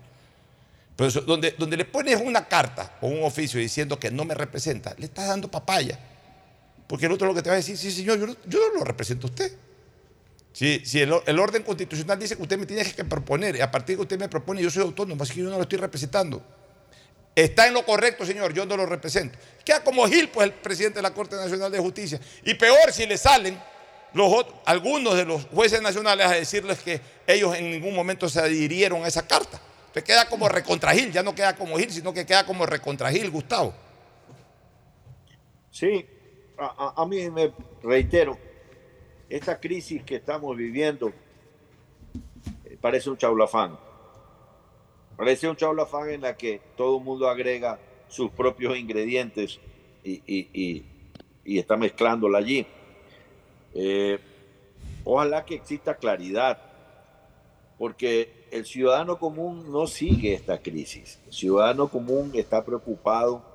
Pero 0.96 1.22
donde, 1.22 1.52
donde 1.58 1.78
le 1.78 1.86
pones 1.86 2.20
una 2.20 2.48
carta 2.48 2.98
o 3.02 3.08
un 3.08 3.24
oficio 3.24 3.60
diciendo 3.60 4.00
que 4.00 4.10
no 4.10 4.26
me 4.26 4.34
representa, 4.34 4.96
le 4.98 5.06
estás 5.06 5.28
dando 5.28 5.50
papaya. 5.52 6.00
Porque 6.88 7.06
el 7.06 7.12
otro 7.12 7.28
lo 7.28 7.36
que 7.36 7.42
te 7.42 7.50
va 7.50 7.54
a 7.54 7.58
decir, 7.58 7.78
sí, 7.78 7.92
señor, 7.92 8.20
yo 8.20 8.36
yo 8.48 8.60
no 8.74 8.80
lo 8.80 8.84
represento 8.84 9.28
a 9.28 9.30
usted. 9.30 9.52
Si, 10.54 10.86
si 10.86 11.00
el, 11.00 11.12
orden 11.12 11.64
constitucional 11.64 12.20
dice 12.20 12.36
que 12.36 12.42
usted 12.42 12.58
me 12.58 12.66
tiene 12.66 12.84
que 12.84 13.06
proponer, 13.06 13.62
a 13.62 13.72
partir 13.72 13.96
de 13.96 13.98
que 13.98 14.02
usted 14.04 14.20
me 14.20 14.28
propone, 14.28 14.62
yo 14.62 14.70
soy 14.70 14.84
autónomo, 14.84 15.24
así 15.24 15.34
que 15.34 15.40
yo 15.42 15.50
no 15.50 15.56
lo 15.56 15.64
estoy 15.64 15.78
representando. 15.80 16.42
Está 17.34 17.68
en 17.68 17.74
lo 17.74 17.86
correcto, 17.86 18.26
señor, 18.26 18.54
yo 18.54 18.66
no 18.66 18.76
lo 18.76 18.86
represento. 18.86 19.38
Queda 19.64 19.82
como 19.84 20.06
Gil, 20.08 20.28
pues, 20.30 20.48
el 20.48 20.54
presidente 20.54 20.98
de 20.98 21.04
la 21.04 21.14
Corte 21.14 21.38
Nacional 21.38 21.72
de 21.72 21.80
Justicia. 21.80 22.20
Y 22.44 22.56
peor 22.56 22.92
si 22.92 23.06
le 23.06 23.18
salen 23.18 23.58
los 24.14 24.32
otros- 24.34 24.56
algunos 24.66 25.16
de 25.16 25.24
los 25.24 25.46
jueces 25.46 25.82
nacionales 25.82 26.26
a 26.28 26.32
decirles 26.32 26.80
que 26.80 27.00
ellos 27.26 27.56
en 27.56 27.72
ningún 27.72 27.96
momento 27.96 28.28
se 28.28 28.42
adhirieron 28.42 29.06
a 29.06 29.08
esa 29.08 29.26
carta. 29.26 29.62
Te 29.94 30.04
queda 30.04 30.28
como 30.28 30.50
recontra 30.50 30.92
Gil, 30.94 31.14
ya 31.14 31.24
no 31.24 31.34
queda 31.34 31.56
como 31.56 31.78
Gil, 31.78 31.92
sino 31.92 32.14
que 32.14 32.26
queda 32.26 32.46
como 32.46 32.66
recontra 32.66 33.10
Gil, 33.10 33.30
Gustavo. 33.30 33.74
Sí, 35.72 36.06
a 36.58 37.06
mí 37.06 37.30
me 37.32 37.54
reitero, 37.82 38.38
esta 39.32 39.62
crisis 39.62 40.04
que 40.04 40.16
estamos 40.16 40.58
viviendo 40.58 41.14
eh, 42.66 42.78
parece 42.82 43.10
un 43.10 43.18
chaulafán. 43.18 43.80
Parece 45.16 45.48
un 45.48 45.56
chaulafán 45.56 46.10
en 46.10 46.22
la 46.22 46.36
que 46.36 46.60
todo 46.76 46.98
el 46.98 47.04
mundo 47.04 47.30
agrega 47.30 47.80
sus 48.10 48.30
propios 48.32 48.78
ingredientes 48.78 49.60
y, 50.04 50.84
está 51.46 51.78
mezclándola 51.78 52.40
allí. 52.40 52.68
Eh, 53.74 54.20
ojalá 55.06 55.46
que 55.46 55.56
exista 55.56 55.96
claridad, 55.96 56.62
porque 57.78 58.48
el 58.52 58.66
ciudadano 58.66 59.18
común 59.18 59.72
no 59.72 59.88
sigue 59.88 60.34
esta 60.34 60.58
crisis. 60.58 61.22
El 61.28 61.34
ciudadano 61.34 61.88
común 61.88 62.32
está 62.34 62.66
preocupado 62.66 63.46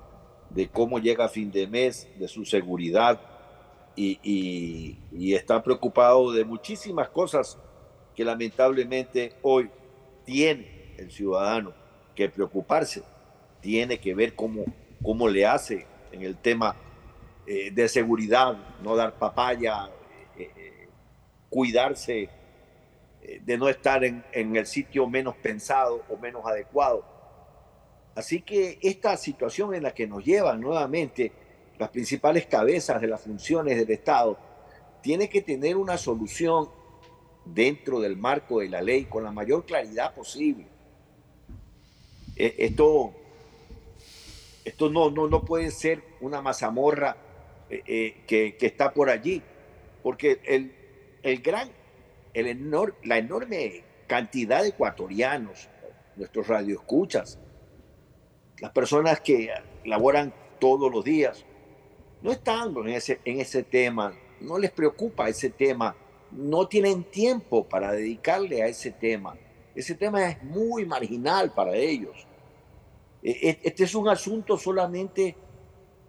de 0.48 0.68
cómo 0.68 0.98
llega 0.98 1.28
fin 1.28 1.50
de 1.50 1.66
mes, 1.66 2.08
de 2.18 2.28
su 2.28 2.46
seguridad 2.46 3.35
y, 3.96 5.34
está 5.34 5.62
preocupado 5.62 6.32
de 6.32 6.44
muchísimas 6.44 7.08
cosas 7.08 7.58
que 8.14 8.24
lamentablemente 8.24 9.32
hoy 9.42 9.70
tiene 10.24 10.94
el 10.98 11.10
ciudadano 11.10 11.72
que 12.14 12.28
preocuparse. 12.28 13.02
Tiene 13.60 13.98
que 13.98 14.14
ver 14.14 14.34
cómo, 14.34 14.64
cómo 15.02 15.28
le 15.28 15.46
hace 15.46 15.86
en 16.12 16.22
el 16.22 16.36
tema 16.36 16.76
eh, 17.46 17.70
de 17.70 17.88
seguridad, 17.88 18.56
no 18.82 18.96
dar 18.96 19.18
papaya, 19.18 19.90
eh, 20.36 20.50
eh, 20.56 20.88
cuidarse 21.48 22.30
de 23.42 23.58
no 23.58 23.68
estar 23.68 24.04
en, 24.04 24.24
el 24.32 24.66
sitio 24.66 25.08
menos 25.08 25.34
pensado 25.36 26.04
o 26.08 26.16
menos 26.16 26.46
adecuado. 26.46 27.04
Así 28.14 28.40
que 28.40 28.78
esta 28.82 29.16
situación 29.16 29.74
en 29.74 29.82
la 29.82 29.92
que 29.92 30.06
nos 30.06 30.24
llevan 30.24 30.60
nuevamente 30.60 31.32
las 31.78 31.90
principales 31.90 32.46
cabezas 32.46 33.00
de 33.00 33.06
las 33.06 33.20
funciones 33.20 33.76
del 33.76 33.90
Estado 33.90 34.38
tiene 35.02 35.28
que 35.28 35.42
tener 35.42 35.76
una 35.76 35.98
solución 35.98 36.68
dentro 37.44 38.00
del 38.00 38.16
marco 38.16 38.60
de 38.60 38.68
la 38.68 38.82
ley 38.82 39.04
con 39.04 39.22
la 39.22 39.30
mayor 39.30 39.64
claridad 39.64 40.14
posible. 40.14 40.66
Eh, 42.36 42.54
Esto, 42.58 43.12
esto 44.64 44.90
no, 44.90 45.10
no, 45.10 45.28
no 45.28 45.44
puede 45.44 45.70
ser 45.70 46.02
una 46.20 46.42
mazamorra 46.42 47.16
eh, 47.70 47.82
eh, 47.86 48.24
que, 48.26 48.56
que 48.56 48.66
está 48.66 48.92
por 48.92 49.10
allí, 49.10 49.42
porque 50.02 50.40
el, 50.44 50.74
el 51.22 51.40
gran, 51.40 51.70
el 52.34 52.46
enor- 52.46 52.94
la 53.04 53.18
enorme 53.18 53.84
cantidad 54.06 54.62
de 54.62 54.68
ecuatorianos, 54.68 55.68
nuestros 56.16 56.48
radioescuchas, 56.48 57.38
las 58.58 58.72
personas 58.72 59.20
que 59.20 59.50
laboran 59.84 60.32
todos 60.58 60.90
los 60.90 61.04
días, 61.04 61.44
no 62.26 62.32
están 62.32 62.74
en 62.76 62.88
ese, 62.88 63.20
en 63.24 63.38
ese 63.40 63.62
tema, 63.62 64.12
no 64.40 64.58
les 64.58 64.72
preocupa 64.72 65.28
ese 65.28 65.48
tema, 65.48 65.94
no 66.32 66.66
tienen 66.66 67.04
tiempo 67.04 67.68
para 67.68 67.92
dedicarle 67.92 68.64
a 68.64 68.66
ese 68.66 68.90
tema. 68.90 69.36
Ese 69.76 69.94
tema 69.94 70.28
es 70.28 70.42
muy 70.42 70.84
marginal 70.84 71.54
para 71.54 71.76
ellos. 71.76 72.26
E- 73.22 73.50
e- 73.50 73.60
Este 73.62 73.84
es 73.84 73.94
un 73.94 74.08
asunto 74.08 74.58
solamente 74.58 75.36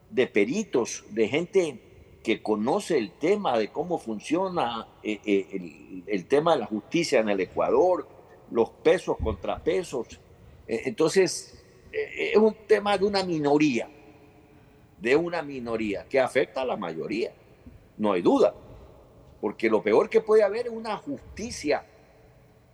de 0.10 0.26
peritos, 0.26 1.06
de 1.12 1.28
gente 1.28 1.80
que 2.24 2.42
conoce 2.42 2.98
el 2.98 3.12
tema 3.12 3.56
de 3.60 3.68
cómo 3.68 4.00
funciona 4.00 4.88
eh, 5.04 5.20
eh, 5.24 6.04
el, 6.08 6.26
tema 6.26 6.54
de 6.54 6.62
la 6.62 6.66
justicia 6.66 7.20
en 7.20 7.30
el 7.30 7.42
Ecuador, 7.42 8.08
los 8.50 8.72
pesos 8.72 9.18
contra 9.24 9.64
pesos. 9.64 10.20
Eh, 10.68 10.82
Entonces, 10.86 11.64
es 11.92 12.38
un 12.38 12.56
tema 12.68 12.98
de 12.98 13.06
una 13.06 13.24
minoría, 13.24 13.88
de 14.98 15.16
una 15.16 15.42
minoría 15.42 16.06
que 16.10 16.20
afecta 16.20 16.62
a 16.62 16.66
la 16.66 16.76
mayoría, 16.76 17.32
no 17.98 18.12
hay 18.14 18.22
duda, 18.22 18.54
porque 19.42 19.70
lo 19.70 19.82
peor 19.82 20.10
que 20.10 20.22
puede 20.22 20.44
haber 20.44 20.68
es 20.68 20.74
una 20.74 20.98
justicia 20.98 21.86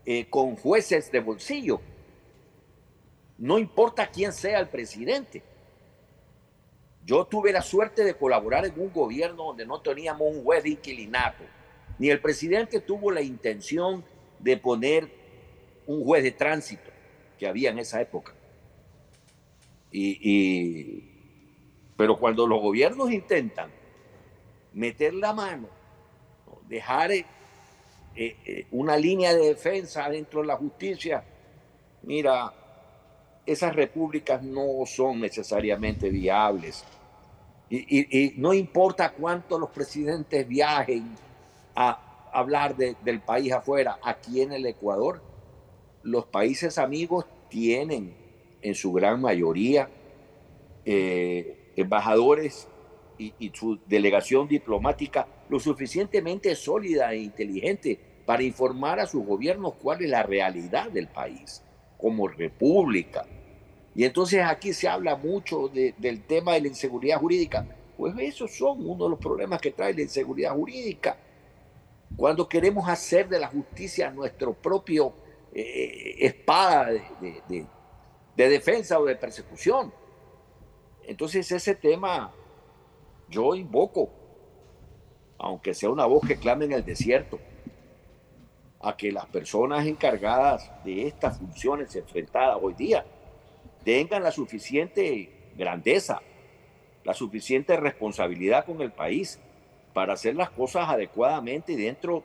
eh, 0.06 0.26
con 0.30 0.56
jueces 0.56 1.12
de 1.12 1.20
bolsillo, 1.20 1.82
no 3.38 3.58
importa 3.60 4.08
quién 4.08 4.32
sea 4.32 4.60
el 4.60 4.70
presidente. 4.70 5.42
Yo 7.06 7.26
tuve 7.26 7.52
la 7.52 7.62
suerte 7.62 8.04
de 8.06 8.14
colaborar 8.14 8.66
en 8.66 8.80
un 8.80 8.94
gobierno 8.94 9.44
donde 9.48 9.66
no 9.66 9.82
teníamos 9.82 10.34
un 10.34 10.44
juez 10.44 10.64
de 10.64 10.70
inquilinato, 10.70 11.44
ni 12.00 12.10
el 12.10 12.22
presidente 12.22 12.80
tuvo 12.80 13.12
la 13.12 13.22
intención 13.22 14.06
de 14.40 14.56
poner 14.58 15.10
un 15.86 16.04
juez 16.06 16.24
de 16.24 16.32
tránsito 16.32 16.90
que 17.38 17.48
había 17.48 17.72
en 17.72 17.80
esa 17.80 18.00
época. 18.00 18.34
Y, 19.92 20.18
y- 20.22 21.13
pero 22.04 22.20
cuando 22.20 22.46
los 22.46 22.62
gobiernos 22.62 23.14
intentan 23.14 23.72
meter 24.74 25.14
la 25.14 25.32
mano, 25.32 25.70
¿no? 26.46 26.60
dejar 26.68 27.14
eh, 27.14 27.26
eh, 28.14 28.36
eh, 28.46 28.68
una 28.72 28.98
línea 28.98 29.34
de 29.34 29.48
defensa 29.48 30.10
dentro 30.10 30.42
de 30.42 30.48
la 30.48 30.58
justicia, 30.58 31.24
mira, 32.02 32.54
esas 33.46 33.74
repúblicas 33.74 34.44
no 34.44 34.86
son 34.86 35.22
necesariamente 35.22 36.10
viables. 36.10 36.84
Y, 37.70 38.34
no 38.36 38.54
importa 38.54 39.14
cuánto 39.14 39.58
los 39.58 39.70
presidentes 39.70 40.46
viajen 40.46 41.16
a 41.74 42.30
hablar 42.34 42.76
de- 42.76 42.98
del 43.02 43.22
país 43.22 43.54
afuera, 43.54 43.98
aquí 44.04 44.42
en 44.42 44.52
el 44.52 44.66
Ecuador, 44.66 45.22
los 46.02 46.26
países 46.26 46.78
amigos 46.78 47.26
tienen 47.48 48.14
en 48.62 48.76
su 48.76 48.92
gran 48.92 49.22
mayoría 49.22 49.90
embajadores 51.76 52.68
y, 53.18 53.52
su 53.54 53.80
delegación 53.86 54.48
diplomática 54.48 55.28
lo 55.50 55.60
suficientemente 55.60 56.56
sólida 56.56 57.14
e 57.14 57.18
inteligente 57.18 58.00
para 58.26 58.44
informar 58.44 59.00
a 59.00 59.08
sus 59.08 59.26
gobiernos 59.26 59.76
cuál 59.76 60.04
es 60.04 60.10
la 60.10 60.24
realidad 60.24 60.90
del 60.90 61.08
país 61.08 61.62
como 61.98 62.28
república. 62.28 63.26
Y 63.96 64.04
entonces 64.06 64.42
aquí 64.44 64.74
se 64.74 64.88
habla 64.88 65.16
mucho 65.16 65.68
de- 65.68 65.94
del 65.98 66.24
tema 66.24 66.54
de 66.54 66.62
la 66.62 66.68
inseguridad 66.70 67.20
jurídica. 67.20 67.66
Pues 67.96 68.16
esos 68.20 68.52
son 68.52 68.86
uno 68.90 69.04
de 69.06 69.10
los 69.12 69.20
problemas 69.20 69.62
que 69.62 69.72
trae 69.72 69.94
la 69.94 70.02
inseguridad 70.02 70.54
jurídica. 70.54 71.16
Cuando 72.18 72.50
queremos 72.50 72.88
hacer 72.90 73.30
de 73.30 73.40
la 73.40 73.48
justicia 73.48 74.10
nuestro 74.10 74.54
propio 74.54 75.14
eh, 75.56 76.16
espada 76.20 76.90
de 78.36 78.50
defensa 78.50 79.00
o 79.00 79.06
de 79.06 79.16
persecución. 79.16 79.94
Entonces 81.08 81.52
ese 81.52 81.76
tema 81.76 82.32
yo 83.30 83.56
invoco, 83.56 84.10
aunque 85.38 85.74
sea 85.74 85.90
una 85.90 86.06
voz 86.06 86.26
que 86.26 86.38
clame 86.38 86.66
en 86.66 86.74
el 86.74 86.86
desierto, 86.86 87.40
a 88.82 88.98
que 88.98 89.12
las 89.12 89.26
personas 89.28 89.88
encargadas 89.88 90.70
de 90.84 91.08
estas 91.08 91.38
funciones 91.38 91.96
enfrentadas 91.96 92.58
hoy 92.62 92.74
día 92.74 93.06
tengan 93.84 94.24
la 94.24 94.32
suficiente 94.32 95.52
grandeza, 95.56 96.22
la 97.04 97.14
suficiente 97.14 97.78
responsabilidad 97.78 98.66
con 98.66 98.82
el 98.82 98.92
país 98.92 99.40
para 99.94 100.14
hacer 100.14 100.36
las 100.36 100.50
cosas 100.50 100.90
adecuadamente 100.90 101.74
y 101.74 101.76
dentro 101.76 102.24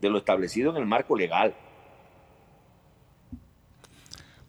de 0.00 0.10
lo 0.10 0.18
establecido 0.18 0.70
en 0.70 0.76
el 0.76 0.86
marco 0.86 1.16
legal. 1.16 1.54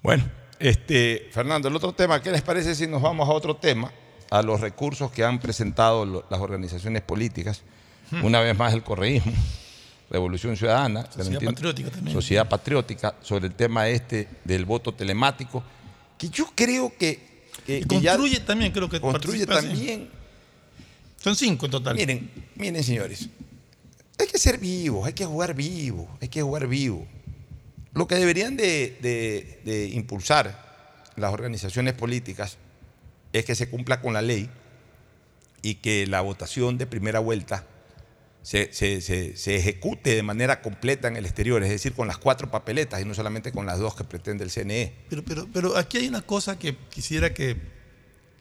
Bueno, 0.01 0.23
este, 0.59 1.29
Fernando, 1.31 1.67
el 1.67 1.75
otro 1.75 1.93
tema, 1.93 2.21
¿qué 2.21 2.31
les 2.31 2.41
parece 2.41 2.75
si 2.75 2.87
nos 2.87 3.01
vamos 3.01 3.27
a 3.27 3.31
otro 3.31 3.55
tema? 3.55 3.91
A 4.31 4.41
los 4.41 4.59
recursos 4.61 5.11
que 5.11 5.23
han 5.23 5.39
presentado 5.39 6.05
lo- 6.05 6.25
las 6.29 6.39
organizaciones 6.39 7.01
políticas. 7.01 7.61
Hmm. 8.11 8.23
Una 8.25 8.39
vez 8.41 8.57
más 8.57 8.73
el 8.73 8.83
correísmo, 8.83 9.31
Revolución 10.09 10.55
Ciudadana, 10.55 11.09
Sociedad 11.11 11.41
Patriótica 11.41 11.89
también. 11.91 12.13
Sociedad 12.15 12.47
Patriótica, 12.47 13.15
sobre 13.21 13.47
el 13.47 13.53
tema 13.55 13.87
este 13.87 14.27
del 14.43 14.65
voto 14.65 14.93
telemático, 14.93 15.63
que 16.17 16.29
yo 16.29 16.45
creo 16.55 16.93
que 16.97 17.35
que- 17.65 17.79
Y 17.79 17.83
que 17.85 18.01
ya- 18.01 18.11
construye 18.15 18.39
también, 18.41 18.71
creo 18.71 18.87
que 18.89 18.99
construye 19.01 19.45
también. 19.47 20.09
Son 21.23 21.35
cinco 21.35 21.65
en 21.65 21.71
total. 21.71 21.95
Miren, 21.95 22.29
miren, 22.55 22.83
señores. 22.83 23.27
Hay 24.19 24.27
que 24.27 24.37
ser 24.37 24.57
vivos, 24.59 25.07
hay 25.07 25.13
que 25.13 25.25
jugar 25.25 25.53
vivo, 25.55 26.07
hay 26.21 26.27
que 26.27 26.41
jugar 26.41 26.67
vivo. 26.67 27.07
Lo 27.95 28.07
que 28.07 28.15
deberían 28.15 28.57
de, 28.57 29.89
impulsar 29.93 30.63
las 31.15 31.33
organizaciones 31.33 31.93
políticas 31.93 32.57
es 33.33 33.45
que 33.45 33.55
se 33.55 33.69
cumpla 33.69 34.01
con 34.01 34.13
la 34.13 34.21
ley 34.21 34.49
y 35.61 35.75
que 35.75 36.05
la 36.05 36.19
votación 36.21 36.77
de 36.77 36.85
primera 36.87 37.19
vuelta 37.19 37.65
se, 38.43 38.71
se- 38.73 38.99
se- 39.01 39.35
se 39.37 39.55
ejecute 39.55 40.13
de 40.13 40.23
manera 40.23 40.61
completa 40.61 41.07
en 41.07 41.15
el 41.15 41.25
exterior, 41.25 41.63
es 41.63 41.69
decir, 41.69 41.93
con 41.93 42.07
las 42.07 42.17
cuatro 42.17 42.51
papeletas 42.51 43.01
y 43.01 43.05
no 43.05 43.13
solamente 43.13 43.51
con 43.53 43.65
las 43.65 43.79
dos 43.79 43.95
que 43.95 44.03
pretende 44.03 44.43
el. 44.43 44.51
CNE. 44.51 44.93
Pero, 45.09 45.23
pero, 45.23 45.47
pero 45.51 45.77
aquí 45.77 45.97
hay 45.97 46.07
una 46.09 46.21
cosa 46.21 46.59
que 46.59 46.75
quisiera 46.89 47.33
que 47.33 47.55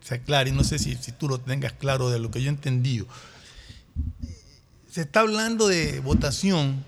se 0.02 0.16
aclare, 0.16 0.50
y 0.50 0.52
no 0.52 0.64
sé 0.64 0.78
si, 0.78 0.96
si 0.96 1.12
tú 1.12 1.28
lo 1.28 1.38
tengas 1.40 1.72
claro 1.72 2.10
de 2.10 2.18
lo 2.18 2.30
que 2.30 2.42
yo 2.42 2.50
he 2.50 2.52
entendido. 2.52 3.06
Se 4.90 5.00
está 5.02 5.20
hablando 5.20 5.68
de 5.68 6.00
votación, 6.00 6.84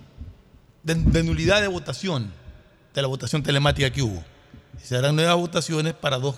de 0.82 1.22
nulidad 1.22 1.62
de 1.62 1.68
votación, 1.68 2.32
de 2.96 3.02
la 3.02 3.08
votación 3.08 3.42
telemática 3.42 3.90
que 3.90 4.02
hubo. 4.02 4.24
Se 4.82 4.96
harán 4.96 5.16
nuevas 5.16 5.36
votaciones 5.36 5.94
para 5.94 6.18
dos 6.18 6.36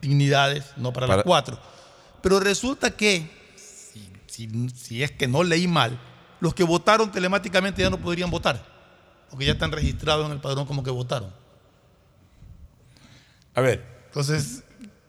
dignidades, 0.00 0.64
no 0.76 0.92
para, 0.92 1.06
Para- 1.06 1.16
las 1.18 1.24
cuatro. 1.26 1.58
Pero 2.22 2.40
resulta 2.40 2.90
que, 2.90 3.30
si, 3.56 4.10
si- 4.26 4.68
si 4.70 5.02
es 5.02 5.12
que 5.12 5.28
no 5.28 5.42
leí 5.44 5.68
mal, 5.68 5.98
los 6.40 6.54
que 6.54 6.64
votaron 6.64 7.10
telemáticamente 7.12 7.82
ya 7.82 7.90
no 7.90 7.98
podrían 7.98 8.30
votar, 8.30 8.62
porque 9.30 9.46
ya 9.46 9.52
están 9.52 9.72
registrados 9.72 10.26
en 10.26 10.32
el 10.32 10.40
padrón 10.40 10.66
como 10.66 10.82
que 10.82 10.90
votaron. 10.90 11.30
A 13.54 13.60
ver. 13.60 13.84
Entonces, 14.06 14.62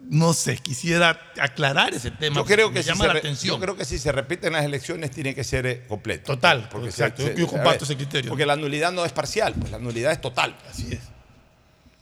no 0.09 0.33
sé, 0.33 0.57
quisiera 0.57 1.19
aclarar 1.39 1.93
ese 1.93 2.11
tema. 2.11 2.35
Yo 2.37 2.45
creo, 2.45 2.71
que 2.71 2.81
si 2.81 2.89
llama 2.89 3.05
se 3.05 3.13
la 3.13 3.19
atención. 3.19 3.55
yo 3.55 3.61
creo 3.61 3.75
que 3.75 3.83
si 3.85 3.99
se 3.99 4.11
repiten 4.11 4.53
las 4.53 4.63
elecciones 4.63 5.11
tiene 5.11 5.35
que 5.35 5.43
ser 5.43 5.65
eh, 5.65 5.85
completo. 5.87 6.33
Total, 6.33 6.69
Porque 6.71 6.87
exacto, 6.89 7.23
se- 7.23 7.35
yo 7.35 7.45
comparto 7.47 7.71
ver, 7.71 7.83
ese 7.83 7.97
criterio. 7.97 8.29
Porque 8.29 8.45
la 8.45 8.55
nulidad 8.55 8.91
no 8.91 9.03
es 9.05 9.11
parcial, 9.11 9.53
pues 9.59 9.71
la 9.71 9.79
nulidad 9.79 10.11
es 10.13 10.21
total. 10.21 10.55
Así 10.69 10.87
es. 10.93 11.01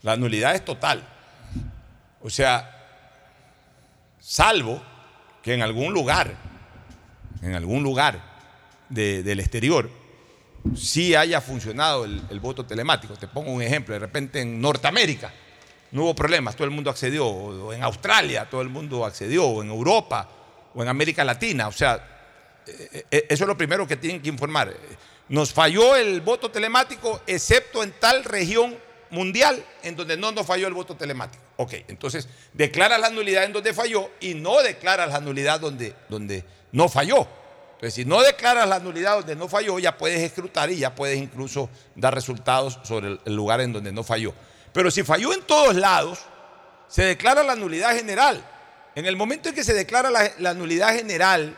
La 0.04 0.16
nulidad 0.18 0.54
es 0.56 0.64
total. 0.64 1.04
O 2.22 2.30
sea, 2.30 2.72
salvo 4.20 4.82
que 5.42 5.54
en 5.54 5.62
algún 5.62 5.94
lugar, 5.94 6.34
en 7.42 7.54
algún 7.56 7.84
lugar 7.84 8.22
de- 8.90 9.24
del 9.24 9.40
exterior, 9.40 9.90
sí 10.76 11.16
haya 11.16 11.42
funcionado 11.42 12.06
el, 12.06 12.22
el 12.30 12.40
voto 12.40 12.66
telemático. 12.66 13.16
Te 13.16 13.28
pongo 13.28 13.52
un 13.52 13.62
ejemplo, 13.62 13.94
de 13.94 14.00
repente 14.00 14.42
en 14.42 14.60
Norteamérica 14.62 15.32
no 15.96 16.04
hubo 16.04 16.14
problemas, 16.14 16.56
todo 16.56 16.66
el 16.66 16.72
mundo 16.72 16.90
accedió, 16.90 17.26
o 17.26 17.72
en 17.74 17.82
Australia 17.82 18.48
todo 18.50 18.62
el 18.62 18.68
mundo 18.70 19.06
accedió, 19.06 19.46
o 19.46 19.64
en 19.64 19.70
Europa, 19.70 20.28
o 20.74 20.84
en 20.84 20.90
América 20.90 21.24
Latina. 21.24 21.70
O 21.70 21.72
sea, 21.72 22.06
eh, 22.68 23.06
eh, 23.10 23.26
eso 23.30 23.44
es 23.46 23.48
lo 23.48 23.58
primero 23.58 23.88
que 23.88 23.96
tienen 23.96 24.22
que 24.22 24.28
informar. 24.30 24.74
Nos 25.30 25.54
falló 25.54 25.96
el 25.96 26.20
voto 26.22 26.52
telemático, 26.52 27.22
excepto 27.26 27.82
en 27.82 27.94
tal 27.94 28.26
región 28.26 28.78
mundial 29.10 29.64
en 29.84 29.96
donde 29.96 30.18
no 30.18 30.32
nos 30.34 30.46
falló 30.46 30.68
el 30.68 30.74
voto 30.74 30.96
telemático. 30.98 31.42
Ok, 31.58 31.74
entonces 31.88 32.28
declara 32.52 32.98
la 32.98 33.10
nulidad 33.10 33.46
en 33.46 33.54
donde 33.54 33.74
falló 33.74 34.10
y 34.20 34.34
no 34.34 34.62
declara 34.62 35.06
la 35.08 35.22
nulidad 35.22 35.62
donde, 35.62 35.96
donde 36.10 36.44
no 36.74 36.90
falló. 36.90 37.26
Entonces, 37.76 37.94
si 37.94 38.04
no 38.04 38.22
declaras 38.22 38.68
la 38.68 38.80
nulidad 38.80 39.16
donde 39.18 39.36
no 39.38 39.48
falló, 39.48 39.80
ya 39.80 39.98
puedes 39.98 40.20
escrutar 40.20 40.70
y 40.72 40.78
ya 40.78 40.94
puedes 40.94 41.18
incluso 41.18 41.70
dar 41.96 42.14
resultados 42.14 42.80
sobre 42.84 43.08
el- 43.08 43.20
el 43.26 43.34
lugar 43.36 43.62
en 43.62 43.72
donde 43.72 43.94
no 43.94 44.04
falló. 44.04 44.34
Pero 44.76 44.92
si 44.92 45.04
falló 45.04 45.34
en 45.34 45.42
todos 45.44 45.74
lados, 45.74 46.20
se 46.90 47.04
declara 47.04 47.44
la 47.44 47.56
nulidad 47.56 47.96
general. 47.96 48.46
En 48.94 49.06
el 49.06 49.16
momento 49.16 49.48
en 49.48 49.56
que 49.56 49.64
se 49.64 49.74
declara 49.74 50.12
la, 50.38 50.54
nulidad 50.54 50.94
general, 50.94 51.58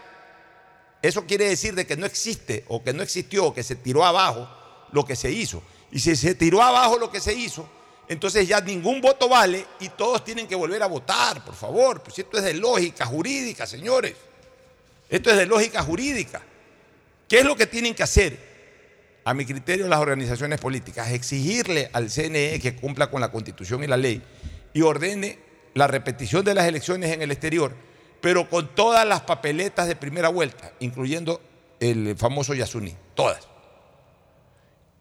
eso 1.01 1.25
quiere 1.25 1.49
decir 1.49 1.73
de 1.73 1.87
que 1.87 1.97
no 1.97 2.05
existe 2.05 2.63
o 2.67 2.83
que 2.83 2.93
no 2.93 3.01
existió 3.01 3.45
o 3.45 3.53
que 3.55 3.63
se 3.63 3.75
tiró 3.75 4.05
abajo 4.05 4.47
lo 4.91 5.03
que 5.03 5.15
se 5.15 5.31
hizo. 5.31 5.63
Y 5.91 5.97
si 5.97 6.15
se 6.15 6.35
tiró 6.35 6.61
abajo 6.61 6.99
lo 6.99 7.09
que 7.09 7.19
se 7.19 7.33
hizo, 7.33 7.67
entonces 8.07 8.47
ya 8.47 8.61
ningún 8.61 9.01
voto 9.01 9.27
vale 9.27 9.65
y 9.79 9.89
todos 9.89 10.23
tienen 10.23 10.47
que 10.47 10.53
volver 10.53 10.83
a 10.83 10.85
votar, 10.85 11.43
por 11.43 11.55
favor. 11.55 12.03
Pues 12.03 12.19
esto 12.19 12.37
es 12.37 12.43
de 12.43 12.53
lógica 12.53 13.07
jurídica, 13.07 13.65
señores. 13.65 14.15
Esto 15.09 15.31
es 15.31 15.37
de 15.37 15.47
lógica 15.47 15.81
jurídica. 15.81 16.43
¿Qué 17.27 17.39
es 17.39 17.45
lo 17.45 17.55
que 17.55 17.65
tienen 17.65 17.95
que 17.95 18.03
hacer? 18.03 18.46
A 19.27 19.33
mi 19.33 19.45
criterio, 19.45 19.89
las 19.89 19.99
organizaciones 19.99 20.57
políticas, 20.57 21.11
exigirle 21.11 21.89
al 21.91 22.09
CNE 22.09 22.61
que 22.61 22.77
cumpla 22.77 23.11
con 23.11 23.19
la 23.19 23.29
constitución 23.29 23.83
y 23.83 23.87
la 23.87 23.97
ley 23.97 24.21
y 24.73 24.83
ordene 24.83 25.37
la 25.73 25.85
repetición 25.85 26.45
de 26.45 26.53
las 26.53 26.65
elecciones 26.65 27.11
en 27.11 27.21
el 27.21 27.31
exterior, 27.31 27.73
pero 28.21 28.49
con 28.49 28.73
todas 28.73 29.05
las 29.05 29.23
papeletas 29.23 29.89
de 29.89 29.97
primera 29.97 30.29
vuelta, 30.29 30.71
incluyendo 30.79 31.41
el 31.81 32.15
famoso 32.15 32.53
Yasuní, 32.53 32.95
todas. 33.15 33.49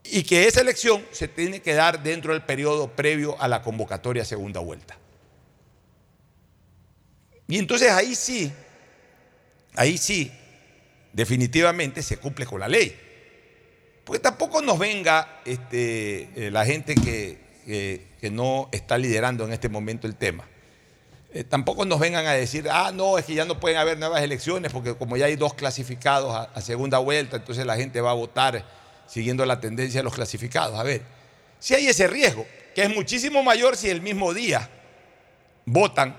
Y 0.03 0.25
que 0.25 0.49
esa 0.49 0.61
elección 0.61 1.07
se 1.13 1.29
tiene 1.29 1.63
que 1.63 1.75
dar 1.75 2.03
dentro 2.03 2.33
del 2.33 2.43
periodo 2.43 2.89
previo 2.89 3.41
a 3.41 3.47
la 3.47 3.63
convocatoria 3.63 4.25
segunda 4.25 4.59
vuelta. 4.59 4.99
Y 7.47 7.59
entonces 7.59 7.93
ahí 7.93 8.17
sí, 8.17 8.53
ahí 9.77 9.97
sí, 9.97 10.33
definitivamente 11.13 12.03
se 12.03 12.17
cumple 12.17 12.45
con 12.45 12.59
la 12.59 12.67
ley. 12.67 13.06
Porque 14.07 14.21
tampoco 14.21 14.63
nos 14.63 14.79
venga 14.79 15.41
este, 15.45 16.31
eh, 16.37 16.51
la 16.53 16.65
gente 16.65 16.95
que, 16.95 17.45
no 18.31 18.69
está 18.71 18.99
liderando 18.99 19.45
en 19.45 19.53
este 19.53 19.69
momento 19.69 20.07
el 20.07 20.15
tema. 20.15 20.45
Eh, 21.33 21.43
tampoco 21.43 21.85
nos 21.85 21.99
vengan 21.99 22.25
a 22.25 22.33
decir, 22.33 22.69
ah, 22.71 22.93
no, 22.95 23.19
es 23.19 23.25
que 23.25 23.35
ya 23.35 23.45
no 23.45 23.59
pueden 23.59 23.79
haber 23.79 23.99
nuevas 23.99 24.23
elecciones 24.23 24.73
porque 24.73 24.95
como 24.95 25.17
ya 25.17 25.27
hay 25.27 25.35
dos 25.35 25.55
clasificados 25.55 26.35
a, 26.35 26.43
a 26.45 26.61
segunda 26.61 26.99
vuelta, 26.99 27.37
entonces 27.37 27.67
la 27.67 27.75
gente 27.77 28.01
va 28.01 28.13
a 28.13 28.15
votar 28.15 28.65
siguiendo 29.09 29.45
la 29.45 29.61
tendencia 29.61 29.99
de 30.01 30.05
los 30.05 30.15
clasificados. 30.15 30.79
A 30.79 30.85
ver, 30.85 31.03
si 31.59 31.75
hay 31.75 31.89
ese 31.89 32.07
riesgo, 32.07 32.47
que 32.77 32.85
es 32.85 32.95
muchísimo 32.95 33.43
mayor 33.43 33.77
si 33.77 33.91
el 33.91 34.03
mismo 34.03 34.33
día 34.33 34.71
votan 35.65 36.17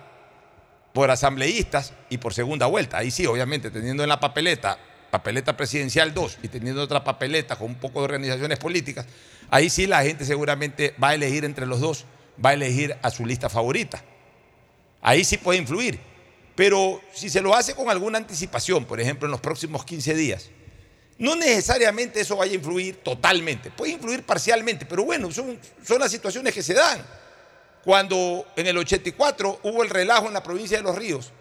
por 0.91 1.09
asambleístas 1.09 1.93
y 2.09 2.17
por 2.17 2.33
segunda 2.33 2.65
vuelta. 2.65 2.97
Ahí 2.97 3.11
sí, 3.11 3.25
obviamente, 3.25 3.71
teniendo 3.71 4.03
en 4.03 4.09
la 4.09 4.19
papeleta, 4.19 4.77
papeleta 5.09 5.55
presidencial 5.55 6.13
2 6.13 6.39
y 6.43 6.47
teniendo 6.47 6.81
otra 6.81 7.03
papeleta 7.03 7.55
con 7.55 7.67
un 7.67 7.75
poco 7.75 7.99
de 7.99 8.05
organizaciones 8.05 8.59
políticas, 8.59 9.05
ahí 9.49 9.69
sí 9.69 9.87
la 9.87 10.03
gente 10.03 10.25
seguramente 10.25 10.93
va 11.01 11.09
a 11.09 11.15
elegir 11.15 11.45
entre 11.45 11.65
los 11.65 11.79
dos, 11.79 12.05
va 12.43 12.51
a 12.51 12.53
elegir 12.53 12.95
a 13.01 13.09
su 13.09 13.25
lista 13.25 13.49
favorita. 13.49 14.03
Ahí 15.01 15.23
sí 15.23 15.37
puede 15.37 15.59
influir. 15.59 15.99
Pero 16.55 17.01
si 17.13 17.29
se 17.29 17.41
lo 17.41 17.53
hace 17.53 17.75
con 17.75 17.89
alguna 17.89 18.17
anticipación, 18.17 18.85
por 18.85 18.99
ejemplo, 18.99 19.27
en 19.27 19.31
los 19.31 19.41
próximos 19.41 19.85
15 19.85 20.15
días, 20.15 20.49
no 21.19 21.35
necesariamente 21.35 22.21
eso 22.21 22.37
vaya 22.37 22.51
a 22.51 22.55
influir 22.55 22.97
totalmente, 22.97 23.71
puede 23.71 23.93
influir 23.93 24.23
parcialmente, 24.23 24.85
pero 24.85 25.03
bueno, 25.03 25.31
son, 25.31 25.59
son 25.83 25.99
las 25.99 26.11
situaciones 26.11 26.53
que 26.53 26.63
se 26.63 26.73
dan. 26.73 27.03
Cuando 27.83 28.45
en 28.55 28.67
el 28.67 28.77
84 28.77 29.61
hubo 29.63 29.83
el 29.83 29.89
relajo 29.89 30.27
en 30.27 30.33
la 30.33 30.43
provincia 30.43 30.77
de 30.77 30.83
Los 30.83 30.95
Ríos 30.95 31.31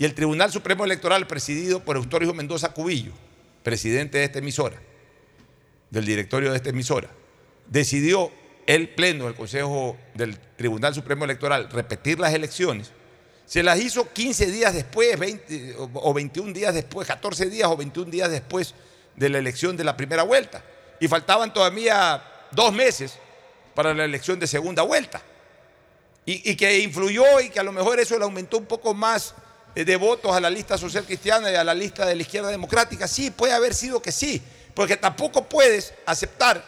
y 0.00 0.04
el 0.06 0.14
Tribunal 0.14 0.50
Supremo 0.50 0.84
Electoral, 0.86 1.26
presidido 1.26 1.80
por 1.84 1.96
Eustorio 1.96 2.32
Mendoza 2.32 2.70
Cubillo, 2.72 3.12
presidente 3.62 4.16
de 4.16 4.24
esta 4.24 4.38
emisora, 4.38 4.76
del 5.90 6.06
directorio 6.06 6.50
de 6.50 6.56
esta 6.56 6.70
emisora, 6.70 7.10
decidió 7.68 8.32
el 8.66 8.88
Pleno 8.88 9.26
del 9.26 9.34
Consejo 9.34 9.98
del 10.14 10.38
Tribunal 10.56 10.94
Supremo 10.94 11.26
Electoral 11.26 11.68
repetir 11.70 12.18
las 12.18 12.32
elecciones, 12.32 12.92
se 13.44 13.62
las 13.62 13.78
hizo 13.78 14.10
15 14.10 14.46
días 14.50 14.72
después, 14.72 15.18
20 15.18 15.74
o- 15.76 15.90
o 15.94 16.14
21 16.14 16.54
días 16.54 16.72
después, 16.72 17.06
14 17.06 17.50
días 17.50 17.68
o 17.68 17.76
21 17.76 18.10
días 18.10 18.30
después 18.30 18.74
de 19.16 19.28
la 19.28 19.36
elección 19.38 19.76
de 19.76 19.84
la 19.84 19.96
primera 19.98 20.22
vuelta. 20.22 20.64
Y 20.98 21.08
faltaban 21.08 21.52
todavía 21.52 22.22
dos 22.52 22.72
meses 22.72 23.18
para 23.74 23.92
la 23.92 24.04
elección 24.04 24.38
de 24.40 24.46
segunda 24.46 24.82
vuelta. 24.82 25.20
Y, 26.24 26.48
y 26.52 26.56
que 26.56 26.78
influyó 26.78 27.40
y 27.40 27.50
que 27.50 27.60
a 27.60 27.64
lo 27.64 27.72
mejor 27.72 27.98
eso 28.00 28.16
le 28.16 28.24
aumentó 28.24 28.56
un 28.56 28.66
poco 28.66 28.94
más 28.94 29.34
de 29.74 29.96
votos 29.96 30.34
a 30.34 30.40
la 30.40 30.50
lista 30.50 30.76
social 30.78 31.04
cristiana 31.04 31.50
y 31.50 31.54
a 31.54 31.64
la 31.64 31.74
lista 31.74 32.04
de 32.06 32.14
la 32.16 32.22
izquierda 32.22 32.48
democrática. 32.50 33.06
Sí, 33.08 33.30
puede 33.30 33.52
haber 33.52 33.74
sido 33.74 34.00
que 34.02 34.12
sí, 34.12 34.40
porque 34.74 34.96
tampoco 34.96 35.48
puedes 35.48 35.94
aceptar 36.06 36.64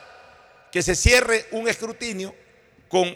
que 0.70 0.83
se 0.83 0.95
cierre 0.95 1.47
un 1.53 1.69
escrutinio 1.69 2.35
con 2.89 3.15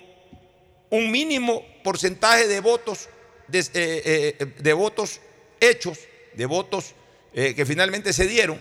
un 0.90 1.10
mínimo 1.10 1.64
porcentaje 1.82 2.46
de 2.46 2.60
votos, 2.60 3.08
de, 3.48 3.60
eh, 3.60 4.36
eh, 4.38 4.46
de 4.58 4.72
votos 4.72 5.20
hechos, 5.60 5.98
de 6.34 6.46
votos 6.46 6.94
eh, 7.32 7.54
que 7.54 7.66
finalmente 7.66 8.12
se 8.12 8.26
dieron, 8.26 8.60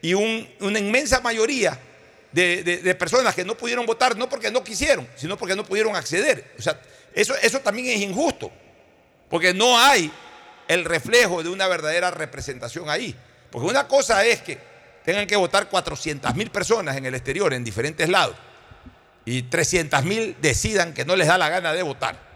y 0.00 0.14
un- 0.14 0.48
una 0.60 0.78
inmensa 0.78 1.20
mayoría 1.20 1.78
de, 2.32 2.62
de- 2.62 2.78
de 2.78 2.94
personas 2.94 3.34
que 3.34 3.44
no 3.44 3.56
pudieron 3.56 3.84
votar, 3.86 4.16
no 4.16 4.28
porque 4.28 4.50
no 4.50 4.62
quisieron, 4.64 5.08
sino 5.16 5.36
porque 5.36 5.54
no 5.56 5.64
pudieron 5.64 5.94
acceder. 5.96 6.52
O 6.58 6.62
sea, 6.62 6.80
eso, 7.14 7.34
eso 7.42 7.60
también 7.60 7.88
es 7.88 8.00
injusto, 8.00 8.50
porque 9.28 9.52
no 9.52 9.78
hay 9.78 10.10
el 10.68 10.84
reflejo 10.84 11.42
de 11.42 11.48
una 11.48 11.68
verdadera 11.68 12.10
representación 12.10 12.88
ahí. 12.90 13.14
Porque 13.50 13.68
una 13.68 13.86
cosa 13.86 14.24
es 14.24 14.40
que 14.40 14.58
tengan 15.04 15.26
que 15.26 15.36
votar 15.36 15.68
400 15.68 16.34
mil 16.34 16.50
personas 16.50 16.96
en 16.96 17.06
el 17.06 17.14
exterior, 17.14 17.52
en 17.52 17.64
diferentes 17.64 18.08
lados, 18.08 18.36
y 19.24 19.42
300 19.42 20.04
mil 20.04 20.36
decidan 20.40 20.94
que 20.94 21.04
no 21.04 21.16
les 21.16 21.28
da 21.28 21.38
la 21.38 21.48
gana 21.48 21.72
de 21.72 21.82
votar. 21.82 22.32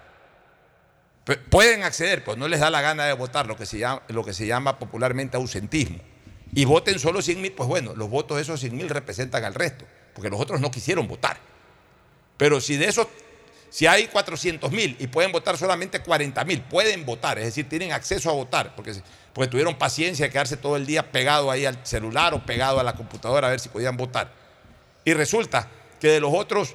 Pueden 1.50 1.82
acceder, 1.82 2.22
pues 2.22 2.38
no 2.38 2.46
les 2.46 2.60
da 2.60 2.70
la 2.70 2.80
gana 2.80 3.04
de 3.04 3.12
votar, 3.12 3.46
lo 3.46 3.56
que 3.56 3.66
se 3.66 3.78
llama, 3.78 4.02
lo 4.08 4.24
que 4.24 4.32
se 4.32 4.46
llama 4.46 4.78
popularmente 4.78 5.36
ausentismo. 5.36 5.98
Y 6.54 6.64
voten 6.64 6.98
solo 7.00 7.20
100 7.20 7.40
mil, 7.40 7.52
pues 7.52 7.68
bueno, 7.68 7.94
los 7.96 8.08
votos 8.08 8.36
de 8.36 8.42
esos 8.42 8.60
100 8.60 8.76
mil 8.76 8.88
representan 8.88 9.44
al 9.44 9.54
resto, 9.54 9.84
porque 10.14 10.30
los 10.30 10.40
otros 10.40 10.60
no 10.60 10.70
quisieron 10.70 11.08
votar. 11.08 11.38
Pero 12.36 12.60
si 12.60 12.76
de 12.76 12.86
esos, 12.86 13.08
si 13.70 13.86
hay 13.86 14.06
400 14.06 14.70
mil 14.70 14.96
y 14.98 15.06
pueden 15.06 15.32
votar 15.32 15.56
solamente 15.58 16.00
40 16.00 16.44
mil, 16.44 16.62
pueden 16.62 17.04
votar, 17.04 17.38
es 17.38 17.46
decir, 17.46 17.68
tienen 17.68 17.92
acceso 17.92 18.30
a 18.30 18.32
votar, 18.32 18.74
porque, 18.74 18.94
tuvieron 19.50 19.76
paciencia 19.76 20.26
de 20.26 20.32
quedarse 20.32 20.56
todo 20.56 20.76
el 20.76 20.86
día 20.86 21.12
pegado 21.12 21.50
ahí 21.50 21.66
al 21.66 21.78
celular 21.86 22.32
o 22.32 22.44
pegado 22.44 22.80
a 22.80 22.82
la 22.82 22.94
computadora 22.94 23.48
a 23.48 23.50
ver 23.50 23.60
si 23.60 23.68
podían 23.68 23.96
votar. 23.96 24.30
Y 25.04 25.12
resulta 25.12 25.68
que 26.00 26.08
de 26.08 26.20
los 26.20 26.32
otros 26.32 26.74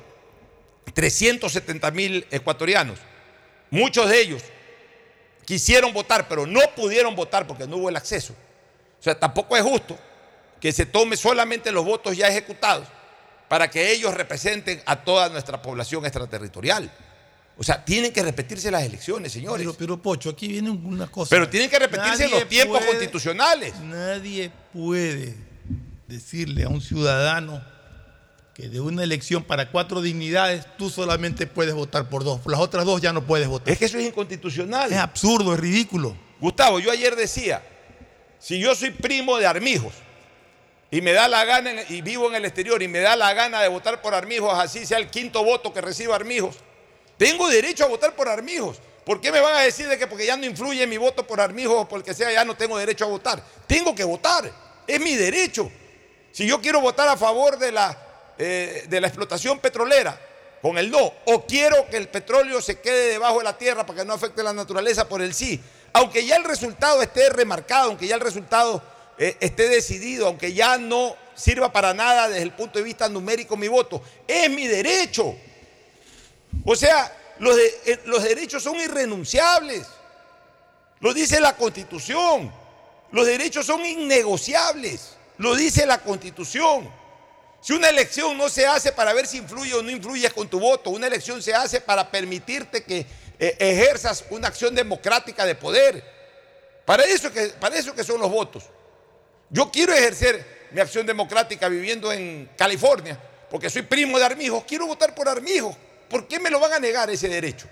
370 0.93 1.89
mil 1.91 2.27
ecuatorianos, 2.29 2.99
muchos 3.71 4.09
de 4.09 4.21
ellos 4.21 4.43
quisieron 5.45 5.91
votar, 5.91 6.27
pero 6.27 6.45
no 6.45 6.61
pudieron 6.75 7.15
votar 7.15 7.47
porque 7.47 7.67
no 7.67 7.77
hubo 7.77 7.89
el 7.89 7.95
acceso. 7.95 8.33
O 8.99 9.03
sea, 9.03 9.19
tampoco 9.19 9.57
es 9.57 9.63
justo 9.63 9.97
que 10.59 10.71
se 10.71 10.85
tome 10.85 11.17
solamente 11.17 11.71
los 11.71 11.83
votos 11.83 12.15
ya 12.15 12.27
ejecutados 12.27 12.87
para 13.51 13.69
que 13.69 13.91
ellos 13.91 14.13
representen 14.13 14.81
a 14.85 14.95
toda 15.03 15.27
nuestra 15.27 15.61
población 15.61 16.05
extraterritorial. 16.05 16.89
O 17.57 17.63
sea, 17.65 17.83
tienen 17.83 18.13
que 18.13 18.23
repetirse 18.23 18.71
las 18.71 18.83
elecciones, 18.83 19.33
señores. 19.33 19.65
Pero, 19.65 19.77
pero 19.77 20.01
Pocho, 20.01 20.29
aquí 20.29 20.47
viene 20.47 20.69
una 20.69 21.07
cosa. 21.07 21.31
Pero 21.31 21.49
tienen 21.49 21.69
que 21.69 21.77
repetirse 21.77 22.23
en 22.23 22.29
Nadie 22.31 22.39
los 22.39 22.47
tiempos 22.47 22.77
puede- 22.77 22.91
constitucionales. 22.91 23.77
Nadie 23.81 24.51
puede 24.71 25.35
decirle 26.07 26.63
a 26.63 26.69
un 26.69 26.79
ciudadano 26.79 27.61
que 28.53 28.69
de 28.69 28.79
una 28.79 29.03
elección 29.03 29.43
para 29.43 29.69
cuatro 29.69 30.01
dignidades 30.01 30.65
tú 30.77 30.89
solamente 30.89 31.45
puedes 31.45 31.73
votar 31.73 32.07
por 32.07 32.23
dos. 32.23 32.39
Por 32.39 32.53
las 32.53 32.61
otras 32.61 32.85
dos 32.85 33.01
ya 33.01 33.11
no 33.11 33.27
puedes 33.27 33.49
votar. 33.49 33.73
Es 33.73 33.79
que 33.79 33.83
eso 33.83 33.97
es 33.97 34.05
inconstitucional. 34.07 34.93
Es 34.93 34.97
absurdo, 34.97 35.53
es 35.55 35.59
ridículo. 35.59 36.15
Gustavo, 36.39 36.79
yo 36.79 36.89
ayer 36.89 37.17
decía, 37.17 37.61
si 38.39 38.61
yo 38.61 38.73
soy 38.75 38.91
primo 38.91 39.37
de 39.39 39.45
Armijos 39.45 39.91
y 40.91 41.01
me 41.01 41.13
da 41.13 41.29
la 41.29 41.45
gana 41.45 41.71
y 41.87 42.01
vivo 42.01 42.27
en 42.27 42.35
el 42.35 42.43
exterior 42.43 42.83
y 42.83 42.87
me 42.89 42.99
da 42.99 43.15
la 43.15 43.33
gana 43.33 43.61
de 43.61 43.69
votar 43.69 44.01
por 44.01 44.13
Armijos, 44.13 44.53
así 44.53 44.85
sea 44.85 44.97
el 44.97 45.09
quinto 45.09 45.43
voto 45.43 45.73
que 45.73 45.79
reciba 45.79 46.15
Armijos, 46.15 46.57
tengo 47.17 47.47
derecho 47.47 47.85
a 47.85 47.87
votar 47.87 48.13
por 48.13 48.27
Armijos. 48.27 48.79
¿Por 49.05 49.19
qué 49.19 49.31
me 49.31 49.39
van 49.39 49.55
a 49.55 49.61
decir 49.61 49.87
de 49.87 49.97
que 49.97 50.05
porque 50.05 50.25
ya 50.25 50.37
no 50.37 50.45
influye 50.45 50.85
mi 50.85 50.97
voto 50.97 51.25
por 51.25 51.41
Armijos 51.41 51.75
o 51.75 51.87
porque 51.87 52.13
sea 52.13 52.31
ya 52.31 52.45
no 52.45 52.55
tengo 52.55 52.77
derecho 52.77 53.05
a 53.05 53.07
votar? 53.07 53.41
Tengo 53.65 53.95
que 53.95 54.03
votar, 54.03 54.51
es 54.85 54.99
mi 54.99 55.15
derecho. 55.15 55.71
Si 56.31 56.45
yo 56.45 56.61
quiero 56.61 56.81
votar 56.81 57.07
a 57.07 57.17
favor 57.17 57.57
de 57.57 57.71
la, 57.71 57.97
eh, 58.37 58.85
de 58.87 59.01
la 59.01 59.07
explotación 59.07 59.59
petrolera, 59.59 60.19
con 60.61 60.77
el 60.77 60.91
no, 60.91 61.13
o 61.25 61.45
quiero 61.47 61.87
que 61.89 61.97
el 61.97 62.09
petróleo 62.09 62.61
se 62.61 62.79
quede 62.79 63.09
debajo 63.09 63.39
de 63.39 63.45
la 63.45 63.57
tierra 63.57 63.85
para 63.85 63.99
que 63.99 64.05
no 64.05 64.13
afecte 64.13 64.43
la 64.43 64.53
naturaleza 64.53 65.09
por 65.09 65.21
el 65.21 65.33
sí, 65.33 65.59
aunque 65.93 66.25
ya 66.25 66.35
el 66.35 66.43
resultado 66.43 67.01
esté 67.01 67.29
remarcado, 67.29 67.89
aunque 67.89 68.07
ya 68.07 68.15
el 68.15 68.21
resultado 68.21 68.83
eh, 69.17 69.37
esté 69.39 69.69
decidido, 69.69 70.27
aunque 70.27 70.53
ya 70.53 70.77
no 70.77 71.15
sirva 71.35 71.71
para 71.71 71.93
nada 71.93 72.27
desde 72.27 72.43
el 72.43 72.53
punto 72.53 72.79
de 72.79 72.85
vista 72.85 73.09
numérico 73.09 73.57
mi 73.57 73.67
voto, 73.67 74.01
es 74.27 74.49
mi 74.49 74.67
derecho. 74.67 75.35
O 76.65 76.75
sea, 76.75 77.11
eh, 77.39 77.99
los 78.05 78.23
derechos 78.23 78.63
son 78.63 78.75
irrenunciables. 78.75 79.87
Lo 80.99 81.13
dice 81.13 81.39
la 81.39 81.55
Constitución. 81.55 82.51
Los 83.11 83.25
derechos 83.25 83.65
son 83.65 83.85
innegociables. 83.85 85.17
Lo 85.37 85.55
dice 85.55 85.85
la 85.85 85.99
Constitución. 85.99 86.89
Si 87.61 87.73
una 87.73 87.89
elección 87.89 88.37
no 88.37 88.49
se 88.49 88.65
hace 88.65 88.91
para 88.91 89.13
ver 89.13 89.27
si 89.27 89.37
influye 89.37 89.73
o 89.73 89.81
no 89.81 89.91
influyes 89.91 90.33
con 90.33 90.47
tu 90.47 90.59
voto, 90.59 90.89
una 90.89 91.07
elección 91.07 91.41
se 91.41 91.53
hace 91.53 91.81
para 91.81 92.09
permitirte 92.09 92.83
que 92.83 93.05
eh, 93.39 93.55
ejerzas 93.59 94.23
una 94.29 94.47
acción 94.47 94.73
democrática 94.73 95.45
de 95.45 95.55
poder. 95.55 96.03
Para 96.85 97.03
eso, 97.05 97.31
que, 97.31 97.47
para 97.59 97.75
eso 97.75 97.93
que 97.93 98.03
son 98.03 98.19
los 98.19 98.29
votos. 98.29 98.63
Yo 99.51 99.69
quiero 99.69 99.93
ejercer 99.93 100.69
mi 100.71 100.79
acción 100.79 101.05
democrática 101.05 101.67
viviendo 101.67 102.11
en 102.11 102.49
California, 102.57 103.19
porque 103.49 103.69
soy 103.69 103.81
primo 103.81 104.17
de 104.17 104.25
Armijos, 104.25 104.63
quiero 104.65 104.87
votar 104.87 105.13
por 105.13 105.27
Armijos. 105.27 105.75
¿Por 106.09 106.25
qué 106.25 106.39
me 106.39 106.49
lo 106.49 106.59
van 106.59 106.71
a 106.73 106.79
negar 106.79 107.09
ese 107.09 107.27
derecho? 107.27 107.67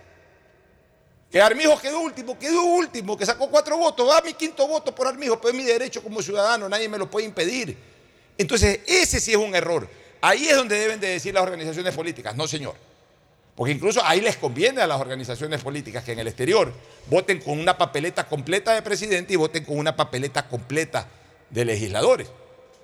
Que 1.31 1.41
Armijos 1.41 1.79
quedó 1.79 2.01
último, 2.01 2.37
quedó 2.37 2.63
último, 2.63 3.17
que 3.17 3.25
sacó 3.25 3.49
cuatro 3.49 3.77
votos, 3.77 4.09
va 4.09 4.21
mi 4.21 4.33
quinto 4.33 4.67
voto 4.67 4.93
por 4.93 5.07
Armijos, 5.07 5.37
pero 5.41 5.49
es 5.49 5.55
mi 5.55 5.63
derecho 5.63 6.03
como 6.03 6.21
ciudadano, 6.21 6.67
nadie 6.67 6.89
me 6.89 6.97
lo 6.97 7.09
puede 7.09 7.25
impedir. 7.25 7.77
Entonces, 8.37 8.81
ese 8.85 9.21
sí 9.21 9.31
es 9.31 9.37
un 9.37 9.55
error. 9.55 9.87
Ahí 10.21 10.47
es 10.49 10.57
donde 10.57 10.77
deben 10.77 10.99
de 10.99 11.07
decir 11.07 11.33
las 11.33 11.43
organizaciones 11.43 11.93
políticas, 11.95 12.35
no 12.35 12.45
señor. 12.45 12.75
Porque 13.55 13.71
incluso 13.73 14.03
ahí 14.03 14.19
les 14.19 14.37
conviene 14.37 14.81
a 14.81 14.87
las 14.87 14.99
organizaciones 14.99 15.61
políticas 15.61 16.03
que 16.03 16.13
en 16.13 16.19
el 16.19 16.27
exterior 16.27 16.73
voten 17.07 17.39
con 17.39 17.59
una 17.59 17.77
papeleta 17.77 18.27
completa 18.27 18.73
de 18.73 18.81
presidente 18.81 19.33
y 19.33 19.37
voten 19.37 19.63
con 19.63 19.77
una 19.77 19.95
papeleta 19.95 20.47
completa 20.47 21.07
de 21.49 21.65
legisladores. 21.65 22.29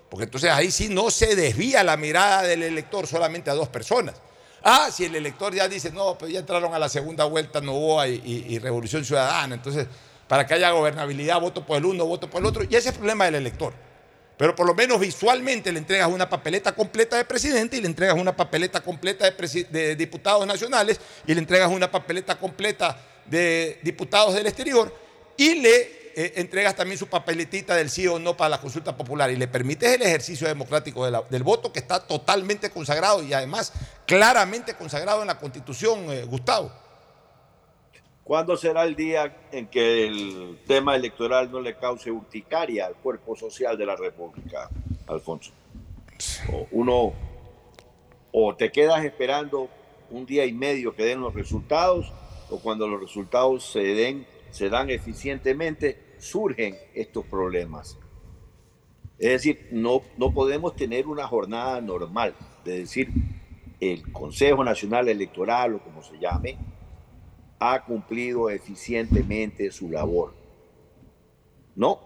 Porque 0.09 0.25
entonces 0.25 0.51
ahí 0.51 0.71
sí 0.71 0.87
no 0.89 1.09
se 1.11 1.35
desvía 1.35 1.83
la 1.83 1.97
mirada 1.97 2.43
del 2.43 2.63
elector 2.63 3.07
solamente 3.07 3.49
a 3.49 3.53
dos 3.53 3.67
personas. 3.69 4.15
Ah, 4.63 4.89
si 4.91 5.05
el 5.05 5.15
elector 5.15 5.53
ya 5.53 5.67
dice, 5.67 5.91
no, 5.91 6.17
pues 6.17 6.31
ya 6.31 6.39
entraron 6.39 6.73
a 6.73 6.79
la 6.79 6.89
segunda 6.89 7.25
vuelta 7.25 7.61
Novoa 7.61 8.07
y, 8.07 8.21
y- 8.25 8.53
y 8.55 8.59
Revolución 8.59 9.03
Ciudadana, 9.05 9.55
entonces 9.55 9.87
para 10.27 10.47
que 10.47 10.55
haya 10.55 10.71
gobernabilidad 10.71 11.39
voto 11.39 11.63
por 11.65 11.77
el 11.77 11.85
uno, 11.85 12.05
voto 12.05 12.27
por 12.29 12.41
el 12.41 12.47
otro, 12.47 12.63
y 12.63 12.67
ese 12.69 12.77
es 12.77 12.85
el 12.87 12.93
problema 12.95 13.25
del 13.25 13.35
elector. 13.35 13.73
Pero 14.37 14.55
por 14.55 14.65
lo 14.65 14.73
menos 14.73 14.99
visualmente 14.99 15.71
le 15.71 15.77
entregas 15.79 16.09
una 16.09 16.27
papeleta 16.27 16.73
completa 16.73 17.15
de 17.15 17.25
presidente 17.25 17.77
y 17.77 17.81
le 17.81 17.87
entregas 17.87 18.15
una 18.17 18.35
papeleta 18.35 18.81
completa 18.81 19.29
de, 19.29 19.63
de 19.65 19.95
diputados 19.95 20.45
nacionales 20.47 20.99
y 21.27 21.33
le 21.33 21.39
entregas 21.39 21.69
una 21.69 21.89
papeleta 21.91 22.37
completa 22.37 22.99
de 23.27 23.79
diputados 23.83 24.33
del 24.33 24.47
exterior 24.47 24.93
y 25.37 25.55
le 25.61 26.04
eh, 26.17 26.33
entregas 26.37 26.77
también 26.77 26.97
su 26.97 27.07
papeletita 27.07 27.75
del 27.75 27.89
sí 27.89 28.07
o 28.07 28.19
no 28.19 28.37
para 28.37 28.49
la 28.49 28.61
consulta 28.61 28.95
popular 28.95 29.29
y 29.31 29.35
le 29.35 29.49
permites 29.49 29.95
el 29.95 30.01
ejercicio 30.01 30.47
democrático 30.47 31.05
del 31.05 31.43
voto 31.43 31.73
que 31.73 31.79
está 31.79 32.07
totalmente 32.07 32.69
consagrado 32.69 33.21
y 33.21 33.33
además 33.33 33.73
claramente 34.05 34.75
consagrado 34.75 35.21
en 35.21 35.27
la 35.27 35.37
Constitución, 35.37 36.09
eh, 36.09 36.23
Gustavo. 36.23 36.71
¿Cuándo 38.23 38.55
será 38.55 38.83
el 38.83 38.95
día 38.95 39.35
en 39.51 39.67
que 39.67 40.07
el 40.07 40.59
tema 40.65 40.95
electoral 40.95 41.51
no 41.51 41.59
le 41.59 41.75
cause 41.75 42.09
urticaria 42.09 42.85
al 42.85 42.95
cuerpo 42.95 43.35
social 43.35 43.77
de 43.77 43.85
la 43.85 43.97
República, 43.97 44.69
Alfonso? 45.07 45.51
O 46.51 46.65
uno, 46.71 47.13
o 48.31 48.55
te 48.55 48.71
quedas 48.71 49.03
esperando 49.03 49.69
un 50.09 50.25
día 50.25 50.45
y 50.45 50.53
medio 50.53 50.95
que 50.95 51.03
den 51.03 51.19
los 51.19 51.33
resultados, 51.33 52.13
o 52.49 52.59
cuando 52.59 52.87
los 52.87 53.01
resultados 53.01 53.69
se 53.69 53.81
den, 53.81 54.25
se 54.49 54.69
dan 54.69 54.89
eficientemente, 54.89 56.04
surgen 56.17 56.75
estos 56.93 57.25
problemas. 57.25 57.97
Es 59.17 59.29
decir, 59.29 59.67
no, 59.71 60.01
no 60.17 60.33
podemos 60.33 60.75
tener 60.75 61.07
una 61.07 61.27
jornada 61.27 61.79
normal, 61.81 62.35
de 62.63 62.79
decir, 62.79 63.09
el 63.79 64.11
Consejo 64.11 64.63
Nacional 64.63 65.07
Electoral, 65.07 65.75
o 65.75 65.79
como 65.79 66.01
se 66.01 66.17
llame, 66.17 66.57
ha 67.59 67.83
cumplido 67.85 68.49
eficientemente 68.49 69.71
su 69.71 69.89
labor. 69.89 70.33
No, 71.75 71.99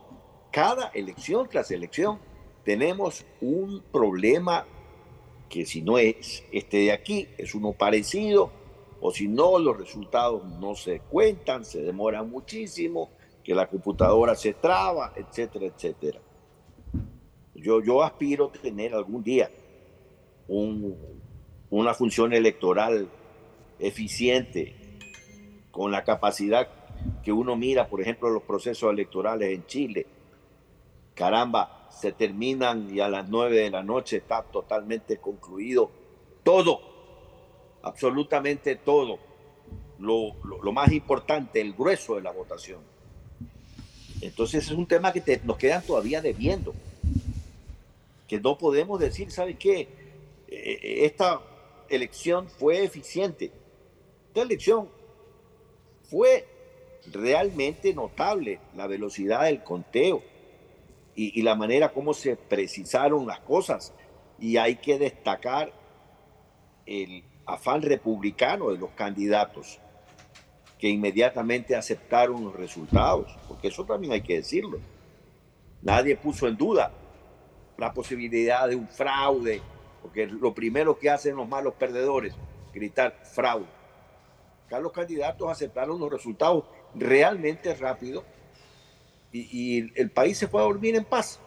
cada 0.51 0.89
elección 0.89 1.47
tras 1.49 1.71
elección 1.71 2.19
tenemos 2.63 3.25
un 3.41 3.81
problema 3.91 4.65
que 5.49 5.65
si 5.65 5.81
no 5.81 5.97
es 5.97 6.43
este 6.51 6.77
de 6.77 6.91
aquí, 6.91 7.27
es 7.37 7.55
uno 7.55 7.73
parecido, 7.73 8.51
o 9.01 9.11
si 9.11 9.27
no, 9.27 9.57
los 9.57 9.77
resultados 9.77 10.43
no 10.59 10.75
se 10.75 10.99
cuentan, 10.99 11.65
se 11.65 11.81
demoran 11.81 12.29
muchísimo, 12.29 13.09
que 13.49 13.55
la 13.55 13.65
computadora 13.67 14.35
se 14.35 14.53
traba, 14.53 15.11
etcétera, 15.15 15.65
etcétera. 15.65 16.19
Yo, 17.55 17.81
yo 17.81 18.03
aspiro 18.03 18.45
a 18.45 18.51
tener 18.51 18.93
algún 18.93 19.23
día 19.23 19.49
un- 20.47 20.95
una 21.71 21.95
función 21.95 22.31
electoral 22.33 23.09
eficiente, 23.79 24.75
con 25.71 25.91
la 25.91 26.03
capacidad 26.03 26.67
que 27.23 27.31
uno 27.31 27.55
mira, 27.55 27.87
por 27.87 28.01
ejemplo, 28.01 28.29
los 28.29 28.43
procesos 28.43 28.93
electorales 28.93 29.51
en 29.51 29.65
Chile. 29.65 30.05
Caramba, 31.15 31.87
se 31.89 32.11
terminan 32.11 32.87
y 32.95 32.99
a 32.99 33.09
las 33.09 33.29
nueve 33.29 33.55
de 33.57 33.71
la 33.71 33.81
noche 33.81 34.17
está 34.17 34.43
totalmente 34.43 35.17
concluido 35.17 35.89
todo, 36.43 36.81
absolutamente 37.81 38.75
todo. 38.75 39.17
Lo- 39.97 40.35
lo 40.61 40.71
más 40.71 40.91
importante, 40.91 41.59
el 41.59 41.73
grueso 41.73 42.13
de 42.13 42.21
la 42.21 42.31
votación. 42.31 42.98
Entonces 44.21 44.65
es 44.65 44.71
un 44.71 44.85
tema 44.85 45.13
que 45.13 45.21
te- 45.21 45.41
nos 45.43 45.57
quedan 45.57 45.81
todavía 45.83 46.21
debiendo. 46.21 46.73
Que 48.27 48.39
no 48.39 48.57
podemos 48.57 48.99
decir, 48.99 49.31
¿sabes 49.31 49.57
qué? 49.57 49.87
Eh, 50.47 51.05
esta 51.05 51.41
elección 51.89 52.47
fue 52.49 52.83
eficiente. 52.83 53.51
Esta 54.27 54.41
elección 54.41 54.89
fue 56.09 56.45
realmente 57.11 57.93
notable 57.93 58.59
la 58.75 58.87
velocidad 58.87 59.45
del 59.45 59.63
conteo 59.63 60.21
y, 61.15 61.39
y 61.39 61.43
la 61.43 61.55
manera 61.55 61.91
como 61.91 62.13
se 62.13 62.35
precisaron 62.35 63.25
las 63.25 63.39
cosas. 63.39 63.93
Y 64.39 64.57
hay 64.57 64.75
que 64.75 64.99
destacar 64.99 65.73
el 66.85 67.23
afán 67.45 67.81
republicano 67.81 68.69
de 68.71 68.77
los 68.77 68.91
candidatos. 68.91 69.79
Que 70.79 70.87
inmediatamente 70.87 71.75
aceptaron 71.75 72.45
los 72.45 72.55
resultados, 72.55 73.37
porque 73.47 73.67
eso 73.67 73.83
también 73.83 74.13
hay 74.13 74.21
que 74.21 74.37
decirlo. 74.37 74.79
Nadie 75.81 76.15
puso 76.15 76.47
en 76.47 76.55
duda 76.55 76.91
la 77.77 77.93
posibilidad 77.93 78.67
de 78.67 78.75
un 78.75 78.87
fraude, 78.87 79.61
porque 80.01 80.25
lo 80.25 80.53
primero 80.53 80.97
que 80.97 81.09
hacen 81.09 81.35
los 81.35 81.47
malos 81.47 81.73
perdedores, 81.73 82.33
gritar 82.73 83.13
fraude. 83.23 83.67
Acá 84.65 84.79
los 84.79 84.93
candidatos 84.93 85.49
aceptaron 85.51 85.99
los 85.99 86.09
resultados 86.09 86.63
realmente 86.95 87.73
rápido 87.75 88.23
y, 89.31 89.39
y 89.51 89.91
el 89.95 90.11
país 90.11 90.37
se 90.37 90.47
fue 90.47 90.61
a 90.61 90.63
dormir 90.63 90.95
en 90.95 91.03
paz. 91.03 91.41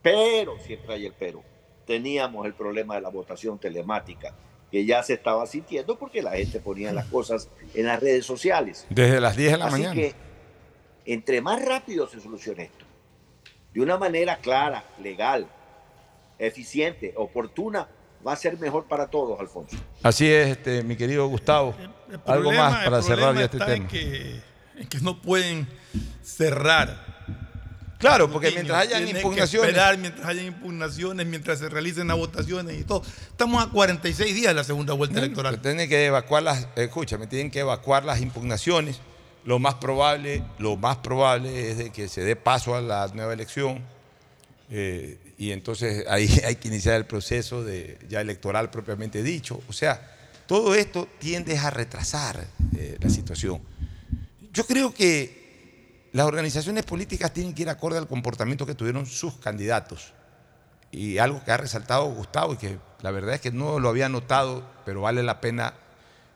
Pero, 0.00 0.58
siempre 0.60 0.94
hay 0.94 1.06
el 1.06 1.12
pero, 1.12 1.42
teníamos 1.86 2.46
el 2.46 2.54
problema 2.54 2.94
de 2.94 3.02
la 3.02 3.10
votación 3.10 3.58
telemática, 3.58 4.34
que 4.74 4.84
ya 4.84 5.04
se 5.04 5.12
estaba 5.12 5.46
sintiendo 5.46 5.96
porque 5.96 6.20
la 6.20 6.32
gente 6.32 6.58
ponía 6.58 6.92
las 6.92 7.06
cosas 7.06 7.48
en 7.74 7.86
las 7.86 8.00
redes 8.00 8.26
sociales. 8.26 8.84
Desde 8.90 9.20
las 9.20 9.36
10 9.36 9.52
de 9.52 9.58
la 9.58 9.66
Así 9.66 9.72
mañana. 9.72 9.94
que, 9.94 10.14
entre 11.04 11.40
más 11.40 11.64
rápido 11.64 12.08
se 12.08 12.18
solucione 12.20 12.64
esto, 12.64 12.84
de 13.72 13.80
una 13.80 13.96
manera 13.98 14.38
clara, 14.38 14.82
legal, 15.00 15.46
eficiente, 16.40 17.12
oportuna, 17.16 17.86
va 18.26 18.32
a 18.32 18.36
ser 18.36 18.58
mejor 18.58 18.86
para 18.86 19.06
todos, 19.06 19.38
Alfonso. 19.38 19.76
Así 20.02 20.28
es, 20.28 20.48
este, 20.48 20.82
mi 20.82 20.96
querido 20.96 21.28
Gustavo. 21.28 21.72
El 22.08 22.20
Algo 22.26 22.50
problema- 22.50 22.70
más 22.70 22.78
el 22.80 22.84
para 22.90 23.02
cerrar 23.02 23.34
ya 23.36 23.44
este 23.44 23.58
está 23.58 23.66
tema. 23.66 23.76
En 23.84 23.86
que, 23.88 24.40
en 24.76 24.88
que 24.88 24.98
no 25.02 25.22
pueden 25.22 25.68
cerrar. 26.20 27.13
Claro, 28.04 28.30
porque 28.30 28.50
mientras 28.50 28.82
hayan 28.82 29.08
impugnaciones. 29.08 29.70
esperar 29.70 29.96
mientras 29.96 30.28
hayan 30.28 30.44
impugnaciones, 30.44 31.26
mientras 31.26 31.58
se 31.58 31.70
realicen 31.70 32.06
las 32.08 32.18
votaciones 32.18 32.78
y 32.78 32.84
todo. 32.84 33.02
Estamos 33.30 33.64
a 33.64 33.70
46 33.70 34.34
días 34.34 34.48
de 34.48 34.54
la 34.54 34.62
segunda 34.62 34.92
vuelta 34.92 35.20
electoral. 35.20 35.58
Tienen 35.62 35.88
que 35.88 36.04
evacuar 36.04 36.42
las, 36.42 36.68
escúchame, 36.76 37.26
tienen 37.28 37.50
que 37.50 37.60
evacuar 37.60 38.04
las 38.04 38.20
impugnaciones. 38.20 39.00
Lo 39.46 39.58
más 39.58 39.76
probable, 39.76 40.42
lo 40.58 40.76
más 40.76 40.98
probable 40.98 41.70
es 41.70 41.78
de 41.78 41.90
que 41.92 42.08
se 42.08 42.20
dé 42.20 42.36
paso 42.36 42.74
a 42.74 42.82
la 42.82 43.08
nueva 43.14 43.32
elección. 43.32 43.82
eh, 44.70 45.18
y 45.38 45.52
entonces 45.52 46.04
ahí 46.06 46.28
hay 46.46 46.56
que 46.56 46.68
iniciar 46.68 46.96
el 46.96 47.06
proceso 47.06 47.64
de, 47.64 47.98
ya 48.06 48.20
electoral 48.20 48.70
propiamente 48.70 49.22
dicho. 49.22 49.62
O 49.66 49.72
sea, 49.72 50.14
todo 50.46 50.74
esto 50.74 51.08
tiende 51.18 51.56
a 51.56 51.70
retrasar 51.70 52.44
eh, 52.76 52.98
la 53.00 53.08
situación. 53.08 53.62
Yo 54.52 54.66
creo 54.66 54.92
que 54.92 55.43
las 56.14 56.26
organizaciones 56.28 56.84
políticas 56.84 57.32
tienen 57.32 57.54
que 57.54 57.62
ir 57.62 57.68
acorde 57.68 57.98
al 57.98 58.06
comportamiento 58.06 58.64
que 58.64 58.76
tuvieron 58.76 59.04
sus 59.04 59.34
candidatos. 59.34 60.12
Y 60.92 61.18
algo 61.18 61.42
que 61.42 61.50
ha 61.50 61.56
resaltado 61.56 62.04
Gustavo 62.04 62.52
y 62.52 62.56
que 62.56 62.78
la 63.02 63.10
verdad 63.10 63.34
es 63.34 63.40
que 63.40 63.50
no 63.50 63.80
lo 63.80 63.88
había 63.88 64.08
notado, 64.08 64.64
pero 64.84 65.00
vale 65.00 65.24
la 65.24 65.40
pena 65.40 65.74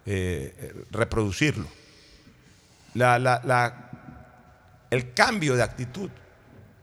eh, 0.05 0.75
reproducirlo. 0.91 1.69
El 4.91 5.15
cambio 5.15 5.55
de 5.55 5.63
actitud 5.63 6.11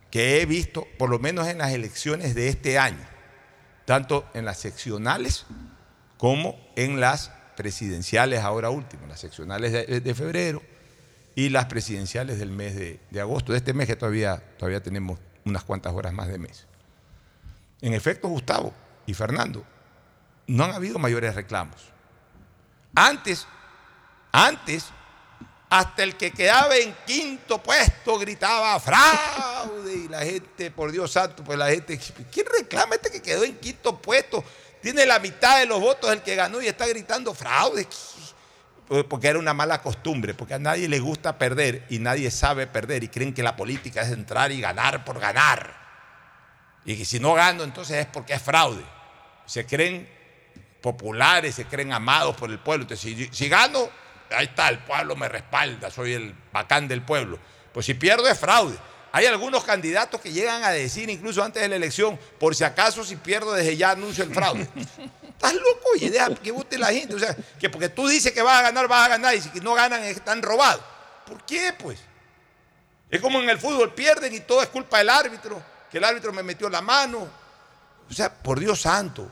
que 0.10 0.40
he 0.40 0.46
visto, 0.46 0.88
por 0.98 1.10
lo 1.10 1.20
menos 1.20 1.50
en 1.50 1.58
las 1.58 1.74
elecciones 1.74 2.34
de 2.34 2.48
este 2.48 2.80
año, 2.80 3.06
tanto 3.84 4.26
en 4.34 4.46
las 4.46 4.58
seccionales 4.58 5.46
como 6.18 6.58
en 6.78 7.02
las 7.02 7.30
presidenciales 7.58 8.40
ahora 8.40 8.70
último, 8.70 9.06
las 9.06 9.20
seccionales 9.20 9.74
de 10.02 10.16
febrero 10.16 10.62
y 11.36 11.50
las 11.50 11.66
presidenciales 11.66 12.40
del 12.40 12.50
mes 12.50 12.76
de, 12.76 13.00
de 13.12 13.22
agosto, 13.22 13.52
de 13.52 13.58
este 13.58 13.74
mes 13.74 13.88
que 13.88 13.96
todavía, 13.96 14.42
todavía 14.58 14.82
tenemos 14.82 15.20
unas 15.44 15.64
cuantas 15.64 15.94
horas 15.94 16.14
más 16.14 16.28
de 16.28 16.38
mes. 16.38 16.66
En 17.82 17.94
efecto, 17.94 18.28
Gustavo 18.30 18.74
y 19.06 19.14
Fernando, 19.14 19.66
no 20.48 20.64
han 20.64 20.72
habido 20.72 20.98
mayores 20.98 21.36
reclamos. 21.36 21.76
Antes, 22.96 23.46
antes, 24.32 24.86
hasta 25.70 26.04
el 26.04 26.16
que 26.16 26.32
quedaba 26.32 26.76
en 26.78 26.96
quinto 27.06 27.62
puesto 27.62 28.18
gritaba 28.18 28.80
fraude 28.80 29.94
y 29.94 30.08
la 30.08 30.22
gente, 30.22 30.72
por 30.72 30.92
Dios 30.92 31.12
santo, 31.12 31.44
pues 31.44 31.58
la 31.58 31.68
gente, 31.68 32.00
¿quién 32.32 32.46
reclama 32.60 32.96
este 32.96 33.12
que 33.12 33.22
quedó 33.22 33.44
en 33.44 33.58
quinto 33.58 34.00
puesto? 34.02 34.44
Tiene 34.82 35.06
la 35.06 35.20
mitad 35.20 35.60
de 35.60 35.66
los 35.66 35.82
votos 35.82 36.12
el 36.12 36.22
que 36.22 36.36
ganó 36.36 36.62
y 36.62 36.68
está 36.68 36.88
gritando 36.88 37.34
fraude. 37.34 37.88
Pues 38.88 39.04
Porque 39.06 39.28
era 39.28 39.40
una 39.40 39.54
mala 39.54 39.82
costumbre, 39.82 40.34
porque 40.34 40.54
a 40.54 40.60
nadie 40.60 40.88
le 40.88 41.00
gusta 41.00 41.38
perder 41.38 41.86
y 41.90 42.00
nadie 42.00 42.30
sabe 42.30 42.68
perder 42.68 43.04
y 43.04 43.08
creen 43.08 43.34
que 43.34 43.42
la 43.42 43.56
política 43.56 44.02
es 44.02 44.12
entrar 44.12 44.52
y 44.52 44.62
ganar 44.62 45.04
por 45.04 45.20
ganar. 45.20 45.76
Y 46.86 46.96
que 46.96 47.06
si 47.06 47.20
no 47.20 47.34
gano, 47.34 47.64
entonces 47.64 47.98
es 47.98 48.06
porque 48.06 48.34
es 48.34 48.42
fraude. 48.42 48.84
Se 49.48 49.66
creen 49.66 50.08
populares, 50.82 51.56
se 51.56 51.66
creen 51.66 51.94
amados 51.94 52.36
por 52.36 52.52
el 52.52 52.60
pueblo. 52.60 52.84
Entonces, 52.84 53.16
si, 53.18 53.28
si 53.32 53.50
gano, 53.50 53.90
ahí 54.30 54.46
está, 54.46 54.70
el 54.70 54.80
pueblo 54.80 55.16
me 55.16 55.28
respalda, 55.28 55.90
soy 55.90 56.14
el 56.14 56.36
bacán 56.54 56.88
del 56.88 57.02
pueblo. 57.02 57.40
Pues 57.74 57.88
si 57.88 57.96
pierdo 57.96 58.28
es 58.28 58.38
fraude. 58.38 58.78
Hay 59.12 59.26
algunos 59.26 59.64
candidatos 59.64 60.22
que 60.22 60.32
llegan 60.32 60.64
a 60.64 60.70
decir, 60.70 61.10
incluso 61.10 61.44
antes 61.44 61.62
de 61.62 61.70
la 61.70 61.78
elección, 61.78 62.20
por 62.40 62.54
si 62.54 62.64
acaso 62.64 63.04
si 63.04 63.16
pierdo 63.16 63.54
desde 63.54 63.78
ya 63.78 63.92
anuncio 63.92 64.24
el 64.24 64.34
fraude. 64.34 64.68
Estás 65.48 65.62
loco 65.62 65.88
y 66.00 66.10
deja 66.10 66.34
que 66.36 66.52
vote 66.52 66.78
la 66.78 66.88
gente. 66.88 67.16
O 67.16 67.20
sea, 67.20 67.36
que 67.60 67.70
porque 67.70 67.90
tú 67.90 68.08
dices 68.08 68.32
que 68.32 68.42
vas 68.42 68.60
a 68.60 68.64
ganar, 68.64 68.88
vas 68.88 69.06
a 69.06 69.10
ganar, 69.10 69.36
y 69.36 69.42
si 69.42 69.50
no 69.62 69.74
ganan, 69.74 70.04
están 70.04 70.42
robados. 70.42 70.82
¿Por 71.26 71.44
qué, 71.46 71.74
pues? 71.78 72.00
Es 73.10 73.22
como 73.22 73.42
en 73.42 73.50
el 73.50 73.58
fútbol, 73.60 73.94
pierden 73.94 74.34
y 74.34 74.40
todo 74.42 74.62
es 74.62 74.70
culpa 74.70 74.98
del 74.98 75.10
árbitro, 75.10 75.62
que 75.92 75.98
el 76.00 76.04
árbitro 76.04 76.34
me 76.34 76.44
metió 76.44 76.70
la 76.70 76.82
mano. 76.82 77.28
O 78.10 78.14
sea, 78.14 78.32
por 78.34 78.60
Dios 78.60 78.82
santo. 78.82 79.32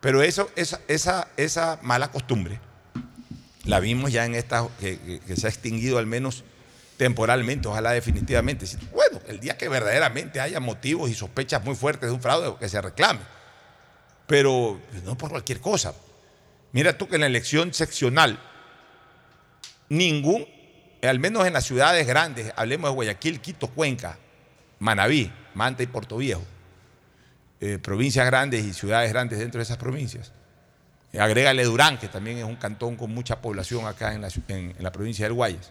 Pero 0.00 0.22
eso, 0.22 0.50
esa, 0.56 0.80
esa, 0.88 1.28
esa 1.36 1.78
mala 1.82 2.10
costumbre 2.10 2.60
la 3.64 3.80
vimos 3.80 4.12
ya 4.12 4.26
en 4.26 4.34
esta, 4.34 4.68
que, 4.78 5.20
que- 5.26 5.36
se 5.36 5.46
ha 5.46 5.50
extinguido 5.50 5.96
al 5.98 6.06
menos 6.06 6.44
temporalmente, 6.98 7.66
ojalá 7.68 7.92
definitivamente. 7.92 8.66
Bueno, 8.92 9.18
el 9.26 9.40
día 9.40 9.56
que 9.56 9.68
verdaderamente 9.68 10.40
haya 10.40 10.60
motivos 10.60 11.08
y 11.10 11.14
sospechas 11.14 11.64
muy 11.64 11.74
fuertes 11.74 12.08
de 12.10 12.14
un 12.14 12.20
fraude, 12.20 12.54
que 12.60 12.68
se 12.68 12.80
reclame. 12.82 13.20
Pero 14.26 14.80
no 15.04 15.16
por 15.16 15.30
cualquier 15.30 15.60
cosa. 15.60 15.94
Mira 16.72 16.98
tú 16.98 17.08
que 17.08 17.14
en 17.16 17.20
la 17.20 17.26
elección 17.28 17.72
seccional, 17.72 18.40
ningún, 19.88 20.46
al 21.02 21.18
menos 21.20 21.46
en 21.46 21.52
las 21.52 21.64
ciudades 21.64 22.06
grandes, 22.06 22.52
hablemos 22.56 22.90
de 22.90 22.94
Guayaquil, 22.94 23.40
Quito, 23.40 23.68
Cuenca, 23.68 24.18
Manabí, 24.80 25.30
Manta 25.54 25.82
y 25.82 25.86
Puerto 25.86 26.16
Viejo, 26.16 26.42
eh, 27.60 27.78
provincias 27.78 28.26
grandes 28.26 28.64
y 28.64 28.72
ciudades 28.72 29.12
grandes 29.12 29.38
dentro 29.38 29.58
de 29.58 29.62
esas 29.62 29.76
provincias. 29.76 30.32
Agrégale 31.16 31.62
Durán, 31.62 31.98
que 31.98 32.08
también 32.08 32.38
es 32.38 32.44
un 32.44 32.56
cantón 32.56 32.96
con 32.96 33.14
mucha 33.14 33.40
población 33.40 33.86
acá 33.86 34.14
en 34.14 34.22
la, 34.22 34.90
provincia 34.90 35.26
del 35.26 35.34
Guayas. 35.34 35.70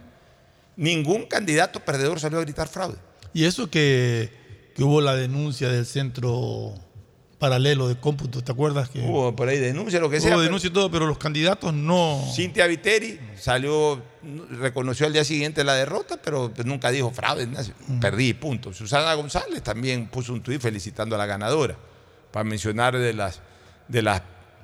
Ningún 0.78 1.26
candidato 1.26 1.82
perdedor 1.82 2.20
salió 2.20 2.40
a 2.40 2.44
gritar 2.44 2.70
fraude. 2.70 2.98
Y 3.34 3.44
eso 3.44 3.70
que 3.70 4.32
hubo 4.78 5.02
la 5.02 5.16
denuncia 5.16 5.68
del 5.68 5.86
centro 5.86 6.76
paralelo 7.44 7.90
de 7.90 7.98
cómputo, 7.98 8.41
¿te 8.41 8.53
acuerdas? 8.53 8.88
Que 8.88 8.99
Hubo 9.02 9.36
por 9.36 9.49
ahí 9.49 9.60
denuncia, 9.60 9.99
lo 9.99 10.10
que 10.10 10.22
sea. 10.22 10.34
Hubo 10.34 10.41
denuncia 10.41 10.70
y 10.70 10.72
todo, 10.72 10.90
pero 10.90 11.06
los 11.06 11.18
candidatos 11.18 11.74
no. 11.74 12.24
Cintia 12.34 12.68
Viteri 12.68 13.20
salió, 13.38 14.02
reconoció 14.61 15.07
al 15.07 15.11
día 15.11 15.26
siguiente 15.26 15.61
la 15.65 15.74
derrota, 15.74 16.22
pero 16.24 16.53
pues 16.53 16.65
nunca 16.65 16.90
dijo 16.90 17.11
fraude, 17.11 17.45
nada, 17.45 17.65
perdí, 17.99 18.34
punto. 18.34 18.72
Susana 18.72 19.14
González 19.15 19.61
también 19.61 20.07
puso 20.07 20.32
un 20.32 20.41
tuit 20.41 20.61
felicitando 20.61 21.15
a 21.15 21.18
la 21.18 21.26
ganadora, 21.26 21.76
para 22.32 22.45
mencionar 22.45 22.98
de 22.98 23.11
las, 23.11 23.41
de 23.90 24.02
las 24.02 24.22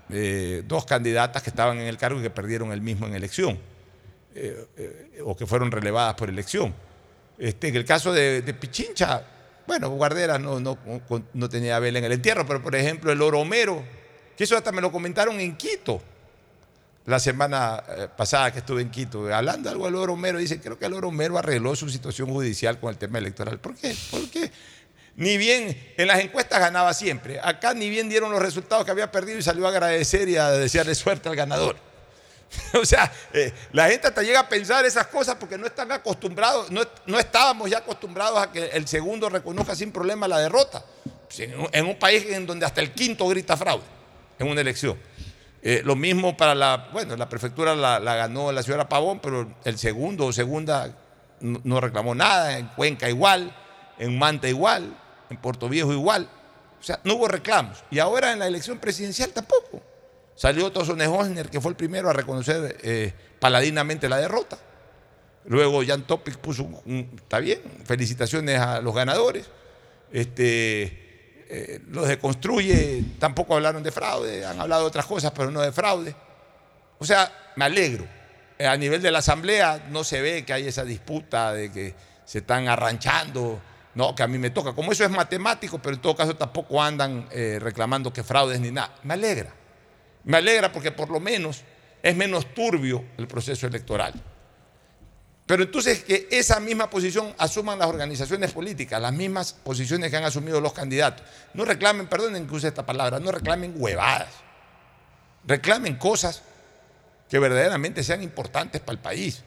eh, 0.09 0.63
dos 0.65 0.85
candidatas 0.85 1.43
que 1.43 1.49
estaban 1.49 1.79
en 1.79 1.87
el 1.87 1.97
cargo 1.97 2.21
y 2.21 2.23
que 2.23 2.29
perdieron 2.29 2.71
el 2.71 2.79
mismo 2.79 3.07
en 3.07 3.13
elección, 3.13 3.59
eh, 4.35 4.67
eh, 4.77 5.21
o 5.25 5.35
que 5.35 5.45
fueron 5.45 5.69
relevadas 5.69 6.15
por 6.15 6.29
elección. 6.29 6.73
Este, 7.37 7.67
en 7.67 7.75
el 7.75 7.83
caso 7.83 8.13
de, 8.13 8.41
de 8.41 8.53
Pichincha, 8.53 9.21
bueno, 9.69 9.87
Guardera 9.91 10.39
no, 10.39 10.59
no, 10.59 10.79
no 11.33 11.49
tenía 11.49 11.77
vela 11.77 11.99
en 11.99 12.05
el 12.05 12.13
entierro, 12.13 12.43
pero 12.47 12.63
por 12.63 12.75
ejemplo 12.75 13.11
el 13.11 13.21
Oro 13.21 13.39
Homero, 13.39 13.83
que 14.35 14.43
eso 14.43 14.57
hasta 14.57 14.71
me 14.71 14.81
lo 14.81 14.91
comentaron 14.91 15.39
en 15.39 15.55
Quito 15.55 16.01
la 17.05 17.19
semana 17.19 17.83
eh, 17.87 18.07
pasada 18.17 18.51
que 18.51 18.59
estuve 18.59 18.81
en 18.81 18.89
Quito, 18.89 19.31
hablando 19.31 19.69
algo 19.69 19.85
del 19.85 19.93
Oro 19.93 20.13
Homero, 20.13 20.39
dice, 20.39 20.59
creo 20.59 20.79
que 20.79 20.87
el 20.87 20.93
Oro 20.93 21.09
Homero 21.09 21.37
arregló 21.37 21.75
su 21.75 21.87
situación 21.87 22.29
judicial 22.29 22.79
con 22.79 22.89
el 22.89 22.97
tema 22.97 23.19
electoral. 23.19 23.59
¿Por 23.59 23.75
qué? 23.75 23.95
Porque 24.09 24.51
ni 25.15 25.37
bien 25.37 25.77
en 25.97 26.07
las 26.07 26.19
encuestas 26.19 26.59
ganaba 26.59 26.95
siempre. 26.95 27.39
Acá 27.43 27.75
ni 27.75 27.91
bien 27.91 28.09
dieron 28.09 28.31
los 28.31 28.41
resultados 28.41 28.85
que 28.85 28.91
había 28.91 29.11
perdido 29.11 29.37
y 29.37 29.43
salió 29.43 29.67
a 29.67 29.69
agradecer 29.69 30.29
y 30.29 30.37
a 30.37 30.49
desearle 30.49 30.95
suerte 30.95 31.29
al 31.29 31.35
ganador. 31.35 31.88
o 32.81 32.85
sea, 32.85 33.11
eh, 33.33 33.53
la 33.73 33.89
gente 33.89 34.07
hasta 34.07 34.21
llega 34.23 34.39
a 34.39 34.49
pensar 34.49 34.85
esas 34.85 35.07
cosas 35.07 35.35
porque 35.35 35.57
no 35.57 35.67
están 35.67 35.91
acostumbrados, 35.91 36.71
no, 36.71 36.81
no 37.05 37.19
estábamos 37.19 37.69
ya 37.69 37.79
acostumbrados 37.79 38.39
a 38.39 38.51
que 38.51 38.65
el 38.67 38.87
segundo 38.87 39.29
reconozca 39.29 39.75
sin 39.75 39.91
problema 39.91 40.27
la 40.27 40.39
derrota. 40.39 40.83
Pues 41.27 41.39
en, 41.71 41.85
un- 41.85 41.99
país 41.99 42.25
en 42.29 42.47
donde 42.47 42.65
hasta 42.65 42.81
el 42.81 42.91
quinto 42.91 43.27
grita 43.27 43.55
fraude 43.55 43.83
en 44.39 44.47
una 44.47 44.61
elección. 44.61 44.97
Eh, 45.61 45.81
lo 45.83 45.95
mismo 45.95 46.35
para 46.37 46.55
la, 46.55 46.89
bueno, 46.91 47.15
la 47.17 47.27
prefectura 47.29 47.75
la, 47.75 47.99
ganó 47.99 48.51
la 48.51 48.63
señora 48.63 48.87
Pavón, 48.89 49.19
pero 49.19 49.53
el 49.65 49.77
segundo 49.77 50.25
o 50.27 50.33
segunda 50.33 50.95
no 51.41 51.79
reclamó 51.81 52.15
nada, 52.15 52.57
en 52.57 52.67
Cuenca 52.69 53.09
igual, 53.09 53.55
en 53.99 54.17
Manta 54.17 54.47
igual, 54.47 54.97
en 55.29 55.37
Puerto 55.37 55.69
Viejo 55.69 55.91
igual. 55.93 56.27
O 56.79 56.83
sea, 56.83 56.99
no 57.03 57.15
hubo 57.15 57.27
reclamos. 57.27 57.83
Y 57.91 57.99
ahora 57.99 58.31
en 58.31 58.39
la 58.39 58.47
elección 58.47 58.79
presidencial 58.79 59.29
tampoco. 59.31 59.81
Salió 60.39 60.67
Otto 60.67 60.85
Sonnenhosner, 60.85 61.49
que 61.49 61.59
fue 61.59 61.71
el 61.71 61.75
primero 61.75 62.09
a 62.09 62.13
reconocer 62.13 62.77
eh, 62.81 63.13
paladinamente 63.41 64.07
la 64.07 64.15
derrota. 64.15 64.57
Luego 65.43 65.81
Jan 65.85 66.03
Topic 66.03 66.37
puso 66.37 66.63
un, 66.63 67.11
está 67.13 67.39
bien, 67.39 67.59
felicitaciones 67.83 68.57
a 68.57 68.79
los 68.79 68.95
ganadores. 68.95 69.47
Este, 70.09 71.43
eh, 71.49 71.81
los 71.89 72.07
de 72.07 72.19
Construye 72.19 73.03
tampoco 73.19 73.55
hablaron 73.55 73.83
de 73.83 73.91
fraude, 73.91 74.45
han 74.45 74.57
hablado 74.61 74.83
de 74.83 74.87
otras 74.87 75.05
cosas, 75.05 75.33
pero 75.35 75.51
no 75.51 75.59
de 75.59 75.73
fraude. 75.73 76.15
O 76.99 77.03
sea, 77.03 77.51
me 77.57 77.65
alegro. 77.65 78.05
Eh, 78.57 78.65
A 78.65 78.77
nivel 78.77 79.01
de 79.01 79.11
la 79.11 79.19
Asamblea 79.19 79.87
no 79.89 80.05
se 80.05 80.21
ve 80.21 80.45
que 80.45 80.53
hay 80.53 80.67
esa 80.69 80.85
disputa 80.85 81.51
de 81.51 81.69
que 81.69 81.93
se 82.23 82.37
están 82.37 82.69
arranchando, 82.69 83.59
no, 83.93 84.15
que 84.15 84.23
a 84.23 84.27
mí 84.27 84.37
me 84.37 84.51
toca. 84.51 84.71
Como 84.71 84.93
eso 84.93 85.03
es 85.03 85.11
matemático, 85.11 85.79
pero 85.79 85.95
en 85.95 86.01
todo 86.01 86.15
caso 86.15 86.33
tampoco 86.37 86.81
andan 86.81 87.27
reclamando 87.59 88.13
que 88.13 88.23
fraudes 88.23 88.61
ni 88.61 88.71
nada. 88.71 88.95
Me 89.03 89.15
alegra. 89.15 89.58
Me 90.23 90.37
alegra 90.37 90.71
porque 90.71 90.91
por 90.91 91.09
lo 91.09 91.19
menos 91.19 91.63
es 92.01 92.15
menos 92.15 92.53
turbio 92.53 93.03
el 93.17 93.27
proceso 93.27 93.67
electoral. 93.67 94.13
Pero 95.45 95.63
entonces 95.63 96.03
que 96.03 96.27
esa 96.29 96.59
misma 96.59 96.89
posición 96.89 97.33
asuman 97.37 97.79
las 97.79 97.87
organizaciones 97.87 98.51
políticas, 98.51 99.01
las 99.01 99.13
mismas 99.13 99.53
posiciones 99.53 100.11
que 100.11 100.17
han 100.17 100.23
asumido 100.23 100.61
los 100.61 100.73
candidatos. 100.73 101.25
No 101.55 101.65
reclamen, 101.65 102.07
perdonen 102.07 102.47
que 102.47 102.53
use 102.53 102.67
esta 102.67 102.85
palabra, 102.85 103.19
no 103.19 103.31
reclamen 103.31 103.73
huevadas. 103.75 104.29
Reclamen 105.47 105.95
cosas 105.95 106.43
que 107.27 107.39
verdaderamente 107.39 108.03
sean 108.03 108.21
importantes 108.21 108.81
para 108.81 108.93
el 108.93 108.99
país. 108.99 109.43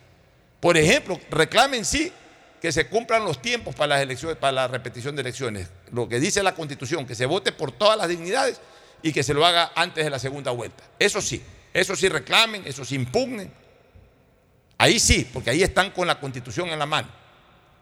Por 0.59 0.77
ejemplo, 0.77 1.21
reclamen 1.31 1.85
sí 1.85 2.13
que 2.61 2.73
se 2.73 2.89
cumplan 2.89 3.25
los 3.25 3.41
tiempos 3.41 3.75
para 3.75 3.95
las 3.95 4.03
elecciones, 4.03 4.37
para 4.39 4.53
la 4.53 4.69
repetición 4.69 5.15
de 5.15 5.23
elecciones. 5.23 5.69
Lo 5.93 6.09
que 6.09 6.19
dice 6.19 6.43
la 6.43 6.55
Constitución, 6.55 7.07
que 7.07 7.15
se 7.15 7.27
vote 7.27 7.53
por 7.53 7.73
todas 7.73 7.97
las 7.97 8.09
dignidades 8.09 8.61
y 9.03 9.13
que 9.13 9.23
se 9.23 9.35
lo 9.35 9.45
haga 9.45 9.73
antes 9.75 10.05
de 10.05 10.11
la 10.11 10.19
segunda 10.19 10.51
vuelta. 10.51 10.85
Eso 10.99 11.21
sí, 11.21 11.43
eso 11.73 11.97
sí 11.97 12.09
reclamen, 12.09 12.63
eso 12.67 12.85
sí 12.85 12.95
impugnen. 12.95 13.53
Ahí 14.79 14.99
sí, 14.99 15.29
porque 15.33 15.51
ahí 15.51 15.63
están 15.63 15.91
con 15.91 16.07
la 16.07 16.19
Constitución 16.19 16.69
en 16.69 16.79
la 16.79 16.87
mano. 16.87 17.09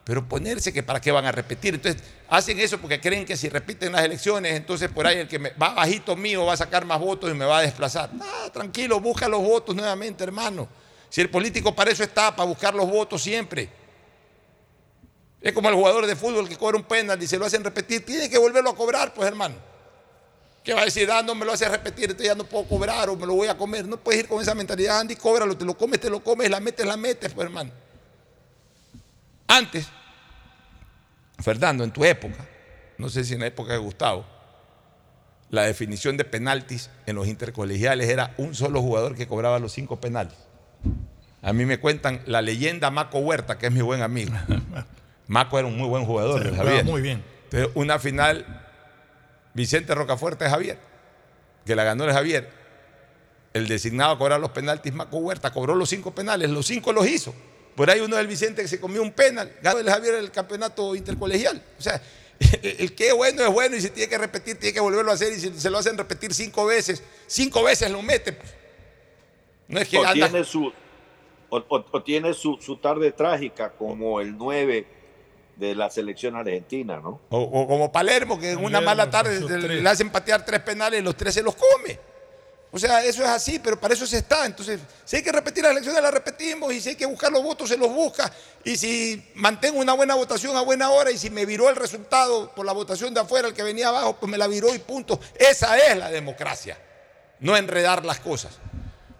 Pero 0.05 0.29
ponerse 0.29 0.73
que 0.73 0.83
para 0.83 1.01
qué 1.01 1.13
van 1.13 1.25
a 1.27 1.33
repetir. 1.33 1.75
Entonces, 1.75 2.03
hacen 2.29 2.59
eso 2.59 2.79
porque 2.79 3.01
creen 3.01 3.25
que 3.25 3.37
si 3.37 3.49
repiten 3.49 3.93
las 3.93 4.03
elecciones, 4.03 4.55
entonces 4.55 4.89
por 4.91 5.07
ahí 5.07 5.19
el 5.19 5.29
que 5.29 5.39
va 5.39 5.75
bajito 5.75 6.17
mío 6.17 6.47
va 6.47 6.55
a 6.55 6.57
sacar 6.57 6.85
más 6.85 6.99
votos 6.99 7.31
y 7.31 7.35
me 7.35 7.45
va 7.45 7.59
a 7.59 7.63
desplazar. 7.63 8.13
No, 8.15 8.51
tranquilo, 8.53 9.01
busca 9.01 9.29
los 9.29 9.41
votos 9.41 9.77
nuevamente, 9.77 10.25
hermano. 10.25 10.69
Si 11.09 11.21
el 11.21 11.29
político 11.29 11.75
para 11.75 11.91
eso 11.91 12.03
está, 12.03 12.35
para 12.35 12.49
buscar 12.49 12.75
los 12.75 12.89
votos 12.89 13.23
siempre. 13.23 13.69
Es 15.41 15.53
como 15.53 15.69
el 15.69 15.75
jugador 15.75 16.07
de 16.07 16.17
fútbol 16.17 16.49
que 16.49 16.57
cobra 16.57 16.77
un 16.77 16.85
penal 16.85 17.23
y 17.23 17.27
se 17.27 17.39
lo 17.39 17.47
hacen 17.47 17.65
repetir, 17.65 18.05
tiene 18.05 18.29
que 18.29 18.39
volverlo 18.39 18.71
a 18.71 18.77
cobrar, 18.77 19.15
pues 19.15 19.27
hermano. 19.27 19.70
¿Qué 20.63 20.75
va 20.75 20.83
a 20.83 20.85
decir? 20.85 21.11
Ah, 21.11 21.23
no 21.23 21.35
me 21.35 21.47
lo 21.47 21.53
hace 21.53 21.69
repetir, 21.69 22.05
entonces 22.05 22.27
ya 22.27 22.35
no 22.35 22.45
puedo 22.45 22.65
cobrar 22.65 23.09
o 23.09 23.17
me 23.17 23.27
lo 23.27 23.35
voy 23.35 23.49
a 23.49 23.57
comer. 23.57 23.87
No 23.87 23.97
puedes 23.97 24.21
ir 24.21 24.29
con 24.29 24.43
esa 24.43 24.55
mentalidad, 24.55 25.01
Andy, 25.01 25.17
cóbralo, 25.17 25.57
te 25.57 25.65
lo 25.65 25.77
comes, 25.77 26.01
te 26.01 26.11
lo 26.11 26.23
comes, 26.23 26.51
la 26.51 26.61
metes, 26.61 26.87
la 26.87 26.97
metes, 26.97 27.33
pues 27.33 27.47
hermano. 27.47 27.71
Antes, 29.49 29.87
Fernando, 31.41 31.83
en 31.83 31.91
tu 31.91 32.05
época, 32.05 32.47
no 32.99 33.09
sé 33.09 33.25
si 33.25 33.35
en 33.35 33.41
la 33.41 33.47
época 33.47 33.73
de 33.73 33.79
Gustavo, 33.79 34.25
la 35.51 35.63
definición 35.63 36.17
de 36.17 36.25
penaltis 36.25 36.91
en 37.07 37.17
los 37.17 37.27
intercolegiales 37.27 38.09
era 38.09 38.35
un 38.37 38.55
solo 38.55 38.81
jugador 38.81 39.17
que 39.17 39.27
cobraba 39.27 39.59
los 39.59 39.73
cinco 39.73 40.01
penales. 40.01 40.35
A 41.43 41.53
mí 41.53 41.65
me 41.65 41.81
cuentan 41.81 42.23
la 42.27 42.43
leyenda 42.43 42.91
Maco 42.91 43.19
Huerta, 43.19 43.59
que 43.59 43.67
es 43.67 43.73
mi 43.73 43.81
buen 43.81 44.03
amigo. 44.03 44.33
Maco 45.27 45.59
era 45.59 45.67
un 45.67 45.77
muy 45.77 45.89
buen 45.89 46.05
jugador, 46.05 46.53
muy 46.85 47.01
bien. 47.01 47.25
Entonces, 47.45 47.71
una 47.75 47.99
final, 47.99 48.70
Vicente 49.55 49.95
Rocafuerte 49.95 50.49
Javier, 50.49 50.79
que 51.67 51.75
la 51.75 51.85
ganó 51.85 52.05
el 52.05 52.13
Javier. 52.13 52.49
El 53.53 53.67
designado 53.67 54.13
a 54.13 54.19
cobrar 54.19 54.39
los 54.41 54.51
penaltis, 54.51 54.93
Maco 54.93 55.17
Huerta, 55.19 55.53
cobró 55.53 55.75
los 55.75 55.89
cinco 55.89 56.15
penales, 56.15 56.51
los 56.51 56.67
cinco 56.67 56.93
los 56.93 57.07
hizo. 57.09 57.35
Por 57.75 57.91
ahí 57.91 58.01
uno 58.01 58.17
del 58.17 58.27
Vicente 58.29 58.63
que 58.63 58.69
se 58.69 58.79
comió 58.81 59.03
un 59.03 59.11
penal, 59.13 59.53
ganó 59.63 59.81
el 59.81 59.91
Javier 59.91 60.15
el 60.15 60.31
campeonato 60.31 60.95
intercolegial. 60.95 61.61
O 61.79 61.83
sea, 61.83 62.01
el 62.63 62.95
que 62.95 63.09
es 63.09 63.15
bueno 63.15 63.43
es 63.43 63.53
bueno 63.53 63.75
y 63.77 63.81
si 63.81 63.91
tiene 63.91 64.09
que 64.09 64.19
repetir, 64.19 64.57
tiene 64.59 64.73
que 64.73 64.81
volverlo 64.81 65.11
a 65.11 65.15
hacer 65.15 65.33
y 65.33 65.41
si 65.41 65.53
se 65.59 65.69
lo 65.71 65.79
hacen 65.79 65.99
repetir 65.99 66.33
cinco 66.33 66.65
veces, 66.67 67.03
cinco 67.27 67.65
veces 67.65 67.91
lo 67.91 68.03
mete. 68.03 68.39
No 69.67 69.81
es 69.81 69.89
que 69.89 69.99
o 69.99 70.05
anda- 70.05 70.29
tiene 70.29 70.45
su 70.45 70.73
o, 71.53 71.57
o- 71.69 71.87
o 71.91 72.03
tiene 72.05 72.33
su, 72.35 72.57
su 72.61 72.77
tarde 72.77 73.11
trágica 73.11 73.73
como 73.73 74.21
el 74.21 74.37
9 74.39 74.87
de 75.61 75.75
la 75.75 75.91
selección 75.91 76.35
argentina, 76.35 76.99
¿no? 77.01 77.21
O, 77.29 77.39
o 77.39 77.69
como 77.69 77.93
Palermo, 77.93 78.39
que 78.41 78.53
en 78.53 78.65
una 78.65 78.81
mala 78.81 79.11
tarde 79.11 79.41
tres. 79.47 79.65
le 79.65 79.89
hacen 79.89 80.11
patear 80.11 80.45
tres 80.45 80.61
penales 80.61 81.01
y 81.01 81.03
los 81.03 81.15
tres 81.15 81.35
se 81.35 81.43
los 81.43 81.55
come. 81.55 82.01
O 82.73 82.79
sea, 82.79 83.05
eso 83.05 83.23
es 83.23 83.29
así, 83.29 83.59
pero 83.59 83.79
para 83.79 83.95
eso 83.95 84.07
se 84.07 84.19
está. 84.19 84.47
Entonces, 84.47 84.81
si 85.05 85.17
hay 85.17 85.23
que 85.23 85.33
repetir 85.33 85.63
las 85.65 85.73
elecciones, 85.73 86.01
las 86.01 86.15
repetimos. 86.15 86.73
Y 86.73 86.81
si 86.81 86.91
hay 86.91 86.95
que 86.95 87.05
buscar 87.05 87.31
los 87.33 87.43
votos, 87.43 87.69
se 87.69 87.77
los 87.77 87.93
busca. 87.93 88.33
Y 88.65 88.77
si 88.77 89.31
mantengo 89.35 89.81
una 89.81 89.93
buena 89.93 90.15
votación 90.15 90.57
a 90.57 90.63
buena 90.63 90.89
hora 90.91 91.11
y 91.11 91.19
si 91.19 91.31
me 91.31 91.45
viró 91.45 91.69
el 91.69 91.75
resultado 91.75 92.53
por 92.55 92.65
la 92.65 92.73
votación 92.73 93.13
de 93.13 93.21
afuera, 93.21 93.49
el 93.49 93.55
que 93.55 93.65
venía 93.65 93.89
abajo, 93.89 94.17
pues 94.21 94.31
me 94.31 94.39
la 94.39 94.47
viró 94.47 94.73
y 94.73 94.79
punto. 94.79 95.19
Esa 95.37 95.77
es 95.79 95.97
la 95.97 96.11
democracia. 96.11 96.79
No 97.41 97.57
enredar 97.57 98.05
las 98.05 98.21
cosas. 98.21 98.59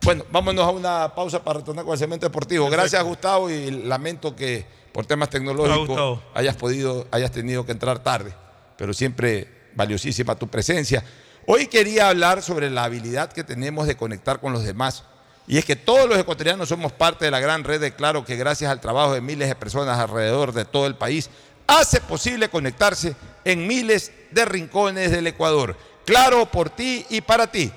Bueno, 0.03 0.25
vámonos 0.31 0.65
a 0.65 0.71
una 0.71 1.15
pausa 1.15 1.43
para 1.43 1.59
retornar 1.59 1.85
con 1.85 1.93
el 1.93 1.99
segmento 1.99 2.27
deportivo. 2.27 2.71
Gracias, 2.71 3.03
Gustavo, 3.03 3.51
y 3.51 3.71
lamento 3.71 4.35
que 4.35 4.65
por 4.93 5.07
temas 5.07 5.31
tecnológicos 5.31 6.21
hayas 6.35 6.57
podido, 6.57 7.07
hayas 7.11 7.31
tenido 7.31 7.65
que 7.65 7.73
entrar 7.73 8.03
tarde, 8.03 8.35
pero 8.77 8.93
siempre 8.93 9.49
valiosísima 9.75 10.35
tu 10.37 10.49
presencia. 10.49 11.05
Hoy 11.47 11.67
quería 11.67 12.09
hablar 12.09 12.43
sobre 12.43 12.71
la 12.71 12.85
habilidad 12.85 13.33
que 13.33 13.45
tenemos 13.45 13.87
de 13.87 13.97
conectar 13.97 14.41
con 14.41 14.53
los 14.53 14.65
demás. 14.65 15.05
Y 15.47 15.59
es 15.59 15.65
que 15.65 15.75
todos 15.75 16.09
los 16.09 16.19
ecuatorianos 16.19 16.69
somos 16.69 16.93
parte 16.93 17.25
de 17.25 17.31
la 17.31 17.41
gran 17.41 17.65
red 17.65 17.81
de 17.81 17.93
Claro 17.93 18.25
que 18.25 18.37
gracias 18.37 18.71
al 18.71 18.81
trabajo 18.81 19.15
de 19.15 19.21
miles 19.21 19.49
de 19.49 19.57
personas 19.57 19.99
alrededor 19.99 20.53
de 20.53 20.65
todo 20.65 20.87
el 20.87 20.95
país 20.95 21.29
hace 21.67 22.01
posible 22.01 22.49
conectarse 22.49 23.17
en 23.45 23.67
miles 23.67 24.13
de 24.31 24.45
rincones 24.45 25.11
del 25.11 25.27
Ecuador. 25.27 25.77
Claro 26.05 26.47
por 26.47 26.71
ti 26.71 27.05
y 27.09 27.21
para 27.21 27.47
ti. 27.51 27.71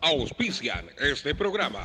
Auspician 0.00 0.86
este 0.98 1.34
programa. 1.34 1.84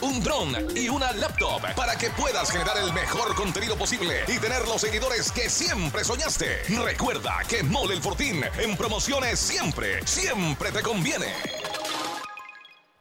un 0.00 0.22
dron 0.22 0.76
y 0.76 0.88
una 0.88 1.12
laptop 1.12 1.62
para 1.74 1.96
que 1.96 2.10
puedas 2.10 2.50
generar 2.50 2.78
el 2.78 2.92
mejor 2.92 3.34
contenido 3.34 3.76
posible 3.76 4.24
y 4.28 4.38
tener 4.38 4.66
los 4.68 4.80
seguidores 4.80 5.32
que 5.32 5.48
siempre 5.48 6.04
soñaste. 6.04 6.62
Recuerda 6.84 7.38
que 7.48 7.62
Mole 7.62 7.94
el 7.94 8.02
Fortín 8.02 8.42
en 8.58 8.76
promociones 8.76 9.38
siempre, 9.38 10.06
siempre 10.06 10.72
te 10.72 10.82
conviene. 10.82 11.34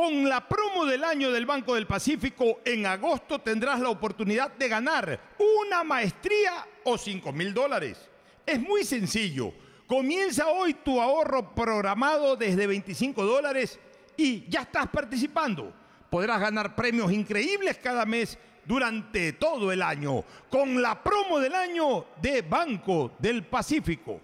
Con 0.00 0.26
la 0.26 0.48
promo 0.48 0.86
del 0.86 1.04
año 1.04 1.30
del 1.30 1.44
Banco 1.44 1.74
del 1.74 1.86
Pacífico, 1.86 2.60
en 2.64 2.86
agosto 2.86 3.38
tendrás 3.38 3.80
la 3.80 3.90
oportunidad 3.90 4.50
de 4.52 4.66
ganar 4.66 5.20
una 5.66 5.84
maestría 5.84 6.66
o 6.84 6.96
5 6.96 7.30
mil 7.32 7.52
dólares. 7.52 8.08
Es 8.46 8.58
muy 8.58 8.82
sencillo. 8.82 9.52
Comienza 9.86 10.46
hoy 10.46 10.72
tu 10.72 10.98
ahorro 11.02 11.54
programado 11.54 12.34
desde 12.34 12.66
25 12.66 13.26
dólares 13.26 13.78
y 14.16 14.48
ya 14.48 14.62
estás 14.62 14.86
participando. 14.86 15.70
Podrás 16.08 16.40
ganar 16.40 16.74
premios 16.74 17.12
increíbles 17.12 17.76
cada 17.76 18.06
mes 18.06 18.38
durante 18.64 19.34
todo 19.34 19.70
el 19.70 19.82
año 19.82 20.24
con 20.48 20.80
la 20.80 21.02
promo 21.02 21.38
del 21.40 21.54
año 21.54 22.06
de 22.22 22.40
Banco 22.40 23.12
del 23.18 23.44
Pacífico. 23.44 24.18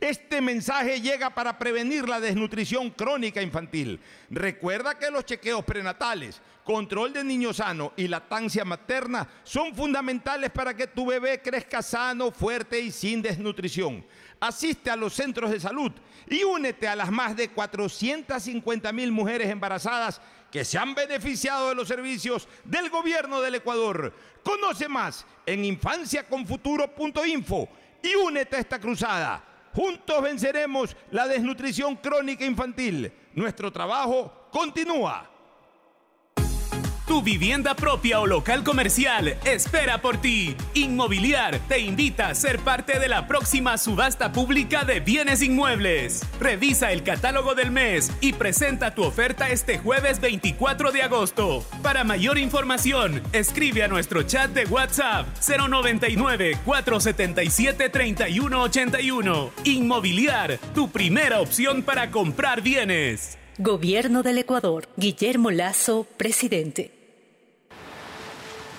Este 0.00 0.40
mensaje 0.40 1.00
llega 1.00 1.30
para 1.30 1.58
prevenir 1.58 2.08
la 2.08 2.20
desnutrición 2.20 2.90
crónica 2.90 3.42
infantil. 3.42 4.00
Recuerda 4.30 4.98
que 4.98 5.10
los 5.10 5.24
chequeos 5.24 5.64
prenatales, 5.64 6.40
control 6.64 7.12
de 7.12 7.24
niño 7.24 7.54
sano 7.54 7.92
y 7.96 8.08
lactancia 8.08 8.64
materna 8.64 9.28
son 9.44 9.74
fundamentales 9.74 10.50
para 10.50 10.74
que 10.74 10.86
tu 10.86 11.06
bebé 11.06 11.40
crezca 11.40 11.82
sano, 11.82 12.30
fuerte 12.30 12.80
y 12.80 12.90
sin 12.90 13.22
desnutrición. 13.22 14.04
Asiste 14.38 14.90
a 14.90 14.96
los 14.96 15.14
centros 15.14 15.50
de 15.50 15.60
salud 15.60 15.92
y 16.28 16.42
únete 16.42 16.88
a 16.88 16.96
las 16.96 17.10
más 17.10 17.36
de 17.36 17.48
450 17.48 18.92
mil 18.92 19.12
mujeres 19.12 19.48
embarazadas 19.48 20.20
que 20.50 20.64
se 20.64 20.78
han 20.78 20.94
beneficiado 20.94 21.70
de 21.70 21.74
los 21.74 21.88
servicios 21.88 22.48
del 22.64 22.90
gobierno 22.90 23.40
del 23.40 23.56
Ecuador. 23.56 24.14
Conoce 24.42 24.88
más 24.88 25.26
en 25.46 25.64
infanciaconfuturo.info 25.64 27.68
y 28.02 28.14
únete 28.14 28.56
a 28.56 28.60
esta 28.60 28.78
cruzada. 28.78 29.55
Juntos 29.76 30.22
venceremos 30.22 30.96
la 31.10 31.28
desnutrición 31.28 31.96
crónica 31.96 32.46
infantil. 32.46 33.12
Nuestro 33.34 33.70
trabajo 33.70 34.48
continúa. 34.50 35.30
Tu 37.06 37.22
vivienda 37.22 37.74
propia 37.74 38.18
o 38.18 38.26
local 38.26 38.64
comercial 38.64 39.36
espera 39.44 40.02
por 40.02 40.20
ti. 40.20 40.56
Inmobiliar 40.74 41.60
te 41.68 41.78
invita 41.78 42.28
a 42.28 42.34
ser 42.34 42.58
parte 42.58 42.98
de 42.98 43.06
la 43.06 43.28
próxima 43.28 43.78
subasta 43.78 44.32
pública 44.32 44.84
de 44.84 44.98
bienes 44.98 45.40
inmuebles. 45.40 46.24
Revisa 46.40 46.90
el 46.90 47.04
catálogo 47.04 47.54
del 47.54 47.70
mes 47.70 48.10
y 48.20 48.32
presenta 48.32 48.92
tu 48.92 49.04
oferta 49.04 49.50
este 49.50 49.78
jueves 49.78 50.20
24 50.20 50.90
de 50.90 51.02
agosto. 51.02 51.64
Para 51.80 52.02
mayor 52.02 52.38
información, 52.38 53.22
escribe 53.32 53.84
a 53.84 53.88
nuestro 53.88 54.24
chat 54.24 54.50
de 54.50 54.64
WhatsApp 54.64 55.28
099 55.46 56.58
477 56.64 57.88
3181. 57.88 59.50
Inmobiliar, 59.62 60.58
tu 60.74 60.90
primera 60.90 61.40
opción 61.40 61.84
para 61.84 62.10
comprar 62.10 62.62
bienes. 62.62 63.38
Gobierno 63.58 64.24
del 64.24 64.38
Ecuador. 64.38 64.88
Guillermo 64.96 65.52
Lazo, 65.52 66.04
presidente. 66.16 66.95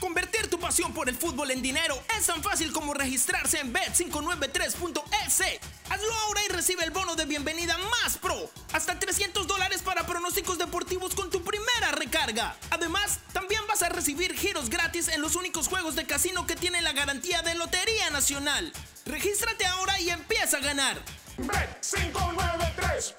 Convertir 0.00 0.48
tu 0.48 0.58
pasión 0.58 0.94
por 0.94 1.10
el 1.10 1.14
fútbol 1.14 1.50
en 1.50 1.60
dinero 1.60 2.02
es 2.18 2.24
tan 2.26 2.42
fácil 2.42 2.72
como 2.72 2.94
registrarse 2.94 3.60
en 3.60 3.70
bet593.es. 3.72 5.42
Hazlo 5.90 6.14
ahora 6.14 6.40
y 6.42 6.48
recibe 6.48 6.84
el 6.84 6.90
bono 6.90 7.14
de 7.16 7.26
bienvenida 7.26 7.76
más 7.76 8.16
pro. 8.16 8.50
Hasta 8.72 8.98
300 8.98 9.46
dólares 9.46 9.82
para 9.82 10.06
pronósticos 10.06 10.56
deportivos 10.56 11.14
con 11.14 11.28
tu 11.28 11.44
primera 11.44 11.92
recarga. 11.92 12.56
Además, 12.70 13.20
también 13.34 13.60
vas 13.68 13.82
a 13.82 13.90
recibir 13.90 14.34
giros 14.34 14.70
gratis 14.70 15.08
en 15.08 15.20
los 15.20 15.36
únicos 15.36 15.68
juegos 15.68 15.96
de 15.96 16.06
casino 16.06 16.46
que 16.46 16.56
tienen 16.56 16.82
la 16.82 16.92
garantía 16.92 17.42
de 17.42 17.54
Lotería 17.54 18.08
Nacional. 18.08 18.72
Regístrate 19.04 19.66
ahora 19.66 20.00
y 20.00 20.08
empieza 20.08 20.56
a 20.56 20.60
ganar. 20.60 21.04
Bet593.es 21.36 23.14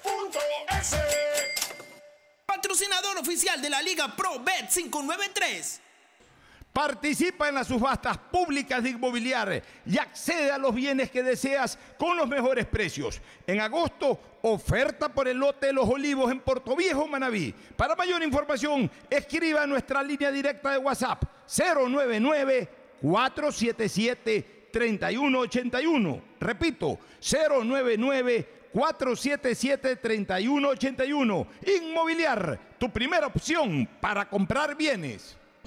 Patrocinador 2.44 3.18
oficial 3.18 3.62
de 3.62 3.70
la 3.70 3.82
Liga 3.82 4.16
Pro 4.16 4.40
Bet 4.40 4.68
593. 4.68 5.80
Participa 6.72 7.48
en 7.48 7.56
las 7.56 7.66
subastas 7.66 8.16
públicas 8.16 8.82
de 8.82 8.90
inmobiliaria 8.90 9.62
y 9.84 9.98
accede 9.98 10.50
a 10.50 10.56
los 10.56 10.74
bienes 10.74 11.10
que 11.10 11.22
deseas 11.22 11.78
con 11.98 12.16
los 12.16 12.26
mejores 12.26 12.64
precios. 12.64 13.20
En 13.46 13.60
agosto, 13.60 14.18
oferta 14.40 15.10
por 15.10 15.28
el 15.28 15.36
lote 15.36 15.66
de 15.66 15.74
los 15.74 15.86
olivos 15.86 16.32
en 16.32 16.40
Puerto 16.40 16.74
Viejo, 16.74 17.06
Manabí. 17.06 17.54
Para 17.76 17.94
mayor 17.94 18.22
información, 18.22 18.90
escriba 19.10 19.62
a 19.62 19.66
nuestra 19.66 20.02
línea 20.02 20.32
directa 20.32 20.70
de 20.70 20.78
WhatsApp 20.78 21.24
099 21.46 22.68
477 23.02 24.68
3181. 24.72 26.22
Repito, 26.40 26.98
099 27.20 28.62
477-3181. 28.72 31.46
Inmobiliar, 31.82 32.58
tu 32.78 32.90
primera 32.90 33.26
opción 33.26 33.86
para 34.00 34.26
comprar 34.28 34.74
bienes. 34.74 35.36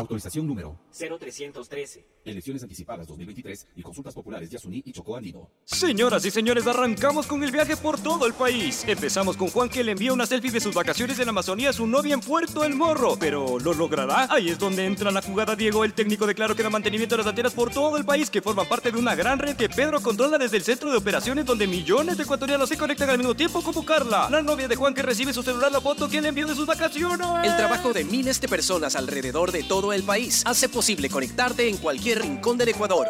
Autorización 0.00 0.46
número 0.46 0.78
0313. 0.92 2.06
Elecciones 2.24 2.62
anticipadas 2.62 3.06
2023 3.06 3.66
y 3.76 3.82
consultas 3.82 4.14
populares 4.14 4.50
de 4.50 4.56
Asuní 4.56 4.82
y 4.84 4.92
Chocó 4.92 5.16
Andino. 5.16 5.50
Señoras 5.64 6.24
y 6.24 6.30
señores, 6.30 6.66
arrancamos 6.66 7.26
con 7.26 7.44
el 7.44 7.50
viaje 7.50 7.76
por 7.76 8.00
todo 8.00 8.26
el 8.26 8.32
país. 8.32 8.84
Empezamos 8.86 9.36
con 9.36 9.48
Juan 9.48 9.68
que 9.68 9.84
le 9.84 9.92
envía 9.92 10.12
una 10.12 10.24
selfie 10.24 10.50
de 10.50 10.60
sus 10.60 10.74
vacaciones 10.74 11.18
en 11.18 11.28
Amazonía 11.28 11.70
a 11.70 11.72
su 11.74 11.86
novia 11.86 12.14
en 12.14 12.20
Puerto 12.20 12.64
El 12.64 12.74
Morro. 12.74 13.16
Pero 13.20 13.58
¿lo 13.58 13.74
logrará? 13.74 14.26
Ahí 14.30 14.48
es 14.48 14.58
donde 14.58 14.86
entra 14.86 15.10
la 15.10 15.20
jugada 15.20 15.54
Diego, 15.54 15.84
el 15.84 15.92
técnico 15.92 16.26
de 16.26 16.34
Claro 16.34 16.56
que 16.56 16.62
da 16.62 16.70
mantenimiento 16.70 17.14
de 17.14 17.18
las 17.18 17.26
antenas 17.26 17.52
por 17.52 17.70
todo 17.70 17.98
el 17.98 18.06
país, 18.06 18.30
que 18.30 18.40
forman 18.40 18.68
parte 18.68 18.90
de 18.90 18.98
una 18.98 19.14
gran 19.14 19.38
red 19.38 19.54
que 19.54 19.68
Pedro 19.68 20.00
controla 20.00 20.38
desde 20.38 20.56
el 20.56 20.62
centro 20.62 20.90
de 20.90 20.96
operaciones 20.96 21.44
donde 21.44 21.66
millones 21.66 22.16
de 22.16 22.22
ecuatorianos 22.22 22.70
se 22.70 22.78
conectan 22.78 23.10
al 23.10 23.18
mismo 23.18 23.34
tiempo 23.34 23.62
como 23.62 23.84
Carla, 23.84 24.30
la 24.30 24.40
novia 24.40 24.66
de 24.66 24.76
Juan 24.76 24.94
que 24.94 25.02
recibe 25.02 25.34
su 25.34 25.42
celular 25.42 25.70
la 25.70 25.82
foto 25.82 26.08
que 26.08 26.22
le 26.22 26.28
envió 26.28 26.46
de 26.46 26.54
sus 26.54 26.66
vacaciones. 26.66 27.26
El 27.44 27.56
trabajo 27.56 27.92
de 27.92 28.04
miles 28.04 28.40
de 28.40 28.48
personas 28.48 28.96
alrededor 28.96 29.52
de 29.52 29.62
todo 29.62 29.89
el 29.92 30.02
país 30.02 30.42
hace 30.46 30.68
posible 30.68 31.08
conectarte 31.08 31.68
en 31.68 31.76
cualquier 31.76 32.22
rincón 32.22 32.58
del 32.58 32.68
Ecuador. 32.68 33.08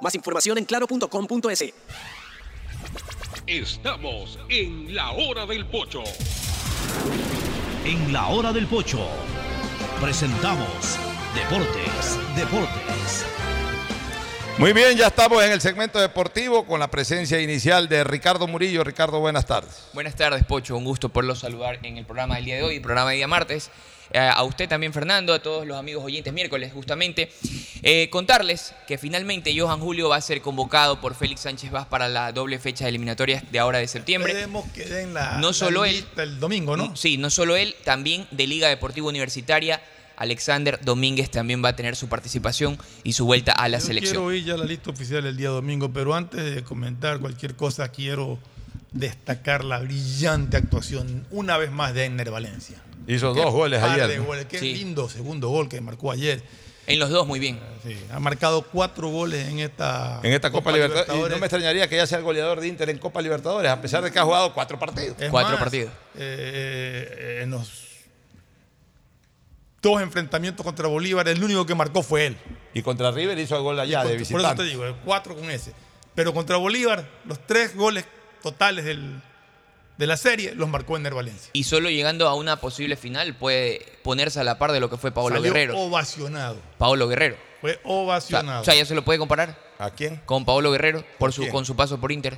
Más 0.00 0.14
información 0.14 0.58
en 0.58 0.64
claro.com.es. 0.64 1.64
Estamos 3.46 4.38
en 4.48 4.94
la 4.94 5.12
hora 5.12 5.46
del 5.46 5.66
pocho. 5.66 6.02
En 7.84 8.12
la 8.12 8.26
hora 8.28 8.52
del 8.52 8.66
pocho 8.66 9.06
presentamos 10.00 10.98
Deportes, 11.34 12.18
Deportes. 12.36 13.24
Muy 14.58 14.72
bien, 14.72 14.96
ya 14.96 15.08
estamos 15.08 15.44
en 15.44 15.52
el 15.52 15.60
segmento 15.60 16.00
deportivo 16.00 16.64
con 16.64 16.80
la 16.80 16.90
presencia 16.90 17.38
inicial 17.42 17.90
de 17.90 18.02
Ricardo 18.04 18.46
Murillo. 18.46 18.82
Ricardo, 18.84 19.20
buenas 19.20 19.44
tardes. 19.44 19.88
Buenas 19.92 20.16
tardes, 20.16 20.44
Pocho. 20.44 20.78
Un 20.78 20.84
gusto 20.84 21.10
poderlo 21.10 21.36
saludar 21.36 21.78
en 21.82 21.98
el 21.98 22.06
programa 22.06 22.36
del 22.36 22.46
día 22.46 22.56
de 22.56 22.62
hoy, 22.62 22.80
programa 22.80 23.10
de 23.10 23.16
día 23.16 23.28
martes. 23.28 23.70
Eh, 24.12 24.18
a 24.18 24.42
usted 24.44 24.66
también, 24.66 24.94
Fernando, 24.94 25.34
a 25.34 25.42
todos 25.42 25.66
los 25.66 25.76
amigos 25.76 26.02
oyentes 26.02 26.32
miércoles, 26.32 26.72
justamente. 26.72 27.30
Eh, 27.82 28.08
contarles 28.08 28.72
que 28.86 28.96
finalmente 28.96 29.54
Johan 29.58 29.78
Julio 29.78 30.08
va 30.08 30.16
a 30.16 30.20
ser 30.22 30.40
convocado 30.40 31.02
por 31.02 31.14
Félix 31.14 31.42
Sánchez 31.42 31.70
Vaz 31.70 31.86
para 31.86 32.08
la 32.08 32.32
doble 32.32 32.58
fecha 32.58 32.84
de 32.84 32.90
eliminatorias 32.90 33.44
de 33.52 33.58
ahora 33.58 33.78
de 33.78 33.88
septiembre. 33.88 34.32
Esperemos 34.32 34.64
que 34.72 34.86
den 34.86 35.12
la, 35.12 35.32
No 35.38 35.48
la 35.48 35.52
solo 35.52 35.84
él. 35.84 36.02
el 36.16 36.40
domingo, 36.40 36.78
¿no? 36.78 36.96
Sí, 36.96 37.18
no 37.18 37.28
solo 37.28 37.56
él, 37.56 37.76
también 37.84 38.26
de 38.30 38.46
Liga 38.46 38.68
Deportiva 38.68 39.06
Universitaria. 39.08 39.82
Alexander 40.16 40.78
Domínguez 40.82 41.30
también 41.30 41.64
va 41.64 41.70
a 41.70 41.76
tener 41.76 41.96
su 41.96 42.08
participación 42.08 42.78
y 43.04 43.12
su 43.12 43.26
vuelta 43.26 43.52
a 43.52 43.68
la 43.68 43.78
Yo 43.78 43.86
selección. 43.86 44.12
Quiero 44.14 44.26
oír 44.26 44.44
ya 44.44 44.56
la 44.56 44.64
lista 44.64 44.90
oficial 44.90 45.26
el 45.26 45.36
día 45.36 45.48
domingo, 45.50 45.92
pero 45.92 46.14
antes 46.14 46.54
de 46.54 46.62
comentar 46.64 47.18
cualquier 47.20 47.54
cosa, 47.56 47.88
quiero 47.88 48.38
destacar 48.92 49.64
la 49.64 49.80
brillante 49.80 50.56
actuación 50.56 51.26
una 51.30 51.58
vez 51.58 51.70
más 51.70 51.92
de 51.94 52.04
Enner 52.06 52.30
Valencia. 52.30 52.76
Hizo 53.06 53.34
Qué 53.34 53.40
dos 53.42 53.52
goles 53.52 53.82
ayer. 53.82 54.08
de 54.08 54.18
goles, 54.18 54.46
Qué 54.46 54.58
Sí. 54.58 54.74
lindo 54.74 55.08
segundo 55.08 55.48
gol 55.48 55.68
que 55.68 55.80
marcó 55.80 56.10
ayer. 56.10 56.42
En 56.88 57.00
los 57.00 57.10
dos, 57.10 57.26
muy 57.26 57.40
bien. 57.40 57.58
Sí, 57.84 57.96
ha 58.12 58.20
marcado 58.20 58.62
cuatro 58.62 59.08
goles 59.08 59.48
en 59.48 59.58
esta, 59.58 60.20
En 60.22 60.32
esta 60.32 60.50
Copa, 60.52 60.70
Libertadores. 60.70 61.08
Y 61.26 61.30
no 61.30 61.38
me 61.38 61.46
extrañaría 61.46 61.88
que 61.88 61.96
ya 61.96 62.06
sea 62.06 62.18
el 62.18 62.24
goleador 62.24 62.60
de 62.60 62.68
Inter 62.68 62.88
en 62.90 62.98
Copa 62.98 63.20
Libertadores, 63.20 63.70
a 63.70 63.80
pesar 63.82 64.04
de 64.04 64.12
que 64.12 64.18
ha 64.20 64.22
jugado 64.24 64.54
cuatro 64.54 64.78
partidos. 64.78 65.16
Es 65.20 65.28
Cuatro 65.30 65.52
más, 65.54 65.58
partidos. 65.60 65.92
eh, 66.16 67.40
en 67.42 67.50
los 67.50 67.85
dos 69.90 70.02
enfrentamientos 70.02 70.64
contra 70.64 70.86
Bolívar, 70.88 71.26
el 71.28 71.42
único 71.42 71.64
que 71.66 71.74
marcó 71.74 72.02
fue 72.02 72.26
él. 72.26 72.36
Y 72.74 72.82
contra 72.82 73.10
River 73.10 73.38
hizo 73.38 73.56
el 73.56 73.62
gol 73.62 73.78
allá 73.80 74.04
de 74.04 74.16
visitante. 74.16 74.42
Por 74.46 74.52
eso 74.52 74.62
te 74.62 74.64
digo, 74.64 74.96
cuatro 75.04 75.34
con 75.34 75.50
ese. 75.50 75.72
Pero 76.14 76.32
contra 76.34 76.56
Bolívar, 76.56 77.08
los 77.24 77.38
tres 77.46 77.74
goles 77.76 78.04
totales 78.42 78.84
del- 78.84 79.20
de 79.98 80.06
la 80.06 80.16
serie 80.18 80.54
los 80.54 80.68
marcó 80.68 80.96
Ener 80.96 81.14
Valencia. 81.14 81.50
Y 81.54 81.64
solo 81.64 81.88
llegando 81.88 82.28
a 82.28 82.34
una 82.34 82.56
posible 82.60 82.96
final 82.96 83.34
puede 83.34 83.80
ponerse 84.02 84.38
a 84.40 84.44
la 84.44 84.58
par 84.58 84.72
de 84.72 84.80
lo 84.80 84.90
que 84.90 84.98
fue 84.98 85.10
Paolo 85.10 85.36
Salió 85.36 85.52
Guerrero. 85.52 85.78
ovacionado. 85.78 86.56
Paolo 86.78 87.08
Guerrero. 87.08 87.36
Fue 87.62 87.80
O 87.82 87.88
sea, 87.88 87.96
ovacionado. 88.02 88.60
o 88.62 88.64
sea, 88.64 88.74
ya 88.74 88.84
se 88.84 88.94
lo 88.94 89.02
puede 89.04 89.18
comparar 89.18 89.58
¿A 89.78 89.90
quién? 89.90 90.20
con 90.26 90.44
Paolo 90.44 90.70
Guerrero 90.70 91.02
por 91.18 91.32
su, 91.32 91.48
con 91.48 91.64
su 91.64 91.74
paso 91.76 91.98
por 91.98 92.12
Inter. 92.12 92.36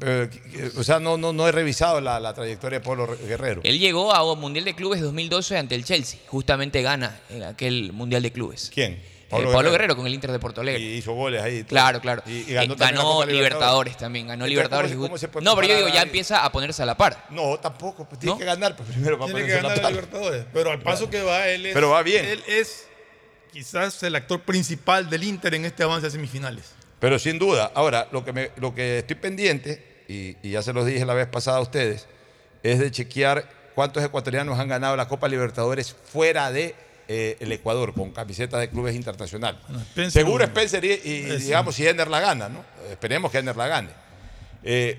Eh, 0.00 0.28
o 0.76 0.84
sea, 0.84 1.00
no, 1.00 1.16
no, 1.16 1.32
no 1.32 1.48
he 1.48 1.52
revisado 1.52 2.00
la, 2.00 2.20
la 2.20 2.32
trayectoria 2.34 2.78
de 2.78 2.84
Pablo 2.84 3.16
Guerrero. 3.26 3.60
Él 3.64 3.78
llegó 3.78 4.14
a 4.14 4.22
un 4.30 4.38
Mundial 4.40 4.64
de 4.64 4.74
Clubes 4.74 5.00
2012 5.00 5.56
ante 5.58 5.74
el 5.74 5.84
Chelsea. 5.84 6.20
Justamente 6.28 6.82
gana 6.82 7.20
en 7.30 7.42
aquel 7.42 7.92
Mundial 7.92 8.22
de 8.22 8.30
Clubes. 8.32 8.70
¿Quién? 8.72 8.92
Eh, 8.92 9.26
Pablo, 9.52 9.70
Guerrero. 9.70 9.94
con 9.96 10.06
el 10.06 10.14
Inter 10.14 10.32
de 10.32 10.38
Porto 10.38 10.60
Alegre. 10.62 10.80
Y 10.80 10.94
hizo 10.98 11.12
goles 11.12 11.42
ahí. 11.42 11.58
todo. 11.60 11.68
Claro, 11.70 12.00
claro. 12.00 12.22
Y, 12.26 12.30
y 12.50 12.56
Eh, 12.56 12.68
ganó, 12.78 13.24
la 13.26 13.30
Libertadores 13.32 13.96
también, 13.96 14.26
ganó 14.28 14.44
Entonces, 14.46 14.50
Libertadores. 14.50 14.92
¿cómo 14.92 15.02
se- 15.02 15.04
y- 15.04 15.08
cómo 15.08 15.18
se 15.18 15.28
puede 15.28 15.44
no, 15.44 15.54
pero 15.56 15.68
yo 15.68 15.76
digo, 15.76 15.88
ya 15.88 16.02
empieza 16.02 16.44
a 16.44 16.52
ponerse 16.52 16.82
a 16.82 16.86
la 16.86 16.96
par. 16.96 17.26
No, 17.30 17.58
tampoco. 17.58 18.08
Pues 18.08 18.20
tiene 18.20 18.32
¿No? 18.34 18.38
que 18.38 18.44
ganar 18.46 18.74
pues, 18.76 18.88
primero 18.92 19.18
para 19.18 19.32
Tiene 19.32 19.46
que 19.48 19.56
ponerse 19.58 19.58
a 19.58 19.62
la 19.62 19.68
ganar 19.68 19.78
a 19.78 19.82
par. 19.82 19.92
Libertadores. 19.92 20.46
Pero 20.52 20.70
al 20.70 20.80
paso 20.80 21.10
que 21.10 21.22
va, 21.22 21.46
él 21.48 21.66
es. 21.66 21.74
Pero 21.74 21.90
va 21.90 22.02
bien. 22.02 22.24
Él 22.24 22.42
es 22.46 22.86
quizás 23.52 24.02
el 24.02 24.14
actor 24.14 24.40
principal 24.42 25.10
del 25.10 25.24
Inter 25.24 25.54
en 25.54 25.64
este 25.66 25.82
avance 25.82 26.06
a 26.06 26.10
semifinales. 26.10 26.72
Pero 27.00 27.18
sin 27.18 27.38
duda, 27.38 27.70
ahora, 27.74 28.08
lo 28.12 28.24
que, 28.24 28.32
me- 28.32 28.50
lo 28.56 28.74
que 28.74 28.98
estoy 29.00 29.16
pendiente, 29.16 29.87
y, 30.08 30.36
y 30.42 30.50
ya 30.52 30.62
se 30.62 30.72
los 30.72 30.86
dije 30.86 31.04
la 31.04 31.14
vez 31.14 31.28
pasada 31.28 31.58
a 31.58 31.60
ustedes, 31.60 32.06
es 32.62 32.78
de 32.78 32.90
chequear 32.90 33.48
cuántos 33.74 34.02
ecuatorianos 34.02 34.58
han 34.58 34.68
ganado 34.68 34.96
la 34.96 35.06
Copa 35.06 35.28
Libertadores 35.28 35.94
fuera 36.10 36.50
de 36.50 36.74
eh, 37.06 37.36
el 37.40 37.52
Ecuador, 37.52 37.94
con 37.94 38.10
camisetas 38.10 38.60
de 38.60 38.68
clubes 38.68 38.94
internacionales. 38.96 39.60
Spencer- 39.94 40.10
Seguro 40.10 40.44
Spencer 40.44 40.84
y, 40.84 40.98
digamos, 41.38 41.74
si 41.74 41.86
Ender 41.86 42.08
la 42.08 42.20
gana, 42.20 42.48
¿no? 42.48 42.64
Esperemos 42.90 43.30
que 43.30 43.38
Ender 43.38 43.56
la 43.56 43.66
gane. 43.68 43.90
Eh, 44.62 44.98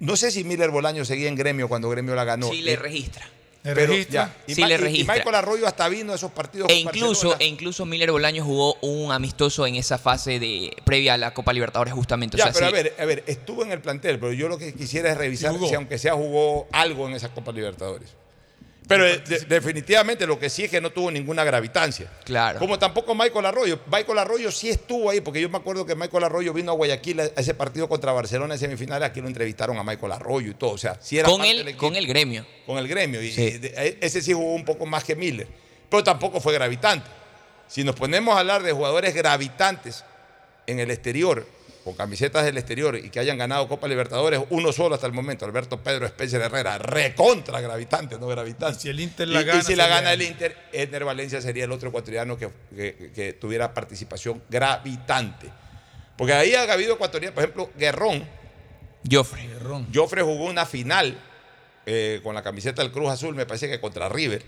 no 0.00 0.16
sé 0.16 0.30
si 0.30 0.44
Miller 0.44 0.70
Bolaño 0.70 1.04
seguía 1.04 1.28
en 1.28 1.34
gremio 1.36 1.68
cuando 1.68 1.88
gremio 1.90 2.14
la 2.14 2.24
ganó. 2.24 2.48
Sí 2.50 2.62
le 2.62 2.72
Eh, 2.72 2.76
registra. 2.76 3.24
Le 3.70 3.74
pero 3.74 3.92
registra. 3.92 4.34
ya, 4.36 4.36
y, 4.46 4.54
Sí 4.54 4.60
Ma- 4.60 4.68
le 4.68 4.74
y- 4.74 4.78
y 4.78 4.80
registra. 4.80 5.14
Michael 5.14 5.34
Arroyo 5.34 5.66
hasta 5.66 5.88
vino 5.88 6.12
a 6.12 6.16
esos 6.16 6.30
partidos. 6.32 6.68
E 6.70 6.74
incluso, 6.76 7.28
Barcelona. 7.30 7.36
e 7.40 7.46
incluso 7.46 7.84
Miller 7.86 8.10
Bolaño 8.12 8.44
jugó 8.44 8.74
un 8.82 9.12
amistoso 9.12 9.66
en 9.66 9.76
esa 9.76 9.98
fase 9.98 10.38
de 10.38 10.74
previa 10.84 11.14
a 11.14 11.18
la 11.18 11.34
Copa 11.34 11.52
Libertadores 11.52 11.92
justamente. 11.94 12.36
O 12.36 12.38
Ya, 12.38 12.44
sea, 12.44 12.52
pero 12.52 12.66
sí. 12.66 12.72
a 12.72 12.74
ver, 12.82 12.94
a 12.98 13.04
ver, 13.04 13.24
estuvo 13.26 13.62
en 13.64 13.72
el 13.72 13.80
plantel, 13.80 14.18
pero 14.18 14.32
yo 14.32 14.48
lo 14.48 14.58
que 14.58 14.72
quisiera 14.74 15.10
es 15.12 15.18
revisar 15.18 15.54
si 15.58 15.74
aunque 15.74 15.98
sea 15.98 16.14
jugó 16.14 16.66
algo 16.72 17.06
en 17.08 17.14
esa 17.14 17.28
Copa 17.30 17.52
Libertadores. 17.52 18.10
Pero 18.88 19.04
eh, 19.06 19.18
de- 19.18 19.40
definitivamente 19.40 20.26
lo 20.26 20.38
que 20.38 20.48
sí 20.48 20.64
es 20.64 20.70
que 20.70 20.80
no 20.80 20.90
tuvo 20.90 21.10
ninguna 21.10 21.42
gravitancia. 21.42 22.08
Claro. 22.24 22.58
Como 22.60 22.78
tampoco 22.78 23.14
Michael 23.16 23.46
Arroyo. 23.46 23.80
Michael 23.90 24.18
Arroyo 24.18 24.52
sí 24.52 24.68
estuvo 24.70 25.10
ahí, 25.10 25.20
porque 25.20 25.40
yo 25.40 25.48
me 25.48 25.58
acuerdo 25.58 25.84
que 25.84 25.96
Michael 25.96 26.22
Arroyo 26.24 26.52
vino 26.52 26.70
a 26.70 26.74
Guayaquil 26.76 27.18
a 27.20 27.24
ese 27.36 27.54
partido 27.54 27.88
contra 27.88 28.12
Barcelona 28.12 28.54
en 28.54 28.60
semifinales, 28.60 29.08
aquí 29.08 29.20
lo 29.20 29.26
entrevistaron 29.26 29.76
a 29.78 29.82
Michael 29.82 30.12
Arroyo 30.12 30.50
y 30.52 30.54
todo. 30.54 30.70
O 30.70 30.78
sea, 30.78 30.96
sí 31.00 31.18
era 31.18 31.28
con, 31.28 31.38
parte 31.38 31.50
el, 31.50 31.64
del 31.66 31.76
con 31.76 31.96
el 31.96 32.06
gremio. 32.06 32.46
Con 32.64 32.78
el 32.78 32.86
gremio. 32.86 33.20
Y, 33.20 33.32
Sí. 33.32 33.42
y 33.42 33.58
de- 33.58 33.98
ese 34.00 34.22
sí 34.22 34.32
jugó 34.32 34.54
un 34.54 34.64
poco 34.64 34.86
más 34.86 35.02
que 35.02 35.16
Miller. 35.16 35.48
Pero 35.90 36.04
tampoco 36.04 36.40
fue 36.40 36.52
gravitante. 36.52 37.08
Si 37.66 37.82
nos 37.82 37.96
ponemos 37.96 38.36
a 38.36 38.40
hablar 38.40 38.62
de 38.62 38.70
jugadores 38.72 39.14
gravitantes 39.14 40.04
en 40.68 40.78
el 40.78 40.90
exterior, 40.92 41.44
con 41.86 41.94
camisetas 41.94 42.44
del 42.44 42.58
exterior 42.58 42.96
y 42.96 43.10
que 43.10 43.20
hayan 43.20 43.38
ganado 43.38 43.68
Copa 43.68 43.86
Libertadores, 43.86 44.40
uno 44.50 44.72
solo 44.72 44.96
hasta 44.96 45.06
el 45.06 45.12
momento, 45.12 45.44
Alberto 45.44 45.80
Pedro 45.84 46.04
Spencer 46.06 46.40
Herrera, 46.40 46.78
recontra 46.78 47.60
gravitante, 47.60 48.18
no 48.18 48.26
gravitante. 48.26 48.80
Si 48.80 48.88
el 48.88 48.98
Inter 48.98 49.28
la 49.28 49.40
y, 49.40 49.44
gana, 49.44 49.60
y 49.60 49.62
si 49.62 49.76
la 49.76 49.86
gana 49.86 50.12
el. 50.12 50.22
Inter, 50.22 50.56
Edner 50.72 51.04
Valencia 51.04 51.40
sería 51.40 51.62
el 51.62 51.70
otro 51.70 51.90
ecuatoriano 51.90 52.36
que, 52.36 52.48
que- 52.74 53.12
que 53.14 53.32
tuviera 53.34 53.72
participación 53.72 54.42
gravitante. 54.48 55.48
Porque 56.18 56.32
ahí 56.32 56.54
ha 56.56 56.62
habido 56.72 56.94
ecuatorianos, 56.94 57.34
por 57.34 57.44
ejemplo, 57.44 57.70
Guerrón. 57.78 58.24
Joffre. 59.08 59.48
Joffre 59.94 60.22
jugó 60.22 60.46
una 60.46 60.66
final 60.66 61.16
eh, 61.86 62.18
con 62.24 62.34
la 62.34 62.42
camiseta 62.42 62.82
del 62.82 62.90
Cruz 62.90 63.10
Azul, 63.10 63.36
me 63.36 63.46
parece 63.46 63.68
que 63.68 63.78
contra 63.80 64.08
River. 64.08 64.42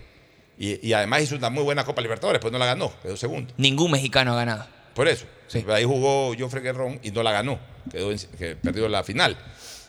Y, 0.57 0.85
y 0.85 0.91
además 0.91 1.21
hizo 1.21 1.37
una 1.37 1.49
muy 1.49 1.63
buena 1.63 1.85
Copa 1.85 2.01
Libertadores, 2.01 2.41
pues 2.41 2.51
no 2.51 2.59
la 2.59 2.65
ganó, 2.65 2.91
quedó 3.01 3.15
segundo. 3.15 3.53
Ningún 3.55 3.91
mexicano 3.91 4.33
ha 4.33 4.35
ganado. 4.35 4.67
Por 4.93 5.07
eso. 5.07 5.25
Ahí 5.73 5.83
jugó 5.83 6.33
Joffre 6.37 6.61
Guerrón 6.61 6.99
y 7.03 7.11
no 7.11 7.23
la 7.23 7.31
ganó. 7.31 7.59
Quedó 7.91 8.11
en- 8.11 8.19
que 8.37 8.55
perdió 8.55 8.87
la 8.87 9.03
final. 9.03 9.37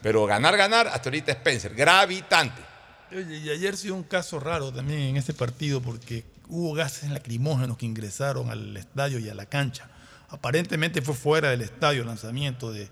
Pero 0.02 0.24
ganar, 0.26 0.56
ganar, 0.56 0.86
hasta 0.88 1.08
ahorita 1.10 1.32
Spencer. 1.32 1.74
Gravitante. 1.74 2.62
Oye, 3.12 3.38
y 3.38 3.50
ayer 3.50 3.76
sí 3.76 3.90
un 3.90 4.04
caso 4.04 4.40
raro 4.40 4.72
también 4.72 5.00
en 5.00 5.16
ese 5.16 5.34
partido 5.34 5.82
porque 5.82 6.24
hubo 6.48 6.72
gases 6.74 7.10
lacrimógenos 7.10 7.76
que 7.76 7.86
ingresaron 7.86 8.50
al 8.50 8.76
estadio 8.76 9.18
y 9.18 9.28
a 9.28 9.34
la 9.34 9.46
cancha. 9.46 9.88
Aparentemente 10.28 11.02
fue 11.02 11.14
fuera 11.14 11.50
del 11.50 11.60
estadio 11.62 12.02
el 12.02 12.06
lanzamiento 12.06 12.72
de, 12.72 12.88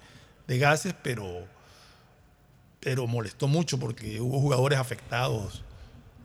de 0.46 0.58
gases, 0.58 0.94
pero, 1.02 1.46
pero 2.80 3.06
molestó 3.06 3.48
mucho 3.48 3.78
porque 3.78 4.20
hubo 4.20 4.40
jugadores 4.40 4.78
afectados. 4.78 5.62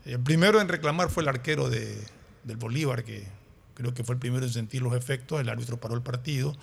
El 0.06 0.20
primero 0.20 0.60
en 0.60 0.68
reclamar 0.68 1.10
fue 1.10 1.24
el 1.24 1.30
arquero 1.30 1.70
de, 1.70 1.98
del 2.44 2.58
Bolívar, 2.58 3.04
que 3.04 3.26
creo 3.74 3.94
que 3.94 4.04
fue 4.04 4.16
el 4.16 4.20
primero 4.20 4.46
en 4.46 4.52
sentir 4.52 4.82
los 4.82 4.96
efectos. 4.96 5.40
El 5.42 5.50
árbitro 5.50 5.80
paró 5.80 5.96
el 5.96 6.02
partido. 6.02 6.56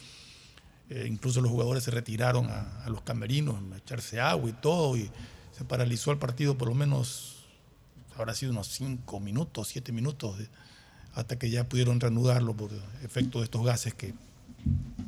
Eh, 0.89 1.07
incluso 1.09 1.41
los 1.41 1.51
jugadores 1.51 1.85
se 1.85 1.91
retiraron 1.91 2.47
a, 2.51 2.85
los 2.89 3.03
camerinos 3.03 3.57
a 3.73 3.77
echarse 3.77 4.21
agua 4.21 4.51
y 4.51 4.53
todo. 4.55 4.97
Y 4.97 5.11
se 5.57 5.65
paralizó 5.65 6.11
el 6.11 6.19
partido 6.19 6.57
por 6.59 6.69
lo 6.69 6.75
menos, 6.75 7.45
habrá 8.17 8.35
sido 8.35 8.53
unos 8.53 8.67
cinco 8.69 9.21
minutos, 9.21 9.69
siete 9.69 9.93
minutos, 9.93 10.39
de- 10.39 10.49
hasta 11.15 11.39
que 11.39 11.51
ya 11.51 11.65
pudieron 11.65 11.99
reanudarlo 12.01 12.55
por 12.55 12.71
efecto 13.05 13.39
de 13.39 13.45
estos 13.45 13.65
gases 13.65 13.95
que 13.95 14.15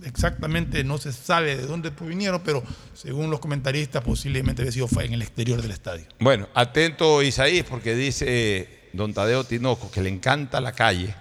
exactamente 0.04 0.82
no 0.84 0.98
se 0.98 1.12
sabe 1.12 1.56
de 1.56 1.66
dónde 1.66 1.90
vinieron, 1.90 2.40
pero 2.42 2.62
según 2.94 3.30
los 3.30 3.40
comentaristas 3.40 4.02
posiblemente 4.02 4.62
había 4.62 4.72
sido 4.72 4.88
en 5.00 5.12
el 5.12 5.22
exterior 5.22 5.60
del 5.62 5.70
estadio. 5.70 6.06
Bueno, 6.18 6.48
atento 6.54 7.22
Isaías, 7.22 7.66
porque 7.68 7.94
dice 7.94 8.24
eh, 8.28 8.90
don 8.92 9.14
Tadeo 9.14 9.44
Tinoco 9.44 9.90
que 9.90 10.00
le 10.02 10.08
encanta 10.08 10.60
la 10.60 10.72
calle. 10.72 11.14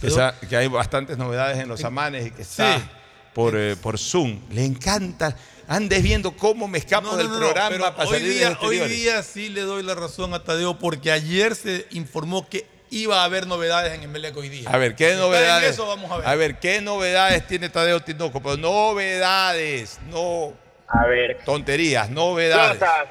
Que, 0.00 0.06
esa- 0.08 0.34
que 0.48 0.56
hay 0.56 0.68
bastantes 0.68 1.18
novedades 1.18 1.58
en 1.58 1.68
los 1.68 1.82
amanes 1.84 2.26
y 2.26 2.30
que 2.30 2.42
está 2.42 2.76
Sí. 2.78 2.84
por, 3.34 3.56
eh, 3.56 3.76
por 3.76 3.98
Zoom. 3.98 4.40
Le 4.50 4.64
encanta. 4.64 5.34
Andes 5.66 6.02
viendo 6.02 6.32
cómo 6.36 6.66
me 6.66 6.78
escapo 6.78 7.08
No, 7.08 7.16
del 7.16 7.26
no, 7.28 7.34
no, 7.34 7.38
programa 7.40 7.68
pero 7.70 7.94
para 7.96 8.08
hoy 8.08 8.18
salir 8.18 8.32
día, 8.32 8.50
de 8.50 8.56
hoy 8.66 8.78
día 8.88 9.22
sí 9.22 9.48
le 9.50 9.60
doy 9.62 9.82
la 9.82 9.94
razón 9.94 10.32
a 10.32 10.42
Tadeo 10.42 10.78
porque 10.78 11.12
ayer 11.12 11.54
se 11.54 11.86
informó 11.90 12.48
que 12.48 12.66
iba 12.90 13.20
a 13.20 13.24
haber 13.24 13.46
novedades 13.46 13.92
en 13.92 14.02
Emelec 14.02 14.34
hoy 14.36 14.48
día. 14.48 14.70
A 14.70 14.78
ver, 14.78 14.94
¿qué 14.96 15.14
novedades? 15.14 15.72
eso 15.72 15.86
vamos 15.86 16.10
a 16.24 16.34
ver. 16.36 16.58
¿qué 16.58 16.80
novedades 16.80 17.46
tiene 17.46 17.68
Tadeo 17.68 18.00
Tinoco? 18.00 18.40
Pero 18.42 18.56
novedades, 18.56 19.98
no 20.08 20.54
A 20.86 21.06
ver. 21.06 21.38
tonterías, 21.44 22.08
¿Cómo 22.08 22.20
novedades. 22.30 22.74
estás? 22.74 23.06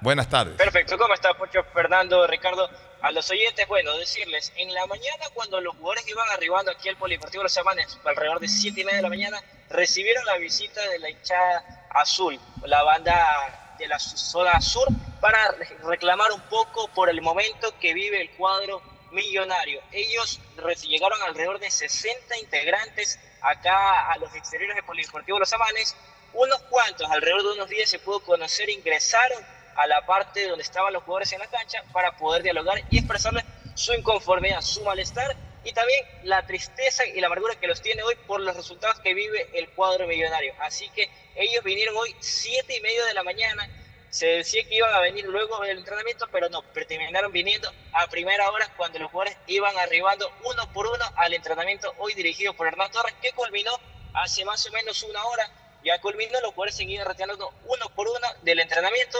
Buenas 0.00 0.28
tardes. 0.28 0.54
Perfecto, 0.54 0.96
¿cómo 0.96 1.14
está 1.14 1.34
Pocho 1.34 1.64
Fernando, 1.74 2.24
Ricardo? 2.28 2.68
A 3.00 3.12
los 3.12 3.30
oyentes, 3.30 3.66
bueno, 3.68 3.96
decirles, 3.96 4.52
en 4.56 4.74
la 4.74 4.84
mañana 4.86 5.26
cuando 5.32 5.60
los 5.60 5.76
jugadores 5.76 6.06
iban 6.08 6.28
arribando 6.30 6.72
aquí 6.72 6.88
al 6.88 6.96
Polideportivo 6.96 7.44
Los 7.44 7.56
Amanes, 7.56 7.96
alrededor 8.04 8.40
de 8.40 8.48
7 8.48 8.80
y 8.80 8.84
media 8.84 8.96
de 8.96 9.02
la 9.02 9.08
mañana, 9.08 9.42
recibieron 9.70 10.24
la 10.26 10.36
visita 10.36 10.80
de 10.88 10.98
la 10.98 11.10
hinchada 11.10 11.86
azul, 11.90 12.38
la 12.64 12.82
banda 12.82 13.74
de 13.78 13.86
la 13.86 13.98
zona 14.00 14.60
sur, 14.60 14.88
para 15.20 15.52
re- 15.52 15.76
reclamar 15.84 16.32
un 16.32 16.40
poco 16.48 16.88
por 16.88 17.08
el 17.08 17.20
momento 17.22 17.72
que 17.78 17.94
vive 17.94 18.20
el 18.20 18.30
cuadro 18.32 18.82
millonario. 19.12 19.80
Ellos 19.92 20.40
llegaron 20.82 21.22
alrededor 21.22 21.60
de 21.60 21.70
60 21.70 22.36
integrantes 22.38 23.18
acá 23.40 24.10
a 24.10 24.18
los 24.18 24.34
exteriores 24.34 24.74
del 24.74 24.84
Polideportivo 24.84 25.38
Los 25.38 25.52
Amanes, 25.52 25.94
unos 26.32 26.60
cuantos, 26.62 27.08
alrededor 27.08 27.42
de 27.44 27.52
unos 27.52 27.68
10 27.68 27.88
se 27.88 27.98
pudo 28.00 28.20
conocer, 28.20 28.68
ingresaron 28.68 29.46
a 29.78 29.86
la 29.86 30.04
parte 30.04 30.48
donde 30.48 30.64
estaban 30.64 30.92
los 30.92 31.04
jugadores 31.04 31.32
en 31.32 31.38
la 31.38 31.46
cancha 31.46 31.84
para 31.92 32.16
poder 32.16 32.42
dialogar 32.42 32.82
y 32.90 32.98
expresarles 32.98 33.44
su 33.74 33.94
inconformidad, 33.94 34.60
su 34.60 34.82
malestar 34.82 35.36
y 35.62 35.72
también 35.72 36.04
la 36.24 36.44
tristeza 36.44 37.06
y 37.06 37.20
la 37.20 37.28
amargura 37.28 37.54
que 37.54 37.68
los 37.68 37.80
tiene 37.80 38.02
hoy 38.02 38.16
por 38.26 38.40
los 38.40 38.56
resultados 38.56 38.98
que 39.00 39.14
vive 39.14 39.48
el 39.54 39.68
cuadro 39.70 40.08
millonario. 40.08 40.52
Así 40.60 40.88
que 40.90 41.08
ellos 41.36 41.62
vinieron 41.62 41.96
hoy 41.96 42.14
siete 42.18 42.76
y 42.76 42.80
media 42.80 43.04
de 43.04 43.14
la 43.14 43.22
mañana. 43.22 43.68
Se 44.10 44.26
decía 44.26 44.64
que 44.66 44.74
iban 44.74 44.92
a 44.92 45.00
venir 45.00 45.26
luego 45.26 45.60
del 45.60 45.78
entrenamiento, 45.78 46.26
pero 46.32 46.48
no, 46.48 46.62
terminaron 46.62 47.30
viniendo 47.30 47.72
a 47.92 48.08
primera 48.08 48.50
hora 48.50 48.66
cuando 48.76 48.98
los 48.98 49.12
jugadores 49.12 49.36
iban 49.46 49.76
arribando 49.78 50.32
uno 50.44 50.72
por 50.72 50.86
uno 50.86 51.04
al 51.14 51.34
entrenamiento 51.34 51.94
hoy 51.98 52.14
dirigido 52.14 52.52
por 52.54 52.66
Hernán 52.66 52.90
Torres, 52.90 53.14
que 53.22 53.30
culminó 53.32 53.78
hace 54.14 54.44
más 54.44 54.66
o 54.66 54.72
menos 54.72 55.04
una 55.04 55.24
hora. 55.24 55.48
Ya 55.84 56.00
culminó, 56.00 56.40
los 56.40 56.50
jugadores 56.50 56.74
seguían 56.74 57.06
retirando 57.06 57.52
uno 57.66 57.88
por 57.94 58.08
uno 58.08 58.26
del 58.42 58.58
entrenamiento 58.58 59.18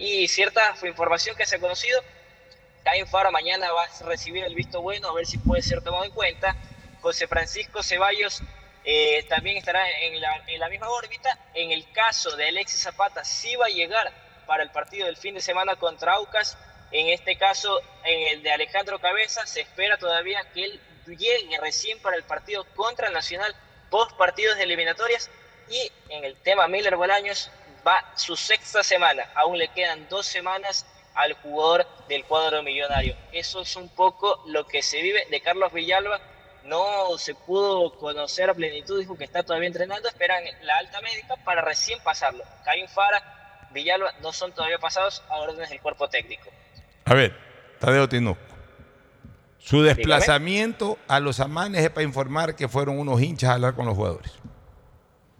y 0.00 0.26
cierta 0.28 0.74
información 0.84 1.36
que 1.36 1.44
se 1.44 1.56
ha 1.56 1.60
conocido, 1.60 2.02
Caín 2.82 3.06
Fara 3.06 3.30
mañana 3.30 3.70
va 3.70 3.84
a 3.84 4.04
recibir 4.06 4.42
el 4.42 4.54
visto 4.54 4.80
bueno, 4.80 5.10
a 5.10 5.12
ver 5.12 5.26
si 5.26 5.36
puede 5.36 5.60
ser 5.60 5.82
tomado 5.82 6.04
en 6.04 6.10
cuenta. 6.10 6.56
José 7.02 7.26
Francisco 7.26 7.82
Ceballos 7.82 8.42
eh, 8.82 9.26
también 9.28 9.58
estará 9.58 9.82
en 10.00 10.18
la, 10.58 10.68
misma 10.70 10.88
órbita. 10.88 11.38
En 11.52 11.70
el 11.70 11.90
caso 11.92 12.34
de 12.34 12.48
Alexis 12.48 12.80
Zapata, 12.80 13.24
sí 13.24 13.54
va 13.56 13.66
a 13.66 13.68
llegar 13.68 14.10
para 14.46 14.62
el 14.62 14.70
partido 14.70 15.04
del 15.04 15.18
fin 15.18 15.34
de 15.34 15.42
semana 15.42 15.76
contra 15.76 16.14
Aucas. 16.14 16.56
En 16.92 17.08
este 17.08 17.36
caso, 17.36 17.78
en 18.02 18.28
el 18.28 18.42
de 18.42 18.52
Alejandro 18.52 18.98
Cabeza, 19.00 19.46
se 19.46 19.60
espera 19.60 19.98
todavía 19.98 20.42
que 20.54 20.64
él 20.64 20.80
llegue 21.06 21.58
recién 21.60 22.00
para 22.00 22.16
el 22.16 22.22
partido 22.24 22.64
contra 22.74 23.10
Nacional, 23.10 23.54
post 23.90 24.16
partidos 24.16 24.56
de 24.56 24.62
eliminatorias. 24.64 25.30
Y 25.68 25.92
en 26.08 26.24
el 26.24 26.36
tema 26.36 26.68
Miller 26.68 26.96
Bolaños, 26.96 27.50
va 27.86 28.12
su 28.14 28.36
sexta 28.36 28.82
semana. 28.82 29.24
Aún 29.34 29.58
le 29.58 29.68
quedan 29.68 30.08
dos 30.08 30.26
semanas 30.26 30.86
al 31.14 31.34
jugador 31.34 31.86
del 32.08 32.24
cuadro 32.24 32.62
millonario. 32.62 33.16
Eso 33.32 33.60
es 33.60 33.76
un 33.76 33.88
poco 33.88 34.42
lo 34.46 34.66
que 34.66 34.82
se 34.82 35.02
vive 35.02 35.26
de 35.30 35.40
Carlos 35.40 35.72
Villalba. 35.72 36.20
No 36.64 37.16
se 37.18 37.34
pudo 37.34 37.96
conocer 37.98 38.50
a 38.50 38.54
plenitud, 38.54 39.00
dijo 39.00 39.16
que 39.16 39.24
está 39.24 39.42
todavía 39.42 39.68
entrenando, 39.68 40.08
esperan 40.08 40.44
la 40.62 40.76
alta 40.76 41.00
médica 41.00 41.36
para 41.44 41.62
recién 41.62 41.98
pasarlo. 42.02 42.44
Karim 42.64 42.86
Fara, 42.86 43.68
Villalba 43.72 44.12
no 44.20 44.32
son 44.32 44.52
todavía 44.52 44.78
pasados 44.78 45.22
a 45.28 45.38
órdenes 45.38 45.70
del 45.70 45.80
cuerpo 45.80 46.08
técnico. 46.08 46.50
A 47.06 47.14
ver, 47.14 47.34
Tadeo 47.78 48.08
Tinoco. 48.08 48.40
Su 49.58 49.82
desplazamiento 49.82 50.98
a 51.06 51.20
los 51.20 51.38
amanes 51.40 51.84
es 51.84 51.90
para 51.90 52.02
informar 52.02 52.56
que 52.56 52.68
fueron 52.68 52.98
unos 52.98 53.20
hinchas 53.20 53.50
a 53.50 53.54
hablar 53.54 53.74
con 53.74 53.86
los 53.86 53.94
jugadores. 53.94 54.32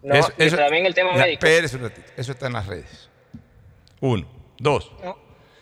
No, 0.03 0.15
y 0.37 0.49
también 0.49 0.85
el 0.85 0.93
tema 0.95 1.11
médico. 1.13 1.45
espérese 1.45 1.75
un 1.77 1.83
ratito, 1.83 2.11
Eso 2.17 2.31
está 2.31 2.47
en 2.47 2.53
las 2.53 2.65
redes. 2.65 3.09
Uno. 3.99 4.25
Dos. 4.57 4.91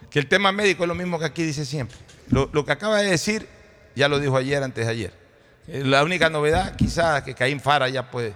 Que 0.09 0.19
el 0.19 0.27
tema 0.27 0.51
médico 0.51 0.83
es 0.83 0.87
lo 0.87 0.95
mismo 0.95 1.19
que 1.19 1.25
aquí 1.25 1.43
dice 1.43 1.65
siempre. 1.65 1.97
Lo, 2.29 2.49
lo 2.53 2.65
que 2.65 2.71
acaba 2.71 2.99
de 3.01 3.09
decir, 3.11 3.47
ya 3.95 4.07
lo 4.07 4.19
dijo 4.19 4.37
ayer, 4.37 4.61
antes 4.63 4.85
de 4.85 4.91
ayer. 4.91 5.13
Eh, 5.67 5.83
La 5.85 6.03
única 6.03 6.29
novedad, 6.29 6.75
quizás, 6.75 7.21
que 7.23 7.33
Caín 7.35 7.59
Fara 7.59 7.89
ya 7.89 8.09
puede. 8.09 8.33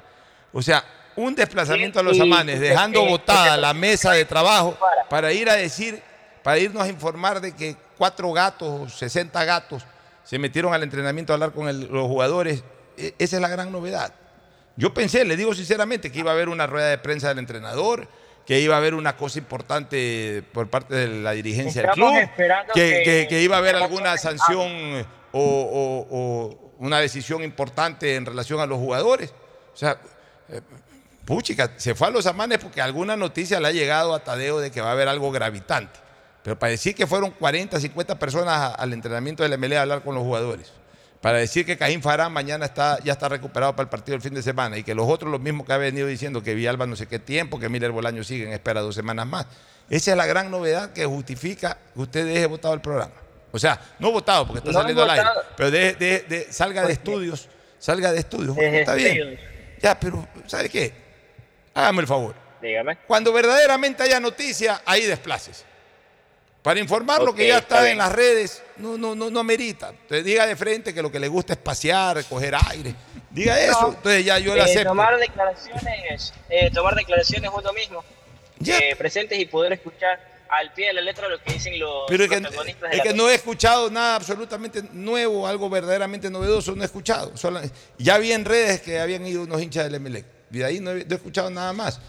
O 0.51 0.61
sea, 0.61 0.83
un 1.15 1.35
desplazamiento 1.35 1.99
a 1.99 2.03
los 2.03 2.19
amanes, 2.19 2.59
dejando 2.59 3.05
botada 3.05 3.55
la 3.57 3.73
mesa 3.73 4.11
de 4.11 4.25
trabajo 4.25 4.77
para 5.09 5.31
ir 5.31 5.49
a 5.49 5.53
decir, 5.55 6.01
para 6.43 6.57
irnos 6.59 6.83
a 6.83 6.87
informar 6.89 7.39
de 7.39 7.55
que 7.55 7.75
cuatro 7.97 8.31
gatos 8.31 8.67
o 8.81 8.89
60 8.89 9.43
gatos 9.45 9.85
se 10.23 10.37
metieron 10.39 10.73
al 10.73 10.83
entrenamiento 10.83 11.33
a 11.33 11.35
hablar 11.35 11.51
con 11.53 11.67
el- 11.69 11.87
los 11.87 12.07
jugadores. 12.07 12.63
E- 12.97 13.13
Esa 13.19 13.35
es 13.37 13.41
la 13.41 13.47
gran 13.49 13.71
novedad. 13.71 14.13
Yo 14.75 14.93
pensé, 14.93 15.23
le 15.25 15.35
digo 15.37 15.53
sinceramente, 15.53 16.11
que 16.11 16.19
iba 16.19 16.31
a 16.31 16.33
haber 16.33 16.49
una 16.49 16.65
rueda 16.67 16.89
de 16.89 16.97
prensa 16.97 17.29
del 17.29 17.39
entrenador, 17.39 18.07
que 18.45 18.59
iba 18.59 18.75
a 18.75 18.77
haber 18.79 18.93
una 18.95 19.15
cosa 19.15 19.39
importante 19.39 20.43
por 20.51 20.69
parte 20.69 20.95
de 20.95 21.07
la 21.21 21.31
dirigencia 21.31 21.81
del 21.81 21.91
club, 21.91 22.13
que, 22.73 23.25
que- 23.29 23.41
iba 23.41 23.55
a 23.55 23.59
haber 23.59 23.75
alguna 23.75 24.17
sanción 24.17 24.67
eh, 24.69 25.05
o, 25.31 25.39
o- 25.39 26.07
o 26.17 26.73
una 26.79 26.99
decisión 26.99 27.43
importante 27.43 28.15
en 28.15 28.25
relación 28.25 28.59
a 28.59 28.65
los 28.65 28.77
jugadores. 28.79 29.33
O 29.73 29.77
sea, 29.77 29.97
eh, 30.49 30.59
puchica, 31.25 31.71
se 31.77 31.95
fue 31.95 32.07
a 32.07 32.11
los 32.11 32.25
amanes 32.25 32.57
porque 32.59 32.81
alguna 32.81 33.15
noticia 33.15 33.59
le 33.59 33.67
ha 33.69 33.71
llegado 33.71 34.13
a 34.13 34.23
Tadeo 34.23 34.59
de 34.59 34.71
que 34.71 34.81
va 34.81 34.89
a 34.89 34.91
haber 34.93 35.07
algo 35.07 35.31
gravitante. 35.31 35.99
Pero 36.43 36.59
para 36.59 36.71
decir 36.71 36.93
que 36.93 37.07
fueron 37.07 37.31
40, 37.31 37.79
50 37.79 38.19
personas 38.19 38.73
al 38.77 38.91
entrenamiento 38.91 39.43
del 39.43 39.57
MLE 39.57 39.77
a 39.77 39.83
hablar 39.83 40.01
con 40.01 40.13
los 40.15 40.23
jugadores. 40.23 40.73
Para 41.23 41.37
decir 41.37 41.65
que 41.65 41.77
Caín 41.77 42.01
Farán 42.01 42.33
mañana 42.33 42.65
está, 42.65 42.99
ya 43.01 43.13
está 43.13 43.29
recuperado 43.29 43.73
para 43.73 43.83
el 43.85 43.89
partido 43.89 44.11
del 44.11 44.21
fin 44.21 44.33
de 44.33 44.43
semana 44.43 44.77
y 44.77 44.83
que 44.83 44.93
los 44.93 45.07
otros, 45.07 45.31
los 45.31 45.39
mismos 45.39 45.65
que 45.65 45.71
ha 45.71 45.77
venido 45.77 46.05
diciendo 46.05 46.43
que 46.43 46.53
Villalba 46.53 46.85
no 46.85 46.97
sé 46.97 47.07
qué 47.07 47.17
tiempo, 47.17 47.57
que 47.61 47.69
Miller 47.69 47.91
Bolaño 47.91 48.25
sigue 48.25 48.43
en 48.45 48.51
espera 48.51 48.81
dos 48.81 48.93
semanas 48.93 49.25
más. 49.25 49.45
Esa 49.89 50.11
es 50.11 50.17
la 50.17 50.25
gran 50.25 50.51
novedad 50.51 50.91
que 50.91 51.05
justifica 51.05 51.77
que 51.93 52.01
usted 52.01 52.25
deje 52.25 52.45
votado 52.45 52.73
el 52.73 52.81
programa. 52.81 53.13
O 53.53 53.57
sea, 53.57 53.79
no 53.99 54.11
votado 54.11 54.45
porque 54.45 54.57
está 54.59 54.71
No 54.73 54.79
saliendo 54.79 55.03
al 55.03 55.11
aire, 55.11 55.25
pero 55.55 55.71
de- 55.71 55.93
de- 55.93 56.19
de- 56.27 56.51
salga 56.51 56.85
de 56.85 56.91
estudios, 56.91 57.47
salga 57.79 58.11
de 58.11 58.19
estudios. 58.19 58.53
Bueno, 58.53 58.77
está 58.79 58.93
bien. 58.95 59.39
Ya, 59.81 59.97
pero 59.97 60.27
¿sabe 60.45 60.67
qué? 60.67 60.91
Hágame 61.73 62.01
el 62.01 62.07
favor. 62.07 62.35
Dígame. 62.61 62.97
Cuando 63.07 63.31
verdaderamente 63.31 64.03
haya 64.03 64.19
noticia, 64.19 64.81
ahí 64.85 65.05
desplaces. 65.05 65.63
Para 66.63 66.79
informar 66.79 67.21
lo 67.21 67.35
que 67.35 67.45
ya 67.49 67.57
está 67.57 67.79
está, 67.79 67.91
en 67.91 67.97
las 67.97 68.11
redes, 68.11 68.63
no, 68.77 68.97
no, 68.97 69.13
no, 69.13 69.29
no 69.29 69.39
amerita. 69.41 69.89
Entonces 69.89 70.23
diga 70.23 70.47
de 70.47 70.55
frente 70.55 70.93
que 70.93 71.01
lo 71.01 71.11
que 71.11 71.19
le 71.19 71.27
gusta 71.27 71.53
es 71.53 71.59
pasear, 71.59 72.23
coger 72.23 72.55
aire. 72.71 72.95
Diga 73.29 73.59
eso, 73.59 73.89
entonces 73.89 74.23
ya 74.23 74.39
yo 74.39 74.53
le 74.55 74.61
Eh, 74.61 74.63
acepto. 74.63 74.89
tomar 74.89 75.17
declaraciones, 75.17 76.33
eh, 76.49 76.71
tomar 76.73 76.95
declaraciones 76.95 77.51
es 77.55 77.63
lo 77.63 77.73
mismo. 77.73 78.03
Eh, 78.65 78.95
presentes 78.97 79.37
y 79.39 79.45
poder 79.45 79.73
escuchar 79.73 80.17
al 80.49 80.71
pie 80.71 80.87
de 80.87 80.93
la 80.93 81.01
letra 81.01 81.27
lo 81.27 81.41
que 81.43 81.51
dicen 81.51 81.77
los 81.79 82.03
Pero 82.07 82.23
es 82.23 82.29
que, 82.29 82.39
protagonistas 82.39 82.89
de 82.91 82.95
es 82.95 82.97
la 82.97 83.03
que 83.03 83.13
no 83.13 83.29
he 83.29 83.35
escuchado 83.35 83.89
nada 83.89 84.15
absolutamente 84.15 84.83
nuevo, 84.93 85.45
algo 85.45 85.69
verdaderamente 85.69 86.29
novedoso, 86.29 86.73
no 86.75 86.83
he 86.83 86.85
escuchado. 86.85 87.33
Ya 87.97 88.17
vi 88.19 88.31
en 88.31 88.45
redes 88.45 88.79
que 88.81 88.99
habían 88.99 89.27
ido 89.27 89.43
unos 89.43 89.61
hinchas 89.61 89.83
del 89.91 89.99
MLE. 89.99 90.23
Y 90.51 90.59
de 90.59 90.65
ahí 90.65 90.79
no 90.79 90.91
he, 90.91 91.03
no 91.03 91.11
he 91.11 91.15
escuchado 91.15 91.49
nada 91.49 91.73
más. 91.73 91.99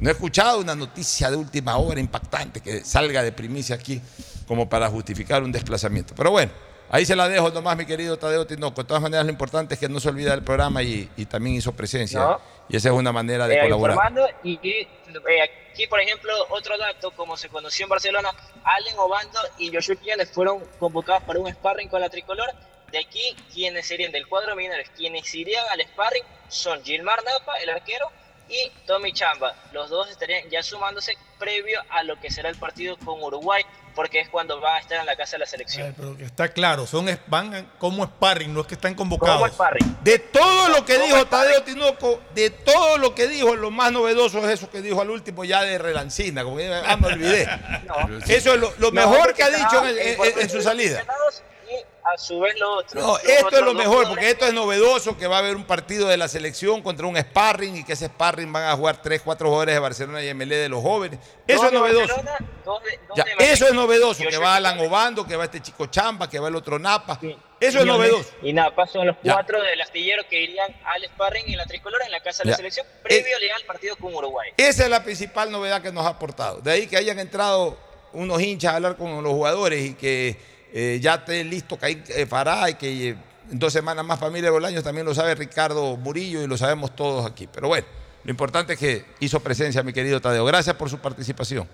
No 0.00 0.08
he 0.08 0.12
escuchado 0.12 0.58
una 0.60 0.74
noticia 0.74 1.30
de 1.30 1.36
última 1.36 1.76
hora 1.76 2.00
impactante 2.00 2.60
que 2.62 2.82
salga 2.84 3.22
de 3.22 3.32
primicia 3.32 3.76
aquí 3.76 4.00
como 4.46 4.68
para 4.68 4.88
justificar 4.88 5.42
un 5.42 5.52
desplazamiento. 5.52 6.14
Pero 6.16 6.30
bueno, 6.30 6.50
ahí 6.88 7.04
se 7.04 7.14
la 7.14 7.28
dejo 7.28 7.50
nomás, 7.50 7.76
mi 7.76 7.84
querido 7.84 8.18
Tadeo 8.18 8.46
Tinoco. 8.46 8.82
De 8.82 8.88
todas 8.88 9.02
maneras, 9.02 9.26
lo 9.26 9.30
importante 9.32 9.74
es 9.74 9.80
que 9.80 9.88
no 9.90 10.00
se 10.00 10.08
olvida 10.08 10.30
del 10.30 10.42
programa 10.42 10.82
y, 10.82 11.08
y 11.16 11.26
también 11.26 11.56
hizo 11.56 11.72
presencia. 11.72 12.18
No. 12.20 12.40
Y 12.68 12.76
esa 12.76 12.88
es 12.88 12.94
una 12.94 13.12
manera 13.12 13.46
de 13.46 13.56
Eh, 13.56 13.60
colaborar. 13.62 14.12
y 14.42 14.58
eh, 14.64 14.88
aquí, 15.72 15.86
por 15.86 16.00
ejemplo, 16.00 16.32
otro 16.48 16.78
dato, 16.78 17.10
como 17.10 17.36
se 17.36 17.48
conoció 17.50 17.84
en 17.84 17.90
Barcelona, 17.90 18.30
Allen 18.64 18.94
Obando 18.98 19.38
y 19.58 19.70
Joshua 19.74 19.96
Quiñones 19.96 20.30
fueron 20.30 20.64
convocados 20.78 21.24
para 21.24 21.38
un 21.40 21.50
sparring 21.52 21.88
con 21.88 22.00
la 22.00 22.08
tricolor. 22.08 22.48
De 22.90 22.98
aquí, 22.98 23.36
quienes 23.52 23.86
serían 23.86 24.10
del 24.12 24.26
cuadro 24.26 24.56
minores, 24.56 24.88
quienes 24.96 25.32
irían 25.34 25.64
al 25.70 25.80
sparring 25.82 26.24
son 26.48 26.82
Gilmar 26.82 27.22
Napa, 27.22 27.54
el 27.62 27.70
arquero, 27.70 28.06
y 28.50 28.70
Tommy 28.86 29.12
Chamba. 29.12 29.54
Los 29.72 29.88
dos 29.90 30.10
estarían 30.10 30.48
ya 30.50 30.62
sumándose 30.62 31.16
previo 31.38 31.80
a 31.90 32.02
lo 32.02 32.18
que 32.20 32.30
será 32.30 32.48
el 32.50 32.56
partido 32.56 32.96
con 32.98 33.22
Uruguay, 33.22 33.64
porque 33.94 34.20
es 34.20 34.28
cuando 34.28 34.60
va 34.60 34.76
a 34.76 34.78
estar 34.80 34.98
en 35.00 35.06
la 35.06 35.16
casa 35.16 35.32
de 35.32 35.38
la 35.40 35.46
selección. 35.46 35.94
Pero 35.96 36.16
está 36.20 36.48
claro, 36.52 36.86
son 36.86 37.06
van 37.28 37.70
como 37.78 38.04
sparring, 38.04 38.52
no 38.52 38.60
es 38.62 38.66
que 38.66 38.74
están 38.74 38.94
convocados. 38.94 39.38
Como 39.40 39.52
sparring. 39.52 39.96
De 40.02 40.18
todo 40.18 40.68
lo 40.68 40.84
que 40.84 40.98
dijo 40.98 41.24
Tadeo 41.26 41.62
Tinoco, 41.62 42.20
de 42.34 42.50
todo 42.50 42.98
lo 42.98 43.14
que 43.14 43.26
dijo, 43.28 43.54
lo 43.56 43.70
más 43.70 43.90
novedoso 43.92 44.38
es 44.40 44.54
eso 44.60 44.70
que 44.70 44.82
dijo 44.82 45.00
al 45.00 45.10
último 45.10 45.44
ya 45.44 45.62
de 45.62 45.78
Relancina, 45.78 46.44
como 46.44 46.56
que, 46.58 46.72
ah, 46.72 46.96
me 46.96 47.06
olvidé. 47.08 47.48
Eso 48.28 48.54
es 48.54 48.60
lo, 48.60 48.72
lo 48.78 48.90
No, 48.90 48.92
mejor 48.92 49.32
que 49.34 49.42
ha 49.42 49.50
dicho 49.50 49.84
en, 49.86 49.98
está- 49.98 50.26
en- 50.26 50.40
en 50.40 50.50
su 50.50 50.60
salida. 50.62 51.04
A 52.04 52.16
su 52.18 52.40
vez 52.40 52.58
lo 52.58 52.78
otro. 52.78 53.00
No, 53.00 53.18
esto 53.18 53.56
es 53.56 53.60
lo 53.62 53.74
mejor, 53.74 54.08
porque 54.08 54.30
esto 54.30 54.46
es 54.46 54.52
novedoso, 54.54 55.16
que 55.16 55.26
va 55.26 55.36
a 55.36 55.38
haber 55.40 55.56
un 55.56 55.64
partido 55.64 56.08
de 56.08 56.16
la 56.16 56.28
selección 56.28 56.82
contra 56.82 57.06
un 57.06 57.16
sparring 57.16 57.76
y 57.76 57.84
que 57.84 57.92
ese 57.92 58.06
sparring 58.06 58.52
van 58.52 58.64
a 58.64 58.76
jugar 58.76 59.02
tres, 59.02 59.20
cuatro 59.22 59.48
jugadores 59.48 59.74
de 59.74 59.78
Barcelona 59.80 60.22
y 60.24 60.32
MLE 60.34 60.56
de 60.56 60.68
los 60.68 60.82
jóvenes. 60.82 61.18
Eso 61.46 61.66
es 61.66 61.72
novedoso. 61.72 62.06
Barcelona, 62.14 62.38
dos 62.64 62.82
de- 62.84 63.00
dos 63.08 63.16
Ya, 63.16 63.24
eso 63.38 63.66
es 63.66 63.74
novedoso, 63.74 64.24
que 64.28 64.38
va 64.38 64.56
Alan 64.56 64.78
Obando, 64.80 65.26
que 65.26 65.36
va 65.36 65.44
este 65.44 65.60
chico 65.60 65.86
Chamba, 65.86 66.28
que 66.28 66.38
va 66.38 66.48
el 66.48 66.56
otro 66.56 66.78
Napa. 66.78 67.18
Eso 67.60 67.78
es 67.80 67.84
novedoso. 67.86 68.30
Y 68.42 68.52
Napa 68.54 68.86
son 68.86 69.06
los 69.06 69.16
Ya. 69.22 69.34
cuatro 69.34 69.60
del 69.62 69.80
astillero 69.80 70.22
que 70.28 70.40
irían 70.42 70.74
al 70.84 71.04
sparring 71.04 71.44
en 71.48 71.58
la 71.58 71.66
tricolor 71.66 72.00
en 72.04 72.10
la 72.10 72.20
casa 72.22 72.42
de 72.42 72.48
Ya. 72.48 72.50
la 72.52 72.56
selección, 72.56 72.86
previo 73.02 73.36
al 73.54 73.64
partido 73.66 73.96
con 73.96 74.14
Uruguay. 74.14 74.50
Esa 74.56 74.84
es 74.84 74.88
la 74.90 75.02
principal 75.04 75.50
novedad 75.50 75.82
que 75.82 75.92
nos 75.92 76.06
ha 76.06 76.10
aportado. 76.10 76.60
De 76.62 76.70
ahí 76.72 76.86
que 76.86 76.96
hayan 76.96 77.18
entrado 77.18 77.76
unos 78.12 78.40
hinchas 78.40 78.72
a 78.72 78.76
hablar 78.76 78.96
con 78.96 79.22
los 79.22 79.32
jugadores 79.32 79.84
y 79.84 79.94
que 79.94 80.36
eh, 80.72 80.98
ya 81.00 81.14
esté 81.14 81.44
listo 81.44 81.76
Caín 81.76 82.02
eh, 82.08 82.26
Fará 82.26 82.70
y 82.70 82.74
que 82.74 83.10
eh, 83.10 83.16
en 83.50 83.58
dos 83.58 83.72
semanas 83.72 84.04
más 84.04 84.18
familia 84.18 84.50
Bolaños 84.50 84.84
también 84.84 85.06
lo 85.06 85.14
sabe 85.14 85.34
Ricardo 85.34 85.96
Murillo 85.96 86.42
y 86.42 86.46
lo 86.46 86.56
sabemos 86.56 86.94
todos 86.94 87.26
aquí. 87.26 87.48
Pero 87.52 87.68
bueno, 87.68 87.86
lo 88.24 88.30
importante 88.30 88.74
es 88.74 88.78
que 88.78 89.04
hizo 89.20 89.40
presencia 89.40 89.82
mi 89.82 89.92
querido 89.92 90.20
Tadeo. 90.20 90.44
Gracias 90.44 90.76
por 90.76 90.88
su 90.88 90.98
participación. 90.98 91.68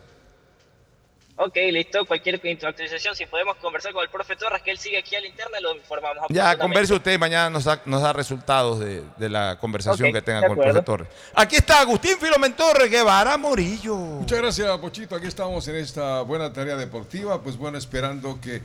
Ok, 1.39 1.55
listo. 1.71 2.07
Cualquier 2.07 2.37
actualización, 2.37 3.15
si 3.15 3.27
podemos 3.27 3.57
conversar 3.57 3.93
con 3.93 4.03
el 4.03 4.09
profe 4.09 4.37
Torres, 4.37 4.63
que 4.63 4.71
él 4.71 4.79
sigue 4.79 4.97
aquí 4.97 5.17
a 5.17 5.21
la 5.21 5.27
interna, 5.27 5.61
lo 5.61 5.77
informamos. 5.77 6.25
Ya 6.31 6.57
converse 6.57 6.95
usted, 6.95 7.19
mañana 7.19 7.51
nos 7.51 7.65
da, 7.65 7.83
nos 7.85 8.01
da 8.01 8.15
resultados 8.15 8.81
de, 8.81 9.03
de 9.19 9.29
la 9.29 9.59
conversación 9.59 10.15
que 10.15 10.23
tenga 10.23 10.41
de 10.41 10.49
con 10.49 10.59
el 10.59 10.65
profe. 10.65 10.83
Torres. 10.83 11.09
Aquí 11.35 11.57
está 11.57 11.81
Agustín 11.81 12.19
Filomen 12.19 12.55
Torres 12.55 12.91
Guevara 12.91 13.37
Murillo. 13.37 13.95
Muchas 13.97 14.39
gracias, 14.39 14.79
Pochito. 14.79 15.15
Aquí 15.15 15.27
estamos 15.27 15.69
en 15.69 15.77
esta 15.77 16.23
buena 16.23 16.51
tarea 16.51 16.77
deportiva. 16.77 17.43
Pues 17.43 17.59
bueno, 17.59 17.77
esperando 17.77 18.41
que 18.41 18.63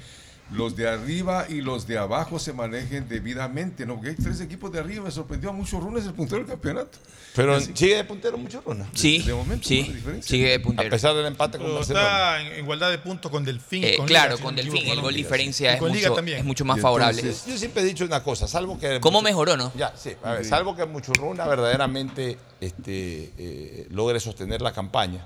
los 0.53 0.75
de 0.75 0.87
arriba 0.89 1.45
y 1.49 1.61
los 1.61 1.87
de 1.87 1.97
abajo 1.97 2.37
se 2.39 2.51
manejen 2.53 3.07
debidamente. 3.07 3.85
¿no? 3.85 3.95
Porque 3.95 4.09
hay 4.09 4.15
tres 4.15 4.41
equipos 4.41 4.71
de 4.71 4.79
arriba. 4.79 5.05
Me 5.05 5.11
sorprendió 5.11 5.49
a 5.49 5.53
muchos 5.53 5.81
runes 5.81 6.05
el 6.05 6.13
puntero 6.13 6.39
del 6.39 6.47
campeonato. 6.47 6.97
Pero 7.33 7.55
Así- 7.55 7.71
sigue 7.73 7.95
de 7.95 8.03
puntero 8.03 8.37
mucho 8.37 8.61
Runa. 8.65 8.89
Sí, 8.93 9.19
de 9.19 9.33
momento, 9.33 9.65
sí, 9.65 9.95
sigue 10.21 10.49
de 10.49 10.59
puntero. 10.59 10.87
A 10.87 10.91
pesar 10.91 11.15
del 11.15 11.25
empate 11.27 11.57
con 11.57 11.67
Pero 11.67 11.75
Barcelona. 11.77 12.05
está 12.05 12.41
en 12.41 12.59
igualdad 12.63 12.91
de 12.91 12.97
puntos 12.97 13.31
con 13.31 13.45
Delfín. 13.45 13.85
Eh, 13.85 13.95
con 13.95 14.05
claro, 14.05 14.33
Liga, 14.33 14.43
con 14.43 14.55
Delfín, 14.57 14.75
equivoco, 14.79 14.93
el 14.95 15.01
gol 15.01 15.13
diferencia 15.13 15.73
es 15.73 15.79
con 15.79 15.93
Liga 15.93 16.09
mucho, 16.09 16.15
también. 16.17 16.39
es 16.39 16.43
mucho 16.43 16.65
más 16.65 16.81
favorable. 16.81 17.21
entonces, 17.21 17.45
Yo 17.49 17.57
siempre 17.57 17.83
he 17.83 17.85
dicho 17.85 18.03
una 18.03 18.21
cosa, 18.21 18.49
salvo 18.49 18.77
que... 18.77 18.99
¿Cómo 18.99 19.21
mejoró, 19.21 19.55
no? 19.55 19.71
Ya, 19.77 19.93
sí. 19.95 20.11
A 20.23 20.33
ver, 20.33 20.43
Sí. 20.43 20.49
salvo 20.49 20.75
que 20.75 20.85
Muchurruna 20.85 21.47
verdaderamente 21.47 22.37
este, 22.59 23.31
eh, 23.37 23.87
logre 23.91 24.19
sostener 24.19 24.61
la 24.61 24.73
campaña. 24.73 25.25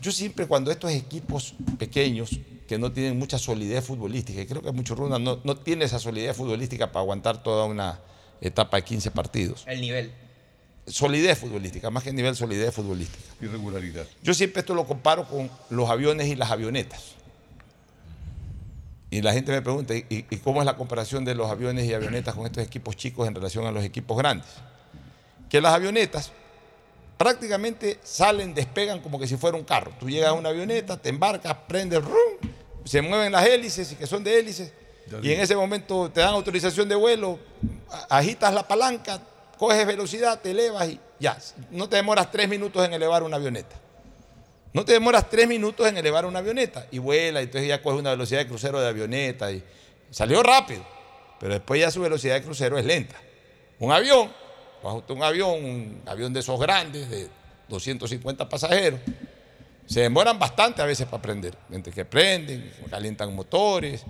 Yo 0.00 0.12
siempre 0.12 0.46
cuando 0.46 0.70
estos 0.70 0.92
equipos 0.92 1.54
pequeños 1.76 2.30
que 2.66 2.78
no 2.78 2.92
tienen 2.92 3.18
mucha 3.18 3.38
solidez 3.38 3.84
futbolística, 3.84 4.40
y 4.40 4.46
creo 4.46 4.62
que 4.62 4.72
Muchurruna 4.72 5.18
no, 5.18 5.40
no 5.44 5.56
tiene 5.56 5.84
esa 5.84 5.98
solidez 5.98 6.36
futbolística 6.36 6.92
para 6.92 7.02
aguantar 7.02 7.42
toda 7.42 7.64
una 7.64 8.00
etapa 8.40 8.76
de 8.76 8.84
15 8.84 9.10
partidos. 9.10 9.64
El 9.66 9.80
nivel. 9.80 10.12
Solidez 10.86 11.38
futbolística, 11.38 11.90
más 11.90 12.02
que 12.02 12.12
nivel 12.12 12.36
solidez 12.36 12.74
futbolística. 12.74 13.24
Irregularidad. 13.40 14.06
Yo 14.22 14.34
siempre 14.34 14.60
esto 14.60 14.74
lo 14.74 14.86
comparo 14.86 15.26
con 15.26 15.50
los 15.70 15.90
aviones 15.90 16.28
y 16.28 16.36
las 16.36 16.50
avionetas. 16.50 17.14
Y 19.10 19.22
la 19.22 19.32
gente 19.32 19.52
me 19.52 19.62
pregunta, 19.62 19.94
¿y, 19.94 20.04
y 20.08 20.36
cómo 20.38 20.60
es 20.60 20.66
la 20.66 20.76
comparación 20.76 21.24
de 21.24 21.34
los 21.34 21.50
aviones 21.50 21.86
y 21.86 21.94
avionetas 21.94 22.34
con 22.34 22.46
estos 22.46 22.62
equipos 22.64 22.96
chicos 22.96 23.26
en 23.26 23.34
relación 23.34 23.66
a 23.66 23.70
los 23.70 23.84
equipos 23.84 24.16
grandes? 24.16 24.48
Que 25.48 25.60
las 25.60 25.74
avionetas 25.74 26.32
prácticamente 27.16 27.98
salen, 28.02 28.54
despegan 28.54 29.00
como 29.00 29.18
que 29.18 29.26
si 29.26 29.36
fuera 29.36 29.56
un 29.56 29.64
carro. 29.64 29.92
Tú 29.98 30.08
llegas 30.08 30.30
a 30.30 30.32
una 30.32 30.50
avioneta, 30.50 30.96
te 30.96 31.08
embarcas, 31.08 31.56
prendes, 31.66 32.04
rum, 32.04 32.50
se 32.84 33.02
mueven 33.02 33.32
las 33.32 33.46
hélices 33.46 33.92
y 33.92 33.96
que 33.96 34.06
son 34.06 34.22
de 34.22 34.38
hélices. 34.38 34.72
Y 35.22 35.32
en 35.32 35.40
ese 35.40 35.54
momento 35.54 36.10
te 36.10 36.20
dan 36.20 36.34
autorización 36.34 36.88
de 36.88 36.96
vuelo, 36.96 37.38
agitas 38.08 38.52
la 38.52 38.66
palanca, 38.66 39.20
coges 39.56 39.86
velocidad, 39.86 40.40
te 40.40 40.50
elevas 40.50 40.88
y 40.88 41.00
ya. 41.20 41.38
No 41.70 41.88
te 41.88 41.96
demoras 41.96 42.30
tres 42.30 42.48
minutos 42.48 42.84
en 42.84 42.92
elevar 42.92 43.22
una 43.22 43.36
avioneta. 43.36 43.76
No 44.72 44.84
te 44.84 44.92
demoras 44.92 45.30
tres 45.30 45.48
minutos 45.48 45.86
en 45.88 45.96
elevar 45.96 46.26
una 46.26 46.40
avioneta 46.40 46.86
y 46.90 46.98
vuela, 46.98 47.40
y 47.40 47.44
entonces 47.44 47.68
ya 47.68 47.80
coge 47.82 47.98
una 47.98 48.10
velocidad 48.10 48.40
de 48.40 48.46
crucero 48.46 48.80
de 48.80 48.88
avioneta 48.88 49.50
y 49.50 49.62
salió 50.10 50.42
rápido, 50.42 50.84
pero 51.40 51.54
después 51.54 51.80
ya 51.80 51.90
su 51.90 52.00
velocidad 52.02 52.34
de 52.34 52.42
crucero 52.42 52.76
es 52.76 52.84
lenta. 52.84 53.16
Un 53.78 53.92
avión, 53.92 54.30
bajo 54.82 55.04
un 55.08 55.22
avión, 55.22 55.64
un 55.64 56.02
avión 56.06 56.32
de 56.32 56.40
esos 56.40 56.58
grandes, 56.58 57.08
de 57.10 57.28
250 57.68 58.48
pasajeros, 58.48 59.00
se 59.86 60.00
demoran 60.00 60.38
bastante 60.38 60.82
a 60.82 60.84
veces 60.84 61.06
para 61.06 61.22
prender. 61.22 61.56
Entre 61.70 61.92
que 61.92 62.04
prenden, 62.04 62.72
calientan 62.90 63.34
motores, 63.34 64.04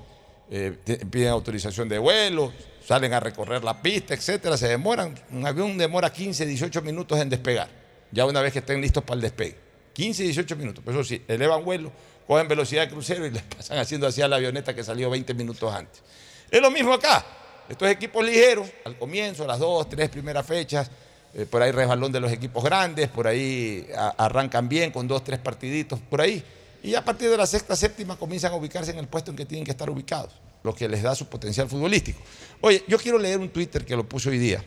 eh, 0.50 0.76
piden 1.10 1.28
autorización 1.28 1.88
de 1.88 1.98
vuelo, 1.98 2.52
salen 2.84 3.12
a 3.12 3.20
recorrer 3.20 3.62
la 3.64 3.80
pista, 3.80 4.14
etcétera. 4.14 4.56
Se 4.56 4.68
demoran. 4.68 5.14
Un 5.30 5.46
avión 5.46 5.76
demora 5.76 6.12
15, 6.12 6.46
18 6.46 6.82
minutos 6.82 7.18
en 7.20 7.28
despegar, 7.28 7.68
ya 8.10 8.24
una 8.24 8.40
vez 8.40 8.52
que 8.52 8.60
estén 8.60 8.80
listos 8.80 9.04
para 9.04 9.16
el 9.16 9.22
despegue. 9.22 9.56
15, 9.92 10.22
18 10.24 10.56
minutos. 10.56 10.82
Pero 10.84 11.00
eso 11.00 11.08
sí, 11.08 11.22
elevan 11.28 11.64
vuelo, 11.64 11.90
cogen 12.26 12.48
velocidad 12.48 12.82
de 12.82 12.90
crucero 12.90 13.26
y 13.26 13.30
les 13.30 13.42
pasan 13.56 13.78
haciendo 13.78 14.06
así 14.06 14.22
a 14.22 14.28
la 14.28 14.36
avioneta 14.36 14.74
que 14.74 14.84
salió 14.84 15.10
20 15.10 15.34
minutos 15.34 15.72
antes. 15.72 16.02
Es 16.50 16.60
lo 16.60 16.70
mismo 16.70 16.92
acá. 16.92 17.24
Estos 17.68 17.88
equipos 17.90 18.24
ligeros, 18.24 18.68
al 18.84 18.96
comienzo, 18.98 19.46
las 19.46 19.58
dos, 19.58 19.88
tres 19.88 20.08
primeras 20.08 20.46
fechas, 20.46 20.90
eh, 21.34 21.46
por 21.46 21.62
ahí 21.62 21.72
resbalón 21.72 22.12
de 22.12 22.20
los 22.20 22.32
equipos 22.32 22.62
grandes, 22.64 23.08
por 23.08 23.26
ahí 23.26 23.86
a- 23.96 24.14
arrancan 24.24 24.68
bien 24.68 24.90
con 24.92 25.06
dos, 25.08 25.24
tres 25.24 25.38
partiditos, 25.38 25.98
por 26.00 26.20
ahí. 26.20 26.42
Y 26.82 26.94
a 26.94 27.04
partir 27.04 27.28
de 27.28 27.36
la 27.36 27.46
sexta, 27.46 27.74
séptima 27.74 28.16
comienzan 28.16 28.52
a 28.52 28.56
ubicarse 28.56 28.92
en 28.92 28.98
el 28.98 29.08
puesto 29.08 29.30
en 29.32 29.36
que 29.36 29.44
tienen 29.44 29.64
que 29.64 29.72
estar 29.72 29.90
ubicados, 29.90 30.32
lo 30.62 30.74
que 30.74 30.88
les 30.88 31.02
da 31.02 31.14
su 31.14 31.26
potencial 31.26 31.68
futbolístico. 31.68 32.20
Oye, 32.60 32.84
yo 32.86 32.96
quiero 32.98 33.18
leer 33.18 33.38
un 33.38 33.48
Twitter 33.48 33.84
que 33.84 33.96
lo 33.96 34.08
puse 34.08 34.28
hoy 34.30 34.38
día. 34.38 34.62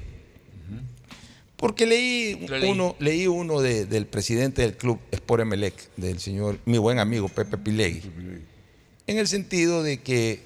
Porque 1.56 1.86
leí 1.86 2.46
uno, 2.70 2.96
leí 3.00 3.28
uno 3.28 3.60
de- 3.62 3.86
del 3.86 4.06
presidente 4.06 4.62
del 4.62 4.78
club 4.78 4.98
Sport 5.12 5.42
Emelec, 5.42 5.76
del 5.98 6.20
señor, 6.20 6.58
mi 6.66 6.78
buen 6.78 7.00
amigo 7.00 7.28
Pepe 7.28 7.58
Pilegui, 7.58 8.02
en 9.08 9.18
el 9.18 9.28
sentido 9.28 9.84
de 9.84 10.02
que 10.02 10.42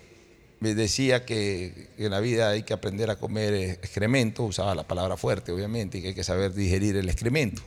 me 0.63 0.75
decía 0.75 1.25
que 1.25 1.89
en 1.97 2.09
la 2.09 2.21
vida 2.21 2.47
hay 2.47 2.63
que 2.63 2.71
aprender 2.71 3.09
a 3.09 3.17
comer 3.17 3.53
excremento, 3.53 4.43
usaba 4.43 4.73
la 4.73 4.87
palabra 4.87 5.17
fuerte 5.17 5.51
obviamente, 5.51 5.97
y 5.97 6.01
que 6.01 6.07
hay 6.07 6.13
que 6.13 6.23
saber 6.23 6.53
digerir 6.53 6.95
el 6.95 7.09
excremento. 7.09 7.61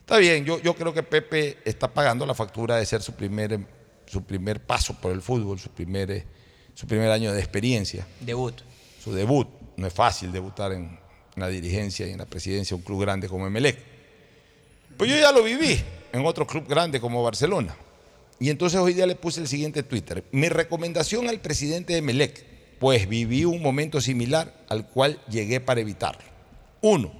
Está 0.00 0.18
bien, 0.18 0.44
yo, 0.44 0.60
yo 0.60 0.74
creo 0.74 0.92
que 0.92 1.02
Pepe 1.02 1.56
está 1.64 1.88
pagando 1.88 2.26
la 2.26 2.34
factura 2.34 2.76
de 2.76 2.84
ser 2.84 3.00
su 3.00 3.14
primer, 3.14 3.58
su 4.04 4.22
primer 4.22 4.60
paso 4.60 5.00
por 5.00 5.12
el 5.12 5.22
fútbol, 5.22 5.58
su 5.58 5.70
primer, 5.70 6.26
su 6.74 6.86
primer 6.86 7.10
año 7.10 7.32
de 7.32 7.38
experiencia 7.40 8.06
Debut. 8.20 8.60
su 9.02 9.14
debut. 9.14 9.48
No 9.78 9.86
es 9.86 9.94
fácil 9.94 10.30
debutar 10.30 10.72
en, 10.72 10.82
en 11.36 11.40
la 11.40 11.48
dirigencia 11.48 12.06
y 12.06 12.10
en 12.10 12.18
la 12.18 12.26
presidencia 12.26 12.76
de 12.76 12.80
un 12.82 12.84
club 12.84 13.00
grande 13.00 13.30
como 13.30 13.46
Emelec. 13.46 13.78
Pues 14.98 15.08
yo 15.08 15.16
ya 15.16 15.32
lo 15.32 15.42
viví 15.42 15.82
en 16.12 16.26
otro 16.26 16.46
club 16.46 16.68
grande 16.68 17.00
como 17.00 17.22
Barcelona. 17.22 17.74
Y 18.40 18.50
entonces 18.50 18.78
hoy 18.80 18.94
día 18.94 19.06
le 19.06 19.16
puse 19.16 19.40
el 19.40 19.48
siguiente 19.48 19.82
Twitter. 19.82 20.24
Mi 20.30 20.48
recomendación 20.48 21.28
al 21.28 21.40
presidente 21.40 21.92
de 21.94 22.02
Melec, 22.02 22.44
pues 22.78 23.08
viví 23.08 23.44
un 23.44 23.60
momento 23.60 24.00
similar 24.00 24.64
al 24.68 24.86
cual 24.88 25.20
llegué 25.28 25.60
para 25.60 25.80
evitarlo. 25.80 26.22
Uno, 26.80 27.12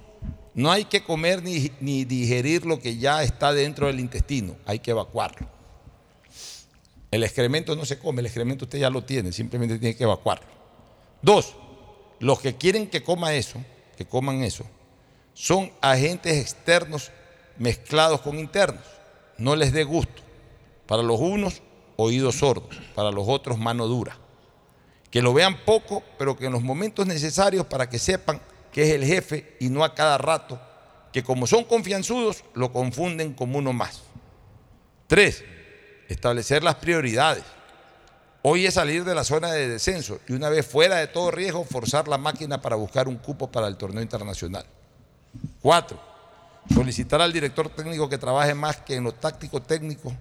no 0.53 0.71
hay 0.71 0.85
que 0.85 1.03
comer 1.03 1.43
ni, 1.43 1.71
ni 1.81 2.05
digerir 2.05 2.65
lo 2.65 2.79
que 2.79 2.97
ya 2.97 3.23
está 3.23 3.53
dentro 3.53 3.87
del 3.87 3.99
intestino, 3.99 4.55
hay 4.65 4.79
que 4.79 4.91
evacuarlo. 4.91 5.47
El 7.11 7.23
excremento 7.23 7.75
no 7.75 7.85
se 7.85 7.97
come, 7.97 8.21
el 8.21 8.27
excremento 8.27 8.65
usted 8.65 8.79
ya 8.79 8.89
lo 8.89 9.03
tiene, 9.03 9.31
simplemente 9.31 9.77
tiene 9.79 9.95
que 9.95 10.03
evacuarlo. 10.03 10.47
Dos, 11.21 11.55
los 12.19 12.39
que 12.39 12.55
quieren 12.55 12.87
que 12.87 13.03
coma 13.03 13.33
eso, 13.33 13.63
que 13.97 14.05
coman 14.05 14.43
eso, 14.43 14.65
son 15.33 15.71
agentes 15.81 16.37
externos 16.37 17.11
mezclados 17.57 18.21
con 18.21 18.39
internos. 18.39 18.83
No 19.37 19.55
les 19.55 19.71
dé 19.71 19.83
gusto. 19.83 20.21
Para 20.89 21.03
los 21.03 21.19
unos, 21.19 21.61
oídos 21.97 22.39
sordos, 22.39 22.75
para 22.95 23.11
los 23.11 23.27
otros, 23.27 23.59
mano 23.59 23.85
dura. 23.85 24.17
Que 25.11 25.21
lo 25.21 25.35
vean 25.35 25.63
poco, 25.63 26.01
pero 26.17 26.35
que 26.35 26.47
en 26.47 26.51
los 26.51 26.63
momentos 26.63 27.05
necesarios 27.05 27.67
para 27.67 27.87
que 27.87 27.99
sepan 27.99 28.41
que 28.71 28.81
es 28.81 28.95
el 28.95 29.05
jefe 29.05 29.55
y 29.59 29.69
no 29.69 29.83
a 29.83 29.93
cada 29.93 30.17
rato, 30.17 30.59
que 31.13 31.21
como 31.21 31.45
son 31.45 31.65
confianzudos, 31.65 32.43
lo 32.55 32.73
confunden 32.73 33.35
como 33.35 33.59
uno 33.59 33.71
más. 33.71 34.01
Tres, 35.05 35.43
establecer 36.07 36.63
las 36.63 36.75
prioridades. 36.75 37.43
Hoy 38.41 38.65
es 38.65 38.73
salir 38.73 39.03
de 39.03 39.13
la 39.13 39.23
zona 39.23 39.51
de 39.51 39.67
descenso 39.69 40.19
y 40.27 40.33
una 40.33 40.49
vez 40.49 40.65
fuera 40.65 40.95
de 40.95 41.05
todo 41.05 41.29
riesgo, 41.29 41.65
forzar 41.65 42.07
la 42.07 42.17
máquina 42.17 42.63
para 42.63 42.75
buscar 42.75 43.07
un 43.07 43.17
cupo 43.17 43.51
para 43.51 43.67
el 43.67 43.77
torneo 43.77 44.01
internacional. 44.01 44.65
Cuatro, 45.61 46.01
solicitar 46.73 47.21
al 47.21 47.31
director 47.31 47.69
técnico 47.69 48.09
que 48.09 48.17
trabaje 48.17 48.55
más 48.55 48.77
que 48.77 48.95
en 48.95 49.03
lo 49.03 49.11
táctico 49.11 49.61
técnico 49.61 50.15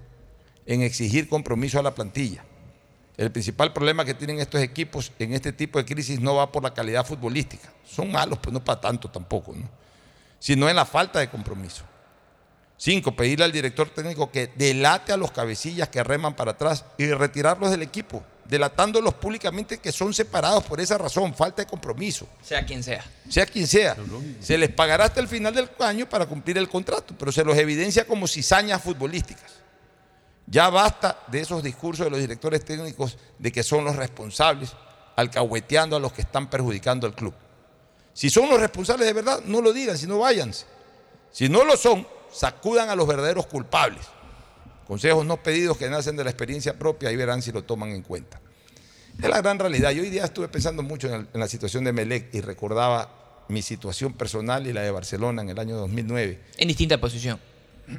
en 0.69 0.83
exigir 0.83 1.29
compromiso 1.29 1.81
a 1.81 1.83
la 1.83 1.95
plantilla. 1.95 2.45
El 3.17 3.33
principal 3.33 3.73
problema 3.73 4.05
que 4.05 4.15
tienen 4.15 4.39
estos 4.39 4.61
equipos 4.61 5.11
en 5.19 5.33
este 5.33 5.53
tipo 5.53 5.81
de 5.81 5.85
crisis 5.85 6.21
no 6.21 6.37
va 6.37 6.53
por 6.53 6.63
la 6.63 6.73
calidad 6.73 7.05
futbolística. 7.05 7.73
Son 7.85 8.13
malos, 8.13 8.39
pues 8.39 8.53
no 8.53 8.63
para 8.63 8.81
tanto 8.81 9.11
tampoco, 9.11 9.53
¿no? 9.53 9.69
sino 10.39 10.69
en 10.69 10.77
la 10.77 10.85
falta 10.85 11.19
de 11.19 11.29
compromiso. 11.29 11.83
Cinco, 12.77 13.17
pedirle 13.17 13.45
al 13.45 13.51
director 13.51 13.91
técnico 13.91 14.31
que 14.31 14.53
delate 14.55 15.13
a 15.13 15.17
los 15.17 15.33
cabecillas 15.33 15.89
que 15.89 16.05
reman 16.05 16.37
para 16.37 16.53
atrás 16.53 16.85
y 16.97 17.07
retirarlos 17.07 17.73
del 17.73 17.83
equipo, 17.83 18.23
delatándolos 18.45 19.15
públicamente 19.15 19.79
que 19.79 19.91
son 19.91 20.15
separados 20.15 20.63
por 20.63 20.81
esa 20.81 20.97
razón, 20.97 21.35
falta 21.35 21.63
de 21.63 21.67
compromiso. 21.67 22.29
Sea 22.41 22.65
quien 22.65 22.85
sea. 22.85 23.05
Sea 23.29 23.47
quien 23.47 23.67
sea. 23.67 23.97
Se 24.41 24.57
les 24.57 24.71
pagará 24.71 25.07
hasta 25.07 25.19
el 25.19 25.27
final 25.27 25.53
del 25.53 25.69
año 25.81 26.09
para 26.09 26.27
cumplir 26.27 26.57
el 26.57 26.69
contrato, 26.69 27.17
pero 27.19 27.33
se 27.33 27.43
los 27.43 27.57
evidencia 27.57 28.07
como 28.07 28.29
cizañas 28.29 28.81
futbolísticas. 28.81 29.58
Ya 30.51 30.71
basta 30.71 31.25
de 31.29 31.41
esos 31.41 31.63
discursos 31.63 32.07
de 32.07 32.11
los 32.11 32.21
directores 32.21 32.65
técnicos 32.65 33.19
de 33.39 33.53
que 33.53 33.63
son 33.63 33.85
los 33.85 33.97
responsables, 33.97 34.73
alcahueteando 35.17 35.97
a 35.97 36.01
los 36.01 36.13
que 36.13 36.23
están 36.23 36.49
perjudicando 36.49 37.07
al 37.07 37.15
club. 37.15 37.35
Si 38.15 38.31
son 38.31 38.49
los 38.49 38.59
responsables 38.59 39.07
de 39.07 39.13
verdad, 39.13 39.43
no 39.45 39.61
lo 39.61 39.73
digan, 39.73 39.99
sino 39.99 40.19
váyanse. 40.19 40.67
Si 41.31 41.49
no 41.49 41.65
lo 41.65 41.77
son, 41.77 42.07
sacudan 42.33 42.89
a 42.89 42.97
los 42.97 43.07
verdaderos 43.07 43.47
culpables. 43.47 44.07
Consejos 44.87 45.27
no 45.27 45.37
pedidos 45.43 45.77
que 45.77 45.91
nacen 45.91 46.17
de 46.17 46.25
la 46.25 46.31
experiencia 46.31 46.79
propia 46.79 47.13
y 47.13 47.17
verán 47.17 47.43
si 47.43 47.53
lo 47.53 47.63
toman 47.65 47.91
en 47.91 48.03
cuenta. 48.03 48.41
Es 49.23 49.29
la 49.29 49.43
gran 49.43 49.59
realidad. 49.59 49.91
Yo 49.91 50.03
hoy 50.03 50.11
día 50.11 50.25
estuve 50.25 50.49
pensando 50.49 50.83
mucho 50.83 51.13
en 51.13 51.29
la 51.35 51.49
situación 51.49 51.85
de 51.85 51.93
Melec 51.93 52.35
y 52.35 52.41
recordaba 52.41 53.45
mi 53.49 53.63
situación 53.63 54.15
personal 54.15 54.67
y 54.67 54.73
la 54.73 54.83
de 54.83 54.91
Barcelona 54.91 55.43
en 55.43 55.51
el 55.51 55.59
año 55.59 55.77
2009. 55.77 56.41
En 56.57 56.69
distinta 56.69 56.99
posición. 56.99 57.39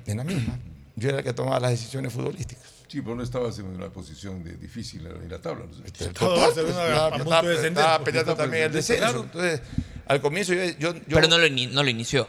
En 0.05 0.17
la 0.17 0.23
misma. 0.23 0.57
Yo 0.99 1.09
era 1.09 1.19
el 1.19 1.23
que 1.23 1.33
tomaba 1.33 1.59
las 1.59 1.71
decisiones 1.71 2.13
futbolísticas. 2.13 2.65
Sí, 2.87 3.01
pero 3.01 3.15
no 3.15 3.23
estabas 3.23 3.57
en 3.59 3.65
una 3.67 3.89
posición 3.89 4.43
de 4.43 4.53
difícil 4.57 5.05
en 5.05 5.29
la 5.29 5.39
tabla. 5.39 5.65
¿no? 5.65 5.71
Total, 6.13 7.41
pues, 7.43 7.59
estaba- 7.65 8.03
peleando 8.03 8.35
también 8.35 8.63
el 8.63 8.71
descenso. 8.71 9.23
Entonces, 9.23 9.61
al 10.07 10.21
comienzo 10.21 10.53
yo... 10.53 10.63
yo- 10.79 10.93
yo- 10.95 11.01
Pero 11.07 11.27
no 11.27 11.37
lo, 11.37 11.45
ini- 11.47 11.69
no 11.69 11.83
lo 11.83 11.89
inició. 11.89 12.27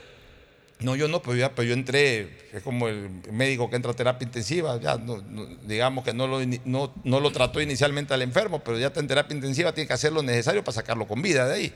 No, 0.81 0.95
yo 0.95 1.07
no, 1.07 1.21
pero, 1.21 1.35
ya, 1.35 1.53
pero 1.53 1.67
yo 1.67 1.73
entré, 1.73 2.49
es 2.53 2.63
como 2.63 2.87
el 2.87 3.07
médico 3.31 3.69
que 3.69 3.75
entra 3.75 3.91
a 3.91 3.95
terapia 3.95 4.25
intensiva, 4.25 4.79
ya 4.79 4.97
no- 4.97 5.17
no- 5.21 5.45
digamos 5.67 6.03
que 6.03 6.11
no 6.13 6.25
lo, 6.27 6.39
no, 6.65 6.93
no 7.03 7.19
lo 7.19 7.31
trató 7.31 7.61
inicialmente 7.61 8.13
al 8.15 8.21
enfermo, 8.23 8.63
pero 8.63 8.79
ya 8.79 8.87
está 8.87 8.99
en 8.99 9.07
terapia 9.07 9.35
intensiva, 9.35 9.73
tiene 9.73 9.87
que 9.87 9.93
hacer 9.93 10.11
lo 10.11 10.23
necesario 10.23 10.63
para 10.63 10.73
sacarlo 10.73 11.07
con 11.07 11.21
vida 11.21 11.47
de 11.47 11.53
ahí. 11.53 11.73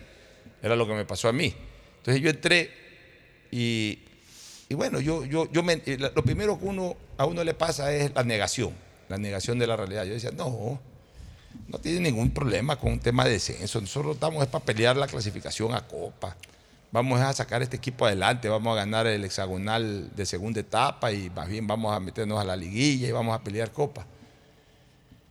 Era 0.62 0.76
lo 0.76 0.88
que 0.88 0.94
me 0.94 1.06
pasó 1.06 1.28
a 1.28 1.34
mí. 1.34 1.54
Entonces 1.98 2.22
yo 2.24 2.30
entré 2.32 2.72
y, 3.52 4.00
y 4.70 4.74
bueno, 4.76 5.00
yo, 5.00 5.26
yo, 5.26 5.52
yo 5.52 5.64
me- 5.64 5.82
eh, 5.86 5.98
lo 5.98 6.24
primero 6.24 6.58
que 6.60 6.66
uno, 6.66 6.96
a 7.18 7.26
uno 7.26 7.44
le 7.44 7.54
pasa 7.54 7.92
es 7.94 8.12
la 8.16 8.24
negación, 8.24 8.74
la 9.10 9.18
negación 9.18 9.60
de 9.60 9.68
la 9.68 9.76
realidad. 9.76 10.06
Yo 10.06 10.14
decía, 10.14 10.32
no, 10.32 10.80
no 11.68 11.78
tiene 11.80 12.00
ningún 12.00 12.32
problema 12.32 12.76
con 12.78 12.94
un 12.94 13.00
tema 13.00 13.26
de 13.26 13.32
descenso. 13.32 13.80
Nosotros 13.82 14.16
estamos 14.16 14.42
es 14.44 14.50
para 14.50 14.66
pelear 14.66 14.98
la 14.98 15.08
clasificación 15.08 15.74
a 15.74 15.88
Copa. 15.88 16.36
Vamos 16.92 17.20
a 17.20 17.34
sacar 17.34 17.62
este 17.62 17.76
equipo 17.76 18.06
adelante, 18.06 18.48
vamos 18.48 18.72
a 18.74 18.76
ganar 18.78 19.06
el 19.08 19.24
hexagonal 19.26 20.10
de 20.16 20.26
segunda 20.26 20.62
etapa 20.62 21.12
y 21.12 21.30
más 21.30 21.48
bien 21.50 21.68
vamos 21.68 21.94
a 21.96 22.00
meternos 22.00 22.40
a 22.40 22.44
la 22.46 22.56
liguilla 22.56 23.08
y 23.08 23.12
vamos 23.12 23.36
a 23.36 23.44
pelear 23.44 23.72
Copa. 23.72 24.06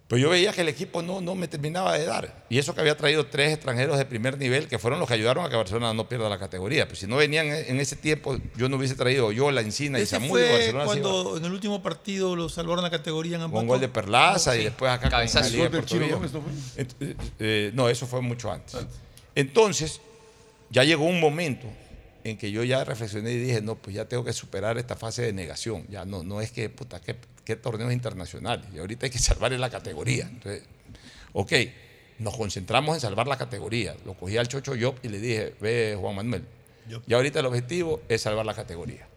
Pero 0.06 0.20
yo 0.20 0.28
veía 0.28 0.52
que 0.52 0.60
el 0.60 0.68
equipo 0.68 1.00
no, 1.00 1.22
no 1.22 1.34
me 1.34 1.48
terminaba 1.48 1.96
de 1.96 2.04
dar. 2.04 2.44
Y 2.50 2.58
eso 2.58 2.74
que 2.74 2.82
había 2.82 2.94
traído 2.94 3.24
tres 3.26 3.54
extranjeros 3.54 3.96
de 3.96 4.04
primer 4.04 4.36
nivel 4.36 4.68
que 4.68 4.78
fueron 4.78 4.98
los 5.00 5.08
que 5.08 5.14
ayudaron 5.14 5.46
a 5.46 5.48
que 5.48 5.56
Barcelona 5.56 5.94
no 5.94 6.06
pierda 6.08 6.28
la 6.28 6.38
categoría. 6.38 6.86
Pues 6.86 6.98
si 6.98 7.06
no 7.06 7.16
venían 7.16 7.46
en 7.46 7.80
ese 7.80 7.96
tiempo, 7.96 8.36
yo 8.54 8.68
no 8.68 8.76
hubiese 8.76 8.96
traído 8.96 9.32
yo 9.32 9.50
la 9.50 9.62
Encina 9.62 9.98
y 9.98 10.04
fue 10.04 10.20
Barcelona 10.52 10.68
iba 10.68 10.84
cuando 10.84 11.36
en 11.38 11.44
el 11.46 11.52
último 11.52 11.82
partido 11.82 12.36
lo 12.36 12.50
salvaron 12.50 12.84
la 12.84 12.90
categoría 12.90 13.36
en 13.36 13.40
con 13.44 13.44
Ambato. 13.50 13.66
gol 13.66 13.80
de 13.80 13.88
Perlaza 13.88 14.54
y 14.54 14.58
Sí. 14.58 14.64
después 14.64 14.90
acá 14.92 15.08
Cabezazo. 15.08 15.48
con 15.48 15.58
la 15.58 15.68
Liga 15.68 15.80
¿Gol 15.80 16.22
del 16.22 16.32
de. 16.76 16.82
Ent- 16.84 16.94
eh, 17.00 17.16
eh, 17.38 17.70
no, 17.74 17.88
eso 17.88 18.06
fue 18.06 18.20
mucho 18.20 18.52
antes. 18.52 18.76
Entonces, 19.34 20.00
ya 20.70 20.84
llegó 20.84 21.04
un 21.06 21.18
momento 21.18 21.66
en 22.24 22.36
que 22.36 22.50
yo 22.50 22.62
ya 22.62 22.84
reflexioné 22.84 23.32
y 23.32 23.38
dije, 23.38 23.60
no, 23.62 23.74
pues 23.76 23.96
ya 23.96 24.04
tengo 24.06 24.24
que 24.24 24.32
superar 24.34 24.76
esta 24.78 24.96
fase 24.96 25.22
de 25.22 25.32
negación. 25.32 25.86
Ya 25.88 26.04
no, 26.04 26.22
no 26.22 26.40
es 26.40 26.50
que, 26.52 26.68
puta, 26.68 27.00
qué, 27.00 27.16
qué 27.44 27.56
torneos 27.56 27.92
internacionales. 27.92 28.66
Y 28.74 28.78
ahorita 28.78 29.06
hay 29.06 29.10
que 29.10 29.18
salvar 29.20 29.52
en 29.52 29.60
la 29.60 29.70
categoría. 29.70 30.24
Entonces, 30.24 30.62
ok, 31.32 31.52
nos 32.18 32.36
concentramos 32.36 32.96
en 32.96 33.00
salvar 33.00 33.26
la 33.26 33.36
categoría. 33.36 33.96
Lo 34.04 34.14
cogí 34.14 34.36
al 34.36 34.48
Chocho 34.48 34.74
Job 34.80 34.96
y 35.02 35.08
le 35.08 35.18
dije, 35.18 35.54
ve 35.60 35.96
Juan 35.98 36.16
Manuel, 36.16 36.44
y 37.06 37.14
ahorita 37.14 37.40
el 37.40 37.46
objetivo 37.46 38.02
es 38.08 38.22
salvar 38.22 38.44
la 38.44 38.54
categoría. 38.54 39.08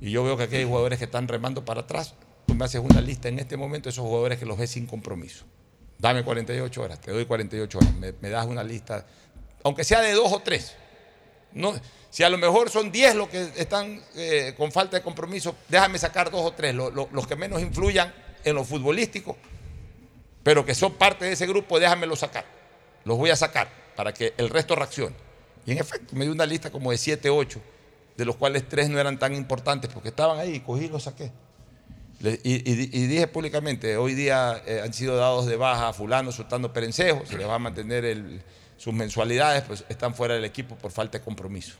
Y 0.00 0.10
yo 0.10 0.24
veo 0.24 0.36
que 0.36 0.44
aquí 0.44 0.56
hay 0.56 0.64
jugadores 0.64 0.98
que 0.98 1.04
están 1.04 1.28
remando 1.28 1.64
para 1.64 1.82
atrás. 1.82 2.14
Tú 2.46 2.54
me 2.54 2.64
haces 2.64 2.80
una 2.82 3.00
lista 3.00 3.28
en 3.28 3.38
este 3.38 3.56
momento 3.56 3.84
de 3.84 3.90
esos 3.90 4.04
jugadores 4.04 4.38
que 4.38 4.46
los 4.46 4.56
ves 4.56 4.70
sin 4.70 4.86
compromiso. 4.86 5.44
Dame 5.98 6.24
48 6.24 6.82
horas, 6.82 7.00
te 7.00 7.10
doy 7.10 7.26
48 7.26 7.78
horas. 7.78 7.94
Me, 7.96 8.14
me 8.20 8.30
das 8.30 8.46
una 8.46 8.64
lista, 8.64 9.06
aunque 9.62 9.84
sea 9.84 10.00
de 10.00 10.12
dos 10.12 10.32
o 10.32 10.40
tres. 10.40 10.74
No, 11.52 11.74
si 12.10 12.22
a 12.22 12.28
lo 12.30 12.38
mejor 12.38 12.70
son 12.70 12.90
10 12.92 13.14
los 13.14 13.28
que 13.28 13.50
están 13.56 14.00
eh, 14.16 14.54
con 14.56 14.70
falta 14.72 14.96
de 14.96 15.02
compromiso, 15.02 15.56
déjame 15.68 15.98
sacar 15.98 16.30
dos 16.30 16.40
o 16.44 16.52
tres, 16.52 16.74
lo- 16.74 16.90
lo- 16.90 17.08
los 17.12 17.26
que 17.26 17.36
menos 17.36 17.60
influyan 17.62 18.12
en 18.44 18.54
lo 18.54 18.64
futbolístico, 18.64 19.36
pero 20.42 20.64
que 20.64 20.74
son 20.74 20.94
parte 20.94 21.24
de 21.26 21.32
ese 21.32 21.46
grupo, 21.46 21.78
déjamelos 21.78 22.20
sacar. 22.20 22.44
Los 23.04 23.16
voy 23.18 23.30
a 23.30 23.36
sacar 23.36 23.68
para 23.96 24.12
que 24.14 24.34
el 24.36 24.48
resto 24.48 24.74
reaccione. 24.76 25.14
Y 25.66 25.72
en 25.72 25.78
efecto, 25.78 26.14
me 26.16 26.24
dio 26.24 26.32
una 26.32 26.46
lista 26.46 26.70
como 26.70 26.90
de 26.90 26.98
7, 26.98 27.28
8, 27.30 27.60
de 28.16 28.24
los 28.24 28.36
cuales 28.36 28.68
tres 28.68 28.88
no 28.88 28.98
eran 28.98 29.18
tan 29.18 29.34
importantes 29.34 29.90
porque 29.92 30.08
estaban 30.08 30.38
ahí 30.38 30.54
y 30.56 30.60
cogí 30.60 30.86
y 30.86 30.88
los 30.88 31.02
saqué. 31.04 31.30
Y, 32.22 32.70
y- 32.70 33.06
dije 33.06 33.26
públicamente, 33.28 33.96
hoy 33.96 34.14
día 34.14 34.62
eh, 34.66 34.82
han 34.84 34.92
sido 34.92 35.16
dados 35.16 35.46
de 35.46 35.56
baja 35.56 35.88
a 35.88 35.92
fulano, 35.94 36.32
sultano 36.32 36.70
perencejo, 36.72 37.24
se 37.24 37.38
les 37.38 37.48
va 37.48 37.54
a 37.54 37.58
mantener 37.58 38.04
el- 38.04 38.42
sus 38.80 38.94
mensualidades, 38.94 39.62
pues 39.64 39.84
están 39.90 40.14
fuera 40.14 40.32
del 40.34 40.44
equipo 40.46 40.74
por 40.74 40.90
falta 40.90 41.18
de 41.18 41.24
compromiso. 41.24 41.74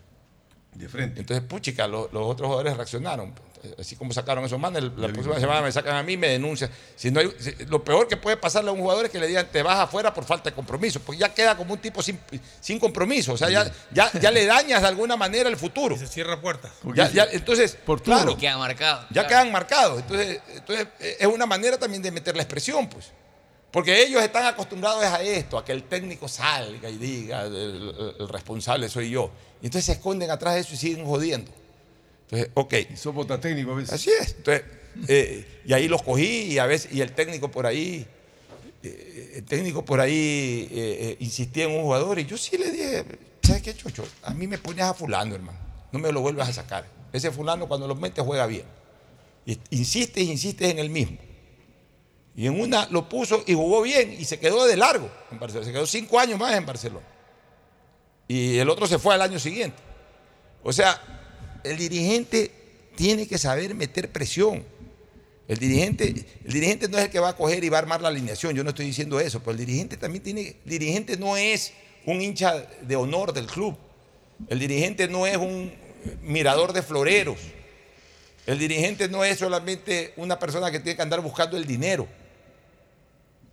De 0.75 0.87
frente. 0.89 1.21
Entonces, 1.21 1.45
puchica, 1.47 1.87
lo- 1.89 2.11
los 2.13 2.23
otros 2.27 2.47
jugadores 2.47 2.77
reaccionaron. 2.77 3.33
Así 3.79 3.97
como 3.97 4.13
sacaron 4.13 4.45
esos 4.45 4.59
manes, 4.59 4.83
la 4.97 5.09
próxima 5.09 5.39
semana 5.41 5.61
me 5.63 5.73
sacan 5.73 5.97
a 5.97 6.03
mí 6.03 6.13
y 6.13 6.17
me 6.17 6.29
denuncian. 6.29 6.71
Si 6.97 7.11
no 7.11 7.21
hay- 7.21 7.31
si- 7.39 7.53
lo 7.67 7.83
peor 7.83 8.07
que 8.07 8.17
puede 8.17 8.37
pasarle 8.37 8.71
a 8.71 8.73
un 8.73 8.81
jugador 8.81 9.07
es 9.07 9.11
que 9.11 9.19
le 9.19 9.27
digan 9.27 9.47
te 9.51 9.63
vas 9.63 9.79
afuera 9.81 10.15
por 10.15 10.25
falta 10.25 10.49
de 10.51 10.55
compromiso, 10.57 11.01
porque 11.01 11.21
ya 11.21 11.35
queda 11.35 11.57
como 11.57 11.73
un 11.75 11.81
tipo 11.81 12.03
sin, 12.03 12.19
sin 12.61 12.79
compromiso. 12.79 13.33
O 13.33 13.37
sea, 13.37 13.51
ya, 13.51 13.71
ya, 13.93 14.11
ya 14.13 14.31
le 14.31 14.47
dañas 14.47 14.81
de 14.83 14.89
alguna 14.89 15.17
manera 15.17 15.49
el 15.49 15.57
futuro. 15.57 15.97
Se 15.99 16.07
cierra 16.07 16.41
puertas. 16.41 16.71
Ya- 16.95 17.11
ya- 17.11 17.29
entonces, 17.33 17.77
claro, 18.05 18.33
Y 18.33 18.37
queda 18.37 18.57
marcado. 18.57 19.03
ya 19.11 19.27
claro. 19.27 19.29
quedan 19.29 19.53
marcados. 19.53 20.01
Entonces, 20.03 20.41
entonces, 20.55 20.87
eh, 21.01 21.17
es 21.21 21.27
una 21.27 21.47
manera 21.47 21.79
también 21.79 22.03
de 22.03 22.11
meter 22.13 22.37
la 22.37 22.43
expresión, 22.43 22.89
pues. 22.89 23.13
Porque 23.71 24.03
ellos 24.03 24.23
están 24.23 24.47
acostumbrados 24.47 25.05
a 25.05 25.23
esto, 25.23 25.57
a 25.57 25.65
que 25.65 25.73
el 25.73 25.85
técnico 25.85 26.27
salga 26.27 26.91
y 26.91 26.97
diga, 26.97 27.45
el, 27.45 28.29
responsable 28.29 28.89
soy 28.89 29.11
yo. 29.11 29.31
Y 29.63 29.67
entonces 29.67 29.87
se 29.87 29.93
esconden 29.93 30.31
atrás 30.31 30.55
de 30.55 30.61
eso 30.61 30.75
y 30.75 30.77
siguen 30.77 31.07
jodiendo. 31.07 31.51
Entonces, 32.23 32.51
ok. 32.55 32.75
Y 32.93 32.97
somos 32.97 33.27
tan 33.27 33.41
técnicos 33.41 33.73
a 33.73 33.77
veces. 33.77 33.93
Así 33.93 34.11
es. 34.11 34.35
Entonces, 34.39 34.65
eh, 35.07 35.63
y 35.65 35.73
ahí 35.73 35.87
los 35.87 36.03
cogí 36.03 36.53
y 36.53 36.59
a 36.59 36.67
veces, 36.67 36.93
y 36.93 37.01
el 37.01 37.13
técnico 37.13 37.49
por 37.49 37.67
ahí, 37.67 38.05
eh, 38.83 39.35
el 39.37 39.45
técnico 39.45 39.85
por 39.85 40.01
ahí 40.01 40.69
eh, 40.73 41.17
insistía 41.21 41.65
en 41.65 41.73
un 41.73 41.83
jugador 41.83 42.19
y 42.19 42.27
yo 42.27 42.37
sí 42.37 42.59
le 42.59 42.73
dije, 42.73 43.05
¿sabes 43.43 43.63
qué, 43.63 43.75
Chocho? 43.75 44.05
A 44.23 44.35
mí 44.35 44.49
me 44.49 44.59
pones 44.59 44.85
a 44.85 44.95
fulano, 44.95 45.37
hermano. 45.37 45.59
No 45.93 46.01
me 46.01 46.11
lo 46.11 46.21
vuelvas 46.21 46.49
a 46.49 46.53
sacar. 46.53 46.87
Ese 47.13 47.31
fulano 47.31 47.69
cuando 47.69 47.87
lo 47.87 47.95
mete 47.95 48.21
juega 48.21 48.47
bien. 48.47 48.65
Insistes, 49.71 50.25
insistes 50.25 50.71
en 50.71 50.81
el 50.81 50.91
mismo. 50.91 51.19
Y 52.41 52.47
en 52.47 52.59
una 52.59 52.87
lo 52.91 53.07
puso 53.07 53.45
y 53.47 53.53
jugó 53.53 53.83
bien 53.83 54.17
y 54.19 54.25
se 54.25 54.39
quedó 54.39 54.67
de 54.67 54.75
largo 54.75 55.11
en 55.31 55.39
Barcelona. 55.39 55.67
Se 55.67 55.73
quedó 55.75 55.87
cinco 55.87 56.19
años 56.19 56.39
más 56.39 56.57
en 56.57 56.65
Barcelona. 56.65 57.07
Y 58.27 58.57
el 58.57 58.71
otro 58.71 58.87
se 58.87 58.99
fue 58.99 59.13
al 59.13 59.21
año 59.21 59.39
siguiente. 59.39 59.77
O 60.63 60.73
sea, 60.73 61.61
el 61.63 61.77
dirigente 61.77 62.51
tiene 62.97 63.29
que 63.29 63.37
saber 63.37 63.75
meter 63.75 64.11
presión. 64.11 64.65
El 65.49 65.59
dirigente, 65.59 66.15
el 66.43 66.51
dirigente 66.51 66.89
no 66.89 66.97
es 66.97 67.05
el 67.05 67.11
que 67.11 67.21
va 67.21 67.29
a 67.29 67.37
coger 67.37 67.63
y 67.63 67.69
va 67.69 67.77
a 67.77 67.81
armar 67.81 68.01
la 68.01 68.09
alineación. 68.09 68.57
Yo 68.57 68.65
no 68.65 68.71
estoy 68.71 68.87
diciendo 68.87 69.21
eso, 69.21 69.41
pero 69.41 69.51
el 69.51 69.59
dirigente 69.59 69.99
también 69.99 70.25
tiene. 70.25 70.57
El 70.65 70.71
dirigente 70.71 71.19
no 71.19 71.37
es 71.37 71.75
un 72.07 72.23
hincha 72.23 72.55
de 72.81 72.97
honor 72.97 73.35
del 73.35 73.49
club. 73.49 73.77
El 74.49 74.61
dirigente 74.61 75.09
no 75.09 75.27
es 75.27 75.37
un 75.37 75.75
mirador 76.23 76.73
de 76.73 76.81
floreros. 76.81 77.37
El 78.47 78.59
dirigente 78.59 79.11
no 79.11 79.25
es 79.25 79.41
solamente 79.41 80.15
una 80.17 80.39
persona 80.39 80.71
que 80.71 80.81
tiene 80.81 80.97
que 80.97 81.03
andar 81.03 81.21
buscando 81.21 81.59
el 81.59 81.67
dinero. 81.67 82.09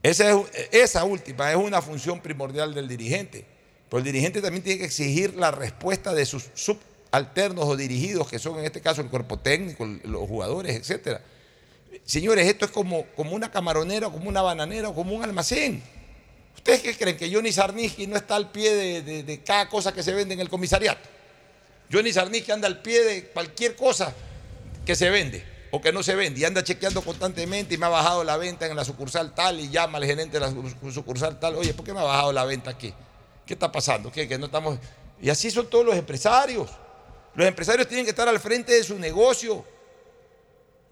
Esa, 0.09 0.31
es- 0.71 0.95
última 1.03 1.51
es 1.51 1.57
una 1.57 1.81
función 1.81 2.21
primordial 2.21 2.73
del 2.73 2.87
dirigente. 2.87 3.45
Pero 3.89 3.99
el 3.99 4.03
dirigente 4.03 4.41
también 4.41 4.63
tiene 4.63 4.79
que 4.79 4.85
exigir 4.85 5.35
la 5.35 5.51
respuesta 5.51 6.13
de 6.13 6.25
sus 6.25 6.45
subalternos 6.53 7.65
o 7.65 7.75
dirigidos, 7.75 8.27
que 8.29 8.39
son 8.39 8.59
en 8.59 8.65
este 8.65 8.81
caso 8.81 9.01
el 9.01 9.07
cuerpo 9.07 9.37
técnico, 9.39 9.85
los 10.03 10.27
jugadores, 10.27 10.75
etcétera. 10.75 11.21
Señores, 12.05 12.47
esto 12.47 12.65
es 12.65 12.71
como, 12.71 13.05
como 13.15 13.31
una 13.35 13.51
camaronera, 13.51 14.09
como 14.09 14.29
una 14.29 14.41
bananera 14.41 14.91
como 14.93 15.13
un 15.13 15.23
almacén. 15.23 15.81
¿Ustedes 16.55 16.81
qué 16.81 16.95
creen? 16.95 17.17
Que 17.17 17.33
Johnny 17.33 17.51
Sarnitsky 17.51 18.07
no 18.07 18.17
está 18.17 18.35
al 18.35 18.51
pie 18.51 18.73
de, 19.01 19.23
de- 19.23 19.39
cada 19.41 19.69
cosa 19.69 19.93
que 19.93 20.03
se 20.03 20.13
vende 20.13 20.33
en 20.33 20.39
el 20.39 20.49
comisariato. 20.49 21.07
Johnny 21.91 22.11
Sarnitsky 22.11 22.51
anda 22.51 22.67
al 22.67 22.81
pie 22.81 23.03
de 23.03 23.23
cualquier 23.27 23.75
cosa 23.75 24.13
que 24.85 24.95
se 24.95 25.09
vende 25.09 25.56
o 25.77 25.81
que 25.81 25.91
no 25.93 26.01
se 26.01 26.15
vende 26.15 26.39
y 26.39 26.43
anda 26.43 26.63
chequeando 26.63 27.03
constantemente 27.03 27.75
y 27.75 27.77
me 27.77 27.85
ha 27.85 27.89
bajado 27.89 28.23
la 28.23 28.35
venta 28.35 28.65
en 28.65 28.75
la 28.75 28.83
sucursal 28.83 29.35
tal 29.35 29.59
y 29.59 29.69
llama 29.69 29.99
al 29.99 30.05
gerente 30.05 30.39
de 30.39 30.45
la 30.45 30.49
su- 30.51 30.91
sucursal 30.91 31.39
tal, 31.39 31.55
oye, 31.55 31.71
¿por 31.75 31.85
qué 31.85 31.93
me 31.93 31.99
ha 31.99 32.03
bajado 32.03 32.33
la 32.33 32.45
venta 32.45 32.71
aquí? 32.71 32.91
¿Qué 33.45 33.53
está 33.53 33.71
pasando? 33.71 34.11
¿Qué? 34.11 34.27
Que 34.27 34.39
no 34.39 34.47
estamos... 34.47 34.79
Y 35.21 35.29
así 35.29 35.51
son 35.51 35.67
todos 35.69 35.85
los 35.85 35.95
empresarios. 35.95 36.71
Los 37.35 37.47
empresarios 37.47 37.87
tienen 37.87 38.05
que 38.05 38.09
estar 38.09 38.27
al 38.27 38.39
frente 38.39 38.73
de 38.73 38.83
su 38.83 38.97
negocio. 38.97 39.63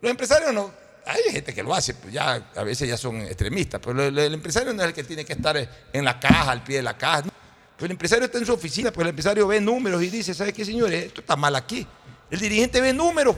Los 0.02 0.12
empresarios 0.12 0.53
no... 0.53 0.72
Hay 1.07 1.22
gente 1.32 1.53
que 1.53 1.64
lo 1.64 1.74
hace, 1.74 1.95
pues 1.95 2.14
ya 2.14 2.52
a 2.56 2.64
veces 2.64 2.88
ya 2.88 2.98
son 2.98 3.22
extremistas, 3.22 3.82
pero 3.84 4.03
el, 4.03 4.34
empresario 4.34 4.72
no 4.74 4.82
es 4.84 4.88
el 4.90 4.94
que 4.94 5.03
tiene 5.03 5.26
que 5.26 5.34
estar 5.34 5.56
en 5.94 6.06
la 6.06 6.20
caja, 6.20 6.52
al 6.52 6.64
pie 6.64 6.78
de 6.78 6.84
la 6.84 6.98
caja. 6.98 7.24
Pues 7.24 7.86
el 7.86 7.91
empresario 7.91 8.26
está 8.26 8.38
en 8.38 8.45
su 8.45 8.53
oficina, 8.53 8.91
pues 8.91 9.03
el 9.03 9.10
empresario 9.10 9.48
ve 9.48 9.60
números 9.60 10.02
y 10.03 10.10
dice, 10.10 10.34
¿sabes 10.34 10.53
qué, 10.53 10.64
señores? 10.64 11.06
Esto 11.06 11.22
está 11.22 11.36
mal 11.36 11.56
aquí. 11.56 11.86
El 12.30 12.40
dirigente 12.40 12.82
ve 12.82 12.94
números. 12.94 13.36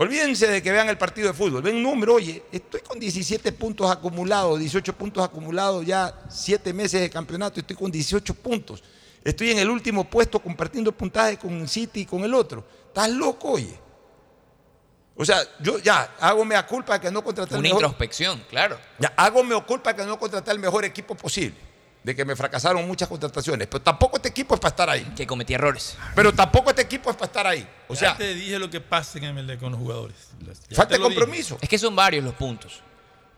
Olvídense 0.00 0.46
de 0.46 0.62
que 0.62 0.72
vean 0.72 0.88
el 0.88 0.96
partido 0.96 1.28
de 1.28 1.34
fútbol, 1.34 1.60
ven 1.60 1.82
números, 1.82 2.16
oye, 2.16 2.42
estoy 2.50 2.80
con 2.80 2.98
17 2.98 3.52
puntos 3.52 3.90
acumulados, 3.90 4.58
18 4.58 4.94
puntos 4.94 5.22
acumulados, 5.22 5.84
ya 5.84 6.22
7 6.26 6.72
meses 6.72 7.02
de 7.02 7.10
campeonato, 7.10 7.60
estoy 7.60 7.76
con 7.76 7.90
18 7.90 8.32
puntos. 8.32 8.82
Estoy 9.22 9.50
en 9.50 9.58
el 9.58 9.68
último 9.68 10.08
puesto 10.08 10.40
compartiendo 10.40 10.90
puntaje 10.90 11.36
con 11.36 11.52
un 11.52 11.68
City 11.68 12.00
y 12.00 12.06
con 12.06 12.24
el 12.24 12.32
otro. 12.32 12.64
¿Estás 12.86 13.10
loco, 13.10 13.50
oye? 13.50 13.78
O 15.16 15.22
sea, 15.22 15.42
yo 15.60 15.78
ya 15.78 16.14
hago 16.18 16.46
mea 16.46 16.66
culpa 16.66 16.94
de 16.94 17.00
que 17.00 17.10
no 17.10 17.22
contraté 17.22 17.52
el 17.52 17.58
Una 17.58 17.68
mejor. 17.68 17.82
introspección, 17.82 18.42
claro. 18.48 18.78
Ya, 18.98 19.12
hago 19.18 19.44
mea 19.44 19.60
culpa 19.60 19.92
de 19.92 20.00
que 20.00 20.08
no 20.08 20.18
contraté 20.18 20.50
el 20.50 20.60
mejor 20.60 20.82
equipo 20.86 21.14
posible. 21.14 21.58
De 22.02 22.16
que 22.16 22.24
me 22.24 22.34
fracasaron 22.34 22.86
muchas 22.86 23.08
contrataciones. 23.08 23.66
Pero 23.68 23.82
tampoco 23.82 24.16
este 24.16 24.28
equipo 24.30 24.54
es 24.54 24.60
para 24.60 24.70
estar 24.70 24.88
ahí. 24.88 25.04
Que 25.14 25.26
cometí 25.26 25.52
errores. 25.54 25.96
Pero 26.14 26.32
tampoco 26.32 26.70
este 26.70 26.82
equipo 26.82 27.10
es 27.10 27.16
para 27.16 27.26
estar 27.26 27.46
ahí. 27.46 27.68
O 27.88 27.94
sea, 27.96 28.12
ya 28.12 28.16
te 28.18 28.34
dije 28.34 28.58
lo 28.58 28.70
que 28.70 28.80
pasa 28.80 29.18
en 29.18 29.34
MLD 29.34 29.58
con 29.58 29.72
los 29.72 29.80
jugadores. 29.80 30.16
Ya 30.70 30.76
falta 30.76 30.94
de 30.94 30.98
dije. 30.98 31.14
compromiso. 31.14 31.58
Es 31.60 31.68
que 31.68 31.78
son 31.78 31.94
varios 31.94 32.24
los 32.24 32.34
puntos. 32.34 32.80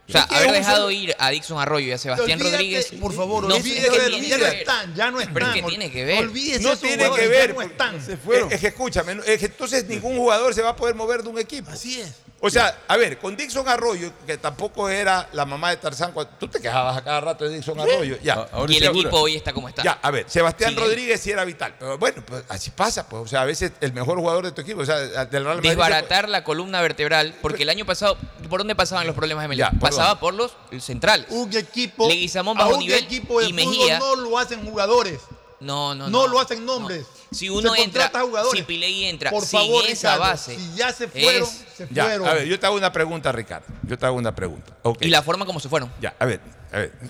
O 0.07 0.11
sea, 0.11 0.23
haber 0.23 0.51
dejado 0.51 0.91
ir 0.91 1.15
a 1.17 1.29
Dixon 1.29 1.57
Arroyo 1.59 1.87
y 1.87 1.91
a 1.93 1.97
Sebastián 1.97 2.37
Olvídate, 2.39 2.51
Rodríguez. 2.57 2.91
Por 2.99 3.13
favor, 3.13 3.47
no, 3.47 3.55
olvídese 3.55 3.87
es 3.87 3.93
que 3.93 3.99
de- 4.01 4.09
tiene 4.09 4.27
ya 4.27 4.35
que 4.37 4.41
no 4.43 4.49
ver. 4.49 4.59
están, 4.59 4.95
ya 4.95 5.11
no 5.11 5.19
están. 5.19 5.33
Pero 5.33 5.45
es 5.47 5.53
que 5.53 5.63
Ol- 5.63 5.69
tiene 5.69 5.91
que 5.91 6.05
ver. 6.05 6.19
Olvídese 6.19 6.63
no 6.63 6.75
tiene 6.77 7.09
que 7.11 7.27
ver. 7.29 7.41
ya 7.41 7.47
no 7.47 7.53
porque- 7.55 7.71
están. 7.71 7.95
Es, 7.95 8.07
es 8.53 8.59
que 8.59 8.67
escúchame, 8.67 9.17
es 9.25 9.39
que 9.39 9.45
entonces 9.45 9.85
ningún 9.87 10.17
jugador 10.17 10.53
se 10.53 10.61
va 10.61 10.69
a 10.71 10.75
poder 10.75 10.93
mover 10.95 11.23
de 11.23 11.29
un 11.29 11.39
equipo. 11.39 11.69
Así 11.71 12.01
es. 12.01 12.13
O 12.45 12.49
sea, 12.49 12.77
a 12.89 12.97
ver, 12.97 13.17
con 13.19 13.37
Dixon 13.37 13.65
Arroyo, 13.69 14.11
que 14.27 14.37
tampoco 14.37 14.89
era 14.89 15.29
la 15.31 15.45
mamá 15.45 15.69
de 15.69 15.77
Tarzán, 15.77 16.11
cuando- 16.11 16.33
tú 16.37 16.49
te 16.49 16.59
quejabas 16.59 16.97
a 16.97 17.01
cada 17.01 17.21
rato 17.21 17.45
de 17.45 17.55
Dixon 17.55 17.79
Arroyo. 17.79 18.17
Ya. 18.21 18.45
Y 18.67 18.75
el 18.77 18.83
equipo 18.83 19.17
hoy 19.17 19.37
está 19.37 19.53
como 19.53 19.69
está. 19.69 19.81
Ya, 19.81 19.97
a 20.01 20.11
ver, 20.11 20.29
Sebastián. 20.29 20.75
Rodríguez 20.75 21.21
sí 21.21 21.31
era 21.31 21.45
vital. 21.45 21.73
Pero 21.79 21.97
bueno, 21.97 22.21
pues 22.25 22.43
así 22.49 22.69
pasa, 22.71 23.07
pues. 23.07 23.23
O 23.23 23.27
sea, 23.27 23.43
a 23.43 23.45
veces 23.45 23.71
el 23.79 23.93
mejor 23.93 24.17
jugador 24.19 24.43
de 24.43 24.51
tu 24.51 24.59
equipo, 24.59 24.81
o 24.81 24.85
sea, 24.85 24.97
del 24.99 25.45
Real 25.45 25.55
Madrid. 25.55 25.69
Desbaratar 25.69 26.27
la 26.27 26.43
columna 26.43 26.81
vertebral, 26.81 27.33
porque 27.41 27.63
el 27.63 27.69
año 27.69 27.85
pasado, 27.85 28.17
¿por 28.49 28.59
dónde 28.59 28.75
pasaban 28.75 29.07
los 29.07 29.15
problemas 29.15 29.47
de 29.47 29.63
¿por 29.65 29.79
Pasaba 29.79 30.19
por 30.19 30.33
los 30.33 30.53
centrales. 30.81 31.27
Un 31.29 31.55
equipo, 31.55 32.09
Leguizamón 32.09 32.57
a 32.57 32.65
bajo 32.65 32.73
un 32.73 32.79
nivel 32.79 33.01
equipo 33.01 33.39
de 33.39 33.45
y 33.47 33.53
fútbol 33.53 33.65
Mejía. 33.67 33.99
no 33.99 34.15
lo 34.17 34.37
hacen 34.37 34.65
jugadores. 34.65 35.21
No, 35.63 35.95
no, 35.95 36.09
No, 36.09 36.27
lo 36.27 36.39
hacen 36.39 36.65
nombres. 36.65 37.05
Si 37.31 37.49
uno 37.49 37.73
Se 37.73 37.81
entra, 37.81 38.03
contrata 38.03 38.21
jugadores. 38.27 38.59
si 38.59 38.63
Piley 38.65 39.05
entra 39.05 39.31
Por 39.31 39.43
sin 39.45 39.59
favor, 39.59 39.85
esa 39.85 40.13
Ricardo, 40.13 40.31
base, 40.31 40.55
Si 40.59 40.75
ya 40.75 40.91
se 40.93 41.07
fueron, 41.07 41.43
es- 41.43 41.65
se 41.75 41.87
Ya, 41.91 42.03
fueron. 42.05 42.27
a 42.27 42.33
ver, 42.33 42.45
yo 42.47 42.59
te 42.59 42.65
hago 42.65 42.75
una 42.75 42.91
pregunta, 42.91 43.31
Ricardo. 43.31 43.65
Yo 43.83 43.97
te 43.97 44.05
hago 44.05 44.17
una 44.17 44.35
pregunta. 44.35 44.75
Ok. 44.83 44.97
y 45.01 45.07
la 45.07 45.23
forma 45.23 45.45
como 45.45 45.59
se 45.59 45.69
fueron. 45.69 45.91
Ya, 46.01 46.15
a 46.19 46.25
ver. 46.25 46.41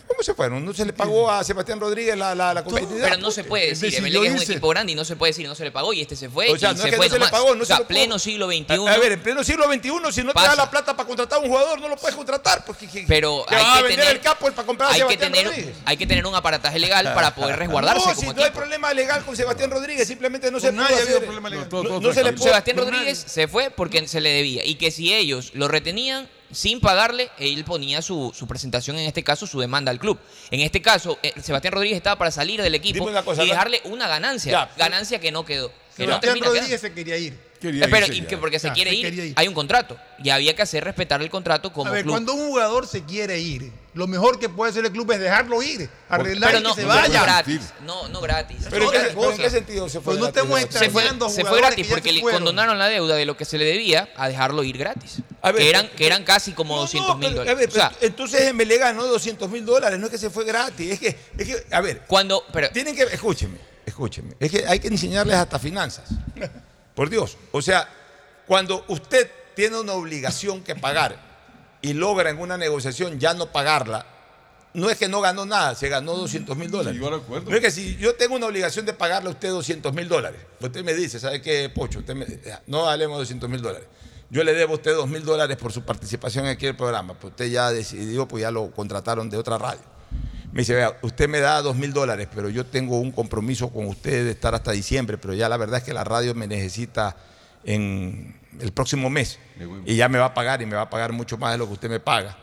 ¿Cómo 0.07 0.22
se 0.23 0.34
fueron? 0.34 0.65
¿No 0.65 0.73
se 0.73 0.85
le 0.85 0.91
pagó 0.94 1.31
a 1.31 1.44
Sebastián 1.44 1.80
Rodríguez 1.80 2.18
la, 2.18 2.35
la, 2.35 2.53
la 2.53 2.64
competitividad? 2.64 3.10
Pero 3.10 3.22
no 3.22 3.31
se 3.31 3.44
puede 3.44 3.68
decir, 3.69 3.91
Decidió 3.91 4.19
Emelec 4.19 4.35
es 4.41 4.45
un 4.48 4.52
equipo 4.52 4.68
grande 4.69 4.91
y 4.91 4.95
no 4.95 5.06
se 5.06 5.15
puede 5.15 5.30
decir 5.31 5.48
no 5.48 5.56
se 5.56 5.64
le 5.64 5.72
pagó 5.72 5.94
y 5.94 6.02
este 6.02 6.15
se 6.18 6.30
fue 6.30 6.49
O 6.49 6.57
sea, 6.57 6.72
y 6.72 6.76
no 6.76 6.81
se 6.81 6.88
es 6.90 6.91
que 6.91 6.98
fue 6.98 7.07
no 7.07 7.14
se 7.14 7.19
le 7.19 7.27
pagó, 7.27 7.56
no 7.56 7.64
o 7.64 7.65
sea, 7.65 7.77
se 7.77 7.81
lo 7.84 7.88
pleno 7.88 8.07
pagó. 8.15 8.19
siglo 8.19 8.48
XXI. 8.48 8.65
A, 8.88 8.94
a 8.94 8.98
ver, 8.98 9.11
en 9.14 9.22
pleno 9.22 9.44
siglo 9.44 9.65
XXI, 9.72 9.90
si 10.11 10.23
no 10.23 10.34
te 10.34 10.41
da 10.41 10.56
la 10.56 10.69
plata 10.69 10.95
para 10.95 11.07
contratar 11.07 11.40
a 11.40 11.41
un 11.41 11.48
jugador, 11.48 11.80
no 11.80 11.88
lo 11.88 11.95
puedes 11.95 12.15
contratar. 12.15 12.65
Porque, 12.65 12.88
que- 12.88 13.06
pero 13.07 13.45
que 13.48 13.56
hay 13.56 13.64
a 13.65 13.76
que 13.77 13.81
vender 13.84 13.99
tener, 13.99 14.15
el 14.15 14.22
capo 14.22 14.52
para 14.52 14.65
comprar 14.68 14.90
a 14.90 14.94
hay 14.94 14.99
que 15.02 15.07
Sebastián 15.07 15.31
tener, 15.31 15.48
Rodríguez. 15.48 15.76
hay 15.85 15.98
que 15.98 16.07
tener 16.07 16.26
un 16.26 16.35
aparataje 16.35 16.80
legal 16.80 17.14
para 17.14 17.34
poder 17.34 17.56
resguardarse 17.60 17.99
No, 18.10 18.15
como 18.15 18.31
si 18.31 18.35
no 18.38 18.44
hay 18.44 18.52
problema 18.52 18.94
legal 18.94 19.23
con 19.26 19.35
Sebastián 19.38 19.72
Rodríguez, 19.72 20.07
simplemente 20.07 20.52
no 20.52 20.60
se 20.60 20.68
Con 20.68 20.76
pudo 20.76 20.84
nadie 20.85 20.98
ha 20.98 21.02
habido 21.03 21.18
hacer- 21.18 21.26
problema 21.26 21.49
legal. 21.49 21.68
No, 21.72 21.99
no 22.02 22.14
se 22.14 22.23
le 22.23 22.38
Sebastián 22.38 22.77
Rodríguez 22.77 23.23
se 23.27 23.48
fue 23.48 23.69
porque 23.72 24.07
se 24.07 24.19
le 24.19 24.30
debía 24.30 24.65
y 24.65 24.76
que 24.76 24.91
si 24.91 25.14
ellos 25.14 25.52
lo 25.53 25.68
retenían 25.68 26.27
sin 26.53 26.80
pagarle, 26.80 27.30
él 27.38 27.63
ponía 27.63 28.01
su, 28.01 28.31
su 28.35 28.47
presentación, 28.47 28.97
en 28.97 29.05
este 29.05 29.23
caso 29.23 29.47
su 29.47 29.59
demanda 29.59 29.91
al 29.91 29.99
club. 29.99 30.19
En 30.51 30.59
este 30.61 30.81
caso, 30.81 31.17
eh, 31.23 31.34
Sebastián 31.41 31.73
Rodríguez 31.73 31.97
estaba 31.97 32.17
para 32.17 32.31
salir 32.31 32.61
del 32.61 32.75
equipo 32.75 33.09
cosa, 33.23 33.43
y 33.43 33.49
dejarle 33.49 33.81
una 33.85 34.07
ganancia, 34.07 34.51
Ya. 34.51 34.71
ganancia 34.77 35.19
que 35.19 35.31
no 35.31 35.45
quedó. 35.45 35.69
Que 35.95 36.05
no 36.05 36.13
Sebastián 36.13 36.35
quedando. 36.35 36.53
Rodríguez 36.55 36.81
se 36.81 36.93
quería 36.93 37.17
ir. 37.17 37.52
Quería 37.64 37.85
Eh, 37.85 37.88
pero 37.90 38.06
irse 38.07 38.18
y 38.18 38.22
ya. 38.23 38.27
que 38.27 38.38
porque 38.38 38.60
se 38.60 38.68
Ya, 38.68 38.73
quiere 38.73 38.91
se 38.91 38.95
ir, 38.98 39.06
quería 39.06 39.26
ir. 39.27 39.34
hay 39.38 39.48
un 39.48 39.53
contrato 39.53 39.98
y 40.22 40.30
había 40.30 40.53
que 40.53 40.61
hacer 40.64 40.84
respetar 40.84 41.22
el 41.22 41.30
contrato 41.30 41.72
como 41.72 41.90
A 41.90 41.94
ver, 41.94 42.03
club. 42.03 42.14
cuando 42.14 42.34
un 42.34 42.48
jugador 42.49 42.85
se 42.88 43.03
quiere 43.06 43.40
ir, 43.40 43.72
lo 43.94 44.06
mejor 44.06 44.38
que 44.38 44.49
puede 44.49 44.72
hacer 44.72 44.84
el 44.84 44.91
club 44.91 45.10
es 45.14 45.19
dejarlo 45.22 45.64
ir, 45.64 45.90
arreglar 46.10 46.49
pero 46.52 46.60
y 46.60 46.64
no, 46.64 46.76
que 46.76 46.81
se 46.81 46.88
no 46.88 46.94
vaya. 46.94 47.23
gratis, 47.23 47.61
no, 47.85 48.10
no 48.10 48.19
gratis. 48.19 48.57
Pero, 48.69 48.85
¿en 48.85 48.91
qué, 48.91 48.98
pero 48.98 49.10
¿en 49.10 49.15
cosa. 49.15 49.38
qué 49.44 49.49
sentido 49.49 49.88
se 49.88 50.02
fue? 50.02 50.15
Pues 50.15 50.18
no 50.18 50.23
gratis, 50.26 50.41
estemos 50.41 50.60
se 50.60 50.68
fue, 50.68 50.85
extrañando 50.88 51.30
se 51.30 51.35
fue 51.35 51.44
jugadores 51.44 51.68
gratis 51.69 51.88
ya 51.88 51.94
porque 51.95 52.10
se 52.10 52.15
le 52.15 52.22
fueron. 52.22 52.40
condonaron 52.40 52.77
la 52.77 52.88
deuda 52.90 53.15
de 53.15 53.26
lo 53.26 53.38
que 53.38 53.45
se 53.45 53.57
le 53.57 53.64
debía 53.65 54.10
a 54.18 54.27
dejarlo 54.27 54.64
ir 54.65 54.77
gratis. 54.77 55.19
A 55.41 55.52
ver, 55.53 55.61
que, 55.61 55.69
eran, 55.69 55.85
pero- 55.85 55.95
que 55.98 56.06
eran 56.07 56.23
casi 56.26 56.52
como 56.52 56.76
No, 56.76 56.81
200 56.81 57.18
mil 57.18 57.30
pero, 57.30 57.40
dólares. 57.40 57.53
A 57.53 57.60
ver, 57.60 57.69
o 57.69 57.72
sea, 57.72 57.90
pero 57.98 58.07
entonces 58.07 58.53
MLE 58.53 58.77
ganó 58.77 59.06
200 59.07 59.49
mil 59.49 59.65
dólares, 59.65 59.98
no 59.99 60.07
es 60.07 60.11
que 60.11 60.18
se 60.18 60.30
fue 60.30 60.44
gratis. 60.44 60.91
Es 60.91 60.99
que, 60.99 61.07
es 61.38 61.48
que 61.48 61.65
a 61.73 61.80
ver, 61.80 62.02
cuando, 62.07 62.44
pero, 62.52 62.69
tienen 62.72 62.94
que, 62.95 63.03
escúcheme, 63.03 63.57
escúcheme, 63.85 64.35
es 64.40 64.52
que 64.52 64.65
hay 64.68 64.80
que 64.80 64.88
enseñarles 64.90 65.35
hasta 65.35 65.60
finanzas. 65.60 66.10
Por 66.95 67.10
Dios. 67.10 67.38
O 67.52 67.61
sea, 67.61 67.88
cuando 68.48 68.84
usted 68.88 69.30
tiene 69.56 69.80
una 69.80 69.94
obligación 69.94 70.64
que 70.64 70.76
pagar 70.76 71.18
y 71.82 71.94
logra 71.94 72.30
en 72.30 72.40
una 72.40 72.57
negociación 72.57 73.20
ya 73.20 73.34
no 73.34 73.48
pagarla, 73.52 74.06
no 74.74 74.90
es 74.90 74.98
que 74.98 75.07
no 75.07 75.22
ganó 75.22 75.45
nada, 75.45 75.76
se 75.76 75.88
ganó 75.90 76.14
200 76.15 76.57
mil 76.57 76.72
dólares. 76.72 76.94
Llegó 76.99 77.07
al 77.14 77.20
acuerdo. 77.22 77.49
No 77.49 77.56
es 77.56 77.61
que 77.61 77.70
si 77.72 77.95
yo 77.98 78.15
tengo 78.15 78.36
una 78.36 78.48
obligación 78.48 78.86
de 78.86 78.94
pagarle 78.94 79.30
a 79.30 79.34
usted 79.34 79.49
200 79.49 79.94
mil 79.94 80.07
dólares, 80.10 80.41
usted 80.60 80.84
me 80.84 80.94
dice, 80.95 81.20
¿sabe 81.20 81.41
qué, 81.41 81.70
Pocho? 81.70 81.99
Usted 81.99 82.15
me- 82.15 82.26
no 82.68 82.90
hablemos 82.90 83.18
de 83.18 83.22
200 83.22 83.49
mil 83.49 83.61
dólares. 83.61 83.88
Yo 84.32 84.44
le 84.44 84.53
debo 84.53 84.74
a 84.74 84.76
usted 84.78 84.95
2 84.95 85.07
mil 85.07 85.24
dólares 85.24 85.57
por 85.57 85.72
su 85.72 85.84
participación 85.84 86.48
aquí 86.48 86.65
en 86.65 86.72
el 86.72 86.76
programa. 86.78 87.14
Pues 87.14 87.32
usted 87.34 87.45
ya 87.52 87.70
decidió, 87.72 88.28
pues 88.28 88.41
ya 88.41 88.49
lo 88.49 88.72
contrataron 88.72 89.30
de 89.30 89.38
otra 89.38 89.60
radio. 89.60 89.82
Me 90.53 90.61
dice, 90.61 90.75
vea, 90.75 90.99
usted 91.01 91.27
me 91.27 91.39
da 91.39 91.63
2 91.63 91.75
mil 91.75 91.93
dólares, 91.93 92.27
pero 92.34 92.47
yo 92.47 92.63
tengo 92.63 92.99
un 92.99 93.11
compromiso 93.11 93.69
con 93.69 93.88
usted 93.88 94.23
de 94.23 94.31
estar 94.31 94.53
hasta 94.53 94.71
diciembre, 94.71 95.17
pero 95.17 95.34
ya 95.34 95.49
la 95.49 95.57
verdad 95.57 95.80
es 95.80 95.84
que 95.84 95.93
la 95.93 96.03
radio 96.03 96.35
me 96.35 96.45
necesita 96.45 97.17
en 97.63 98.39
el 98.59 98.71
próximo 98.71 99.09
mes 99.09 99.39
y 99.84 99.95
ya 99.95 100.09
me 100.09 100.19
va 100.19 100.25
a 100.25 100.34
pagar 100.35 100.61
y 100.61 100.67
me 100.67 100.75
va 100.75 100.84
a 100.84 100.89
pagar 100.91 101.11
mucho 101.11 101.39
más 101.39 101.53
de 101.53 101.57
lo 101.57 101.65
que 101.65 101.73
usted 101.73 101.89
me 101.89 101.99
paga. 101.99 102.38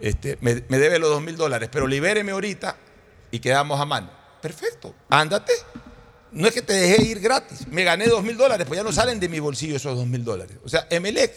Este, 0.00 0.38
me, 0.40 0.64
me 0.68 0.78
debe 0.78 0.98
los 0.98 1.10
2 1.10 1.20
mil 1.20 1.36
dólares, 1.36 1.68
pero 1.70 1.86
libéreme 1.86 2.32
ahorita 2.32 2.74
y 3.30 3.38
quedamos 3.38 3.78
a 3.78 3.84
mano. 3.84 4.10
Perfecto, 4.40 4.94
ándate. 5.10 5.52
No 6.30 6.48
es 6.48 6.54
que 6.54 6.62
te 6.62 6.72
dejé 6.72 7.02
ir 7.02 7.20
gratis, 7.20 7.68
me 7.68 7.84
gané 7.84 8.06
2 8.06 8.24
mil 8.24 8.38
dólares, 8.38 8.66
pues 8.66 8.78
ya 8.78 8.82
no 8.82 8.92
salen 8.92 9.20
de 9.20 9.28
mi 9.28 9.40
bolsillo 9.40 9.76
esos 9.76 9.94
2 9.94 10.06
mil 10.06 10.24
dólares. 10.24 10.56
O 10.64 10.70
sea, 10.70 10.86
Emelec, 10.88 11.34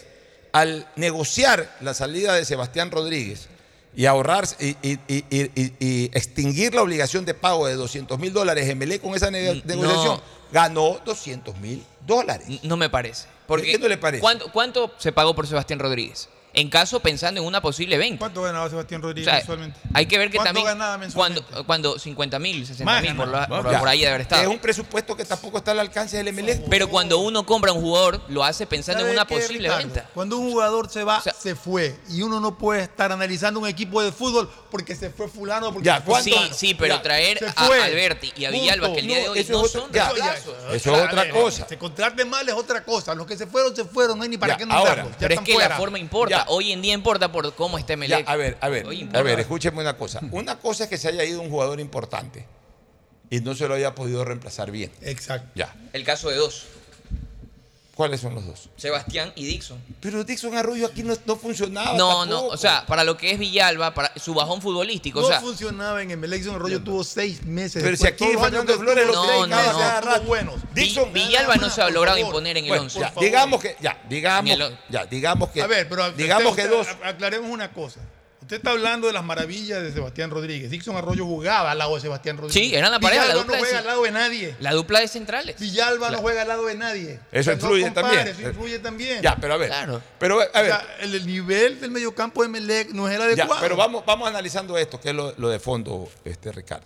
al 0.54 0.88
negociar 0.96 1.76
la 1.82 1.94
salida 1.94 2.36
de 2.36 2.46
Sebastián 2.46 2.90
Rodríguez, 2.90 3.50
y 3.96 4.06
ahorrar 4.06 4.46
y, 4.60 4.76
y- 4.82 5.00
y- 5.08 5.24
y- 5.30 5.52
y- 5.56 5.74
y 5.80 6.06
extinguir 6.14 6.74
la 6.74 6.82
obligación 6.82 7.26
de 7.26 7.34
pago 7.34 7.68
de 7.68 7.76
200 7.76 8.20
mil 8.20 8.34
dólares, 8.34 8.68
Emelec 8.70 9.02
con 9.02 9.16
esa 9.16 9.32
ne- 9.32 9.62
negociación 9.66 10.20
ganó 10.52 11.00
200 11.06 11.58
mil 11.58 11.84
dólares. 12.06 12.48
No 12.64 12.78
me 12.78 12.90
parece. 12.90 13.28
Porque 13.48 13.72
¿Qué 13.72 13.80
no 13.80 13.88
le 13.88 13.98
parece? 13.98 14.22
¿cuánto, 14.22 14.52
cuánto 14.52 14.92
se 14.98 15.12
pagó 15.12 15.36
por 15.36 15.48
Sebastián 15.48 15.80
Rodríguez? 15.80 16.30
En 16.58 16.70
caso 16.70 17.02
pensando 17.02 17.42
en 17.42 17.46
una 17.48 17.62
posible 17.62 17.98
venta. 17.98 18.18
¿Cuánto 18.20 18.42
ganaba 18.42 18.70
Sebastián 18.70 19.02
O 19.02 19.08
Rodríguez 19.08 19.26
sea, 19.26 19.36
mensualmente? 19.40 19.78
hay 19.94 20.06
que 20.06 20.18
ver 20.18 20.30
que 20.32 20.38
¿Cuánto 20.38 20.48
también 20.54 20.66
ganaba 20.68 20.98
mensualmente? 20.98 21.46
cuando, 21.50 21.66
cuando 21.68 22.00
50 22.00 22.40
mil, 22.40 22.66
60 22.66 22.86
Más 22.86 23.02
mil 23.02 23.14
por, 23.16 23.28
la- 23.28 23.48
por- 23.48 23.78
por 23.80 23.88
ahí 23.90 24.00
de 24.02 24.08
haber 24.08 24.22
estado. 24.22 24.42
Es 24.44 24.48
un 24.48 24.60
presupuesto 24.60 25.18
que 25.18 25.26
tampoco 25.26 25.58
está 25.58 25.72
al 25.72 25.80
alcance 25.82 26.16
del 26.16 26.30
Emelec. 26.30 26.64
Pero 26.70 26.88
cuando 26.90 27.20
uno 27.20 27.46
compra 27.46 27.74
un 27.74 27.82
jugador, 27.82 28.22
lo 28.30 28.44
hace 28.44 28.66
pensando 28.66 29.02
en 29.02 29.08
¿Sabe 29.08 29.18
una 29.18 29.26
qué, 29.28 29.36
posible 29.36 29.68
Ricardo? 29.68 29.78
venta. 29.84 30.10
Cuando 30.14 30.38
un 30.38 30.50
jugador 30.50 30.90
se 30.90 31.04
va, 31.04 31.22
se 31.22 31.56
fue. 31.56 32.00
Y 32.10 32.22
uno 32.22 32.40
no 32.40 32.58
puede 32.58 32.84
estar 32.84 33.12
analizando 33.12 33.60
un 33.60 33.68
equipo 33.68 34.02
de 34.02 34.14
fútbol 34.14 34.50
porque 34.72 34.96
se 34.96 35.10
fue 35.10 35.28
fulano. 35.28 35.74
Porque 35.74 35.86
Ya, 35.86 35.98
se 35.98 36.04
fue 36.04 36.22
Sí, 36.24 36.32
fulano. 36.32 36.54
sí, 36.56 36.74
pero 36.74 36.96
Ya, 36.96 37.02
traer 37.02 37.54
a. 37.54 37.66
Alberti 37.84 38.32
y 38.38 38.46
a 38.46 38.50
Punto. 38.50 38.62
Villalba, 38.64 38.94
que 38.94 39.00
el 39.02 39.08
día 39.08 39.18
de 39.20 39.30
hoy 39.30 39.40
eso 39.40 39.52
no 39.52 39.66
es 39.66 39.76
otra- 39.76 39.82
son 39.82 39.92
ya, 39.92 40.26
ya, 40.26 40.34
Eso 40.74 40.96
es 40.96 41.04
otra 41.04 41.30
cosa. 41.32 41.68
Se 41.68 41.78
contrate 41.78 42.24
mal 42.24 42.48
es 42.48 42.56
otra 42.56 42.82
cosa. 42.86 43.14
Los 43.14 43.28
que 43.28 43.36
se 43.36 43.46
fueron, 43.46 43.76
se 43.76 43.84
fueron. 43.84 44.18
No 44.18 44.24
hay 44.24 44.30
ni 44.30 44.38
para 44.38 44.54
Ya, 44.54 44.58
qué 44.58 44.64
ahora, 44.64 44.76
nombrarlos. 44.78 45.16
Pero 45.20 45.34
es 45.36 45.42
que 45.42 45.58
la 45.58 45.70
forma 45.72 46.00
importa. 46.00 46.45
Hoy 46.48 46.72
en 46.72 46.82
día 46.82 46.94
importa 46.94 47.32
por 47.32 47.54
cómo 47.56 47.78
está 47.78 47.90
Ya, 47.90 47.94
Emelec. 47.96 48.30
a 48.30 48.36
ver, 48.36 48.58
a 48.62 48.70
ver, 48.70 48.86
a 49.14 49.22
ver, 49.22 49.40
escúcheme 49.40 49.82
una 49.82 49.98
cosa. 49.98 50.22
Una 50.32 50.60
cosa 50.60 50.86
es 50.86 50.90
que 50.90 50.98
se 50.98 51.08
haya 51.08 51.24
ido 51.24 51.42
un 51.42 51.50
jugador 51.50 51.80
importante 51.80 52.46
y 53.30 53.40
no 53.40 53.56
se 53.56 53.68
lo 53.68 53.74
haya 53.74 53.96
podido 53.96 54.24
reemplazar 54.26 54.72
bien. 54.72 54.92
Exacto. 55.02 55.50
Ya. 55.56 55.74
El 55.94 56.04
caso 56.04 56.30
de 56.30 56.38
dos, 56.38 56.66
¿Cuáles 57.96 58.20
son 58.20 58.36
los 58.36 58.46
dos? 58.46 58.70
Sebastián 58.76 59.32
y 59.38 59.46
Dixon. 59.46 59.82
Pero 60.02 60.26
Dixon 60.26 60.54
Arroyo 60.58 60.86
aquí 60.88 61.02
no, 61.02 61.16
no 61.26 61.38
funcionaba. 61.38 61.98
No, 61.98 62.26
no, 62.26 62.48
o 62.48 62.58
sea, 62.58 62.86
para 62.86 63.06
lo 63.06 63.16
que 63.16 63.32
es 63.32 63.40
Villalba, 63.40 63.94
para 63.94 64.12
su 64.20 64.34
bajón 64.34 64.62
futbolístico, 64.62 65.22
No 65.22 65.28
o 65.28 65.30
sea, 65.30 65.40
funcionaba 65.40 66.02
en 66.04 66.12
Emelec. 66.12 66.40
Dixon 66.40 66.56
Arroyo 66.56 66.84
tuvo 66.84 67.06
seis 67.06 67.44
meses. 67.46 67.82
Pero 67.82 67.96
si 67.96 68.06
aquí 68.06 68.34
los 68.34 68.42
Fernando 68.44 68.78
Flores 68.78 69.06
estuvo, 69.06 69.24
lo 69.26 69.48
No, 69.48 69.48
no, 69.48 69.56
cada 69.56 70.18
no. 70.20 70.24
buenos. 70.26 70.56
Dixon, 70.74 71.14
Villalba 71.14 71.56
no 71.56 71.70
se 71.70 71.82
ha 71.82 71.90
logrado 71.90 72.18
favor. 72.18 72.30
imponer 72.32 72.58
en 72.58 72.66
el 72.66 72.70
Bueno, 72.70 72.84
11. 72.84 73.00
ya, 73.00 73.08
favor. 73.08 73.24
digamos 73.24 73.62
que, 73.62 73.78
ya, 73.80 74.02
digamos, 74.10 74.52
el- 74.52 74.78
ya, 74.90 75.06
digamos 75.06 75.50
que, 75.52 75.62
A 75.62 75.68
ver, 75.68 75.88
pero 75.88 76.12
digamos 76.12 76.52
usted- 76.52 76.70
que 76.70 76.76
usted- 76.76 76.94
dos, 76.98 77.08
aclaremos 77.08 77.50
una 77.50 77.72
cosa. 77.72 78.02
Usted 78.46 78.58
está 78.58 78.70
hablando 78.72 79.08
de 79.08 79.14
las 79.14 79.24
maravillas 79.24 79.82
de 79.82 79.92
Sebastián 79.92 80.30
Rodríguez. 80.30 80.70
Dixon 80.70 80.96
Arroyo 80.96 81.26
jugaba 81.26 81.72
al 81.72 81.80
lado 81.80 81.96
de 81.96 82.02
Sebastián 82.02 82.38
Rodríguez. 82.38 82.70
Sí, 82.70 82.76
eran 82.76 82.92
la 82.92 83.00
pareja, 83.00 83.26
la 83.26 83.34
Villalba 83.34 83.42
dupla 83.44 83.58
no 83.58 83.64
de 83.64 83.68
juega 83.68 83.80
al 83.80 83.86
lado 83.88 84.04
de 84.04 84.12
nadie. 84.12 84.56
La 84.60 84.72
dupla 84.74 85.00
de 85.00 85.08
centrales. 85.08 85.56
Villalba 85.60 85.98
Claro. 85.98 86.16
no 86.18 86.22
juega 86.22 86.42
al 86.44 86.48
lado 86.50 86.66
de 86.68 86.76
nadie. 86.76 87.20
Eso 87.32 87.52
influye 87.54 87.84
compare, 87.86 88.08
también. 88.18 88.28
Eso 88.28 88.48
influye 88.50 88.78
también. 88.80 89.22
ya, 89.24 89.36
pero 89.42 89.56
a 89.56 89.58
ver, 89.58 89.70
Claro. 89.70 90.00
pero 90.20 90.36
a 90.42 90.46
O 90.46 90.62
ver, 90.62 90.66
sea, 90.68 90.86
el, 91.00 91.16
el 91.16 91.26
nivel 91.26 91.82
del 91.82 91.90
mediocampo 91.90 92.44
de 92.44 92.50
Melec 92.50 92.90
no 92.92 93.08
es 93.10 93.16
el 93.16 93.20
ya, 93.20 93.26
adecuado. 93.26 93.62
pero 93.62 93.76
vamos, 93.76 94.06
vamos 94.06 94.28
analizando 94.30 94.78
esto, 94.78 95.02
que 95.02 95.10
es 95.10 95.16
lo, 95.16 95.34
lo 95.38 95.50
de 95.50 95.58
fondo, 95.58 96.08
este 96.24 96.52
Ricardo. 96.52 96.86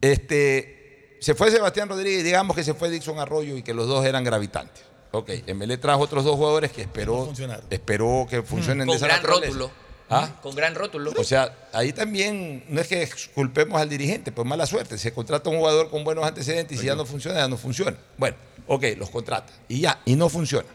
Este, 0.00 1.18
se 1.20 1.34
fue 1.34 1.50
Sebastián 1.50 1.88
Rodríguez, 1.88 2.24
digamos 2.24 2.56
que 2.56 2.64
se 2.64 2.74
fue 2.74 2.88
Dixon 2.90 3.18
Arroyo 3.18 3.56
y 3.56 3.62
que 3.62 3.74
los 3.74 3.86
dos 3.86 4.04
eran 4.06 4.24
gravitantes. 4.24 4.84
Ok, 5.12 5.28
Emelé 5.46 5.76
trajo 5.76 6.00
otros 6.02 6.24
dos 6.24 6.36
jugadores 6.36 6.70
que 6.72 6.82
esperó, 6.82 7.30
esperó 7.68 8.26
que 8.30 8.42
funcionen 8.42 8.86
de 8.86 8.92
Con 8.92 8.96
esa 8.96 9.06
gran 9.06 9.18
naturaleza. 9.22 9.46
rótulo. 9.58 9.89
¿Ah? 10.10 10.28
Con 10.42 10.56
gran 10.56 10.74
rótulo. 10.74 11.12
O 11.16 11.24
sea, 11.24 11.56
ahí 11.72 11.92
también 11.92 12.64
no 12.68 12.80
es 12.80 12.88
que 12.88 13.08
culpemos 13.32 13.80
al 13.80 13.88
dirigente, 13.88 14.32
pues 14.32 14.46
mala 14.46 14.66
suerte. 14.66 14.98
Se 14.98 15.12
contrata 15.12 15.48
un 15.50 15.58
jugador 15.58 15.88
con 15.88 16.02
buenos 16.02 16.24
antecedentes 16.24 16.76
y 16.76 16.80
si 16.80 16.86
ya 16.86 16.96
no 16.96 17.06
funciona, 17.06 17.38
ya 17.38 17.48
no 17.48 17.56
funciona. 17.56 17.96
Bueno, 18.18 18.36
ok, 18.66 18.84
los 18.98 19.08
contrata 19.08 19.52
y 19.68 19.80
ya, 19.80 20.00
y 20.04 20.16
no 20.16 20.28
funciona. 20.28 20.68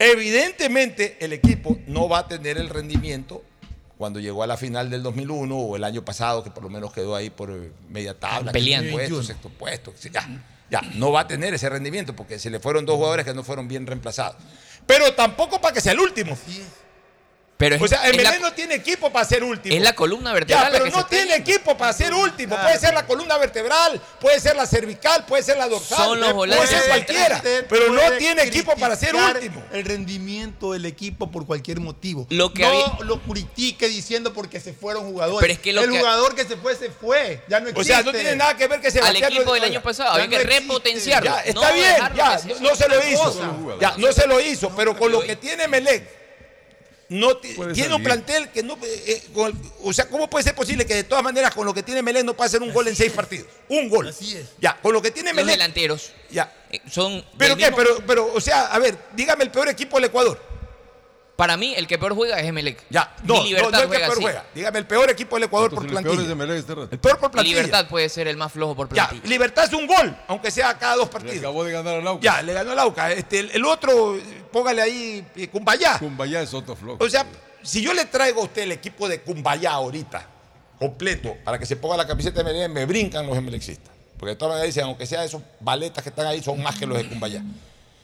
Evidentemente 0.00 1.16
el 1.20 1.32
equipo 1.32 1.78
no 1.86 2.08
va 2.08 2.18
a 2.18 2.28
tener 2.28 2.58
el 2.58 2.68
rendimiento 2.68 3.44
cuando 3.96 4.18
llegó 4.18 4.42
a 4.42 4.48
la 4.48 4.56
final 4.56 4.90
del 4.90 5.00
2001 5.04 5.56
o 5.56 5.76
el 5.76 5.84
año 5.84 6.04
pasado, 6.04 6.42
que 6.42 6.50
por 6.50 6.64
lo 6.64 6.70
menos 6.70 6.92
quedó 6.92 7.14
ahí 7.14 7.30
por 7.30 7.52
eh, 7.52 7.70
media 7.88 8.18
tabla, 8.18 8.50
Peleando. 8.50 8.94
puesto, 8.94 9.22
sexto 9.22 9.48
puesto, 9.48 9.94
ya, 10.12 10.28
ya, 10.68 10.80
no 10.96 11.12
va 11.12 11.20
a 11.20 11.28
tener 11.28 11.54
ese 11.54 11.68
rendimiento 11.68 12.16
porque 12.16 12.40
se 12.40 12.50
le 12.50 12.58
fueron 12.58 12.84
dos 12.84 12.96
jugadores 12.96 13.24
que 13.24 13.32
no 13.32 13.44
fueron 13.44 13.68
bien 13.68 13.86
reemplazados. 13.86 14.34
Pero 14.88 15.14
tampoco 15.14 15.60
para 15.60 15.72
que 15.72 15.80
sea 15.80 15.92
el 15.92 16.00
último. 16.00 16.36
Pero 17.62 17.76
es, 17.76 17.82
O 17.82 17.86
sea, 17.86 18.08
Emelec 18.08 18.32
la, 18.32 18.38
no 18.40 18.52
tiene 18.54 18.74
equipo 18.74 19.12
para 19.12 19.24
ser 19.24 19.44
último. 19.44 19.72
es 19.72 19.80
la 19.80 19.94
columna 19.94 20.32
vertebral. 20.32 20.64
Ya, 20.64 20.70
la 20.70 20.72
pero 20.78 20.84
que 20.86 20.90
no 20.90 21.02
se 21.08 21.16
tiene 21.16 21.36
equipo 21.36 21.76
para 21.78 21.92
ser 21.92 22.12
último. 22.12 22.56
Puede 22.60 22.76
ser 22.80 22.92
la 22.92 23.06
columna 23.06 23.38
vertebral, 23.38 24.00
puede 24.20 24.40
ser 24.40 24.56
la 24.56 24.66
cervical, 24.66 25.24
puede 25.26 25.44
ser 25.44 25.58
la 25.58 25.68
dorsal, 25.68 25.96
Son 25.98 26.18
los 26.20 26.32
puede 26.32 26.52
volantes 26.54 26.68
ser 26.70 26.88
cualquiera. 26.88 27.40
Pero 27.68 27.88
no 27.92 28.00
puede 28.00 28.18
tiene 28.18 28.42
equipo 28.42 28.74
para 28.76 28.96
ser 28.96 29.14
último. 29.14 29.62
El 29.72 29.84
rendimiento 29.84 30.72
del 30.72 30.86
equipo 30.86 31.30
por 31.30 31.46
cualquier 31.46 31.78
motivo. 31.78 32.26
Lo 32.30 32.52
que 32.52 32.62
no 32.62 32.68
había- 32.68 32.98
lo 33.04 33.20
critique 33.20 33.86
diciendo 33.88 34.32
porque 34.32 34.58
se 34.58 34.72
fueron 34.72 35.04
jugadores. 35.04 35.40
Pero 35.40 35.52
es 35.52 35.58
que 35.60 35.72
lo 35.72 35.82
el 35.82 35.90
que- 35.92 35.98
jugador 35.98 36.34
que 36.34 36.44
se 36.44 36.56
fue, 36.56 36.74
se 36.74 36.90
fue. 36.90 37.42
Ya 37.48 37.60
no 37.60 37.66
O 37.66 37.68
existe. 37.70 37.92
sea, 37.94 38.02
no 38.02 38.10
tiene 38.12 38.34
nada 38.34 38.56
que 38.56 38.66
ver 38.66 38.80
que 38.80 38.88
Al 38.88 38.92
Sebastián 38.92 39.32
equipo 39.32 39.54
del 39.54 39.64
año 39.64 39.82
pasado 39.82 40.10
había 40.10 40.26
que 40.28 40.38
no 40.38 40.50
repotenciarlo. 40.50 41.30
Ya, 41.30 41.40
está 41.42 41.68
no 41.68 41.74
bien, 41.74 41.96
ya, 42.16 42.38
se- 42.38 42.48
no, 42.60 42.74
se 42.74 42.88
lo 42.88 43.08
hizo. 43.08 43.78
Ya, 43.80 43.94
no 43.98 44.12
se 44.12 44.26
lo 44.26 44.40
hizo, 44.40 44.74
pero 44.74 44.96
con 44.98 45.12
lo 45.12 45.20
que 45.22 45.36
tiene 45.36 45.68
Melec, 45.68 46.21
no 47.12 47.36
tiene 47.36 47.74
ser 47.74 47.92
un 47.92 48.02
plantel 48.02 48.48
que 48.50 48.62
no. 48.62 48.74
eh, 48.82 49.04
eh, 49.06 49.22
con 49.34 49.50
el- 49.50 49.56
o 49.82 49.92
sea, 49.92 50.08
¿cómo 50.08 50.28
puede 50.28 50.44
ser 50.44 50.54
posible 50.54 50.84
que 50.86 50.94
de 50.94 51.04
todas 51.04 51.22
maneras 51.24 51.54
con 51.54 51.66
lo 51.66 51.72
que 51.74 51.82
tiene 51.82 52.02
Melec 52.02 52.24
no 52.24 52.34
pueda 52.34 52.46
hacer 52.48 52.62
un 52.62 52.72
gol 52.72 52.88
en 52.88 52.96
seis 52.96 53.12
partidos? 53.12 53.46
Un 53.68 53.88
gol. 53.88 54.08
Así 54.08 54.36
es. 54.36 54.46
Ya, 54.60 54.78
con 54.80 54.92
lo 54.92 55.00
que 55.02 55.10
tiene 55.10 55.30
Los 55.30 55.36
Melec. 55.36 55.54
delanteros 55.54 56.12
Ya. 56.30 56.52
eh, 56.70 56.80
son. 56.90 57.24
¿Pero 57.38 57.56
qué? 57.56 57.64
mismo- 57.70 57.76
Pero, 57.76 58.06
pero, 58.06 58.32
o 58.34 58.40
sea, 58.40 58.66
a 58.66 58.78
ver, 58.78 58.96
dígame 59.14 59.44
el 59.44 59.50
peor 59.50 59.68
equipo 59.68 59.96
del 59.96 60.06
Ecuador. 60.06 60.51
Para 61.36 61.56
mí, 61.56 61.74
el 61.76 61.86
que 61.86 61.98
peor 61.98 62.14
juega 62.14 62.38
es 62.38 62.46
Emelec. 62.46 62.84
Ya, 62.90 63.16
no, 63.24 63.36
no, 63.36 63.44
Libertad 63.44 63.70
no 63.70 63.76
el 63.78 63.82
que 63.82 63.86
juega 63.88 64.06
peor 64.06 64.12
así. 64.12 64.22
juega. 64.22 64.44
Dígame 64.54 64.78
el 64.78 64.86
peor 64.86 65.10
equipo 65.10 65.36
del 65.36 65.44
Ecuador 65.44 65.70
por 65.70 65.84
Entonces, 65.84 65.98
el 65.98 66.04
peor 66.04 66.14
es 66.22 66.28
de 66.28 66.34
plantilla. 66.36 66.46
Melec 66.46 66.60
este 66.60 66.74
rato. 66.74 66.88
El 66.92 66.98
peor 66.98 67.18
por 67.18 67.30
plantilla. 67.30 67.56
Libertad 67.56 67.88
puede 67.88 68.08
ser 68.10 68.28
el 68.28 68.36
más 68.36 68.52
flojo 68.52 68.76
por 68.76 68.88
Ya, 68.94 69.08
plantilla. 69.08 69.30
Libertad 69.30 69.64
es 69.64 69.72
un 69.72 69.86
gol, 69.86 70.16
aunque 70.28 70.50
sea 70.50 70.78
cada 70.78 70.96
dos 70.96 71.06
Le 71.06 71.12
partidos. 71.12 71.38
acabó 71.38 71.64
de 71.64 71.72
ganar 71.72 71.94
al 71.96 72.06
Aucas. 72.06 72.22
Ya, 72.22 72.42
le 72.42 72.52
ganó 72.52 72.72
el 72.74 72.78
Auca. 72.78 73.10
Este, 73.12 73.40
el, 73.40 73.50
el 73.52 73.64
otro, 73.64 74.18
póngale 74.52 74.82
ahí 74.82 75.26
eh, 75.36 75.48
Cumbayá. 75.48 75.98
Cumbayá 75.98 76.42
es 76.42 76.52
otro 76.54 76.76
flojo. 76.76 77.02
O 77.02 77.08
sea, 77.08 77.24
si 77.62 77.80
yo 77.80 77.94
le 77.94 78.04
traigo 78.04 78.42
a 78.42 78.44
usted 78.44 78.62
el 78.62 78.72
equipo 78.72 79.08
de 79.08 79.22
Cumbayá 79.22 79.72
ahorita, 79.72 80.28
completo, 80.78 81.36
para 81.44 81.58
que 81.58 81.64
se 81.66 81.76
ponga 81.76 81.96
la 81.96 82.06
camiseta 82.06 82.42
de 82.42 82.44
Melec, 82.52 82.70
me 82.70 82.84
brincan 82.84 83.26
los 83.26 83.36
emelexistas. 83.38 83.90
Porque 84.18 84.30
de 84.34 84.36
todas 84.36 84.52
maneras 84.52 84.66
dicen, 84.74 84.84
aunque 84.84 85.06
sea 85.06 85.24
esos 85.24 85.42
baletas 85.60 86.02
que 86.02 86.10
están 86.10 86.26
ahí, 86.26 86.42
son 86.42 86.62
más 86.62 86.76
que 86.78 86.86
los 86.86 86.98
de 86.98 87.08
Cumbayá. 87.08 87.42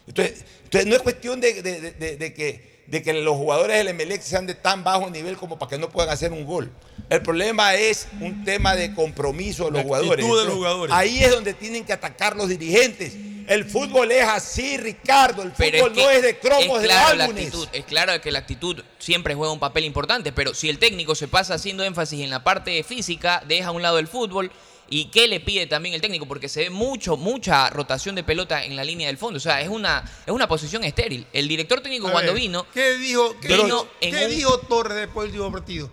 Entonces, 0.07 0.43
entonces 0.63 0.87
no 0.89 0.95
es 0.95 1.01
cuestión 1.03 1.39
de, 1.39 1.61
de- 1.61 1.79
de- 1.81 1.91
de- 1.91 2.17
de 2.17 2.33
que, 2.33 2.78
de 2.89 3.03
que 3.03 3.13
los 3.13 3.35
jugadores 3.35 3.77
del 3.77 3.89
Emelec 3.89 4.21
sean 4.21 4.47
de 4.47 4.55
tan 4.55 4.83
bajo 4.83 5.09
nivel 5.09 5.37
como 5.37 5.59
para 5.59 5.69
que 5.69 5.77
no 5.77 5.89
puedan 5.89 6.09
hacer 6.11 6.31
un 6.31 6.45
gol. 6.45 6.71
El 7.09 7.21
problema 7.21 7.75
es 7.75 8.07
un 8.19 8.43
tema 8.43 8.75
de 8.75 8.93
compromiso 8.93 9.65
de 9.65 9.71
los 9.71 9.81
jugadores. 9.83 10.25
de 10.25 10.31
los 10.45 10.53
jugadores. 10.53 10.95
Ahí 10.95 11.23
es 11.23 11.31
donde 11.31 11.53
tienen 11.53 11.85
que 11.85 11.93
atacar 11.93 12.35
los 12.35 12.49
dirigentes. 12.49 13.15
El 13.47 13.65
fútbol 13.65 14.11
es 14.11 14.23
así, 14.27 14.77
Ricardo. 14.77 15.41
El 15.41 15.51
Pero 15.57 15.87
fútbol 15.87 15.91
es 15.91 15.97
que 15.97 16.03
no 16.03 16.09
es 16.11 16.21
de 16.21 16.39
cromos 16.39 16.77
es 16.77 16.81
de 16.83 16.87
claro 16.87 17.15
la 17.15 17.23
álbumes. 17.23 17.45
actitud, 17.47 17.67
es 17.73 17.85
claro 17.85 18.21
que 18.21 18.31
la 18.31 18.39
actitud 18.39 18.83
siempre 18.99 19.33
juega 19.33 19.51
un 19.51 19.59
papel 19.59 19.85
importante, 19.85 20.31
pero 20.31 20.53
si 20.53 20.69
el 20.69 20.77
técnico 20.77 21.15
se 21.15 21.27
pasa 21.27 21.55
haciendo 21.55 21.83
énfasis 21.83 22.21
en 22.21 22.29
la 22.29 22.43
parte 22.43 22.83
física, 22.83 23.41
deja 23.47 23.69
a 23.69 23.71
un 23.71 23.81
lado 23.81 23.97
el 23.97 24.07
fútbol. 24.07 24.51
¿Y 24.91 25.05
qué 25.05 25.27
le 25.27 25.39
pide 25.39 25.67
también 25.67 25.93
el 25.95 26.01
técnico? 26.01 26.25
Porque 26.27 26.49
se 26.49 26.61
ve 26.61 26.69
mucho, 26.69 27.15
mucha 27.17 27.69
rotación 27.69 28.15
de 28.15 28.23
pelota 28.23 28.63
en 28.65 28.75
la 28.75 28.83
línea 28.83 29.07
del 29.07 29.17
fondo. 29.17 29.37
O 29.37 29.39
sea, 29.39 29.61
es 29.61 29.69
una, 29.69 30.03
es 30.25 30.31
una 30.33 30.47
posición 30.47 30.83
estéril. 30.83 31.27
El 31.31 31.47
director 31.47 31.81
técnico 31.81 32.07
A 32.07 32.11
cuando 32.11 32.33
ver, 32.33 32.41
vino, 32.41 32.65
¿Qué 32.73 32.97
dijo, 32.97 33.35
qué 33.39 33.53
en 34.01 34.11
qué 34.15 34.25
un- 34.25 34.31
dijo 34.31 34.57
Torres 34.61 34.97
después 34.97 35.31
del 35.31 35.39
último 35.41 35.51
partido? 35.51 35.91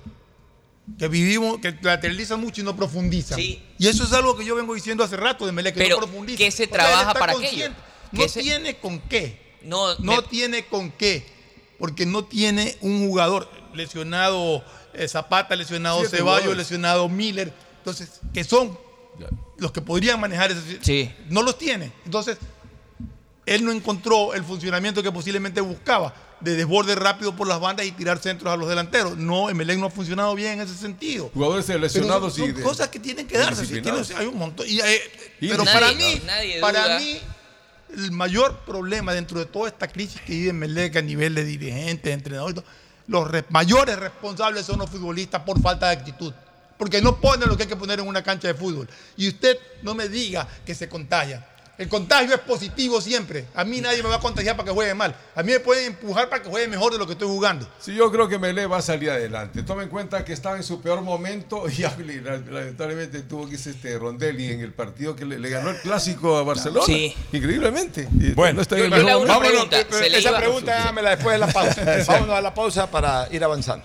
Que 0.99 1.09
vivimos, 1.09 1.59
que 1.59 1.75
lateraliza 1.83 2.37
mucho 2.37 2.61
y 2.61 2.65
no 2.65 2.77
profundiza. 2.77 3.35
Sí. 3.35 3.61
Y 3.79 3.89
eso 3.89 4.05
es 4.05 4.13
algo 4.13 4.37
que 4.37 4.45
yo 4.45 4.55
vengo 4.55 4.73
diciendo 4.75 5.03
hace 5.03 5.17
rato 5.17 5.45
de 5.45 5.53
Melec, 5.53 5.75
que 5.75 5.81
Pero, 5.81 5.97
no 5.97 6.07
profundiza. 6.07 6.39
¿qué 6.39 6.51
se 6.51 6.65
O 6.65 6.67
sea, 6.69 6.77
él 6.77 6.83
trabaja 6.87 7.13
para 7.15 7.33
aquello? 7.33 7.69
No 8.13 8.23
¿Qué 8.23 8.29
se- 8.29 8.41
tiene 8.41 8.77
con 8.77 9.01
qué. 9.01 9.57
no, 9.63 9.95
No 9.99 10.17
me- 10.17 10.23
tiene 10.23 10.65
con 10.67 10.91
qué. 10.93 11.27
Porque 11.79 12.07
no 12.07 12.25
tiene 12.25 12.77
un 12.81 13.07
jugador 13.09 13.51
lesionado 13.75 14.65
eh, 14.95 15.09
Zapata, 15.09 15.55
lesionado 15.57 16.03
Ceballos, 16.07 16.57
lesionado 16.57 17.09
Miller. 17.09 17.53
Entonces, 17.79 18.21
que 18.33 18.45
son 18.45 18.79
los 19.59 19.73
que 19.73 19.81
podrían 19.81 20.21
manejar 20.21 20.51
ese. 20.51 20.79
Sí. 20.83 21.13
No 21.29 21.43
los 21.43 21.59
tiene. 21.59 21.93
Entonces, 22.05 22.39
él 23.47 23.65
no 23.65 23.71
encontró 23.73 24.35
el 24.35 24.43
funcionamiento 24.45 25.03
que 25.03 25.13
posiblemente 25.13 25.61
buscaba 25.61 26.13
de 26.41 26.55
desborde 26.55 26.95
rápido 26.95 27.35
por 27.35 27.47
las 27.47 27.59
bandas 27.61 27.87
y 27.87 27.93
tirar 27.93 28.19
centros 28.19 28.53
a 28.53 28.57
los 28.57 28.69
delanteros. 28.69 29.17
No, 29.17 29.49
Emelec 29.49 29.79
no 29.79 29.87
ha 29.87 29.91
funcionado 29.91 30.35
bien 30.35 30.55
en 30.55 30.61
ese 30.67 30.75
sentido. 30.77 31.31
Jugadores 31.33 31.65
Pero 31.67 31.79
lesionados 31.79 32.35
son, 32.35 32.45
y 32.45 32.47
son 32.49 32.57
de- 32.57 32.63
cosas 32.63 32.89
que 32.89 32.99
tienen 32.99 33.27
que 33.27 33.39
darse. 33.39 33.67
tienen- 33.67 34.05
hay 34.17 34.27
un 34.27 34.37
montón. 34.37 34.67
Y, 34.69 34.81
eh, 34.81 35.01
Y 35.41 35.49
pero 35.49 35.65
nadie- 35.65 35.73
para 35.81 35.93
mí, 35.93 36.23
nadie 36.27 36.61
para 36.61 36.99
mí, 36.99 37.19
el 37.95 38.11
mayor 38.13 38.59
problema 38.67 39.15
dentro 39.15 39.39
de 39.39 39.47
toda 39.47 39.69
esta 39.69 39.89
crisis 39.89 40.21
que 40.21 40.33
vive 40.33 40.51
Emelec 40.51 40.97
a 40.97 41.03
nivel 41.03 41.35
de 41.35 41.45
dirigentes, 41.45 42.13
entrenadores, 42.13 42.63
los 43.07 43.31
re- 43.31 43.45
mayores 43.51 43.97
responsables 43.99 44.67
son 44.67 44.81
los 44.81 44.91
futbolistas 44.91 45.43
por 45.43 45.61
falta 45.63 45.87
de 45.87 45.93
actitud. 45.93 46.35
Porque 46.79 47.01
no 47.01 47.21
ponen 47.21 47.49
lo 47.49 47.57
que 47.57 47.65
hay 47.65 47.69
que 47.69 47.77
poner 47.77 48.01
en 48.01 48.07
una 48.07 48.23
cancha 48.23 48.49
de 48.49 48.55
fútbol. 48.55 48.89
Y 49.17 49.29
usted 49.29 49.59
no 49.83 49.95
me 49.95 50.09
diga 50.09 50.47
que 50.65 50.75
se 50.75 50.89
contagia. 50.89 51.47
El 51.79 51.89
contagio 51.89 52.35
es 52.35 52.41
positivo 52.41 53.03
siempre. 53.03 53.45
A 53.55 53.63
mí 53.63 53.83
nadie 53.83 54.03
me 54.03 54.09
va 54.09 54.17
a 54.17 54.21
contagiar 54.21 54.57
para 54.57 54.67
que 54.67 54.73
juegue 54.73 54.95
mal. 54.95 55.15
A 55.35 55.43
mí 55.43 55.53
me 55.53 55.61
pueden 55.61 55.89
empujar 55.89 56.31
para 56.31 56.43
que 56.43 56.49
juegue 56.49 56.69
mejor 56.69 56.93
de 56.93 56.99
lo 56.99 57.07
que 57.07 57.13
estoy 57.13 57.29
jugando. 57.29 57.69
Sí, 57.79 57.95
yo 57.95 58.11
creo 58.11 58.29
que 58.29 58.39
Melé 58.39 58.67
va 58.67 58.79
a 58.79 58.83
salir 58.83 59.11
adelante. 59.11 59.63
Toma 59.63 59.83
en 59.83 59.91
cuenta 59.91 60.25
que 60.25 60.33
estaba 60.33 60.57
en 60.57 60.63
su 60.63 60.81
peor 60.81 61.03
momento 61.03 61.65
y 61.69 61.83
lamentablemente 62.51 63.21
tuvo 63.23 63.47
que 63.47 63.55
irse 63.55 63.71
este 63.71 63.99
Rondelli 63.99 64.53
en 64.53 64.61
el 64.61 64.73
partido 64.73 65.15
que 65.15 65.27
le, 65.27 65.39
le 65.39 65.51
ganó 65.51 65.69
el 65.69 65.77
clásico 65.77 66.39
a 66.39 66.45
Barcelona. 66.45 66.87
Sí. 66.87 67.15
Increíblemente. 67.33 68.09
Bueno, 68.35 68.55
no 68.55 68.63
está 68.63 68.79
en 68.79 68.85
el 68.85 69.05
momento. 69.05 69.39
pregunta. 69.41 69.81
Esa 69.81 70.37
pregunta 70.37 70.83
hágamela 70.83 71.11
después 71.11 71.35
de 71.35 71.47
la 71.47 71.53
pausa. 71.53 71.85
Vámonos 72.07 72.37
a 72.37 72.41
la 72.41 72.55
pausa 72.55 72.91
para 72.91 73.29
ir 73.31 73.45
avanzando. 73.45 73.85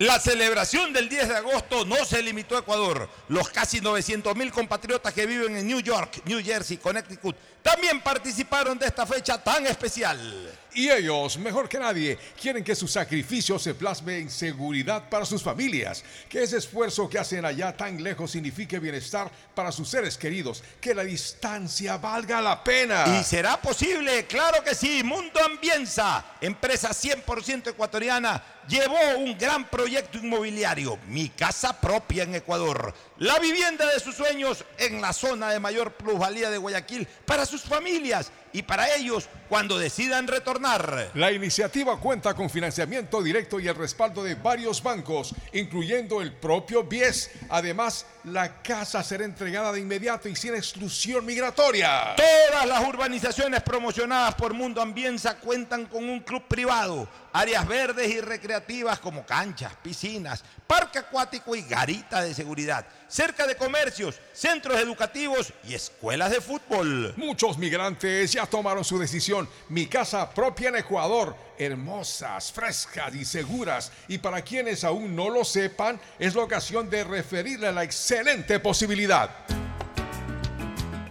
La 0.00 0.20
celebración 0.20 0.92
del 0.92 1.08
10 1.08 1.28
de 1.28 1.36
agosto 1.36 1.84
no 1.84 1.96
se 2.04 2.22
limitó 2.22 2.54
a 2.54 2.60
Ecuador. 2.60 3.10
Los 3.26 3.48
casi 3.48 3.80
900 3.80 4.36
mil 4.36 4.52
compatriotas 4.52 5.12
que 5.12 5.26
viven 5.26 5.56
en 5.56 5.66
New 5.66 5.80
York, 5.80 6.22
New 6.24 6.40
Jersey, 6.40 6.76
Connecticut, 6.76 7.34
también 7.64 8.00
participaron 8.00 8.78
de 8.78 8.86
esta 8.86 9.04
fecha 9.06 9.42
tan 9.42 9.66
especial. 9.66 10.56
Y 10.74 10.90
ellos, 10.90 11.38
mejor 11.38 11.68
que 11.68 11.78
nadie, 11.78 12.18
quieren 12.40 12.62
que 12.62 12.74
su 12.74 12.86
sacrificio 12.86 13.58
se 13.58 13.74
plasme 13.74 14.18
en 14.18 14.30
seguridad 14.30 15.08
para 15.08 15.24
sus 15.24 15.42
familias, 15.42 16.04
que 16.28 16.42
ese 16.42 16.58
esfuerzo 16.58 17.08
que 17.08 17.18
hacen 17.18 17.44
allá 17.44 17.76
tan 17.76 18.02
lejos 18.02 18.30
signifique 18.30 18.78
bienestar 18.78 19.30
para 19.54 19.72
sus 19.72 19.88
seres 19.88 20.16
queridos, 20.16 20.62
que 20.80 20.94
la 20.94 21.04
distancia 21.04 21.96
valga 21.96 22.40
la 22.40 22.62
pena. 22.62 23.04
¿Y 23.18 23.24
será 23.24 23.60
posible? 23.60 24.26
Claro 24.26 24.62
que 24.62 24.74
sí. 24.74 25.02
Mundo 25.02 25.40
Ambienza, 25.44 26.24
empresa 26.40 26.90
100% 26.90 27.70
ecuatoriana, 27.70 28.42
llevó 28.68 29.18
un 29.18 29.36
gran 29.36 29.68
proyecto 29.68 30.18
inmobiliario, 30.18 30.98
mi 31.08 31.30
casa 31.30 31.80
propia 31.80 32.24
en 32.24 32.34
Ecuador. 32.34 32.94
La 33.20 33.40
vivienda 33.40 33.84
de 33.92 33.98
sus 33.98 34.14
sueños 34.14 34.64
en 34.78 35.00
la 35.00 35.12
zona 35.12 35.50
de 35.50 35.58
mayor 35.58 35.90
plusvalía 35.94 36.50
de 36.50 36.58
Guayaquil 36.58 37.08
para 37.26 37.46
sus 37.46 37.62
familias 37.62 38.30
y 38.52 38.62
para 38.62 38.94
ellos 38.94 39.28
cuando 39.48 39.76
decidan 39.76 40.28
retornar. 40.28 41.10
La 41.14 41.32
iniciativa 41.32 41.98
cuenta 41.98 42.34
con 42.34 42.48
financiamiento 42.48 43.20
directo 43.20 43.58
y 43.58 43.66
el 43.66 43.74
respaldo 43.74 44.22
de 44.22 44.36
varios 44.36 44.82
bancos, 44.82 45.34
incluyendo 45.52 46.22
el 46.22 46.32
propio 46.32 46.84
BIES. 46.84 47.30
Además, 47.48 48.06
la 48.22 48.62
casa 48.62 49.02
será 49.02 49.24
entregada 49.24 49.72
de 49.72 49.80
inmediato 49.80 50.28
y 50.28 50.36
sin 50.36 50.54
exclusión 50.54 51.26
migratoria. 51.26 52.14
Todas 52.16 52.66
las 52.66 52.86
urbanizaciones 52.86 53.62
promocionadas 53.62 54.36
por 54.36 54.54
Mundo 54.54 54.80
Ambienza 54.80 55.38
cuentan 55.38 55.86
con 55.86 56.08
un 56.08 56.20
club 56.20 56.44
privado, 56.46 57.08
áreas 57.32 57.66
verdes 57.66 58.08
y 58.08 58.20
recreativas 58.20 58.98
como 58.98 59.24
canchas, 59.24 59.72
piscinas, 59.82 60.44
parque 60.66 60.98
acuático 60.98 61.54
y 61.54 61.62
garita 61.62 62.22
de 62.22 62.34
seguridad, 62.34 62.86
cerca 63.08 63.46
de 63.46 63.56
comercios, 63.56 64.20
centros 64.32 64.78
educativos 64.80 65.52
y 65.64 65.74
escuelas 65.74 66.30
de 66.30 66.40
fútbol. 66.40 67.14
Muchos 67.16 67.58
migrantes 67.58 68.32
ya 68.32 68.46
tomaron 68.46 68.84
su 68.84 68.98
decisión. 68.98 69.48
Mi 69.68 69.86
casa 69.86 70.30
propia 70.30 70.68
en 70.68 70.76
Ecuador, 70.76 71.36
hermosas, 71.58 72.52
frescas 72.52 73.14
y 73.14 73.24
seguras. 73.24 73.92
Y 74.08 74.18
para 74.18 74.42
quienes 74.42 74.84
aún 74.84 75.14
no 75.14 75.28
lo 75.28 75.44
sepan, 75.44 76.00
es 76.18 76.34
la 76.34 76.42
ocasión 76.42 76.88
de 76.90 77.04
referirle 77.04 77.68
a 77.68 77.72
la 77.72 77.84
excelente 77.84 78.60
posibilidad. 78.60 79.30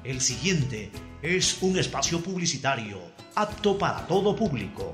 El 0.03 0.21
siguiente 0.21 0.91
es 1.21 1.61
un 1.61 1.77
espacio 1.77 2.21
publicitario 2.23 3.01
apto 3.35 3.77
para 3.77 4.07
todo 4.07 4.35
público. 4.35 4.93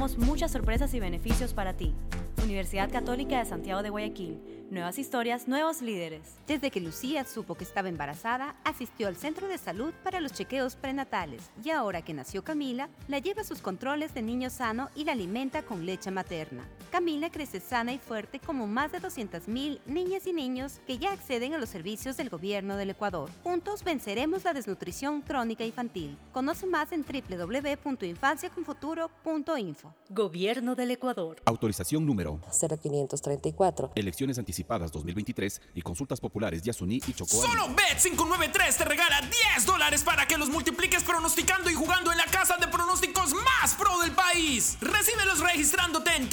muchas 0.00 0.50
sorpresas 0.50 0.94
y 0.94 1.00
beneficios 1.00 1.52
para 1.52 1.76
ti. 1.76 1.94
Universidad 2.42 2.90
Católica 2.90 3.38
de 3.38 3.44
Santiago 3.44 3.82
de 3.82 3.90
Guayaquil. 3.90 4.40
Nuevas 4.70 4.98
historias, 4.98 5.46
nuevos 5.46 5.82
líderes. 5.82 6.38
Desde 6.46 6.70
que 6.70 6.80
Lucía 6.80 7.24
supo 7.24 7.54
que 7.54 7.64
estaba 7.64 7.90
embarazada, 7.90 8.56
asistió 8.64 9.08
al 9.08 9.16
centro 9.16 9.46
de 9.46 9.58
salud 9.58 9.92
para 10.02 10.20
los 10.20 10.32
chequeos 10.32 10.74
prenatales 10.74 11.50
y 11.62 11.68
ahora 11.68 12.00
que 12.00 12.14
nació 12.14 12.42
Camila, 12.42 12.88
la 13.08 13.18
lleva 13.18 13.42
a 13.42 13.44
sus 13.44 13.60
controles 13.60 14.14
de 14.14 14.22
niño 14.22 14.48
sano 14.48 14.88
y 14.94 15.04
la 15.04 15.12
alimenta 15.12 15.62
con 15.62 15.84
leche 15.84 16.10
materna. 16.10 16.64
Camila 16.90 17.30
crece 17.30 17.60
sana 17.60 17.92
y 17.92 17.98
fuerte 17.98 18.40
como 18.40 18.66
más 18.66 18.90
de 18.90 19.00
200.000 19.00 19.78
niñas 19.86 20.26
y 20.26 20.32
niños 20.32 20.80
que 20.86 20.98
ya 20.98 21.12
acceden 21.12 21.54
a 21.54 21.58
los 21.58 21.68
servicios 21.68 22.16
del 22.16 22.28
gobierno 22.28 22.76
del 22.76 22.90
Ecuador. 22.90 23.30
Juntos 23.44 23.84
venceremos 23.84 24.42
la 24.44 24.52
desnutrición 24.52 25.22
crónica 25.22 25.64
infantil. 25.64 26.18
Conoce 26.32 26.66
más 26.66 26.90
en 26.92 27.04
www.infanciaconfuturo.info. 27.04 29.94
Gobierno 30.08 30.74
del 30.74 30.90
Ecuador. 30.90 31.36
Autorización 31.44 32.04
número 32.04 32.40
0534. 32.50 33.92
Elecciones 33.94 34.38
anticipadas 34.38 34.90
2023 34.90 35.60
y 35.74 35.82
consultas 35.82 36.18
populares 36.20 36.62
Yasuní 36.62 37.00
y 37.06 37.12
Chocó. 37.12 37.40
Solo 37.40 37.68
Bet593 37.68 38.76
te 38.76 38.84
regala 38.84 39.20
10 39.54 39.66
dólares 39.66 40.02
para 40.02 40.26
que 40.26 40.36
los 40.36 40.50
multipliques 40.50 41.04
pronosticando 41.04 41.70
y 41.70 41.74
jugando 41.74 42.10
en 42.10 42.18
la 42.18 42.26
casa 42.26 42.56
de 42.56 42.66
pronósticos 42.66 43.32
más 43.34 43.74
pro 43.74 44.00
del 44.00 44.10
país. 44.12 44.78
Recíbelos 44.80 45.38
registrándote 45.38 46.16
en 46.16 46.28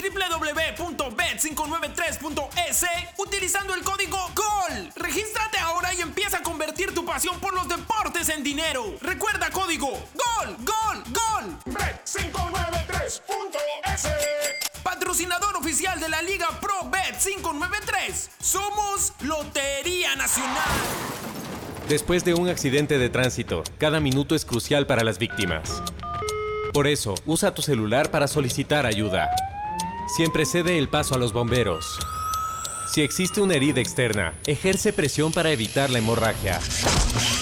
www.bet593.es 0.53 2.85
utilizando 3.17 3.73
el 3.73 3.83
código 3.83 4.17
GOL. 4.35 4.91
Regístrate 4.95 5.57
ahora 5.59 5.93
y 5.93 5.99
empieza 6.01 6.37
a 6.37 6.43
convertir 6.43 6.93
tu 6.93 7.03
pasión 7.05 7.39
por 7.39 7.53
los 7.53 7.67
deportes 7.67 8.29
en 8.29 8.43
dinero. 8.43 8.95
Recuerda 9.01 9.49
código 9.49 9.89
GOL, 9.89 10.55
GOL, 10.59 11.03
GOL. 11.07 11.57
Bet593.es 11.65 14.09
Patrocinador 14.83 15.57
oficial 15.57 15.99
de 15.99 16.09
la 16.09 16.21
Liga 16.21 16.47
Pro 16.61 16.87
Bet 16.89 17.17
593. 17.17 18.29
Somos 18.39 19.13
Lotería 19.21 20.15
Nacional. 20.15 20.63
Después 21.89 22.23
de 22.25 22.33
un 22.33 22.49
accidente 22.49 22.97
de 22.97 23.09
tránsito, 23.09 23.63
cada 23.77 23.99
minuto 23.99 24.35
es 24.35 24.45
crucial 24.45 24.87
para 24.87 25.03
las 25.03 25.19
víctimas. 25.19 25.83
Por 26.73 26.87
eso, 26.87 27.15
usa 27.25 27.53
tu 27.53 27.61
celular 27.61 28.11
para 28.11 28.27
solicitar 28.27 28.85
ayuda. 28.85 29.29
Siempre 30.07 30.45
cede 30.45 30.77
el 30.77 30.87
paso 30.87 31.15
a 31.15 31.17
los 31.17 31.33
bomberos. 31.33 31.99
Si 32.87 33.01
existe 33.01 33.41
una 33.41 33.55
herida 33.55 33.81
externa, 33.81 34.33
ejerce 34.47 34.93
presión 34.93 35.33
para 35.33 35.51
evitar 35.51 35.89
la 35.89 35.99
hemorragia. 35.99 36.61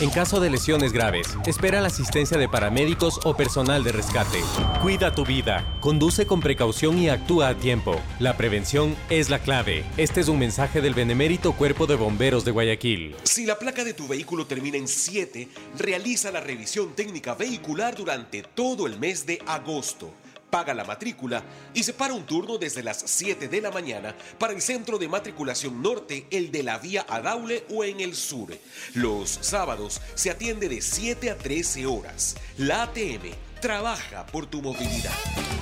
En 0.01 0.09
caso 0.09 0.39
de 0.39 0.49
lesiones 0.49 0.91
graves, 0.91 1.37
espera 1.45 1.79
la 1.79 1.87
asistencia 1.87 2.39
de 2.39 2.49
paramédicos 2.49 3.19
o 3.23 3.37
personal 3.37 3.83
de 3.83 3.91
rescate. 3.91 4.39
Cuida 4.81 5.13
tu 5.13 5.23
vida, 5.23 5.77
conduce 5.79 6.25
con 6.25 6.41
precaución 6.41 6.97
y 6.97 7.07
actúa 7.09 7.49
a 7.49 7.55
tiempo. 7.55 8.01
La 8.19 8.35
prevención 8.35 8.95
es 9.11 9.29
la 9.29 9.39
clave. 9.39 9.85
Este 9.95 10.21
es 10.21 10.27
un 10.27 10.39
mensaje 10.39 10.81
del 10.81 10.95
Benemérito 10.95 11.53
Cuerpo 11.53 11.85
de 11.85 11.95
Bomberos 11.95 12.43
de 12.43 12.51
Guayaquil. 12.51 13.15
Si 13.23 13.45
la 13.45 13.59
placa 13.59 13.83
de 13.83 13.93
tu 13.93 14.07
vehículo 14.07 14.47
termina 14.47 14.77
en 14.77 14.87
7, 14.87 15.47
realiza 15.77 16.31
la 16.31 16.41
revisión 16.41 16.95
técnica 16.95 17.35
vehicular 17.35 17.95
durante 17.95 18.41
todo 18.41 18.87
el 18.87 18.99
mes 18.99 19.27
de 19.27 19.39
agosto. 19.45 20.11
Paga 20.56 20.74
la 20.74 20.85
matrícula 20.85 21.43
y 21.74 21.84
separa 21.84 22.14
un 22.14 22.25
turno 22.25 22.58
desde 22.58 22.82
las 22.82 23.03
7 23.06 23.50
de 23.50 23.59
la 23.59 23.72
mañana 23.72 24.16
para 24.40 24.53
el 24.53 24.61
centro 24.61 24.98
de 24.98 25.09
matriculación 25.09 25.82
norte, 25.82 26.27
el 26.32 26.50
de 26.50 26.64
la 26.64 26.77
vía 26.77 27.06
Adaule 27.09 27.66
o 27.72 27.84
en 27.84 28.00
el 28.00 28.16
sur. 28.16 28.58
Los 28.93 29.38
sábados 29.42 30.00
se 30.14 30.32
atiende 30.32 30.69
de 30.69 30.82
7 30.82 31.30
a 31.30 31.38
13 31.38 31.85
horas. 31.88 32.38
La 32.58 32.84
ATM 32.84 33.34
trabaja 33.59 34.25
por 34.25 34.45
tu 34.45 34.61
movilidad. 34.61 35.11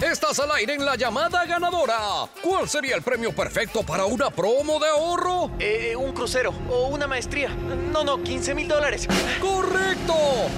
Estás 0.02 0.40
al 0.40 0.52
aire 0.52 0.74
en 0.74 0.86
la 0.86 0.96
llamada 0.96 1.46
ganadora. 1.46 2.28
¿Cuál 2.42 2.68
sería 2.68 2.96
el 2.96 3.02
premio 3.02 3.34
perfecto 3.34 3.84
para 3.84 4.06
una 4.06 4.30
promo 4.30 4.80
de 4.80 4.90
ahorro? 4.90 5.52
Eh, 5.60 5.96
un 5.96 6.12
crucero 6.12 6.54
o 6.70 6.88
una 6.88 7.08
maestría. 7.08 7.50
No, 7.50 8.04
no, 8.04 8.22
15 8.22 8.54
mil 8.54 8.68
dólares. 8.68 9.08
¡Correcto! 9.40 10.14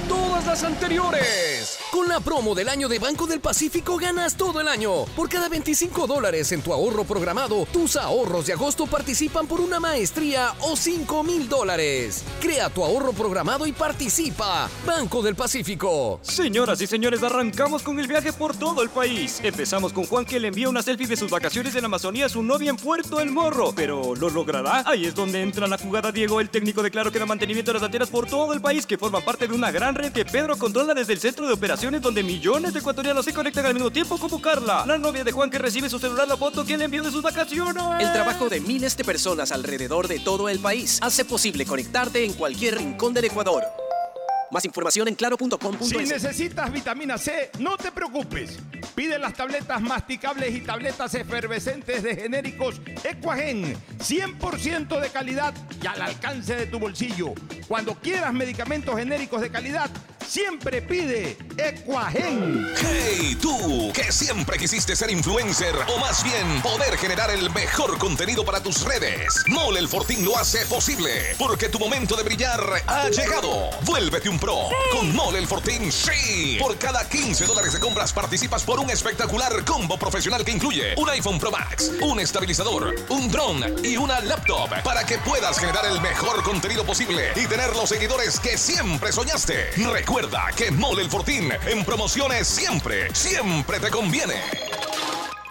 Todas 0.08 0.46
las 0.48 0.64
anteriores. 0.64 1.78
Con 1.92 2.10
la 2.10 2.20
promo 2.20 2.56
del 2.56 2.70
año 2.70 2.90
de 2.90 3.00
Banco 3.00 3.28
del 3.28 3.40
Pacífico 3.40 3.98
ganas 3.98 4.36
todo 4.36 4.62
el 4.62 4.68
año. 4.68 5.06
Por 5.16 5.30
cada 5.30 5.48
25 5.48 6.08
dólares 6.08 6.52
en 6.52 6.62
tu 6.62 6.74
ahorro 6.74 7.04
programado, 7.04 7.68
tus 7.72 7.96
ahorros 7.96 8.48
de 8.48 8.54
agosto 8.54 8.88
participan 8.88 9.48
por 9.48 9.62
una 9.62 9.80
maestría 9.80 10.54
o 10.62 10.76
5 10.76 11.24
mil 11.24 11.48
dólares. 11.48 12.24
Crea 12.42 12.70
tu 12.70 12.84
ahorro 12.84 13.14
programado 13.14 13.68
y 13.68 13.72
participa. 13.72 14.70
Banco 14.86 15.22
del 15.22 15.36
Pacífico. 15.36 16.20
Señoras 16.24 16.82
y 16.82 16.88
señores, 16.88 17.22
arrancamos 17.26 17.84
con 17.84 18.00
el 18.00 18.08
viaje 18.08 18.32
por 18.34 18.56
todo 18.56 18.82
el 18.82 18.90
país. 18.90 19.40
Empezamos 19.44 19.94
con 19.94 20.06
Juan 20.06 20.26
que 20.26 20.40
le 20.40 20.50
envía 20.50 20.70
una 20.70 20.82
selfie 20.82 21.08
de 21.08 21.18
sus 21.18 21.30
vacaciones 21.30 21.76
en 21.76 21.86
Amazonía 21.86 22.26
a 22.28 22.30
su 22.30 22.44
novia 22.44 22.70
en 22.70 22.78
Puerto 22.78 23.20
El 23.20 23.32
Morro. 23.32 23.74
Pero 23.76 24.16
¿lo 24.16 24.30
logrará? 24.30 24.84
Ahí 24.86 25.06
es 25.06 25.16
donde 25.16 25.42
entra 25.42 25.68
la 25.68 25.78
jugada 25.78 26.12
Diego, 26.12 26.40
el 26.40 26.50
técnico 26.50 26.84
de 26.84 26.92
Claro 26.92 27.12
que 27.12 27.20
da 27.20 27.26
mantenimiento 27.26 27.72
de 27.72 27.80
las 27.80 27.84
antenas 27.84 28.10
por 28.10 28.28
todo 28.28 28.54
el 28.54 28.62
país, 28.62 28.86
que 28.86 28.98
forman 28.98 29.24
parte 29.24 29.48
de 29.48 29.54
una 29.54 29.72
gran 29.72 29.95
red 29.95 30.12
que 30.12 30.26
Pedro 30.26 30.58
controla 30.58 30.94
desde 30.94 31.14
el 31.14 31.20
centro 31.20 31.48
de 31.48 31.54
operaciones 31.54 32.02
donde 32.02 32.24
millones 32.24 32.74
de 32.74 32.80
ecuatorianos 32.80 33.26
se 33.26 33.34
conectan 33.34 33.66
al 33.66 33.74
mismo 33.74 33.92
tiempo 33.92 34.18
como 34.18 34.42
Carla, 34.42 34.86
la 34.86 34.98
novia 34.98 35.24
de 35.24 35.32
Juan 35.32 35.50
que 35.50 35.58
recibe 35.58 35.90
su 35.90 36.00
celular 36.00 36.28
la 36.28 36.38
foto 36.38 36.66
que 36.66 36.78
le 36.78 36.86
envió 36.86 37.04
de 37.04 37.12
sus 37.12 37.22
vacaciones. 37.22 37.84
El 38.00 38.12
trabajo 38.12 38.50
de 38.50 38.60
miles 38.60 38.95
de 38.98 39.04
personas 39.04 39.52
alrededor 39.52 40.08
de 40.08 40.20
todo 40.20 40.50
el 40.50 40.60
país 40.60 41.00
hace 41.02 41.26
posible 41.26 41.66
conectarte 41.66 42.24
en 42.24 42.34
cualquier 42.34 42.78
rincón 42.78 43.14
del 43.14 43.26
Ecuador. 43.26 43.64
Más 44.56 44.64
información 44.64 45.09
en 45.09 45.16
claro.com.es. 45.16 45.90
Si 45.90 45.98
necesitas 45.98 46.72
vitamina 46.72 47.17
C, 47.17 47.51
no 47.59 47.75
te 47.75 47.92
preocupes. 47.92 48.58
Pide 48.95 49.19
las 49.19 49.34
tabletas 49.34 49.82
masticables 49.82 50.56
y 50.56 50.61
tabletas 50.61 51.14
efervescentes 51.14 52.01
de 52.01 52.16
genéricos 52.16 52.80
Equagen, 53.03 53.75
100% 54.00 55.01
de 55.01 55.09
calidad 55.09 55.53
y 55.84 55.88
al 55.88 56.01
alcance 56.01 56.56
de 56.56 56.67
tu 56.67 56.80
bolsillo. 56.80 57.34
Cuando 57.67 57.95
quieras 57.95 58.34
medicamentos 58.34 58.98
genéricos 58.98 59.42
de 59.42 59.51
calidad, 59.51 59.92
siempre 60.25 60.82
pide 60.82 61.38
Equagen. 61.58 62.74
¡Hey, 62.77 63.38
tú! 63.42 63.92
Que 63.93 64.11
siempre 64.11 64.58
quisiste 64.58 64.95
ser 64.95 65.11
influencer 65.11 65.75
o 65.88 66.00
más 66.00 66.24
bien 66.24 66.61
poder 66.61 66.98
generar 66.98 67.30
el 67.32 67.50
mejor 67.51 67.98
contenido 67.98 68.43
para 68.43 68.61
tus 68.61 68.84
redes. 68.84 69.43
Mole 69.48 69.80
el 69.80 69.88
Fortín 69.88 70.25
lo 70.25 70.38
hace 70.38 70.66
posible 70.66 71.35
porque 71.38 71.69
tu 71.69 71.80
momento 71.80 72.16
de 72.16 72.24
brillar 72.24 72.61
ha 72.88 73.09
llegado. 73.09 73.69
Vuélvete 73.84 74.30
un 74.30 74.40
con 74.91 75.15
Mole 75.15 75.40
el 75.40 75.48
Fortín. 75.48 75.91
¡Sí! 75.91 76.57
Por 76.59 76.77
cada 76.77 77.07
15 77.07 77.45
dólares 77.45 77.74
de 77.74 77.80
compras 77.80 78.14
participas 78.14 78.64
por 78.64 78.80
un 78.80 78.90
espectacular 78.91 79.65
combo 79.65 79.98
profesional 79.98 80.45
que 80.45 80.51
incluye 80.51 80.93
un 80.98 81.09
iPhone 81.09 81.40
Pro 81.40 81.49
Max, 81.51 81.91
un 82.01 82.19
estabilizador, 82.19 82.95
un 83.09 83.32
drone 83.32 83.74
y 83.83 83.98
una 83.98 84.19
laptop 84.22 84.69
para 84.83 85.03
que 85.03 85.17
puedas 85.19 85.57
generar 85.57 85.85
el 85.85 85.99
mejor 85.99 86.43
contenido 86.43 86.85
posible 86.85 87.32
y 87.35 87.48
tener 87.48 87.75
los 87.75 87.90
seguidores 87.90 88.40
que 88.40 88.57
siempre 88.57 89.11
soñaste. 89.11 89.72
Recuerda 89.91 90.45
que 90.56 90.69
Mole 90.69 91.01
el 91.01 91.09
Fortín 91.09 91.51
en 91.65 91.83
promociones 91.83 92.48
siempre, 92.48 93.14
siempre 93.15 93.80
te 93.80 93.90
conviene. 93.90 94.35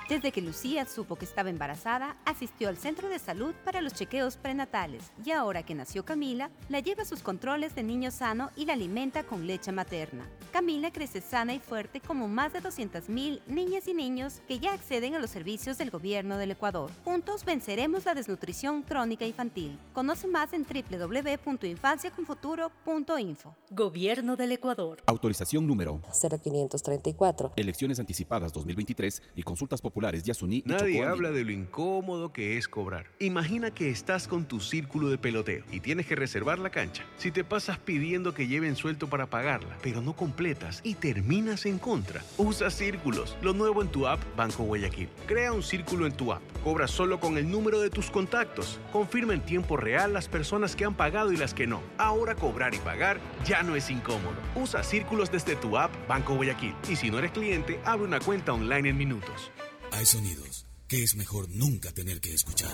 Desde 0.08 0.32
que 0.32 0.42
Lucía 0.42 0.84
supo 0.84 1.16
que 1.16 1.24
estaba 1.24 1.48
embarazada, 1.48 2.16
asistió 2.26 2.68
al 2.68 2.76
centro 2.76 3.08
de 3.08 3.18
salud 3.18 3.54
para 3.64 3.80
los 3.80 3.94
chequeos 3.94 4.36
prenatales 4.36 5.10
y 5.24 5.30
ahora 5.30 5.62
que 5.62 5.74
nació 5.74 6.04
Camila, 6.04 6.50
la 6.68 6.80
lleva 6.80 7.04
a 7.04 7.06
sus 7.06 7.22
controles 7.22 7.74
de 7.74 7.84
niño 7.84 8.10
sano 8.10 8.50
y 8.54 8.66
la 8.66 8.74
alimenta 8.74 9.24
con 9.24 9.46
leche 9.46 9.72
materna. 9.72 10.28
Camila 10.54 10.90
crece 10.92 11.20
sana 11.20 11.52
y 11.52 11.58
fuerte 11.58 11.98
como 11.98 12.28
más 12.28 12.52
de 12.52 12.62
200.000 12.62 13.40
niñas 13.48 13.88
y 13.88 13.92
niños 13.92 14.40
que 14.46 14.60
ya 14.60 14.72
acceden 14.72 15.16
a 15.16 15.18
los 15.18 15.30
servicios 15.30 15.78
del 15.78 15.90
gobierno 15.90 16.38
del 16.38 16.52
Ecuador. 16.52 16.92
Juntos 17.02 17.44
venceremos 17.44 18.04
la 18.04 18.14
desnutrición 18.14 18.82
crónica 18.82 19.26
infantil. 19.26 19.76
Conoce 19.92 20.28
más 20.28 20.52
en 20.52 20.64
www.infanciaconfuturo.info. 20.64 23.56
Gobierno 23.72 24.36
del 24.36 24.52
Ecuador. 24.52 25.02
Autorización 25.06 25.66
número 25.66 26.00
0534. 26.12 27.54
Elecciones 27.56 27.98
anticipadas 27.98 28.52
2023 28.52 29.22
y 29.34 29.42
consultas 29.42 29.80
populares 29.80 30.22
Yasuní 30.22 30.62
y 30.64 30.68
Nadie 30.68 31.00
Chocó 31.00 31.10
habla 31.10 31.32
de 31.32 31.44
lo 31.44 31.50
incómodo 31.50 32.32
que 32.32 32.58
es 32.58 32.68
cobrar. 32.68 33.06
Imagina 33.18 33.74
que 33.74 33.90
estás 33.90 34.28
con 34.28 34.46
tu 34.46 34.60
círculo 34.60 35.08
de 35.08 35.18
peloteo 35.18 35.64
y 35.72 35.80
tienes 35.80 36.06
que 36.06 36.14
reservar 36.14 36.60
la 36.60 36.70
cancha. 36.70 37.04
Si 37.16 37.32
te 37.32 37.42
pasas 37.42 37.78
pidiendo 37.78 38.34
que 38.34 38.46
lleven 38.46 38.76
suelto 38.76 39.10
para 39.10 39.28
pagarla, 39.28 39.76
pero 39.82 40.00
no 40.00 40.14
completas 40.14 40.43
y 40.82 40.94
terminas 40.94 41.64
en 41.64 41.78
contra, 41.78 42.22
usa 42.36 42.70
círculos, 42.70 43.36
lo 43.40 43.54
nuevo 43.54 43.80
en 43.80 43.88
tu 43.88 44.06
app 44.06 44.20
Banco 44.36 44.64
Guayaquil. 44.64 45.08
Crea 45.26 45.52
un 45.52 45.62
círculo 45.62 46.06
en 46.06 46.12
tu 46.12 46.32
app, 46.34 46.42
cobra 46.62 46.86
solo 46.86 47.18
con 47.18 47.38
el 47.38 47.50
número 47.50 47.80
de 47.80 47.88
tus 47.88 48.10
contactos, 48.10 48.78
confirma 48.92 49.32
en 49.32 49.40
tiempo 49.40 49.78
real 49.78 50.12
las 50.12 50.28
personas 50.28 50.76
que 50.76 50.84
han 50.84 50.94
pagado 50.94 51.32
y 51.32 51.38
las 51.38 51.54
que 51.54 51.66
no. 51.66 51.80
Ahora 51.96 52.34
cobrar 52.34 52.74
y 52.74 52.78
pagar 52.78 53.20
ya 53.46 53.62
no 53.62 53.74
es 53.74 53.88
incómodo. 53.88 54.36
Usa 54.54 54.82
círculos 54.82 55.30
desde 55.32 55.56
tu 55.56 55.78
app 55.78 55.90
Banco 56.06 56.34
Guayaquil 56.34 56.74
y 56.90 56.96
si 56.96 57.10
no 57.10 57.18
eres 57.18 57.30
cliente, 57.30 57.80
abre 57.86 58.04
una 58.04 58.20
cuenta 58.20 58.52
online 58.52 58.90
en 58.90 58.98
minutos. 58.98 59.50
Hay 59.92 60.04
sonidos 60.04 60.66
que 60.88 61.02
es 61.02 61.16
mejor 61.16 61.48
nunca 61.48 61.90
tener 61.92 62.20
que 62.20 62.34
escuchar. 62.34 62.70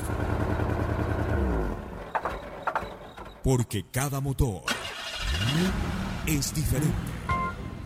Porque 3.45 3.85
cada 3.93 4.21
motor 4.21 4.65
es 6.27 6.55
diferente. 6.55 7.20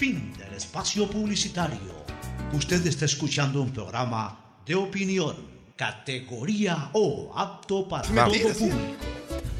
Fin 0.00 0.32
del 0.38 0.54
espacio 0.54 1.10
publicitario. 1.10 2.06
Usted 2.54 2.86
está 2.86 3.04
escuchando 3.04 3.60
un 3.60 3.70
programa 3.70 4.62
de 4.64 4.74
opinión, 4.74 5.36
categoría 5.76 6.88
O, 6.94 7.30
apto 7.36 7.86
para 7.86 8.08
todo 8.08 8.24
público. 8.24 8.96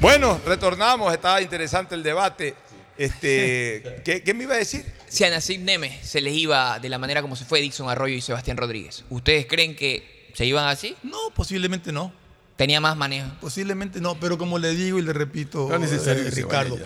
Bueno, 0.01 0.41
retornamos, 0.47 1.13
estaba 1.13 1.43
interesante 1.43 1.95
el 1.95 2.03
debate. 2.03 2.55
Este, 2.97 4.01
¿qué, 4.07 4.23
qué 4.23 4.33
me 4.33 4.45
iba 4.45 4.55
a 4.55 4.57
decir? 4.57 4.87
Si 5.09 5.25
a 5.25 5.29
Nasib 5.29 5.61
Neme 5.61 6.03
se 6.03 6.23
les 6.23 6.33
iba 6.33 6.79
de 6.79 6.89
la 6.89 6.97
manera 6.97 7.21
como 7.21 7.37
se 7.37 7.45
fue 7.45 7.61
Dixon 7.61 7.91
Arroyo 7.91 8.15
y 8.15 8.23
Sebastián 8.23 8.57
Rodríguez, 8.57 9.05
¿ustedes 9.11 9.45
creen 9.45 9.77
que 9.77 10.31
se 10.33 10.47
iban 10.47 10.67
así? 10.69 10.97
No, 11.03 11.19
posiblemente 11.35 11.93
no. 11.93 12.15
Tenía 12.57 12.81
más 12.81 12.97
manejo. 12.97 13.29
Posiblemente 13.43 14.01
no, 14.01 14.19
pero 14.19 14.39
como 14.39 14.59
le 14.59 14.75
digo 14.75 14.99
y 14.99 15.03
le 15.03 15.13
repito, 15.13 15.69
No 15.69 15.75
es 15.75 15.83
necesario 15.83 16.27
eh, 16.27 16.31
Ricardo, 16.31 16.79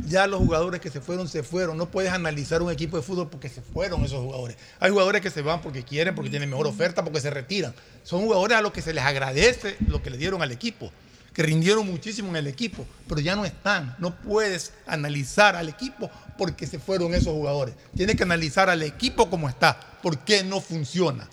Ya 0.00 0.26
los 0.26 0.40
jugadores 0.40 0.80
que 0.80 0.90
se 0.90 1.00
fueron, 1.00 1.28
se 1.28 1.42
fueron. 1.42 1.76
No 1.76 1.90
puedes 1.90 2.12
analizar 2.12 2.62
un 2.62 2.70
equipo 2.70 2.96
de 2.96 3.02
fútbol 3.02 3.28
porque 3.28 3.48
se 3.48 3.62
fueron 3.62 4.04
esos 4.04 4.20
jugadores. 4.20 4.56
Hay 4.80 4.90
jugadores 4.90 5.20
que 5.20 5.30
se 5.30 5.42
van 5.42 5.60
porque 5.60 5.82
quieren, 5.82 6.14
porque 6.14 6.30
tienen 6.30 6.50
mejor 6.50 6.66
oferta, 6.66 7.04
porque 7.04 7.20
se 7.20 7.30
retiran. 7.30 7.74
Son 8.02 8.22
jugadores 8.22 8.58
a 8.58 8.62
los 8.62 8.72
que 8.72 8.82
se 8.82 8.92
les 8.92 9.04
agradece 9.04 9.76
lo 9.86 10.02
que 10.02 10.10
le 10.10 10.16
dieron 10.16 10.42
al 10.42 10.52
equipo, 10.52 10.90
que 11.32 11.42
rindieron 11.42 11.86
muchísimo 11.86 12.28
en 12.30 12.36
el 12.36 12.46
equipo, 12.46 12.86
pero 13.08 13.20
ya 13.20 13.36
no 13.36 13.44
están. 13.44 13.96
No 13.98 14.16
puedes 14.16 14.72
analizar 14.86 15.56
al 15.56 15.68
equipo 15.68 16.10
porque 16.36 16.66
se 16.66 16.78
fueron 16.78 17.14
esos 17.14 17.32
jugadores. 17.32 17.74
Tienes 17.96 18.16
que 18.16 18.22
analizar 18.22 18.68
al 18.68 18.82
equipo 18.82 19.30
como 19.30 19.48
está, 19.48 19.78
por 20.02 20.18
qué 20.18 20.42
no 20.44 20.60
funciona. 20.60 21.28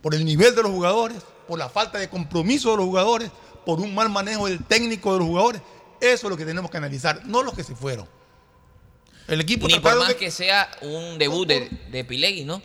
Por 0.00 0.14
el 0.14 0.24
nivel 0.24 0.54
de 0.54 0.62
los 0.62 0.70
jugadores, 0.72 1.18
por 1.46 1.58
la 1.58 1.68
falta 1.68 1.98
de 1.98 2.08
compromiso 2.08 2.70
de 2.70 2.78
los 2.78 2.86
jugadores, 2.86 3.30
por 3.64 3.80
un 3.80 3.94
mal 3.94 4.08
manejo 4.08 4.46
del 4.46 4.64
técnico 4.64 5.12
de 5.12 5.18
los 5.20 5.28
jugadores. 5.28 5.62
Eso 6.02 6.26
es 6.26 6.30
lo 6.30 6.36
que 6.36 6.44
tenemos 6.44 6.70
que 6.70 6.76
analizar, 6.76 7.24
no 7.26 7.42
los 7.42 7.54
que 7.54 7.62
se 7.64 7.74
fueron. 7.74 8.06
El 9.28 9.40
equipo 9.40 9.68
Ni 9.68 9.78
por 9.78 9.96
más 9.98 10.08
de- 10.08 10.16
que 10.16 10.30
sea 10.30 10.68
un 10.82 11.16
debut 11.18 11.46
de, 11.46 11.70
de 11.90 12.04
Pilegui, 12.04 12.44
¿no? 12.44 12.60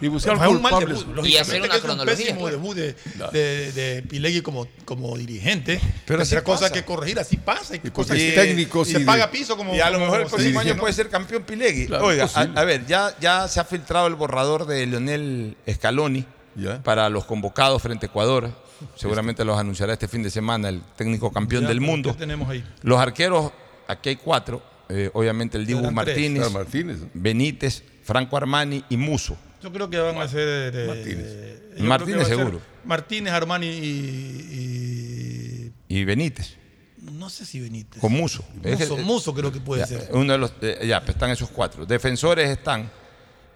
Y 0.00 0.06
buscar 0.08 0.38
Fue 0.38 0.46
un 0.48 0.62
mal 0.62 0.72
culpables. 0.72 1.00
debut, 1.06 1.26
Y 1.26 1.36
hacer 1.36 1.60
una 1.60 1.68
que 1.68 1.76
es 1.76 1.82
un 1.82 1.88
cronología. 1.88 2.16
pésimo 2.26 2.48
debut 2.48 2.74
de, 2.76 2.94
de, 3.32 3.72
de 3.72 4.02
Pilegui 4.02 4.40
como, 4.40 4.68
como 4.84 5.16
dirigente. 5.18 5.80
Pero 6.06 6.22
así 6.22 6.36
cosas 6.42 6.70
que 6.70 6.84
corregir, 6.84 7.18
así 7.18 7.36
pasa. 7.36 7.74
Y, 7.74 7.80
Y 7.84 7.90
cosas 7.90 8.16
porque 8.16 8.32
que- 8.34 8.40
técnicos 8.40 8.88
y 8.88 8.90
y 8.90 8.94
se 8.94 8.98
de- 9.00 9.04
paga 9.04 9.30
piso 9.30 9.56
como. 9.56 9.74
Y 9.74 9.80
a 9.80 9.90
lo 9.90 9.98
mejor 9.98 10.20
el 10.22 10.28
próximo 10.28 10.60
año 10.60 10.76
puede 10.76 10.92
ser 10.94 11.08
campeón 11.10 11.42
Pilegui. 11.42 11.86
Claro, 11.86 12.06
Oiga, 12.06 12.28
a, 12.32 12.64
ver, 12.64 12.86
ya, 12.86 13.14
ya 13.20 13.48
se 13.48 13.58
ha 13.60 13.64
filtrado 13.64 14.06
el 14.06 14.14
borrador 14.14 14.66
de 14.66 14.86
Leonel 14.86 15.56
Scaloni 15.70 16.24
Ya. 16.54 16.82
para 16.82 17.08
los 17.08 17.24
convocados 17.24 17.82
frente 17.82 18.06
a 18.06 18.08
Ecuador. 18.08 18.50
Seguramente 18.96 19.44
los 19.44 19.58
anunciará 19.58 19.92
este 19.94 20.08
fin 20.08 20.22
de 20.22 20.30
semana 20.30 20.68
el 20.68 20.80
técnico 20.96 21.32
campeón 21.32 21.62
Ya, 21.62 21.68
del 21.68 21.78
¿qué 21.80 21.86
mundo. 21.86 22.14
tenemos 22.14 22.48
ahí? 22.48 22.64
Los 22.82 22.98
arqueros, 22.98 23.52
aquí 23.88 24.10
hay 24.10 24.16
cuatro. 24.16 24.62
eh, 24.88 25.08
obviamente 25.14 25.56
el 25.56 25.64
Dibu. 25.64 25.90
Martínez, 25.90 26.40
Claro, 26.42 26.50
Martínez. 26.50 26.98
Benítez, 27.14 27.82
Franco 28.04 28.36
Armani 28.36 28.84
y 28.90 28.96
Muso. 28.98 29.36
Yo 29.62 29.72
creo 29.72 29.88
que 29.88 29.98
van 29.98 30.18
a 30.18 30.28
ser. 30.28 30.72
eh, 30.74 30.86
Martínez. 30.86 31.76
que 31.76 31.82
Martínez 31.82 32.28
seguro. 32.28 32.60
Martínez, 32.84 33.32
Armani 33.32 33.66
y, 33.68 35.72
Y 35.88 36.04
Benítez, 36.04 36.56
No 37.00 37.28
sé 37.30 37.44
si 37.44 37.60
Benítez. 37.60 38.00
con 38.00 38.12
Muso. 38.12 38.44
Es 38.62 38.78
Muso, 38.80 38.96
que- 38.96 39.02
Muso 39.02 39.34
creo 39.34 39.52
que 39.52 39.60
puede 39.60 39.80
ya, 39.82 39.86
ser. 39.86 40.08
Uno 40.12 40.32
de 40.32 40.38
los, 40.38 40.52
eh, 40.62 40.84
ya, 40.86 41.00
pues 41.00 41.10
están 41.10 41.30
esos 41.30 41.48
cuatro. 41.50 41.84
Defensores 41.86 42.48
están 42.50 42.90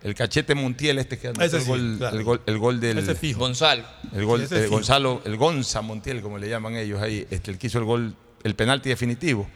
el 0.02 0.14
cachete 0.14 0.54
Montiel, 0.54 0.98
este 0.98 1.18
que 1.18 1.28
anotó 1.28 1.42
el, 1.44 1.50
sí, 1.50 1.68
gol, 1.68 1.96
claro. 1.98 2.16
el, 2.16 2.24
gol, 2.24 2.40
el 2.46 2.58
gol 2.58 2.80
del. 2.80 2.98
Ese 2.98 3.14
fijo. 3.14 3.40
Gonzalo. 3.40 3.84
El 4.12 4.24
gol, 4.24 4.46
Sí, 4.46 4.54
eh. 4.54 4.66
Gonzalo, 4.68 5.22
el 5.24 5.36
Gonza 5.36 5.80
Montiel, 5.82 6.22
como 6.22 6.38
le 6.38 6.48
llaman 6.48 6.76
ellos 6.76 7.00
ahí, 7.02 7.26
este, 7.30 7.50
el 7.50 7.58
que 7.58 7.66
hizo 7.66 7.78
el 7.78 7.84
gol, 7.84 8.14
el 8.44 8.54
penalti 8.54 8.88
definitivo. 8.88 9.48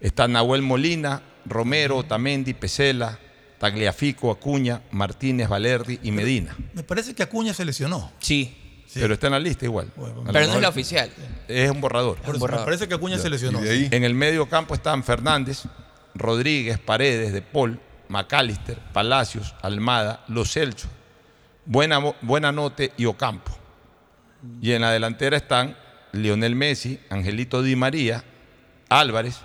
Está 0.00 0.28
Nahuel 0.28 0.62
Molina, 0.62 1.22
Romero, 1.44 2.04
Tamendi, 2.04 2.54
Pesela, 2.54 3.18
Tagliafico, 3.58 4.30
Acuña, 4.30 4.82
Martínez, 4.92 5.48
Valerdi 5.48 5.98
y 6.02 6.12
Medina. 6.12 6.56
Me 6.72 6.82
parece 6.84 7.14
que 7.14 7.22
Acuña 7.22 7.52
se 7.52 7.64
lesionó. 7.64 8.12
Sí, 8.20 8.56
Pero 8.94 9.14
está 9.14 9.26
en 9.26 9.32
la 9.32 9.40
lista 9.40 9.64
igual. 9.64 9.90
Pero 9.96 10.46
no 10.46 10.54
es 10.54 10.62
la 10.62 10.68
oficial. 10.68 11.10
Es 11.48 11.70
un 11.70 11.80
borrador. 11.80 12.18
Me 12.26 12.38
parece 12.38 12.88
que 12.88 12.94
Acuña 12.94 13.18
se 13.18 13.28
lesionó. 13.28 13.60
Y 13.60 13.64
de 13.64 13.70
ahí, 13.70 13.88
En 13.90 14.04
el 14.04 14.14
medio 14.14 14.48
campo 14.48 14.74
están 14.74 15.02
Fernández, 15.02 15.64
Rodríguez, 16.14 16.78
Paredes, 16.78 17.32
De 17.32 17.42
Paul, 17.42 17.80
Macalister, 18.08 18.78
Palacios, 18.92 19.54
Almada, 19.62 20.24
Los 20.28 20.52
Celso, 20.52 20.88
Buena, 21.66 21.98
Buenanote 22.22 22.92
y 22.96 23.04
Ocampo. 23.06 23.52
Y 24.62 24.72
en 24.72 24.82
la 24.82 24.90
delantera 24.92 25.36
están 25.36 25.76
Lionel 26.12 26.54
Messi, 26.54 27.00
Angelito 27.10 27.62
Di 27.62 27.76
María, 27.76 28.24
Álvarez, 28.88 29.36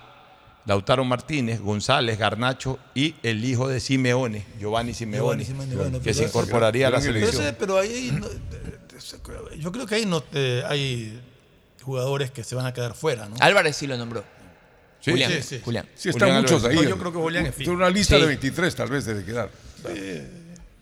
Lautaro 0.65 1.03
Martínez, 1.03 1.59
González, 1.59 2.17
Garnacho 2.17 2.79
y 2.95 3.15
el 3.23 3.43
hijo 3.43 3.67
de 3.67 3.79
Simeone, 3.81 4.45
Giovanni 4.59 4.93
Simeone, 4.93 5.43
Giovanni 5.43 5.45
Simeone, 5.45 5.75
bueno, 5.75 5.99
que 6.01 6.13
se 6.13 6.23
incorporaría 6.25 6.87
a 6.87 6.91
la 6.91 6.99
Pero, 6.99 7.13
selección. 7.13 7.43
ese- 7.43 7.53
pero 7.53 7.77
ahí 7.77 8.17
no- 8.17 8.27
yo 9.59 9.71
creo 9.73 9.85
que 9.85 9.95
ahí 9.95 10.05
no 10.05 10.23
eh, 10.33 10.63
hay 10.65 11.21
jugadores 11.81 12.31
que 12.31 12.43
se 12.45 12.55
van 12.55 12.65
a 12.65 12.73
quedar 12.73 12.93
fuera, 12.93 13.27
¿no? 13.27 13.35
Álvarez 13.41 13.75
sí 13.75 13.87
lo 13.87 13.97
nombró. 13.97 14.23
Sí, 15.03 15.11
Julián. 15.11 15.31
sí, 15.31 15.41
sí. 15.41 15.61
Julián. 15.63 15.85
sí 15.95 16.09
están 16.09 16.29
Julián 16.29 16.41
muchos 16.43 16.57
Álvarez. 16.63 16.77
ahí. 16.79 16.83
No, 16.85 16.89
yo 16.91 16.97
creo 16.97 17.11
que 17.11 17.17
Julián 17.19 17.45
es. 17.47 17.55
Tiene 17.55 17.73
una 17.73 17.89
lista 17.89 18.15
Sí. 18.15 18.21
de 18.21 18.27
23 18.27 18.75
tal 18.75 18.89
vez 18.89 19.05
debe 19.05 19.23
quedar. 19.25 19.49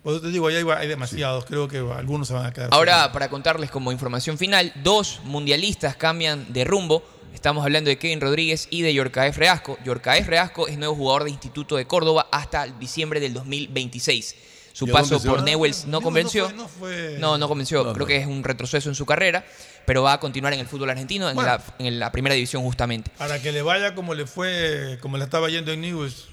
Por 0.02 0.14
eso 0.14 0.20
te 0.22 0.28
digo, 0.28 0.48
ahí 0.48 0.56
hay, 0.56 0.88
demasiados. 0.88 1.44
Creo 1.44 1.68
que 1.68 1.78
algunos 1.78 2.26
se 2.28 2.34
van 2.34 2.46
a 2.46 2.52
quedar 2.52 2.68
Ahora, 2.72 2.94
fuera. 2.94 3.12
para 3.12 3.28
contarles 3.30 3.70
como 3.70 3.92
información 3.92 4.36
final, 4.38 4.72
dos 4.82 5.20
mundialistas 5.24 5.96
cambian 5.96 6.52
de 6.52 6.64
rumbo. 6.64 7.04
Estamos 7.34 7.64
hablando 7.64 7.88
de 7.88 7.98
Kevin 7.98 8.20
Rodríguez 8.20 8.66
y 8.70 8.82
de 8.82 8.92
Yorcaef 8.94 9.36
Reasco. 9.38 9.78
Yorcaef 9.84 10.26
Reasco 10.28 10.68
es 10.68 10.76
nuevo 10.76 10.94
jugador 10.94 11.24
de 11.24 11.30
Instituto 11.30 11.76
de 11.76 11.86
Córdoba 11.86 12.28
hasta 12.32 12.66
diciembre 12.66 13.20
del 13.20 13.32
2026. 13.32 14.34
Su 14.72 14.86
¿Y 14.86 14.90
a 14.90 14.92
paso 14.94 15.22
por 15.22 15.40
va? 15.40 15.44
Newells 15.44 15.84
no 15.84 15.92
No, 15.92 16.00
convenció. 16.00 16.44
no 16.44 16.48
fue- 16.48 16.56
no 16.56 16.68
fue- 16.68 17.16
No, 17.18 17.38
no 17.38 17.48
convenció. 17.48 17.84
No, 17.84 17.92
Creo 17.92 18.04
no. 18.04 18.08
que 18.08 18.16
es 18.16 18.26
un 18.26 18.42
retroceso 18.42 18.88
en 18.88 18.94
su 18.94 19.04
carrera, 19.06 19.44
pero 19.86 20.02
va 20.02 20.14
a 20.14 20.20
continuar 20.20 20.52
en 20.54 20.60
el 20.60 20.66
fútbol 20.66 20.90
argentino, 20.90 21.28
en, 21.28 21.34
Bueno. 21.34 21.50
la, 21.50 21.62
en 21.78 21.98
la 21.98 22.10
primera 22.12 22.34
división 22.34 22.62
justamente. 22.62 23.10
Para 23.18 23.40
que 23.42 23.52
le 23.52 23.62
vaya 23.62 23.94
como 23.94 24.14
le 24.14 24.26
fue, 24.26 24.98
como 25.02 25.18
le 25.18 25.24
estaba 25.24 25.48
yendo 25.50 25.72
en 25.72 25.80
News. 25.82 26.28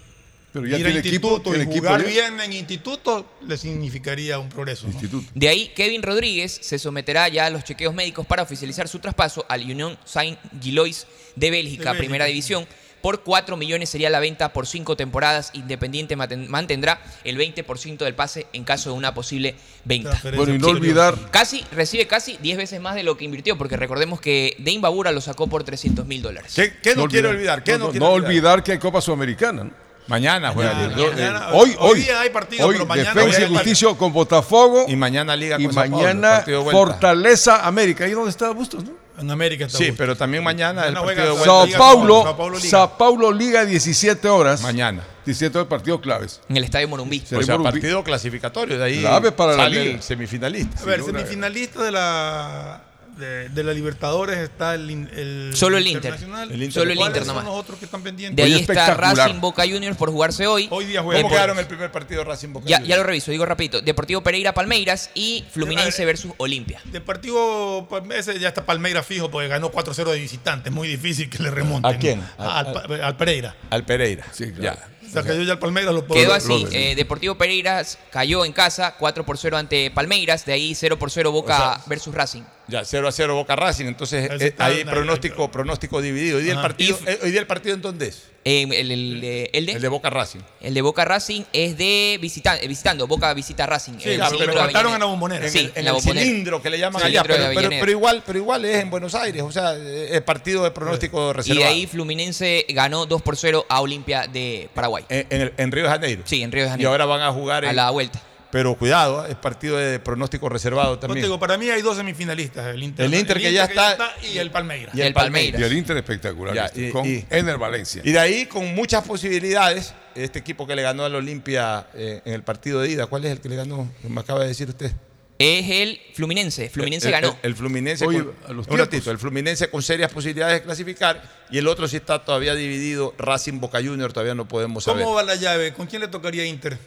Pero 0.51 0.65
ya 0.65 0.77
ir 0.79 0.83
tiene 0.85 0.99
equipo, 1.01 1.27
instituto 1.27 1.49
tiene 1.51 1.59
y 1.59 1.67
equipo 1.67 1.85
jugar 1.89 2.03
bien 2.05 2.39
en 2.39 2.53
instituto 2.53 3.33
le 3.45 3.55
significaría 3.55 4.39
un 4.39 4.49
progreso. 4.49 4.87
De 5.35 5.47
ahí, 5.47 5.71
Kevin 5.75 6.01
Rodríguez 6.01 6.57
se 6.63 6.79
someterá 6.79 7.27
ya 7.27 7.45
a 7.45 7.49
los 7.51 7.63
chequeos 7.63 7.93
médicos 7.93 8.25
para 8.25 8.41
oficializar 8.41 8.87
su 8.87 8.97
traspaso 8.97 9.45
al 9.47 9.61
Union 9.61 9.95
de 9.95 10.37
Bélgica, 10.71 11.09
De 11.35 11.51
Bélgica. 11.51 11.93
primera 11.93 12.25
división. 12.25 12.65
Por 13.01 13.23
4 13.23 13.55
millones 13.57 13.89
sería 13.89 14.09
la 14.09 14.19
venta 14.19 14.53
por 14.53 14.67
5 14.67 14.95
temporadas. 14.95 15.51
Independiente 15.53 16.15
mantendrá 16.15 17.01
el 17.23 17.37
20% 17.37 17.97
del 17.97 18.13
pase 18.15 18.47
en 18.53 18.63
caso 18.63 18.91
de 18.91 18.95
una 18.97 19.13
posible 19.13 19.55
venta. 19.85 20.19
Bueno, 20.35 20.53
y 20.53 20.59
no 20.59 20.67
olvidar, 20.67 21.15
Casi, 21.31 21.63
recibe 21.71 22.07
casi 22.07 22.37
10 22.41 22.57
veces 22.57 22.81
más 22.81 22.95
de 22.95 23.03
lo 23.03 23.17
que 23.17 23.25
invirtió, 23.25 23.57
porque 23.57 23.77
recordemos 23.77 24.19
que 24.19 24.55
Dane 24.59 24.79
Babura 24.79 25.11
lo 25.11 25.21
sacó 25.21 25.47
por 25.47 25.63
300 25.63 26.05
mil 26.05 26.21
dólares. 26.21 26.53
¿Qué, 26.55 26.73
qué 26.81 26.95
no, 26.95 27.03
olvidar? 27.03 27.63
¿Qué 27.63 27.73
no, 27.73 27.77
no, 27.79 27.85
no- 27.85 27.91
quiere 27.91 28.05
no 28.05 28.11
olvidar? 28.11 28.29
olvidar 28.29 28.63
que 28.63 28.71
hay 28.73 28.77
Copa 28.79 29.01
Sudamericana. 29.01 29.63
¿no? 29.63 29.88
Mañana 30.09 30.51
juega. 30.51 30.73
Mañana, 30.73 30.95
Yo- 30.97 31.11
mañana. 31.11 31.39
eh, 31.39 31.51
Hoy, 31.53 31.69
Hoy 31.79 31.91
hoy, 31.91 31.99
día 32.01 32.19
hay 32.21 32.29
partido, 32.31 32.67
hoy 32.67 32.73
pero 32.75 32.85
mañana 32.87 33.13
Defensa 33.13 33.41
y 33.43 33.47
Justicia 33.53 33.87
con 33.97 34.11
Botafogo 34.11 34.85
y 34.87 34.95
mañana 34.95 35.35
Liga 35.35 35.55
y 35.59 35.63
con 35.65 35.73
Sao 35.73 35.83
Paulo, 35.83 35.97
mañana. 35.97 36.43
Fortaleza 36.71 37.65
América. 37.65 38.03
Ahí 38.05 38.11
donde 38.11 38.31
está 38.31 38.49
Bustos, 38.51 38.83
¿no? 38.83 38.91
En 39.19 39.29
América 39.31 39.65
está 39.65 39.77
Sí, 39.77 39.83
Bustos. 39.85 39.97
pero 39.97 40.15
también 40.17 40.43
mañana 40.43 40.87
el 40.87 40.93
partido 40.95 41.35
de. 41.37 41.43
Sao 41.43 41.67
Paulo, 41.77 42.23
Sao 42.23 42.37
Paulo 42.37 42.57
Liga. 42.57 42.69
Sao 42.69 42.97
Paulo 42.97 43.31
Liga 43.31 43.65
17 43.65 44.27
horas. 44.29 44.61
Mañana. 44.61 45.03
17 45.25 45.57
horas 45.59 45.67
partido 45.69 46.01
claves. 46.01 46.41
En 46.49 46.57
el 46.57 46.63
estadio 46.63 46.87
Morumbí. 46.87 47.21
O 47.23 47.43
sea, 47.43 47.57
Morumbí. 47.57 47.71
partido 47.79 48.03
clasificatorio. 48.03 48.79
De 48.79 48.83
ahí 48.85 48.99
Clave 49.01 49.31
para 49.31 49.51
la 49.51 49.63
sale 49.63 49.83
liga. 49.83 49.95
el 49.97 50.01
semifinalista. 50.01 50.81
A 50.81 50.85
ver, 50.85 51.03
semifinalista 51.03 51.83
de 51.83 51.91
la 51.91 52.81
de, 53.19 53.49
de 53.49 53.63
la 53.63 53.73
Libertadores 53.73 54.37
está 54.37 54.75
el, 54.75 54.89
el 54.89 55.51
Solo 55.55 55.77
el 55.77 55.85
Inter. 55.87 56.13
Internacional. 56.13 56.51
El 56.51 56.63
Inter. 56.63 56.71
Solo 56.73 56.91
el 56.91 56.97
¿Cuáles 56.97 57.17
Inter 57.17 57.25
son 57.25 57.35
nomás. 57.35 57.51
los 57.51 57.61
otros 57.61 57.77
que 57.79 57.85
están 57.85 58.01
pendientes? 58.01 58.35
De 58.35 58.43
ahí 58.51 58.61
está. 58.61 58.93
Racing 58.95 59.39
Boca 59.39 59.63
Juniors 59.67 59.97
por 59.97 60.09
jugarse 60.11 60.47
hoy. 60.47 60.67
Hoy 60.71 60.85
día 60.85 61.01
juega. 61.03 61.21
¿Cómo 61.21 61.33
quedaron 61.33 61.59
el 61.59 61.67
primer 61.67 61.91
partido 61.91 62.23
Racing 62.23 62.53
Boca 62.53 62.65
Ya, 62.67 62.77
Juniors? 62.77 62.89
ya 62.89 62.97
lo 62.97 63.03
reviso, 63.03 63.31
digo 63.31 63.45
rapidito. 63.45 63.81
Deportivo 63.81 64.21
Pereira 64.21 64.53
Palmeiras 64.53 65.11
y 65.13 65.45
Fluminense 65.51 66.05
versus 66.05 66.31
Olimpia. 66.37 66.81
De 66.85 67.01
partido, 67.01 67.87
ese 68.15 68.39
ya 68.39 68.47
está 68.49 68.65
Palmeiras 68.65 69.05
fijo 69.05 69.29
porque 69.29 69.47
ganó 69.47 69.71
4-0 69.71 70.11
de 70.11 70.19
visitante. 70.19 70.69
Muy 70.71 70.87
difícil 70.87 71.29
que 71.29 71.43
le 71.43 71.51
remonten. 71.51 71.93
¿A 71.93 71.97
quién? 71.99 72.23
Al, 72.37 72.71
Pa- 72.73 72.83
al 73.03 73.17
Pereira. 73.17 73.55
Al 73.69 73.85
Pereira. 73.85 74.25
Sí, 74.31 74.51
claro. 74.51 74.77
Ya. 74.79 74.89
O 75.09 75.11
sea, 75.11 75.23
yo 75.23 75.41
ya 75.41 75.53
al 75.53 75.59
Palmeiras 75.59 75.91
lo 75.93 76.05
puedo 76.05 76.21
Quedó 76.21 76.33
así, 76.35 76.65
lo- 76.65 76.71
eh, 76.71 76.93
Deportivo 76.95 77.35
Pereiras 77.35 77.97
cayó 78.11 78.45
en 78.45 78.53
casa 78.53 78.95
4 78.99 79.25
por 79.25 79.39
0 79.39 79.57
ante 79.57 79.89
Palmeiras, 79.89 80.45
de 80.45 80.53
ahí 80.53 80.75
0 80.75 80.99
por 80.99 81.09
0 81.09 81.31
Boca 81.31 81.55
O 81.55 81.57
sea, 81.75 81.83
versus 81.87 82.13
Racing. 82.13 82.43
Ya, 82.69 82.85
0 82.85 83.07
a 83.07 83.11
0 83.11 83.35
Boca 83.35 83.55
Racing. 83.55 83.85
Entonces, 83.85 84.29
eh, 84.29 84.37
está 84.47 84.65
ahí 84.65 84.81
en- 84.81 84.87
pronóstico, 84.87 85.49
pronóstico 85.51 86.01
dividido. 86.01 86.37
Hoy 86.37 86.43
día, 86.43 86.53
el 86.53 86.59
Ajá. 86.59 86.67
partido, 86.67 86.97
Y- 87.05 87.09
eh, 87.09 87.19
hoy 87.23 87.31
día 87.31 87.39
el 87.41 87.47
partido 87.47 87.75
en 87.75 87.81
dónde 87.81 88.07
es? 88.07 88.23
Eh, 88.45 88.63
el, 88.71 88.89
el 88.91 89.19
de- 89.21 89.49
el 89.53 89.65
de, 89.65 89.71
El 89.73 89.81
de 89.81 89.87
Boca 89.89 90.09
Racing. 90.09 90.39
el 90.61 90.73
de 90.73 90.81
Boca 90.81 91.03
Racing 91.03 91.41
es 91.51 91.77
de 91.77 92.17
visita- 92.21 92.57
eh, 92.57 92.67
visitando, 92.69 93.05
Boca 93.05 93.33
visita 93.33 93.65
Racing. 93.65 93.99
Sí, 93.99 94.09
el 94.11 94.15
claro, 94.15 94.31
cilindro 94.31 94.53
pero 94.53 94.61
de 94.61 94.67
mataron 94.67 94.91
Avellaneda. 94.93 94.95
en 94.95 94.99
la 94.99 95.05
bombonera. 95.05 95.45
En 95.45 95.51
Sí, 95.51 95.57
el, 95.59 95.65
en 95.65 95.71
en 95.75 95.83
la 95.85 95.89
el 95.91 95.95
bombonera. 95.97 96.25
cilindro 96.25 96.61
que 96.61 96.69
le 96.69 96.79
llaman 96.79 97.01
Sí, 97.01 97.07
allá. 97.07 97.21
cilindro 97.21 97.33
de 97.33 97.39
Pero, 97.39 97.49
pero- 97.49 97.57
Avellaneda. 97.57 97.79
pero 97.81 97.91
igual, 97.91 98.23
pero 98.25 98.39
igual 98.39 98.65
es 98.65 98.75
en 98.77 98.89
Buenos 98.89 99.13
Aires. 99.15 99.43
O 99.43 99.51
sea, 99.51 99.75
eh, 99.75 100.09
es 100.15 100.21
partido 100.21 100.63
de 100.63 100.71
pronóstico 100.71 101.31
Y 101.31 101.33
reservado. 101.33 101.61
de 101.65 101.67
ahí 101.67 101.85
Fluminense 101.87 102.65
ganó 102.69 103.05
2 103.05 103.21
por 103.21 103.35
0 103.35 103.65
a 103.67 103.81
Olimpia 103.81 104.25
de 104.27 104.69
Paraguay. 104.73 105.03
en, 105.09 105.27
en 105.29 105.41
el- 105.41 105.53
en 105.57 105.71
Río 105.71 105.83
de 105.83 105.89
Janeiro. 105.89 106.21
Sí, 106.25 106.41
en 106.41 106.51
Río 106.51 106.63
de 106.63 106.67
Y 106.67 106.71
Janeiro. 106.71 106.91
ahora 106.91 107.05
van 107.05 107.21
a 107.21 107.31
jugar 107.33 107.65
a 107.65 107.69
en- 107.71 107.75
la 107.75 107.89
vuelta. 107.89 108.21
Pero 108.51 108.73
cuidado, 108.75 109.25
es 109.27 109.35
partido 109.35 109.77
de 109.77 109.99
pronóstico 109.99 110.49
reservado 110.49 110.97
también. 110.97 111.23
digo, 111.23 111.39
para 111.39 111.57
mí 111.57 111.69
hay 111.69 111.81
dos 111.83 111.97
semifinalistas. 111.97 112.73
El 112.73 112.81
Inter, 112.81 113.05
El 113.05 113.13
Inter 113.13 113.37
que 113.37 113.53
ya 113.53 113.65
está- 113.65 113.97
y 114.23 114.37
el 114.39 114.49
Palmeiras. 114.49 114.95
Y 114.95 115.01
el 115.01 115.13
Palmeiras. 115.13 115.61
Y 115.61 115.63
el 115.63 115.73
Inter 115.73 115.97
espectacular. 115.97 116.55
Ya, 116.55 116.65
este, 116.65 116.87
y- 116.87 116.91
con 116.91 117.05
y- 117.05 117.25
Ener 117.29 117.57
Valencia. 117.59 118.01
Y 118.03 118.11
de 118.11 118.19
ahí, 118.19 118.45
con 118.47 118.73
muchas 118.73 119.05
posibilidades, 119.05 119.93
este 120.15 120.39
equipo 120.39 120.65
que 120.65 120.75
le 120.75 120.81
ganó 120.81 121.05
al 121.05 121.13
Olimpia 121.13 121.87
eh, 121.93 122.21
en 122.25 122.33
el 122.33 122.41
partido 122.43 122.81
de 122.81 122.89
ida, 122.89 123.05
¿cuál 123.05 123.23
es 123.25 123.31
el 123.31 123.39
que 123.39 123.49
le 123.49 123.55
ganó? 123.55 123.87
Me 124.07 124.19
acaba 124.21 124.41
de 124.41 124.47
decir 124.47 124.67
usted. 124.69 124.91
es 125.37 125.69
el 125.69 126.01
Fluminense. 126.15 126.69
Fluminense 126.69 127.05
El- 127.07 127.11
ganó. 127.13 127.27
El, 127.43 127.51
el 127.51 127.55
Fluminense. 127.55 128.05
Oye, 128.05 128.23
con- 128.25 128.33
a 128.47 128.51
los 128.51 128.67
un 128.67 128.77
ratito, 128.77 129.09
el 129.11 129.17
Fluminense 129.19 129.69
con 129.69 129.81
serias 129.81 130.11
posibilidades 130.11 130.55
de 130.59 130.63
clasificar 130.63 131.21
y 131.51 131.59
el 131.59 131.67
otro 131.67 131.87
sí 131.87 131.95
está 131.97 132.25
todavía 132.25 132.55
dividido. 132.55 133.13
Racing 133.17 133.59
Boca 133.61 133.77
Junior 133.81 134.11
todavía 134.11 134.33
no 134.35 134.47
podemos 134.49 134.83
saber. 134.83 135.03
¿Cómo 135.03 135.15
va 135.15 135.23
la 135.23 135.35
llave? 135.35 135.71
¿Con 135.73 135.85
quién 135.87 136.01
le 136.01 136.07
tocaría 136.09 136.43
Inter? 136.45 136.77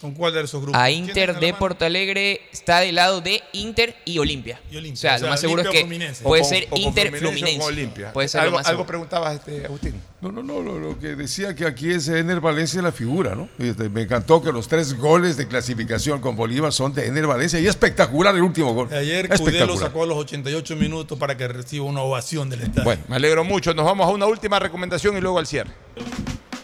¿Con 0.00 0.12
cuál 0.12 0.34
de 0.34 0.42
esos 0.42 0.60
grupos? 0.60 0.80
A 0.80 0.86
¿Quién 0.86 1.04
Inter 1.04 1.38
de? 1.40 1.54
Porto 1.54 1.84
Alegre 1.86 2.42
está 2.52 2.80
del 2.80 2.96
lado 2.96 3.20
de 3.22 3.42
Inter 3.52 3.96
y 4.04 4.18
Olimpia. 4.18 4.60
Olimpia. 4.70 4.92
O 4.92 4.96
sea, 4.96 5.14
O 5.14 5.18
sea, 5.18 5.26
lo 5.26 5.30
más 5.30 5.40
seguro 5.40 5.62
es 5.62 5.68
que 5.68 5.78
Fluminense. 5.80 6.22
puede 6.22 6.42
O 6.42 6.44
ser 6.44 6.66
o 6.70 6.76
Inter 6.76 7.16
Fluminense 7.16 7.62
Olimpia. 7.66 8.12
Puede 8.12 8.28
ser 8.28 8.42
lo 8.42 8.58
algo, 8.58 8.68
algo 8.68 8.86
preguntabas, 8.86 9.36
este, 9.36 9.64
Agustín. 9.64 9.94
No, 10.20 10.32
no, 10.32 10.42
no, 10.42 10.60
lo, 10.60 10.78
lo 10.78 10.98
que 10.98 11.08
decía 11.16 11.54
que 11.54 11.64
aquí 11.66 11.90
es 11.90 12.08
Ener 12.08 12.40
Valencia 12.40 12.82
la 12.82 12.92
figura, 12.92 13.34
¿no? 13.34 13.48
Este, 13.58 13.88
me 13.88 14.02
encantó 14.02 14.42
que 14.42 14.52
los 14.52 14.68
tres 14.68 14.94
goles 14.98 15.36
de 15.36 15.48
clasificación 15.48 16.20
con 16.20 16.36
Bolívar 16.36 16.72
son 16.72 16.92
de 16.92 17.06
Ener 17.06 17.26
Valencia 17.26 17.58
y 17.58 17.66
espectacular 17.66 18.34
el 18.34 18.42
último 18.42 18.74
gol. 18.74 18.88
Ayer 18.92 19.28
Cudelo 19.28 19.44
espectacular. 19.46 19.78
sacó 19.78 20.02
a 20.02 20.06
los 20.06 20.18
88 20.18 20.76
minutos 20.76 21.18
para 21.18 21.36
que 21.36 21.48
reciba 21.48 21.86
una 21.86 22.02
ovación 22.02 22.50
del 22.50 22.62
estadio. 22.62 22.84
Bueno, 22.84 23.02
me 23.08 23.16
alegro 23.16 23.44
mucho. 23.44 23.72
Nos 23.72 23.84
vamos 23.86 24.06
a 24.06 24.10
una 24.10 24.26
última 24.26 24.58
recomendación 24.58 25.16
y 25.16 25.20
luego 25.20 25.38
al 25.38 25.46
cierre. 25.46 25.70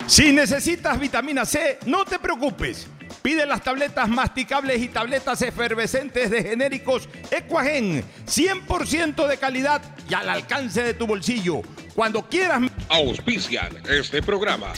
Si 0.07 0.33
necesitas 0.33 0.99
vitamina 0.99 1.47
C, 1.47 1.79
no 1.87 2.05
te 2.05 2.19
preocupes. 2.19 2.87
Pide 3.23 3.47
las 3.47 3.63
tabletas 3.63 4.09
masticables 4.09 4.83
y 4.83 4.89
tabletas 4.89 5.41
efervescentes 5.43 6.29
de 6.31 6.43
genéricos 6.43 7.09
Equagen, 7.31 8.05
100% 8.27 9.27
de 9.29 9.37
calidad 9.37 9.81
y 10.09 10.15
al 10.15 10.29
alcance 10.29 10.83
de 10.83 10.95
tu 10.95 11.07
bolsillo. 11.07 11.63
Cuando 11.95 12.29
quieras. 12.29 12.63
Auspician 12.89 13.79
este 13.89 14.23
programa. 14.23 14.73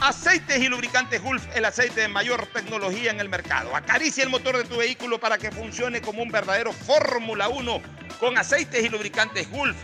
Aceites 0.00 0.58
y 0.58 0.68
lubricantes 0.68 1.22
Gulf, 1.22 1.44
el 1.54 1.64
aceite 1.64 2.02
de 2.02 2.08
mayor 2.08 2.46
tecnología 2.46 3.10
en 3.10 3.20
el 3.20 3.28
mercado. 3.28 3.74
Acaricia 3.74 4.24
el 4.24 4.30
motor 4.30 4.56
de 4.56 4.64
tu 4.64 4.76
vehículo 4.76 5.18
para 5.18 5.38
que 5.38 5.50
funcione 5.50 6.00
como 6.00 6.22
un 6.22 6.30
verdadero 6.30 6.72
Fórmula 6.72 7.48
1 7.48 7.82
con 8.20 8.36
aceites 8.36 8.84
y 8.84 8.88
lubricantes 8.88 9.50
Gulf. 9.50 9.76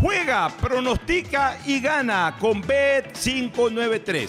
Juega, 0.00 0.48
pronostica 0.48 1.58
y 1.66 1.80
gana 1.80 2.36
con 2.40 2.62
Bet593, 2.62 4.28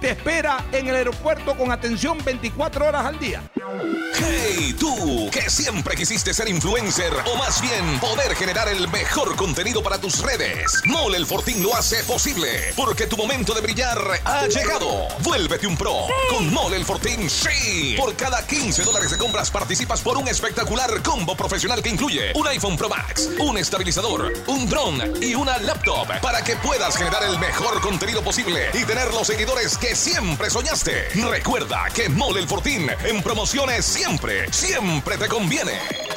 te 0.00 0.10
espera 0.10 0.64
en 0.72 0.88
el 0.88 0.94
aeropuerto 0.94 1.56
con 1.56 1.72
atención 1.72 2.18
24 2.24 2.86
horas 2.86 3.06
al 3.06 3.18
día. 3.18 3.42
Hey, 4.18 4.74
tú, 4.78 5.28
que 5.30 5.50
siempre 5.50 5.96
quisiste 5.96 6.32
ser 6.32 6.48
influencer 6.48 7.12
o 7.26 7.36
más 7.36 7.60
bien 7.60 7.98
poder 8.00 8.34
generar 8.34 8.68
el 8.68 8.88
mejor 8.88 9.36
contenido 9.36 9.82
para 9.82 9.98
tus 9.98 10.20
redes. 10.20 10.80
Mole 10.84 11.18
el 11.18 11.26
Fortín 11.26 11.62
lo 11.62 11.74
hace 11.74 12.02
posible 12.04 12.72
porque 12.76 13.06
tu 13.06 13.16
momento 13.16 13.54
de 13.54 13.60
brillar 13.60 13.98
ha 14.24 14.46
llegado. 14.46 15.08
Vuélvete 15.20 15.66
un 15.66 15.76
pro 15.76 16.06
con 16.30 16.52
Mole 16.52 16.76
el 16.76 16.84
Fortín, 16.84 17.28
sí. 17.28 17.94
Por 17.98 18.14
cada 18.16 18.46
15 18.46 18.84
dólares 18.84 19.10
de 19.10 19.18
compras 19.18 19.50
participas 19.50 20.00
por 20.00 20.16
un 20.16 20.28
espectacular 20.28 21.02
combo 21.02 21.36
profesional 21.36 21.82
que 21.82 21.90
incluye 21.90 22.32
un 22.34 22.46
iPhone 22.48 22.76
Pro 22.76 22.88
Max, 22.88 23.28
un 23.38 23.58
estabilizador, 23.58 24.32
un 24.46 24.68
dron 24.68 25.22
y 25.22 25.34
una 25.34 25.58
laptop 25.58 26.08
para 26.20 26.42
que 26.42 26.56
puedas 26.56 26.96
generar 26.96 27.24
el 27.24 27.38
mejor 27.38 27.80
contenido 27.80 28.22
posible 28.22 28.70
y 28.72 28.84
tener 28.84 29.12
los 29.12 29.26
seguidores 29.26 29.76
que 29.76 29.85
siempre 29.94 30.50
soñaste. 30.50 31.08
Recuerda 31.30 31.84
que 31.94 32.08
Mole 32.08 32.40
el 32.40 32.48
Fortín 32.48 32.88
en 33.04 33.22
promociones 33.22 33.84
siempre, 33.84 34.50
siempre 34.52 35.16
te 35.16 35.28
conviene. 35.28 36.15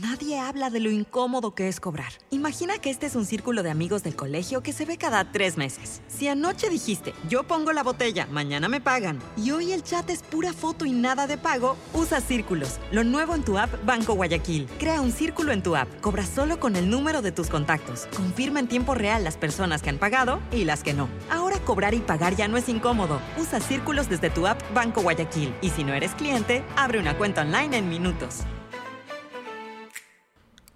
Nadie 0.00 0.38
habla 0.38 0.70
de 0.70 0.80
lo 0.80 0.90
incómodo 0.90 1.54
que 1.54 1.68
es 1.68 1.78
cobrar. 1.78 2.10
Imagina 2.30 2.78
que 2.78 2.88
este 2.88 3.04
es 3.04 3.16
un 3.16 3.26
círculo 3.26 3.62
de 3.62 3.70
amigos 3.70 4.02
del 4.02 4.16
colegio 4.16 4.62
que 4.62 4.72
se 4.72 4.86
ve 4.86 4.96
cada 4.96 5.30
tres 5.30 5.58
meses. 5.58 6.00
Si 6.08 6.26
anoche 6.26 6.70
dijiste, 6.70 7.12
yo 7.28 7.42
pongo 7.42 7.70
la 7.74 7.82
botella, 7.82 8.26
mañana 8.30 8.70
me 8.70 8.80
pagan, 8.80 9.18
y 9.36 9.50
hoy 9.50 9.72
el 9.72 9.82
chat 9.82 10.08
es 10.08 10.22
pura 10.22 10.54
foto 10.54 10.86
y 10.86 10.92
nada 10.92 11.26
de 11.26 11.36
pago, 11.36 11.76
usa 11.92 12.22
Círculos, 12.22 12.78
lo 12.92 13.04
nuevo 13.04 13.34
en 13.34 13.44
tu 13.44 13.58
app 13.58 13.84
Banco 13.84 14.14
Guayaquil. 14.14 14.66
Crea 14.78 15.02
un 15.02 15.12
círculo 15.12 15.52
en 15.52 15.62
tu 15.62 15.76
app, 15.76 16.00
cobra 16.00 16.24
solo 16.24 16.60
con 16.60 16.76
el 16.76 16.88
número 16.88 17.20
de 17.20 17.32
tus 17.32 17.48
contactos. 17.48 18.06
Confirma 18.16 18.60
en 18.60 18.68
tiempo 18.68 18.94
real 18.94 19.22
las 19.22 19.36
personas 19.36 19.82
que 19.82 19.90
han 19.90 19.98
pagado 19.98 20.40
y 20.50 20.64
las 20.64 20.82
que 20.82 20.94
no. 20.94 21.10
Ahora 21.30 21.58
cobrar 21.58 21.92
y 21.92 22.00
pagar 22.00 22.36
ya 22.36 22.48
no 22.48 22.56
es 22.56 22.70
incómodo. 22.70 23.20
Usa 23.38 23.60
Círculos 23.60 24.08
desde 24.08 24.30
tu 24.30 24.46
app 24.46 24.62
Banco 24.72 25.02
Guayaquil. 25.02 25.54
Y 25.60 25.68
si 25.68 25.84
no 25.84 25.92
eres 25.92 26.14
cliente, 26.14 26.64
abre 26.74 27.00
una 27.00 27.18
cuenta 27.18 27.42
online 27.42 27.76
en 27.76 27.90
minutos. 27.90 28.46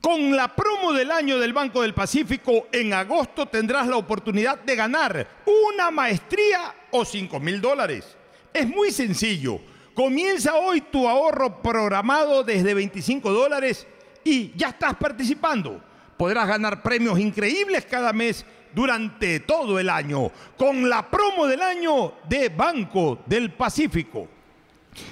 Con 0.04 0.36
la 0.36 0.54
promo 0.54 0.92
del 0.92 1.10
año 1.10 1.38
del 1.38 1.54
Banco 1.54 1.80
del 1.80 1.94
Pacífico, 1.94 2.66
en 2.70 2.92
agosto 2.92 3.46
tendrás 3.46 3.86
la 3.86 3.96
oportunidad 3.96 4.58
de 4.58 4.76
ganar 4.76 5.26
una 5.46 5.90
maestría 5.90 6.74
o 6.90 7.06
5 7.06 7.40
mil 7.40 7.58
dólares. 7.58 8.14
Es 8.52 8.68
muy 8.68 8.90
sencillo. 8.90 9.58
Comienza 9.94 10.56
hoy 10.56 10.82
tu 10.82 11.08
ahorro 11.08 11.62
programado 11.62 12.44
desde 12.44 12.74
25 12.74 13.32
dólares 13.32 13.86
y 14.22 14.52
ya 14.54 14.68
estás 14.68 14.94
participando. 14.96 15.82
Podrás 16.18 16.48
ganar 16.48 16.82
premios 16.82 17.18
increíbles 17.18 17.86
cada 17.86 18.12
mes 18.12 18.44
durante 18.74 19.40
todo 19.40 19.78
el 19.78 19.88
año 19.88 20.30
con 20.58 20.86
la 20.86 21.10
promo 21.10 21.46
del 21.46 21.62
año 21.62 22.12
de 22.28 22.50
Banco 22.50 23.20
del 23.24 23.54
Pacífico. 23.54 24.28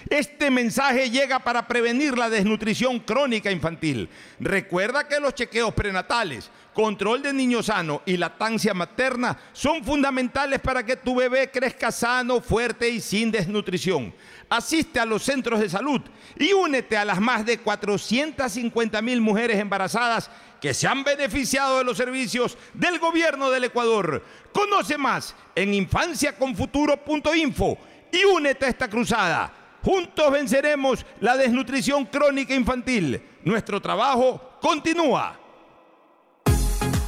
Este 0.09 0.51
mensaje 0.51 1.11
llega 1.11 1.39
para 1.39 1.67
prevenir 1.67 2.19
la 2.19 2.31
desnutrición 2.31 3.01
crónica 3.01 3.51
infantil. 3.51 4.09
Recuerda 4.39 5.09
que 5.09 5.21
los 5.21 5.35
chequeos 5.35 5.75
prenatales, 5.75 6.51
control 6.75 7.23
de 7.23 7.33
niño 7.33 7.63
sano 7.63 8.03
y 8.07 8.17
lactancia 8.17 8.75
materna 8.75 9.39
son 9.53 9.85
fundamentales 9.85 10.61
para 10.61 10.85
que 10.85 10.97
tu 10.97 11.15
bebé 11.15 11.51
crezca 11.51 11.91
sano, 11.91 12.41
fuerte 12.41 12.89
y 12.89 13.01
sin 13.01 13.31
desnutrición. 13.31 14.15
Asiste 14.49 15.01
a 15.01 15.07
los 15.07 15.23
centros 15.23 15.61
de 15.61 15.69
salud 15.69 16.01
y 16.39 16.53
únete 16.53 16.97
a 16.97 17.05
las 17.05 17.21
más 17.21 17.47
de 17.47 17.59
450 17.59 19.03
mil 19.03 19.21
mujeres 19.21 19.59
embarazadas 19.59 20.31
que 20.61 20.75
se 20.75 20.87
han 20.87 21.03
beneficiado 21.03 21.79
de 21.79 21.85
los 21.85 21.97
servicios 21.97 22.57
del 22.75 22.99
gobierno 22.99 23.51
del 23.51 23.65
Ecuador. 23.65 24.25
Conoce 24.53 24.99
más 24.99 25.35
en 25.55 25.75
infanciaconfuturo.info 25.75 27.79
y 28.13 28.25
únete 28.25 28.67
a 28.67 28.69
esta 28.69 28.89
cruzada. 28.89 29.62
Juntos 29.83 30.31
venceremos 30.31 31.05
la 31.21 31.37
desnutrición 31.37 32.05
crónica 32.07 32.55
infantil. 32.55 33.21
Nuestro 33.45 33.81
trabajo 33.81 34.59
continúa. 34.61 35.42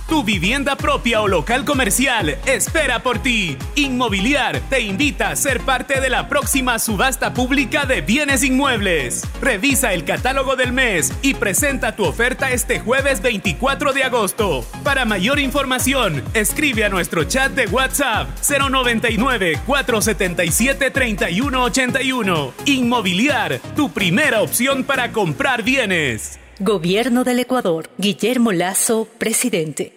Tu 0.09 0.23
vivienda 0.23 0.77
propia 0.77 1.23
o 1.23 1.29
local 1.29 1.65
comercial 1.65 2.37
espera 2.45 3.03
por 3.03 3.21
ti. 3.21 3.57
Inmobiliar 3.75 4.61
te 4.69 4.81
invita 4.81 5.31
a 5.31 5.37
ser 5.37 5.61
parte 5.61 6.01
de 6.01 6.11
la 6.11 6.29
próxima 6.29 6.79
subasta 6.79 7.33
pública 7.33 7.87
de 7.87 8.03
bienes 8.03 8.45
inmuebles. 8.45 9.23
Revisa 9.41 9.95
el 9.95 10.05
catálogo 10.05 10.57
del 10.57 10.73
mes 10.73 11.11
y 11.23 11.33
presenta 11.33 11.97
tu 11.97 12.05
oferta 12.05 12.53
este 12.53 12.81
jueves 12.81 13.23
24 13.23 13.95
de 13.95 14.05
agosto. 14.05 14.67
Para 14.83 15.07
mayor 15.07 15.39
información, 15.39 16.23
escribe 16.35 16.85
a 16.85 16.91
nuestro 16.91 17.25
chat 17.25 17.53
de 17.53 17.67
WhatsApp 17.67 18.29
099 18.47 19.61
477 19.67 20.91
3181. 20.91 22.53
Inmobiliar, 22.67 23.59
tu 23.75 23.91
primera 23.91 24.43
opción 24.43 24.85
para 24.85 25.13
comprar 25.13 25.63
bienes. 25.63 26.44
Gobierno 26.61 27.25
del 27.25 27.41
Ecuador. 27.41 27.91
Guillermo 27.99 28.53
Lazo, 28.53 29.09
presidente. 29.19 29.93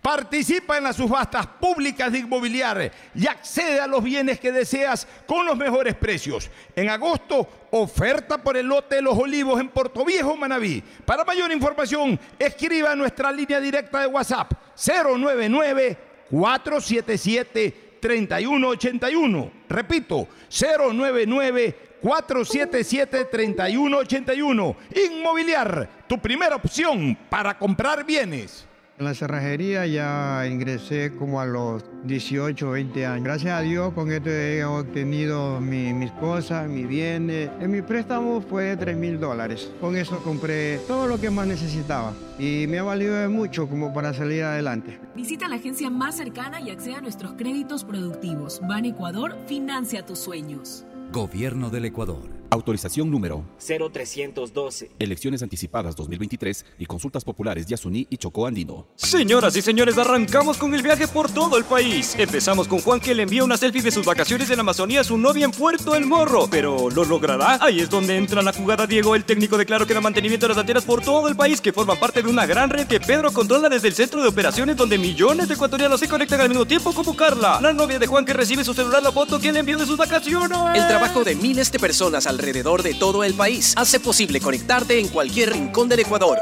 Participa 0.00 0.78
en 0.78 0.84
las 0.84 0.96
subastas 0.96 1.46
públicas 1.46 2.10
de 2.10 2.20
inmobiliaria 2.20 2.90
y 3.14 3.26
accede 3.26 3.80
a 3.80 3.86
los 3.86 4.02
bienes 4.02 4.40
que 4.40 4.50
deseas 4.50 5.06
con 5.26 5.44
los 5.44 5.58
mejores 5.58 5.94
precios. 5.94 6.50
En 6.74 6.88
agosto, 6.88 7.66
oferta 7.72 8.42
por 8.42 8.56
el 8.56 8.66
lote 8.66 8.94
de 8.96 9.02
los 9.02 9.18
olivos 9.18 9.60
en 9.60 9.68
Puerto 9.68 10.06
Viejo, 10.06 10.34
Manabí. 10.36 10.82
Para 11.04 11.22
mayor 11.22 11.52
información, 11.52 12.18
escriba 12.38 12.92
a 12.92 12.96
nuestra 12.96 13.30
línea 13.30 13.60
directa 13.60 14.00
de 14.00 14.06
WhatsApp 14.06 14.52
099 14.74 15.98
477 16.30 17.98
3181. 18.00 19.52
Repito, 19.68 20.28
099 20.48 21.93
477 22.04 23.24
3181. 23.30 24.76
Inmobiliar, 25.10 25.88
tu 26.06 26.18
primera 26.18 26.54
opción 26.56 27.16
para 27.30 27.56
comprar 27.58 28.04
bienes. 28.04 28.66
En 28.98 29.06
la 29.06 29.14
cerrajería 29.14 29.86
ya 29.86 30.46
ingresé 30.46 31.14
como 31.18 31.40
a 31.40 31.46
los 31.46 31.82
18, 32.04 32.70
20 32.72 33.06
años. 33.06 33.24
Gracias 33.24 33.52
a 33.58 33.60
Dios 33.62 33.92
con 33.94 34.12
esto 34.12 34.28
he 34.30 34.62
obtenido 34.64 35.60
mi- 35.60 35.92
mis 35.94 36.12
cosas, 36.12 36.68
mis 36.68 36.86
bienes. 36.86 37.50
En 37.58 37.70
mi 37.72 37.80
préstamo 37.82 38.40
fue 38.42 38.64
de 38.64 38.76
3 38.76 38.96
mil 38.98 39.18
dólares. 39.18 39.72
Con 39.80 39.96
eso 39.96 40.18
compré 40.22 40.78
todo 40.86 41.06
lo 41.08 41.18
que 41.18 41.30
más 41.30 41.46
necesitaba 41.46 42.12
y 42.38 42.66
me 42.68 42.78
ha 42.80 42.82
valido 42.84 43.16
de 43.16 43.28
mucho 43.28 43.66
como 43.66 43.92
para 43.94 44.12
salir 44.12 44.44
adelante. 44.44 45.00
Visita 45.16 45.48
la 45.48 45.56
agencia 45.56 45.88
más 45.90 46.16
cercana 46.16 46.60
y 46.60 46.68
accede 46.70 46.96
a 46.96 47.00
nuestros 47.00 47.32
créditos 47.32 47.82
productivos. 47.82 48.60
Ban 48.62 48.84
Ecuador 48.84 49.36
financia 49.48 50.04
tus 50.06 50.18
sueños. 50.20 50.84
Gobierno 51.14 51.70
del 51.70 51.84
Ecuador. 51.84 52.43
Autorización 52.54 53.10
número 53.10 53.44
0312. 53.58 54.92
Elecciones 55.00 55.42
anticipadas 55.42 55.96
2023 55.96 56.64
y 56.78 56.86
consultas 56.86 57.24
populares 57.24 57.66
Yasuní 57.66 58.06
y 58.08 58.16
Chocó 58.16 58.46
Andino. 58.46 58.86
Señoras 58.94 59.56
y 59.56 59.62
señores, 59.62 59.98
arrancamos 59.98 60.56
con 60.56 60.72
el 60.72 60.80
viaje 60.80 61.08
por 61.08 61.28
todo 61.28 61.58
el 61.58 61.64
país. 61.64 62.14
Empezamos 62.16 62.68
con 62.68 62.78
Juan 62.78 63.00
que 63.00 63.12
le 63.12 63.24
envía 63.24 63.42
una 63.42 63.56
selfie 63.56 63.82
de 63.82 63.90
sus 63.90 64.06
vacaciones 64.06 64.48
en 64.50 64.56
la 64.56 64.60
Amazonía 64.60 65.00
a 65.00 65.04
su 65.04 65.18
novia 65.18 65.46
en 65.46 65.50
Puerto 65.50 65.96
El 65.96 66.06
Morro. 66.06 66.46
Pero 66.48 66.90
¿lo 66.90 67.04
logrará? 67.04 67.58
Ahí 67.60 67.80
es 67.80 67.90
donde 67.90 68.16
entra 68.16 68.40
la 68.40 68.52
jugada 68.52 68.86
Diego, 68.86 69.16
el 69.16 69.24
técnico 69.24 69.58
de 69.58 69.66
Claro 69.66 69.84
que 69.84 69.94
da 69.94 70.00
mantenimiento 70.00 70.46
de 70.46 70.50
las 70.50 70.58
antenas 70.58 70.84
por 70.84 71.02
todo 71.02 71.26
el 71.26 71.34
país 71.34 71.60
que 71.60 71.72
forman 71.72 71.98
parte 71.98 72.22
de 72.22 72.30
una 72.30 72.46
gran 72.46 72.70
red 72.70 72.86
que 72.86 73.00
Pedro 73.00 73.32
controla 73.32 73.68
desde 73.68 73.88
el 73.88 73.94
centro 73.94 74.22
de 74.22 74.28
operaciones 74.28 74.76
donde 74.76 74.96
millones 74.96 75.48
de 75.48 75.54
ecuatorianos 75.54 75.98
se 75.98 76.06
conectan 76.06 76.40
al 76.40 76.50
mismo 76.50 76.66
tiempo 76.66 76.94
como 76.94 77.16
Carla, 77.16 77.58
la 77.60 77.72
novia 77.72 77.98
de 77.98 78.06
Juan 78.06 78.24
que 78.24 78.32
recibe 78.32 78.62
su 78.62 78.74
celular 78.74 79.02
la 79.02 79.10
foto 79.10 79.40
que 79.40 79.50
le 79.50 79.58
envió 79.58 79.76
de 79.76 79.86
sus 79.86 79.96
vacaciones. 79.96 80.56
El 80.74 80.86
trabajo 80.86 81.24
de 81.24 81.34
miles 81.34 81.72
de 81.72 81.80
personas 81.80 82.28
alrededor 82.44 82.82
de 82.82 82.92
todo 82.94 83.24
el 83.24 83.32
país 83.34 83.72
hace 83.76 83.98
posible 84.00 84.38
conectarte 84.38 84.98
en 84.98 85.08
cualquier 85.08 85.52
rincón 85.52 85.88
del 85.88 86.00
Ecuador. 86.00 86.38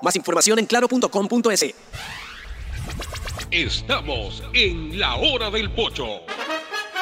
Más 0.00 0.16
información 0.16 0.58
en 0.58 0.64
claro.com.es. 0.64 1.74
Estamos 3.50 4.42
en 4.54 4.98
la 4.98 5.16
hora 5.16 5.50
del 5.50 5.70
pocho. 5.72 6.22